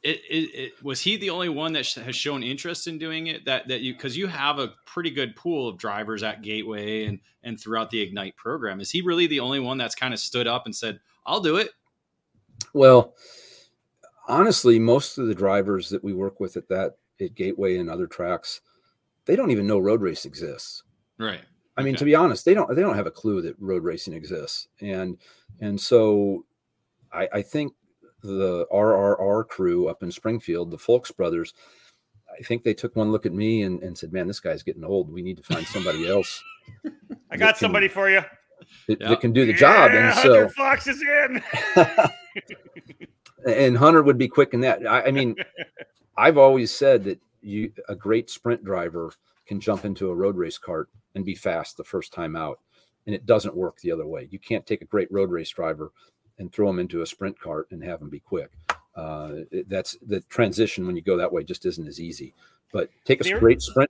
it, 0.06 0.22
it, 0.30 0.60
it, 0.60 0.84
was 0.84 1.01
he 1.01 1.18
the 1.18 1.32
only 1.32 1.49
one 1.49 1.74
that 1.74 1.86
sh- 1.86 1.95
has 1.95 2.16
shown 2.16 2.43
interest 2.43 2.88
in 2.88 2.97
doing 2.97 3.28
it? 3.28 3.45
That 3.45 3.68
that 3.68 3.82
you 3.82 3.93
because 3.93 4.16
you 4.16 4.28
have 4.28 4.60
a 4.60 4.74
pretty 4.86 5.10
good 5.10 5.36
pool 5.36 5.68
of 5.68 5.78
drivers 5.78 6.24
at 6.24 6.41
gateway 6.41 7.06
and 7.06 7.20
and 7.43 7.60
throughout 7.60 7.89
the 7.89 8.01
ignite 8.01 8.36
program. 8.36 8.80
Is 8.80 8.91
he 8.91 9.01
really 9.01 9.28
the 9.28 9.39
only 9.39 9.60
one 9.60 9.78
that's 9.78 9.95
kind 9.95 10.14
of 10.14 10.20
stood 10.20 10.47
up 10.47 10.66
and 10.66 10.76
said 10.76 10.99
i'll 11.26 11.39
do 11.39 11.58
it 11.58 11.72
well 12.74 13.16
honestly 14.28 14.80
most 14.80 15.18
of 15.18 15.28
the 15.28 15.36
drivers 15.36 15.89
that 15.89 16.03
we 16.03 16.14
work 16.14 16.39
with 16.39 16.58
at 16.58 16.68
that 16.70 16.97
at 17.22 17.36
gateway 17.36 17.78
and 17.78 17.89
other 17.89 18.08
tracks 18.08 18.62
they 19.26 19.36
don't 19.36 19.51
even 19.51 19.66
know 19.66 19.80
road 19.80 20.01
race 20.01 20.26
exists. 20.26 20.84
Right. 21.18 21.41
I 21.78 21.82
mean 21.82 21.95
to 21.95 22.06
be 22.06 22.16
honest 22.16 22.45
they 22.45 22.53
don't 22.53 22.74
they 22.76 22.82
don't 22.82 22.95
have 22.95 23.08
a 23.08 23.12
clue 23.12 23.41
that 23.41 23.56
road 23.60 23.84
racing 23.84 24.14
exists. 24.14 24.68
And 24.82 25.18
and 25.60 25.80
so 25.80 26.45
i 27.12 27.28
i 27.34 27.41
think 27.41 27.74
the 28.26 28.65
RRR 28.71 29.47
crew 29.47 29.88
up 29.88 30.03
in 30.03 30.11
Springfield, 30.11 30.71
the 30.71 30.78
Folks 30.78 31.11
brothers, 31.11 31.53
I 32.38 32.43
think 32.43 32.63
they 32.63 32.73
took 32.73 32.95
one 32.95 33.11
look 33.11 33.26
at 33.26 33.34
me 33.34 33.63
and, 33.63 33.82
and 33.84 33.97
said, 33.97 34.11
"Man, 34.11 34.28
this 34.28 34.39
guy's 34.39 34.63
getting 34.63 34.84
old. 34.84 35.11
We 35.11 35.21
need 35.21 35.38
to 35.38 35.43
find 35.43 35.65
somebody 35.67 36.07
else." 36.09 36.43
I 37.32 37.38
got 37.38 37.55
can, 37.55 37.59
somebody 37.59 37.88
for 37.88 38.09
you 38.09 38.21
that, 38.88 38.99
yep. 39.01 39.09
that, 39.09 39.21
can 39.21 39.34
do 39.34 39.45
the 39.45 39.53
job. 39.53 39.91
Yeah, 39.91 40.11
and 40.11 40.19
so 40.19 40.49
Fox 40.49 40.88
is 40.88 41.01
in. 41.01 41.43
and 43.47 43.78
Hunter 43.78 44.03
would 44.03 44.17
be 44.17 44.28
quick 44.28 44.53
in 44.53 44.61
that. 44.61 44.86
I, 44.88 45.03
I 45.03 45.11
mean, 45.11 45.36
I've 46.17 46.38
always 46.38 46.71
said 46.71 47.03
that 47.05 47.19
you 47.41 47.71
a 47.89 47.95
great 47.95 48.30
sprint 48.30 48.63
driver 48.63 49.11
can 49.45 49.59
jump 49.59 49.86
into 49.86 50.09
a 50.09 50.15
road 50.15 50.38
race 50.38 50.59
kart 50.59 50.86
and 51.13 51.26
be 51.26 51.36
fast 51.36 51.78
the 51.78 51.84
first 51.84 52.13
time 52.13 52.36
out, 52.36 52.59
and 53.05 53.13
it 53.15 53.26
doesn't 53.26 53.55
work 53.55 53.80
the 53.80 53.91
other 53.91 54.07
way. 54.07 54.27
You 54.31 54.39
can't 54.39 54.65
take 54.65 54.81
a 54.81 54.85
great 54.85 55.11
road 55.11 55.31
race 55.31 55.49
driver 55.49 55.91
and 56.40 56.52
throw 56.52 56.68
them 56.68 56.80
into 56.80 57.02
a 57.02 57.06
sprint 57.06 57.38
kart 57.40 57.64
and 57.72 57.84
have 57.84 57.99
them 57.99 58.10
be 58.10 58.20
quick. 58.20 58.52
Uh, 58.95 59.40
that's 59.68 59.98
the 60.07 60.22
transition 60.22 60.86
when 60.86 60.95
you 60.95 61.02
go 61.02 61.18
that 61.18 61.32
way 61.32 61.44
just 61.44 61.66
isn't 61.66 61.88
as 61.88 61.99
easy. 61.99 62.34
But 62.72 62.90
take 63.06 63.22
a 63.22 63.24
They're, 63.24 63.40
great 63.40 63.62
sprint, 63.62 63.90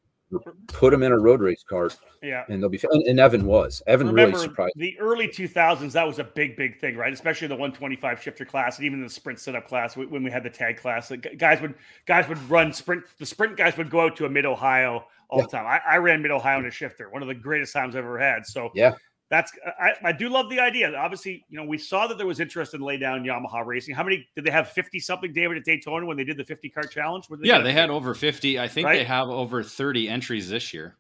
put 0.68 0.92
them 0.92 1.04
in 1.04 1.12
a 1.12 1.18
road 1.18 1.42
race 1.42 1.64
kart, 1.70 1.98
yeah, 2.22 2.44
and 2.50 2.62
they'll 2.62 2.70
be. 2.70 2.80
And, 2.92 3.04
and 3.04 3.20
Evan 3.20 3.46
was. 3.46 3.82
Evan 3.88 4.08
Remember, 4.08 4.38
really 4.38 4.48
surprised. 4.48 4.74
The 4.76 5.00
early 5.00 5.28
2000s, 5.28 5.92
that 5.94 6.06
was 6.06 6.20
a 6.20 6.24
big, 6.24 6.56
big 6.58 6.80
thing, 6.80 6.98
right? 6.98 7.14
Especially 7.14 7.48
the 7.48 7.56
125 7.56 8.22
shifter 8.22 8.46
class, 8.46 8.78
and 8.78 8.86
even 8.86 9.02
the 9.02 9.10
sprint 9.10 9.40
setup 9.40 9.68
class 9.68 9.96
when 9.96 10.24
we 10.24 10.32
had 10.32 10.44
the 10.44 10.50
tag 10.50 10.78
class. 10.78 11.12
Guys 11.38 11.62
would 11.62 11.76
guys 12.06 12.28
would 12.28 12.50
run 12.50 12.74
sprint. 12.74 13.04
The 13.20 13.26
sprint 13.26 13.58
guys 13.58 13.78
would 13.78 13.90
go 13.90 14.02
out 14.02 14.16
to 14.18 14.26
a 14.26 14.30
mid 14.30 14.46
Ohio 14.46 15.06
all 15.30 15.40
yeah. 15.40 15.46
the 15.46 15.52
time. 15.52 15.66
I, 15.66 15.82
I 15.88 15.98
ran 15.98 16.22
mid 16.22 16.32
Ohio 16.32 16.60
in 16.60 16.66
a 16.66 16.72
shifter, 16.72 17.10
one 17.10 17.22
of 17.22 17.28
the 17.28 17.36
greatest 17.36 17.74
times 17.74 17.96
I've 17.96 18.04
ever 18.04 18.20
had. 18.20 18.46
So 18.46 18.72
yeah, 18.74 18.96
that's 19.30 19.52
I, 19.80 19.94
I 20.04 20.12
do 20.12 20.30
love 20.30 20.50
the 20.50 20.60
idea. 20.60 20.94
Obviously, 20.96 21.46
you 21.50 21.58
know, 21.58 21.66
we 21.66 21.78
saw 21.78 22.06
that 22.08 22.18
there 22.18 22.28
was 22.28 22.40
interest 22.40 22.74
in 22.74 22.82
lay 22.82 22.98
down 22.98 23.24
Yamaha 23.24 23.66
racing. 23.66 23.96
How 23.96 24.04
many 24.04 24.28
did 24.36 24.46
they 24.46 24.52
have 24.52 24.70
50 24.70 25.00
something, 25.00 25.34
David, 25.34 25.58
at 25.58 25.64
Daytona 25.64 26.06
when 26.06 26.16
they 26.16 26.24
did 26.24 26.38
the 26.38 26.44
50 26.44 26.70
car 26.70 26.84
challenge? 26.84 27.28
They 27.28 27.48
yeah, 27.48 27.60
they 27.60 27.74
had 27.74 27.90
over 27.90 28.14
50. 28.14 28.60
I 28.60 28.68
think 28.68 28.86
right? 28.86 29.00
they 29.00 29.04
have 29.04 29.30
over 29.30 29.64
30 29.64 30.10
entries 30.10 30.50
this 30.50 30.74
year. 30.74 30.96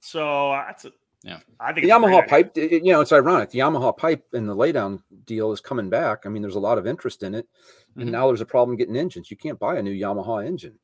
So 0.00 0.52
uh, 0.52 0.64
that's 0.66 0.86
a 0.86 0.92
yeah. 1.24 1.38
I 1.58 1.72
think 1.72 1.86
the 1.86 1.92
Yamaha 1.92 2.26
pipe, 2.28 2.56
it, 2.56 2.84
you 2.84 2.92
know, 2.92 3.00
it's 3.00 3.12
ironic. 3.12 3.50
The 3.50 3.58
Yamaha 3.58 3.96
pipe 3.96 4.24
and 4.32 4.48
the 4.48 4.54
laydown 4.54 5.02
deal 5.24 5.52
is 5.52 5.60
coming 5.60 5.90
back. 5.90 6.24
I 6.24 6.28
mean, 6.28 6.42
there's 6.42 6.54
a 6.54 6.60
lot 6.60 6.78
of 6.78 6.86
interest 6.86 7.22
in 7.22 7.34
it. 7.34 7.46
And 7.96 8.04
mm-hmm. 8.04 8.12
now 8.12 8.28
there's 8.28 8.40
a 8.40 8.46
problem 8.46 8.76
getting 8.76 8.96
engines. 8.96 9.30
You 9.30 9.36
can't 9.36 9.58
buy 9.58 9.76
a 9.76 9.82
new 9.82 9.92
Yamaha 9.92 10.46
engine. 10.46 10.78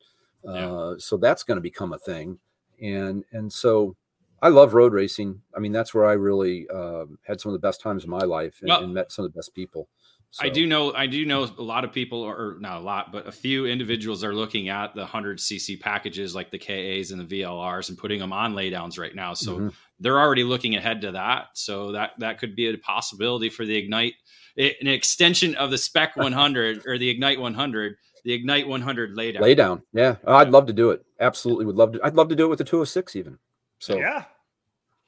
Yeah. 0.44 0.70
Uh, 0.70 0.98
so 0.98 1.16
that's 1.16 1.44
going 1.44 1.56
to 1.56 1.62
become 1.62 1.92
a 1.92 1.98
thing. 1.98 2.38
And 2.82 3.24
and 3.32 3.52
so 3.52 3.96
I 4.44 4.48
love 4.48 4.74
road 4.74 4.92
racing. 4.92 5.40
I 5.56 5.58
mean, 5.58 5.72
that's 5.72 5.94
where 5.94 6.04
I 6.04 6.12
really 6.12 6.68
uh, 6.68 7.06
had 7.22 7.40
some 7.40 7.48
of 7.48 7.54
the 7.54 7.66
best 7.66 7.80
times 7.80 8.04
of 8.04 8.10
my 8.10 8.18
life 8.18 8.58
and, 8.60 8.70
and, 8.70 8.92
met 8.92 9.10
some 9.10 9.24
of 9.24 9.32
the 9.32 9.38
best 9.38 9.54
people. 9.54 9.88
So. 10.32 10.44
I 10.44 10.50
do 10.50 10.66
know, 10.66 10.92
I 10.92 11.06
do 11.06 11.24
know 11.24 11.44
a 11.44 11.62
lot 11.62 11.82
of 11.82 11.92
people, 11.92 12.20
or 12.20 12.58
not 12.60 12.76
a 12.76 12.84
lot, 12.84 13.10
but 13.10 13.26
a 13.26 13.32
few 13.32 13.64
individuals 13.64 14.22
are 14.22 14.34
looking 14.34 14.68
at 14.68 14.94
the 14.94 15.00
100 15.00 15.38
cc 15.38 15.80
packages 15.80 16.34
like 16.34 16.50
the 16.50 16.58
KAs 16.58 17.10
and 17.10 17.26
the 17.26 17.40
VLRs 17.40 17.88
and 17.88 17.96
putting 17.96 18.18
them 18.18 18.34
on 18.34 18.52
laydowns 18.52 18.98
right 18.98 19.14
now. 19.14 19.32
So 19.32 19.54
mm-hmm. 19.54 19.68
they're 19.98 20.20
already 20.20 20.44
looking 20.44 20.76
ahead 20.76 21.00
to 21.02 21.12
that. 21.12 21.46
So 21.54 21.92
that 21.92 22.10
that 22.18 22.38
could 22.38 22.54
be 22.54 22.68
a 22.68 22.76
possibility 22.76 23.48
for 23.48 23.64
the 23.64 23.74
Ignite, 23.74 24.12
an 24.58 24.88
extension 24.88 25.54
of 25.54 25.70
the 25.70 25.78
Spec 25.78 26.16
100 26.16 26.86
or 26.86 26.98
the 26.98 27.08
Ignite 27.08 27.40
100, 27.40 27.96
the 28.24 28.32
Ignite 28.34 28.68
100 28.68 29.16
laydown. 29.16 29.40
Laydown, 29.40 29.82
yeah, 29.94 30.16
I'd 30.26 30.50
love 30.50 30.66
to 30.66 30.74
do 30.74 30.90
it. 30.90 31.02
Absolutely, 31.18 31.64
would 31.64 31.76
love 31.76 31.92
to. 31.92 32.00
I'd 32.04 32.16
love 32.16 32.28
to 32.28 32.36
do 32.36 32.44
it 32.44 32.48
with 32.48 32.58
the 32.58 32.64
206 32.64 33.16
even. 33.16 33.38
So 33.78 33.96
yeah. 33.96 34.24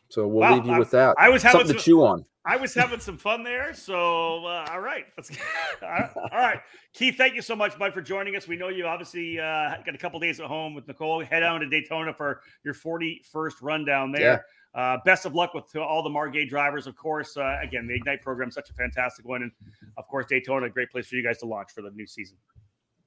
So 0.09 0.27
we'll 0.27 0.41
wow, 0.41 0.55
leave 0.55 0.66
you 0.66 0.73
I, 0.73 0.78
with 0.78 0.91
that. 0.93 1.15
I 1.19 1.28
was 1.28 1.43
having 1.43 1.61
something 1.61 1.74
some, 1.74 1.78
to 1.78 1.83
chew 1.83 2.05
on. 2.05 2.24
I 2.45 2.57
was 2.57 2.73
having 2.73 3.01
some 3.01 3.19
fun 3.19 3.43
there. 3.43 3.74
So, 3.74 4.47
uh, 4.47 4.69
all 4.70 4.81
right. 4.81 5.05
Let's 5.16 5.31
all 5.83 6.28
right. 6.33 6.61
Keith, 6.93 7.16
thank 7.16 7.35
you 7.35 7.43
so 7.43 7.57
much, 7.57 7.77
bud, 7.77 7.93
for 7.93 8.01
joining 8.01 8.37
us. 8.37 8.47
We 8.47 8.57
know 8.57 8.69
you 8.69 8.87
obviously 8.87 9.41
uh, 9.41 9.74
got 9.85 9.95
a 9.95 9.99
couple 9.99 10.20
days 10.20 10.39
at 10.39 10.47
home 10.47 10.74
with 10.74 10.87
Nicole. 10.87 11.24
Head 11.24 11.41
down 11.41 11.61
to 11.61 11.69
Daytona 11.69 12.15
for 12.15 12.41
your 12.65 12.74
41st 12.74 13.55
run 13.62 13.85
down 13.85 14.12
there. 14.12 14.45
Yeah. 14.74 14.81
Uh, 14.81 14.99
best 15.05 15.24
of 15.24 15.35
luck 15.35 15.55
with 15.55 15.74
all 15.74 16.03
the 16.03 16.11
Margay 16.11 16.49
drivers, 16.49 16.87
of 16.87 16.95
course. 16.97 17.37
Uh, 17.37 17.59
again, 17.62 17.87
the 17.89 17.95
Ignite 17.95 18.23
program 18.23 18.51
is 18.51 18.55
such 18.55 18.70
a 18.70 18.74
fantastic 18.74 19.27
one. 19.27 19.43
And, 19.43 19.51
of 19.97 20.07
course, 20.07 20.27
Daytona, 20.27 20.66
a 20.66 20.70
great 20.70 20.91
place 20.91 21.09
for 21.09 21.16
you 21.16 21.24
guys 21.24 21.39
to 21.39 21.47
launch 21.47 21.73
for 21.73 21.83
the 21.83 21.91
new 21.91 22.07
season. 22.07 22.37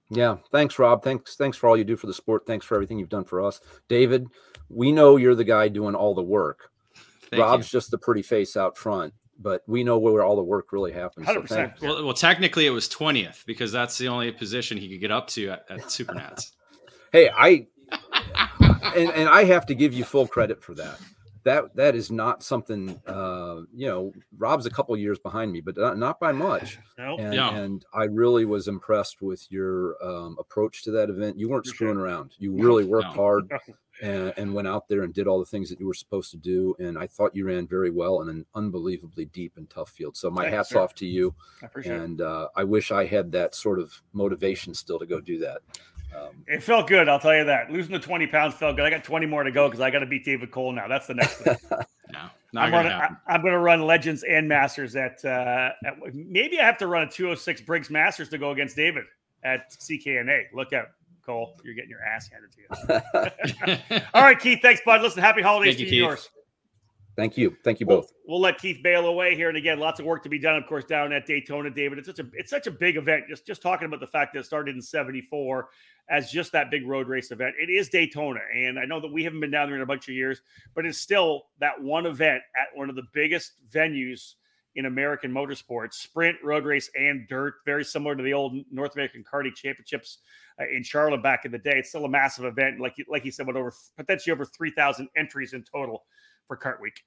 Yeah, 0.10 0.38
thanks, 0.52 0.80
Rob. 0.80 1.04
Thanks, 1.04 1.36
thanks 1.36 1.56
for 1.56 1.70
all 1.70 1.78
you 1.78 1.84
do 1.84 1.96
for 1.96 2.08
the 2.08 2.14
sport. 2.14 2.46
Thanks 2.48 2.66
for 2.66 2.74
everything 2.74 2.98
you've 2.98 3.10
done 3.10 3.26
for 3.26 3.42
us, 3.46 3.62
David. 3.88 4.28
We 4.68 4.92
know 4.92 5.18
you're 5.18 5.36
the 5.36 5.44
guy 5.44 5.68
doing 5.68 5.94
all 5.94 6.16
the 6.16 6.24
work. 6.24 6.72
Thank 7.30 7.42
Rob's 7.42 7.72
you. 7.72 7.80
just 7.80 7.92
the 7.92 7.98
pretty 7.98 8.22
face 8.22 8.58
out 8.58 8.78
front 8.78 9.14
but 9.42 9.64
we 9.68 9.84
know 9.84 9.98
where 9.98 10.24
all 10.24 10.36
the 10.36 10.44
work 10.44 10.72
really 10.72 10.92
happens. 10.92 11.26
Hundred 11.26 11.48
so. 11.48 11.72
Well, 11.82 12.04
well, 12.04 12.14
technically 12.14 12.66
it 12.66 12.72
was 12.72 12.90
twentieth 12.90 13.44
because 13.48 13.72
that's 13.72 13.98
the 13.98 14.10
only 14.10 14.32
position 14.32 14.78
he 14.78 14.90
could 14.90 15.00
get 15.00 15.12
up 15.12 15.28
to 15.30 15.52
at, 15.52 15.66
at 15.70 15.80
Supernats. 15.80 16.52
hey, 17.14 17.30
I 17.30 17.68
and, 18.96 19.10
and 19.12 19.30
I 19.30 19.46
have 19.46 19.66
to 19.68 19.76
give 19.76 19.94
you 19.94 20.04
full 20.04 20.28
credit 20.28 20.62
for 20.62 20.74
that. 20.76 21.00
That 21.50 21.76
that 21.76 21.96
is 21.96 22.12
not 22.12 22.44
something 22.44 23.02
uh, 23.08 23.62
you 23.76 23.88
know. 23.88 24.14
Rob's 24.38 24.68
a 24.68 24.70
couple 24.70 24.96
years 24.96 25.18
behind 25.18 25.52
me, 25.52 25.62
but 25.62 25.76
not, 25.76 25.98
not 25.98 26.20
by 26.20 26.32
much. 26.32 26.78
Nope. 27.00 27.20
And, 27.20 27.34
yeah. 27.34 27.56
and 27.56 27.84
I 27.92 28.04
really 28.04 28.46
was 28.46 28.68
impressed 28.68 29.24
with 29.24 29.48
your 29.50 29.96
um, 30.06 30.38
approach 30.40 30.84
to 30.84 30.92
that 30.92 31.10
event. 31.10 31.40
You 31.40 31.50
weren't 31.50 31.66
For 31.66 31.74
screwing 31.74 31.96
sure. 31.96 32.04
around. 32.04 32.36
You 32.38 32.52
really 32.54 32.86
worked 32.86 33.08
no. 33.08 33.14
hard 33.14 33.52
and, 34.04 34.32
and, 34.38 34.54
went 34.54 34.68
out 34.68 34.88
there 34.88 35.02
and 35.02 35.12
did 35.12 35.26
all 35.26 35.40
the 35.40 35.46
things 35.46 35.70
that 35.70 35.80
you 35.80 35.88
were 35.88 35.96
supposed 35.96 36.30
to 36.32 36.38
do. 36.38 36.76
And 36.78 37.00
I 37.00 37.08
thought 37.08 37.36
you 37.36 37.46
ran 37.46 37.68
very 37.68 37.90
well 37.90 38.22
in 38.22 38.30
an 38.30 38.46
unbelievably 38.54 39.26
deep 39.26 39.54
and 39.58 39.68
tough 39.72 39.90
field. 39.90 40.16
So 40.16 40.30
my 40.30 40.44
Thanks, 40.44 40.56
hats 40.56 40.70
sir. 40.70 40.80
off 40.80 40.94
to 40.96 41.08
you. 41.08 41.34
I 41.64 41.88
and 41.88 42.22
uh, 42.22 42.50
I 42.56 42.64
wish 42.64 42.92
I 42.92 43.06
had 43.06 43.32
that 43.32 43.56
sort 43.56 43.80
of 43.80 43.92
motivation 44.14 44.76
still 44.76 45.00
to 45.00 45.08
go 45.08 45.20
do 45.20 45.40
that. 45.40 45.62
Um, 46.16 46.44
it 46.48 46.64
felt 46.64 46.88
good, 46.88 47.08
I'll 47.08 47.20
tell 47.20 47.36
you 47.36 47.46
that. 47.46 47.72
Losing 47.72 47.92
the 47.92 48.00
20 48.00 48.28
pounds 48.28 48.56
felt 48.56 48.76
good. 48.76 48.86
I 48.86 48.90
got 48.90 49.04
20 49.04 49.26
more 49.26 49.44
to 49.44 49.52
go 49.52 49.68
because 49.68 49.82
I 49.82 49.92
got 49.92 50.00
to 50.00 50.06
beat 50.06 50.26
David 50.26 50.52
Cole 50.52 50.72
now. 50.72 50.88
That's 50.88 51.08
the 51.08 51.14
next 51.14 51.36
thing. 51.36 51.56
no, 52.12 52.62
I'm 52.62 52.72
gonna, 52.72 53.20
I, 53.28 53.36
am 53.36 53.42
gonna 53.42 53.60
run 53.60 53.82
Legends 53.86 54.24
and 54.24 54.48
Masters 54.48 54.96
at, 54.96 55.24
uh, 55.24 55.72
at 55.86 55.98
maybe 56.14 56.60
I 56.60 56.66
have 56.66 56.78
to 56.80 56.88
run 56.88 57.04
a 57.04 57.10
206 57.10 57.62
Briggs 57.62 57.90
Masters 57.90 58.30
to 58.30 58.38
go 58.38 58.52
against 58.52 58.76
David 58.76 59.06
at 59.44 59.72
CKNA. 59.72 60.46
Look 60.54 60.74
out. 60.74 60.88
Cole. 61.30 61.60
You're 61.64 61.76
getting 61.76 61.92
your 61.92 62.02
ass 62.02 62.28
handed 62.30 62.52
to 62.54 63.90
you. 63.92 64.00
All 64.14 64.24
right, 64.24 64.40
Keith. 64.40 64.60
Thanks, 64.62 64.82
bud. 64.84 65.02
Listen, 65.02 65.22
happy 65.22 65.44
holidays 65.44 65.76
Thank 65.76 65.90
to 65.90 65.96
you, 65.96 66.06
yours. 66.06 66.30
Thank 67.16 67.38
you. 67.38 67.58
Thank 67.64 67.80
you 67.80 67.86
both. 67.86 68.14
We'll, 68.26 68.36
we'll, 68.36 68.42
let 68.42 68.60
Keith 68.60 68.82
bail 68.82 69.08
away 69.08 69.36
here, 69.36 69.50
and 69.50 69.58
again, 69.58 69.80
lots 69.80 70.00
of 70.00 70.06
work 70.06 70.24
to 70.24 70.30
be 70.30 70.40
done, 70.40 70.56
of 70.56 70.66
course, 70.68 70.86
down 70.86 71.12
at 71.12 71.26
Daytona, 71.26 71.70
David. 71.70 71.98
It's 71.98 72.08
such 72.08 72.20
a 72.20 72.26
it's 72.34 72.50
such 72.50 72.68
a 72.68 72.72
big 72.72 72.96
event. 72.96 73.26
Just 73.28 73.46
just 73.46 73.62
talking 73.62 73.88
about 73.88 74.00
the 74.00 74.08
fact 74.08 74.34
that 74.34 74.42
it 74.42 74.46
started 74.46 74.76
in 74.76 74.82
'74 74.82 75.68
as 76.10 76.32
just 76.32 76.52
that 76.54 76.72
big 76.72 76.88
road 76.88 77.08
race 77.08 77.32
event. 77.32 77.56
It 77.60 77.70
is 77.70 77.90
Daytona, 77.90 78.40
and 78.56 78.80
I 78.80 78.86
know 78.86 79.02
that 79.02 79.12
we 79.12 79.24
haven't 79.24 79.42
been 79.42 79.52
down 79.52 79.68
there 79.68 79.76
in 79.76 79.82
a 79.82 79.86
bunch 79.86 80.08
of 80.08 80.16
years, 80.16 80.42
but 80.76 80.86
it's 80.86 80.98
still 80.98 81.44
that 81.60 81.82
one 81.82 82.06
event 82.06 82.42
at 82.56 82.78
one 82.78 82.90
of 82.90 82.96
the 82.96 83.04
biggest 83.14 83.54
venues 83.70 84.36
in 84.76 84.86
American 84.86 85.32
motorsports, 85.32 85.96
sprint, 85.96 86.38
road 86.44 86.64
race, 86.64 86.90
and 86.96 87.28
dirt. 87.28 87.56
Very 87.66 87.84
similar 87.84 88.16
to 88.16 88.24
the 88.24 88.34
old 88.34 88.54
North 88.72 88.94
American 88.94 89.24
Karting 89.24 89.54
Championships 89.56 90.20
uh, 90.60 90.66
in 90.74 90.84
Charlotte 90.84 91.22
back 91.24 91.44
in 91.46 91.52
the 91.52 91.58
day. 91.58 91.74
It's 91.76 91.90
still 91.90 92.06
a 92.06 92.10
massive 92.10 92.46
event, 92.46 92.80
like 92.80 92.96
like 93.10 93.26
you 93.26 93.32
said, 93.32 93.46
with 93.46 93.58
over 93.58 93.74
potentially 93.98 94.32
over 94.32 94.46
three 94.46 94.72
thousand 94.72 95.10
entries 95.18 95.54
in 95.54 95.64
total 95.64 96.06
for 96.50 96.58
Kart 96.58 96.82
Week. 96.82 97.06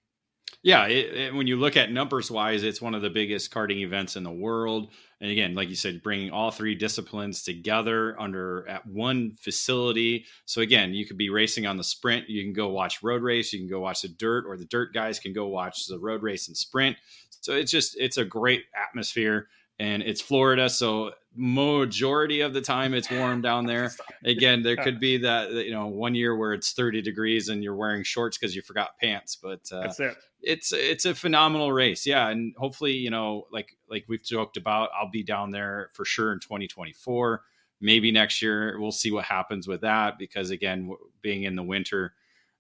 Yeah, 0.63 0.87
it, 0.87 1.15
it, 1.15 1.35
when 1.35 1.49
you 1.49 1.57
look 1.57 1.77
at 1.77 1.91
numbers 1.91 2.31
wise, 2.31 2.63
it's 2.63 2.81
one 2.81 2.95
of 2.95 3.03
the 3.03 3.11
biggest 3.11 3.53
karting 3.53 3.81
events 3.81 4.15
in 4.15 4.23
the 4.23 4.31
world. 4.31 4.93
And 5.21 5.31
again, 5.31 5.57
like 5.57 5.69
you 5.69 5.75
said, 5.75 6.03
bringing 6.05 6.31
all 6.31 6.53
three 6.53 6.77
disciplines 6.77 7.43
together 7.43 8.21
under 8.21 8.69
at 8.69 8.87
one 8.87 9.33
facility. 9.33 10.25
So 10.45 10.61
again, 10.61 10.95
you 10.95 11.05
could 11.05 11.19
be 11.19 11.31
racing 11.31 11.67
on 11.67 11.79
the 11.79 11.85
sprint. 11.85 12.29
You 12.29 12.45
can 12.45 12.53
go 12.53 12.69
watch 12.69 13.03
road 13.03 13.23
race. 13.23 13.53
You 13.53 13.59
can 13.59 13.69
go 13.69 13.81
watch 13.81 14.03
the 14.03 14.09
dirt, 14.09 14.45
or 14.47 14.57
the 14.57 14.67
dirt 14.67 14.95
guys 14.95 15.19
can 15.19 15.33
go 15.33 15.49
watch 15.49 15.87
the 15.87 15.99
road 15.99 16.23
race 16.23 16.47
and 16.47 16.57
sprint. 16.57 16.97
So 17.41 17.55
it's 17.55 17.73
just 17.73 17.97
it's 17.99 18.19
a 18.19 18.25
great 18.25 18.63
atmosphere 18.77 19.49
and 19.79 20.03
it's 20.03 20.21
Florida, 20.21 20.69
so 20.69 21.13
majority 21.35 22.41
of 22.41 22.53
the 22.53 22.61
time 22.61 22.95
it's 22.95 23.11
warm 23.11 23.41
down 23.41 23.67
there. 23.67 23.91
Again, 24.25 24.63
there 24.63 24.77
could 24.77 25.01
be 25.01 25.19
that 25.19 25.51
you 25.51 25.73
know 25.73 25.87
one 25.87 26.15
year 26.15 26.37
where 26.37 26.53
it's 26.53 26.73
30 26.73 27.03
degrees 27.03 27.49
and 27.49 27.63
you're 27.63 27.75
wearing 27.75 28.03
shorts 28.03 28.39
because 28.39 28.55
you 28.55 28.63
forgot 28.63 28.99
pants, 29.01 29.37
but 29.37 29.61
uh, 29.73 29.83
that's 29.83 30.01
it. 30.01 30.17
It's 30.41 30.73
it's 30.73 31.05
a 31.05 31.15
phenomenal 31.15 31.73
race, 31.73 32.07
yeah, 32.07 32.29
and 32.29 32.55
hopefully 32.57 32.93
you 32.93 33.11
know 33.11 33.47
like 33.51 33.77
like 33.89 34.05
we've 34.09 34.23
joked 34.23 34.57
about, 34.57 34.91
I'll 34.99 35.11
be 35.11 35.23
down 35.23 35.51
there 35.51 35.91
for 35.95 36.05
sure 36.05 36.33
in 36.33 36.41
2024. 36.41 37.43
Maybe 37.81 38.13
next 38.13 38.43
year 38.43 38.79
we'll 38.79 38.93
see 38.93 39.11
what 39.11 39.25
happens 39.25 39.67
with 39.67 39.81
that 39.81 40.19
because 40.19 40.51
again, 40.51 40.95
being 41.21 41.45
in 41.45 41.57
the 41.57 41.63
winter 41.63 42.15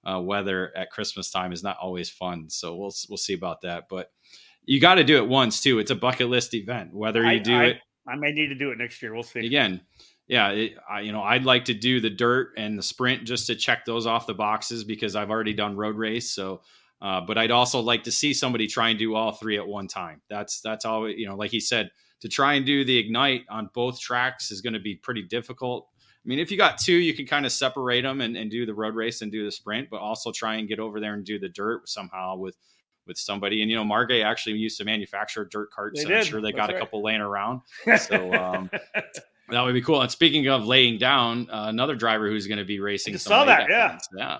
uh, 0.04 0.20
weather 0.20 0.72
at 0.76 0.90
Christmas 0.90 1.30
time 1.30 1.52
is 1.52 1.62
not 1.62 1.78
always 1.80 2.10
fun. 2.10 2.50
So 2.50 2.74
we'll 2.74 2.92
we'll 3.08 3.18
see 3.18 3.34
about 3.34 3.60
that, 3.62 3.84
but 3.88 4.10
you 4.64 4.80
got 4.80 4.96
to 4.96 5.04
do 5.04 5.16
it 5.16 5.28
once 5.28 5.60
too. 5.60 5.78
It's 5.78 5.90
a 5.90 5.96
bucket 5.96 6.28
list 6.28 6.54
event. 6.54 6.94
Whether 6.94 7.24
you 7.30 7.40
do 7.40 7.54
I, 7.54 7.64
it, 7.64 7.76
I 8.06 8.16
may 8.16 8.32
need 8.32 8.48
to 8.48 8.54
do 8.54 8.70
it 8.70 8.78
next 8.78 9.02
year. 9.02 9.14
We'll 9.14 9.22
see. 9.22 9.46
Again, 9.46 9.80
yeah, 10.28 10.50
it, 10.50 10.74
I, 10.88 11.00
you 11.00 11.12
know, 11.12 11.22
I'd 11.22 11.44
like 11.44 11.66
to 11.66 11.74
do 11.74 12.00
the 12.00 12.10
dirt 12.10 12.52
and 12.56 12.78
the 12.78 12.82
sprint 12.82 13.24
just 13.24 13.46
to 13.48 13.54
check 13.54 13.84
those 13.84 14.06
off 14.06 14.26
the 14.26 14.34
boxes 14.34 14.84
because 14.84 15.16
I've 15.16 15.30
already 15.30 15.52
done 15.52 15.76
road 15.76 15.96
race. 15.96 16.30
So, 16.30 16.62
uh, 17.00 17.20
but 17.20 17.36
I'd 17.36 17.50
also 17.50 17.80
like 17.80 18.04
to 18.04 18.12
see 18.12 18.32
somebody 18.32 18.66
try 18.66 18.90
and 18.90 18.98
do 18.98 19.14
all 19.14 19.32
three 19.32 19.58
at 19.58 19.66
one 19.66 19.88
time. 19.88 20.22
That's 20.30 20.60
that's 20.60 20.84
all 20.84 21.08
you 21.08 21.26
know. 21.26 21.36
Like 21.36 21.50
he 21.50 21.60
said, 21.60 21.90
to 22.20 22.28
try 22.28 22.54
and 22.54 22.64
do 22.64 22.84
the 22.84 22.96
ignite 22.98 23.42
on 23.50 23.68
both 23.74 24.00
tracks 24.00 24.50
is 24.50 24.60
going 24.60 24.74
to 24.74 24.80
be 24.80 24.94
pretty 24.94 25.22
difficult. 25.22 25.88
I 26.24 26.28
mean, 26.28 26.38
if 26.38 26.52
you 26.52 26.56
got 26.56 26.78
two, 26.78 26.94
you 26.94 27.14
can 27.14 27.26
kind 27.26 27.44
of 27.44 27.50
separate 27.50 28.02
them 28.02 28.20
and, 28.20 28.36
and 28.36 28.48
do 28.48 28.64
the 28.64 28.74
road 28.74 28.94
race 28.94 29.22
and 29.22 29.32
do 29.32 29.44
the 29.44 29.50
sprint, 29.50 29.88
but 29.90 30.00
also 30.00 30.30
try 30.30 30.54
and 30.54 30.68
get 30.68 30.78
over 30.78 31.00
there 31.00 31.14
and 31.14 31.24
do 31.24 31.40
the 31.40 31.48
dirt 31.48 31.88
somehow 31.88 32.36
with 32.36 32.56
with 33.06 33.18
somebody. 33.18 33.62
And 33.62 33.70
you 33.70 33.76
know, 33.76 33.84
Margay 33.84 34.24
actually 34.24 34.56
used 34.56 34.78
to 34.78 34.84
manufacture 34.84 35.44
dirt 35.44 35.70
karts. 35.76 35.96
They 35.96 36.02
so 36.02 36.14
I'm 36.14 36.24
sure 36.24 36.40
they 36.40 36.52
That's 36.52 36.56
got 36.56 36.68
right. 36.68 36.76
a 36.76 36.80
couple 36.80 37.02
laying 37.02 37.20
around. 37.20 37.60
So 37.98 38.32
um, 38.34 38.70
that 39.48 39.60
would 39.60 39.74
be 39.74 39.82
cool. 39.82 40.00
And 40.00 40.10
speaking 40.10 40.48
of 40.48 40.66
laying 40.66 40.98
down, 40.98 41.48
uh, 41.50 41.66
another 41.68 41.94
driver 41.94 42.28
who's 42.28 42.46
going 42.46 42.58
to 42.58 42.64
be 42.64 42.80
racing. 42.80 43.16
Saw 43.18 43.44
that, 43.44 43.68
yeah, 43.68 43.98
yeah. 44.16 44.38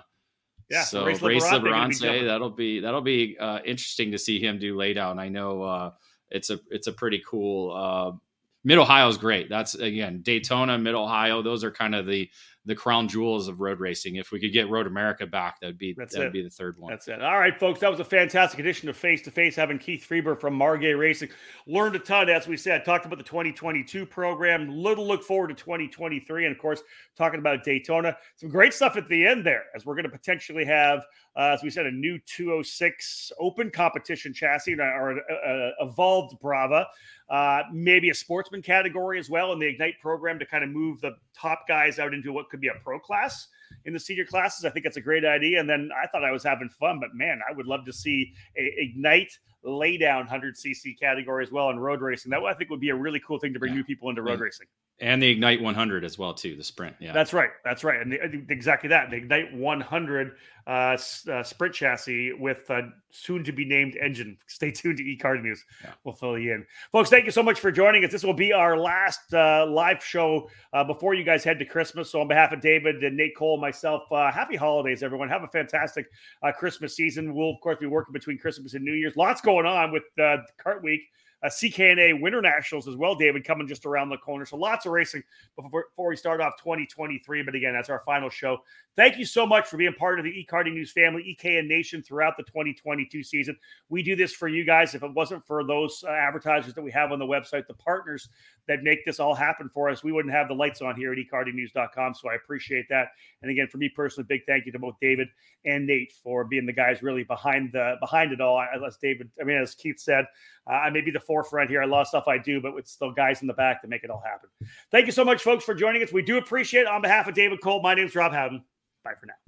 Yeah, 0.69 0.83
so 0.83 1.05
race, 1.05 1.21
race 1.21 1.51
Liberance, 1.51 1.99
that'll 1.99 2.49
be 2.49 2.79
that'll 2.79 3.01
be 3.01 3.37
uh, 3.37 3.59
interesting 3.63 4.11
to 4.11 4.17
see 4.17 4.39
him 4.39 4.57
do 4.57 4.75
laydown. 4.75 5.19
I 5.19 5.29
know 5.29 5.61
uh, 5.61 5.91
it's 6.29 6.49
a 6.49 6.59
it's 6.71 6.87
a 6.87 6.93
pretty 6.93 7.21
cool. 7.27 7.71
Uh, 7.71 8.17
Mid 8.63 8.77
Ohio 8.77 9.07
is 9.07 9.17
great. 9.17 9.49
That's 9.49 9.75
again 9.75 10.21
Daytona, 10.23 10.77
Mid 10.79 10.95
Ohio. 10.95 11.41
Those 11.41 11.63
are 11.63 11.71
kind 11.71 11.93
of 11.93 12.07
the 12.07 12.29
the 12.65 12.75
crown 12.75 13.07
jewels 13.07 13.47
of 13.47 13.59
road 13.59 13.79
racing. 13.79 14.15
If 14.15 14.31
we 14.31 14.39
could 14.39 14.53
get 14.53 14.69
Road 14.69 14.87
America 14.87 15.27
back, 15.27 15.59
that'd 15.59 15.77
be 15.77 15.93
that 15.93 16.09
would 16.15 16.31
be 16.31 16.43
the 16.43 16.49
third 16.49 16.77
one. 16.77 16.91
That's 16.91 17.07
it. 17.07 17.21
All 17.21 17.37
right, 17.37 17.57
folks, 17.59 17.81
that 17.81 17.91
was 17.91 17.99
a 17.99 18.05
fantastic 18.05 18.59
edition 18.59 18.87
of 18.87 18.95
Face 18.95 19.21
to 19.23 19.31
Face. 19.31 19.55
Having 19.55 19.79
Keith 19.79 20.05
Freber 20.05 20.35
from 20.39 20.57
Margay 20.57 20.97
Racing 20.97 21.29
learned 21.67 21.95
a 21.95 21.99
ton, 21.99 22.29
as 22.29 22.47
we 22.47 22.55
said. 22.55 22.85
Talked 22.85 23.05
about 23.05 23.17
the 23.17 23.23
2022 23.23 24.05
program. 24.05 24.69
Little 24.69 25.05
look 25.05 25.23
forward 25.23 25.49
to 25.49 25.55
2023, 25.55 26.45
and 26.45 26.55
of 26.55 26.61
course, 26.61 26.81
talking 27.17 27.39
about 27.39 27.63
Daytona. 27.63 28.15
Some 28.37 28.49
great 28.49 28.73
stuff 28.73 28.95
at 28.95 29.09
the 29.09 29.25
end 29.25 29.45
there, 29.45 29.63
as 29.75 29.85
we're 29.85 29.95
going 29.95 30.05
to 30.05 30.09
potentially 30.09 30.63
have, 30.65 31.03
uh, 31.35 31.51
as 31.53 31.63
we 31.63 31.69
said, 31.69 31.85
a 31.85 31.91
new 31.91 32.19
206 32.19 33.31
open 33.39 33.71
competition 33.71 34.33
chassis 34.33 34.75
or 34.79 35.11
an 35.11 35.21
uh, 35.29 35.85
evolved 35.85 36.39
Brava. 36.39 36.87
Uh, 37.29 37.63
maybe 37.71 38.09
a 38.09 38.13
sportsman 38.13 38.61
category 38.61 39.17
as 39.17 39.29
well 39.29 39.53
in 39.53 39.59
the 39.59 39.65
Ignite 39.65 39.99
program 39.99 40.37
to 40.37 40.45
kind 40.45 40.63
of 40.63 40.69
move 40.69 41.01
the 41.01 41.15
top 41.33 41.67
guys 41.67 41.97
out 41.97 42.13
into 42.13 42.31
what 42.31 42.49
could 42.49 42.59
be 42.59 42.67
a 42.67 42.73
pro 42.83 42.99
class 42.99 43.47
in 43.85 43.93
the 43.93 43.99
senior 43.99 44.25
classes. 44.25 44.65
I 44.65 44.69
think 44.69 44.83
that's 44.83 44.97
a 44.97 45.01
great 45.01 45.25
idea. 45.25 45.59
And 45.59 45.67
then 45.67 45.89
I 46.01 46.05
thought 46.07 46.23
I 46.23 46.31
was 46.31 46.43
having 46.43 46.69
fun, 46.69 46.99
but 46.99 47.15
man, 47.15 47.39
I 47.49 47.53
would 47.53 47.65
love 47.65 47.85
to 47.85 47.93
see 47.93 48.33
a 48.57 48.73
Ignite 48.77 49.39
lay 49.63 49.97
down 49.97 50.27
100cc 50.27 50.99
category 50.99 51.43
as 51.43 51.51
well 51.51 51.69
in 51.69 51.79
road 51.79 52.01
racing. 52.01 52.29
That 52.31 52.43
I 52.43 52.53
think 52.53 52.69
would 52.69 52.79
be 52.79 52.89
a 52.89 52.95
really 52.95 53.21
cool 53.25 53.39
thing 53.39 53.53
to 53.53 53.59
bring 53.59 53.73
yeah. 53.73 53.77
new 53.77 53.83
people 53.83 54.09
into 54.09 54.21
road 54.21 54.39
racing. 54.39 54.67
and 54.99 55.21
the 55.21 55.29
Ignite 55.29 55.61
100 55.61 56.03
as 56.03 56.17
well 56.17 56.33
too. 56.33 56.55
The 56.55 56.63
sprint, 56.63 56.95
yeah, 56.99 57.13
that's 57.13 57.33
right, 57.33 57.49
that's 57.63 57.83
right, 57.83 58.01
and 58.01 58.11
the, 58.11 58.45
exactly 58.49 58.89
that 58.89 59.09
the 59.09 59.17
Ignite 59.17 59.53
100 59.53 60.35
uh, 60.65 60.97
uh, 61.29 61.43
sprint 61.43 61.73
chassis 61.73 62.33
with 62.33 62.69
a 62.69 62.89
soon 63.11 63.43
to 63.43 63.51
be 63.51 63.65
named 63.65 63.97
engine. 63.97 64.37
Stay 64.47 64.71
tuned 64.71 64.97
to 64.97 65.03
eCard 65.03 65.41
News. 65.41 65.63
Yeah. 65.83 65.91
We'll 66.03 66.13
fill 66.13 66.37
you 66.37 66.53
in, 66.53 66.65
folks. 66.91 67.09
Thank 67.09 67.25
you 67.25 67.31
so 67.31 67.43
much 67.43 67.59
for 67.59 67.71
joining 67.71 68.05
us. 68.05 68.11
This 68.11 68.23
will 68.23 68.33
be 68.33 68.53
our 68.53 68.77
last 68.77 69.33
uh, 69.33 69.65
live 69.67 70.03
show 70.03 70.49
uh, 70.71 70.83
before 70.83 71.13
you 71.13 71.23
guys 71.23 71.43
head 71.43 71.59
to 71.59 71.65
Christmas. 71.65 72.11
So 72.11 72.21
on 72.21 72.27
behalf 72.27 72.51
of 72.51 72.61
David 72.61 73.03
and 73.03 73.17
Nate 73.17 73.35
Cole, 73.35 73.55
and 73.55 73.61
myself, 73.61 74.03
uh, 74.11 74.31
happy 74.31 74.55
holidays, 74.55 75.03
everyone. 75.03 75.29
Have 75.29 75.43
a 75.43 75.47
fantastic 75.47 76.07
uh, 76.41 76.51
Christmas 76.51 76.95
season. 76.95 77.33
We'll 77.33 77.51
of 77.51 77.61
course 77.61 77.77
be 77.79 77.87
working 77.87 78.13
between 78.13 78.37
Christmas 78.37 78.73
and 78.73 78.83
New 78.83 78.93
Year's. 78.93 79.15
Lots 79.17 79.41
going 79.41 79.52
on 79.61 79.91
with 79.91 80.03
Kart 80.17 80.81
Week 80.83 81.01
uh, 81.43 81.49
CKNA 81.49 82.21
Winter 82.21 82.41
Nationals 82.41 82.87
as 82.87 82.95
well, 82.95 83.15
David, 83.15 83.43
coming 83.43 83.67
just 83.67 83.85
around 83.85 84.09
the 84.09 84.17
corner. 84.17 84.45
So 84.45 84.55
lots 84.55 84.85
of 84.85 84.93
racing 84.93 85.23
before, 85.55 85.87
before 85.89 86.09
we 86.09 86.15
start 86.15 86.39
off 86.39 86.53
2023. 86.57 87.43
But 87.43 87.53
again, 87.53 87.73
that's 87.73 87.89
our 87.89 87.99
final 87.99 88.29
show. 88.29 88.59
Thank 88.95 89.17
you 89.17 89.25
so 89.25 89.45
much 89.45 89.67
for 89.67 89.75
being 89.75 89.93
part 89.93 90.19
of 90.19 90.25
the 90.25 90.31
eKarting 90.31 90.73
News 90.73 90.91
family, 90.91 91.37
EKN 91.37 91.67
Nation 91.67 92.01
throughout 92.01 92.37
the 92.37 92.43
2022 92.43 93.23
season. 93.23 93.57
We 93.89 94.03
do 94.03 94.15
this 94.15 94.31
for 94.31 94.47
you 94.47 94.65
guys. 94.65 94.95
If 94.95 95.03
it 95.03 95.13
wasn't 95.13 95.45
for 95.45 95.65
those 95.65 96.03
uh, 96.07 96.11
advertisers 96.11 96.73
that 96.75 96.83
we 96.83 96.91
have 96.91 97.11
on 97.11 97.19
the 97.19 97.25
website, 97.25 97.67
the 97.67 97.73
partners 97.73 98.29
that 98.67 98.83
make 98.83 99.05
this 99.05 99.19
all 99.19 99.35
happen 99.35 99.69
for 99.69 99.89
us, 99.89 100.03
we 100.03 100.11
wouldn't 100.11 100.33
have 100.33 100.47
the 100.47 100.53
lights 100.53 100.81
on 100.81 100.95
here 100.95 101.11
at 101.11 101.17
eKartingNews.com. 101.17 102.13
So 102.13 102.29
I 102.29 102.35
appreciate 102.35 102.87
that. 102.89 103.09
And 103.41 103.51
again, 103.51 103.67
for 103.67 103.77
me 103.77 103.89
personally, 103.89 104.25
big 104.27 104.41
thank 104.47 104.65
you 104.65 104.71
to 104.71 104.79
both 104.79 104.95
David 105.01 105.27
and 105.65 105.85
Nate 105.85 106.13
for 106.23 106.43
being 106.43 106.65
the 106.65 106.73
guys 106.73 107.03
really 107.03 107.23
behind 107.23 107.71
the 107.73 107.95
behind 107.99 108.31
it 108.31 108.41
all. 108.41 108.61
As 108.61 108.97
David, 108.97 109.29
I 109.39 109.43
mean, 109.43 109.57
as 109.57 109.75
Keith 109.75 109.99
said, 109.99 110.25
uh, 110.69 110.73
I 110.73 110.89
may 110.89 111.01
be 111.01 111.11
the 111.11 111.19
forefront 111.19 111.69
here. 111.69 111.81
A 111.81 111.87
lot 111.87 112.01
of 112.01 112.07
stuff 112.07 112.27
I 112.27 112.37
do, 112.37 112.61
but 112.61 112.73
it's 112.77 112.91
still 112.91 113.11
guys 113.11 113.41
in 113.41 113.47
the 113.47 113.53
back 113.53 113.81
that 113.81 113.87
make 113.89 114.03
it 114.03 114.09
all 114.09 114.23
happen. 114.25 114.49
Thank 114.91 115.05
you 115.05 115.11
so 115.11 115.25
much, 115.25 115.43
folks, 115.43 115.63
for 115.63 115.73
joining 115.73 116.03
us. 116.03 116.11
We 116.11 116.21
do 116.21 116.37
appreciate 116.37 116.81
it. 116.81 116.87
On 116.87 117.01
behalf 117.01 117.27
of 117.27 117.33
David 117.33 117.61
Cole, 117.61 117.81
my 117.81 117.93
name 117.93 118.05
is 118.05 118.15
Rob 118.15 118.31
Howden. 118.31 118.63
Bye 119.03 119.13
for 119.19 119.25
now. 119.25 119.42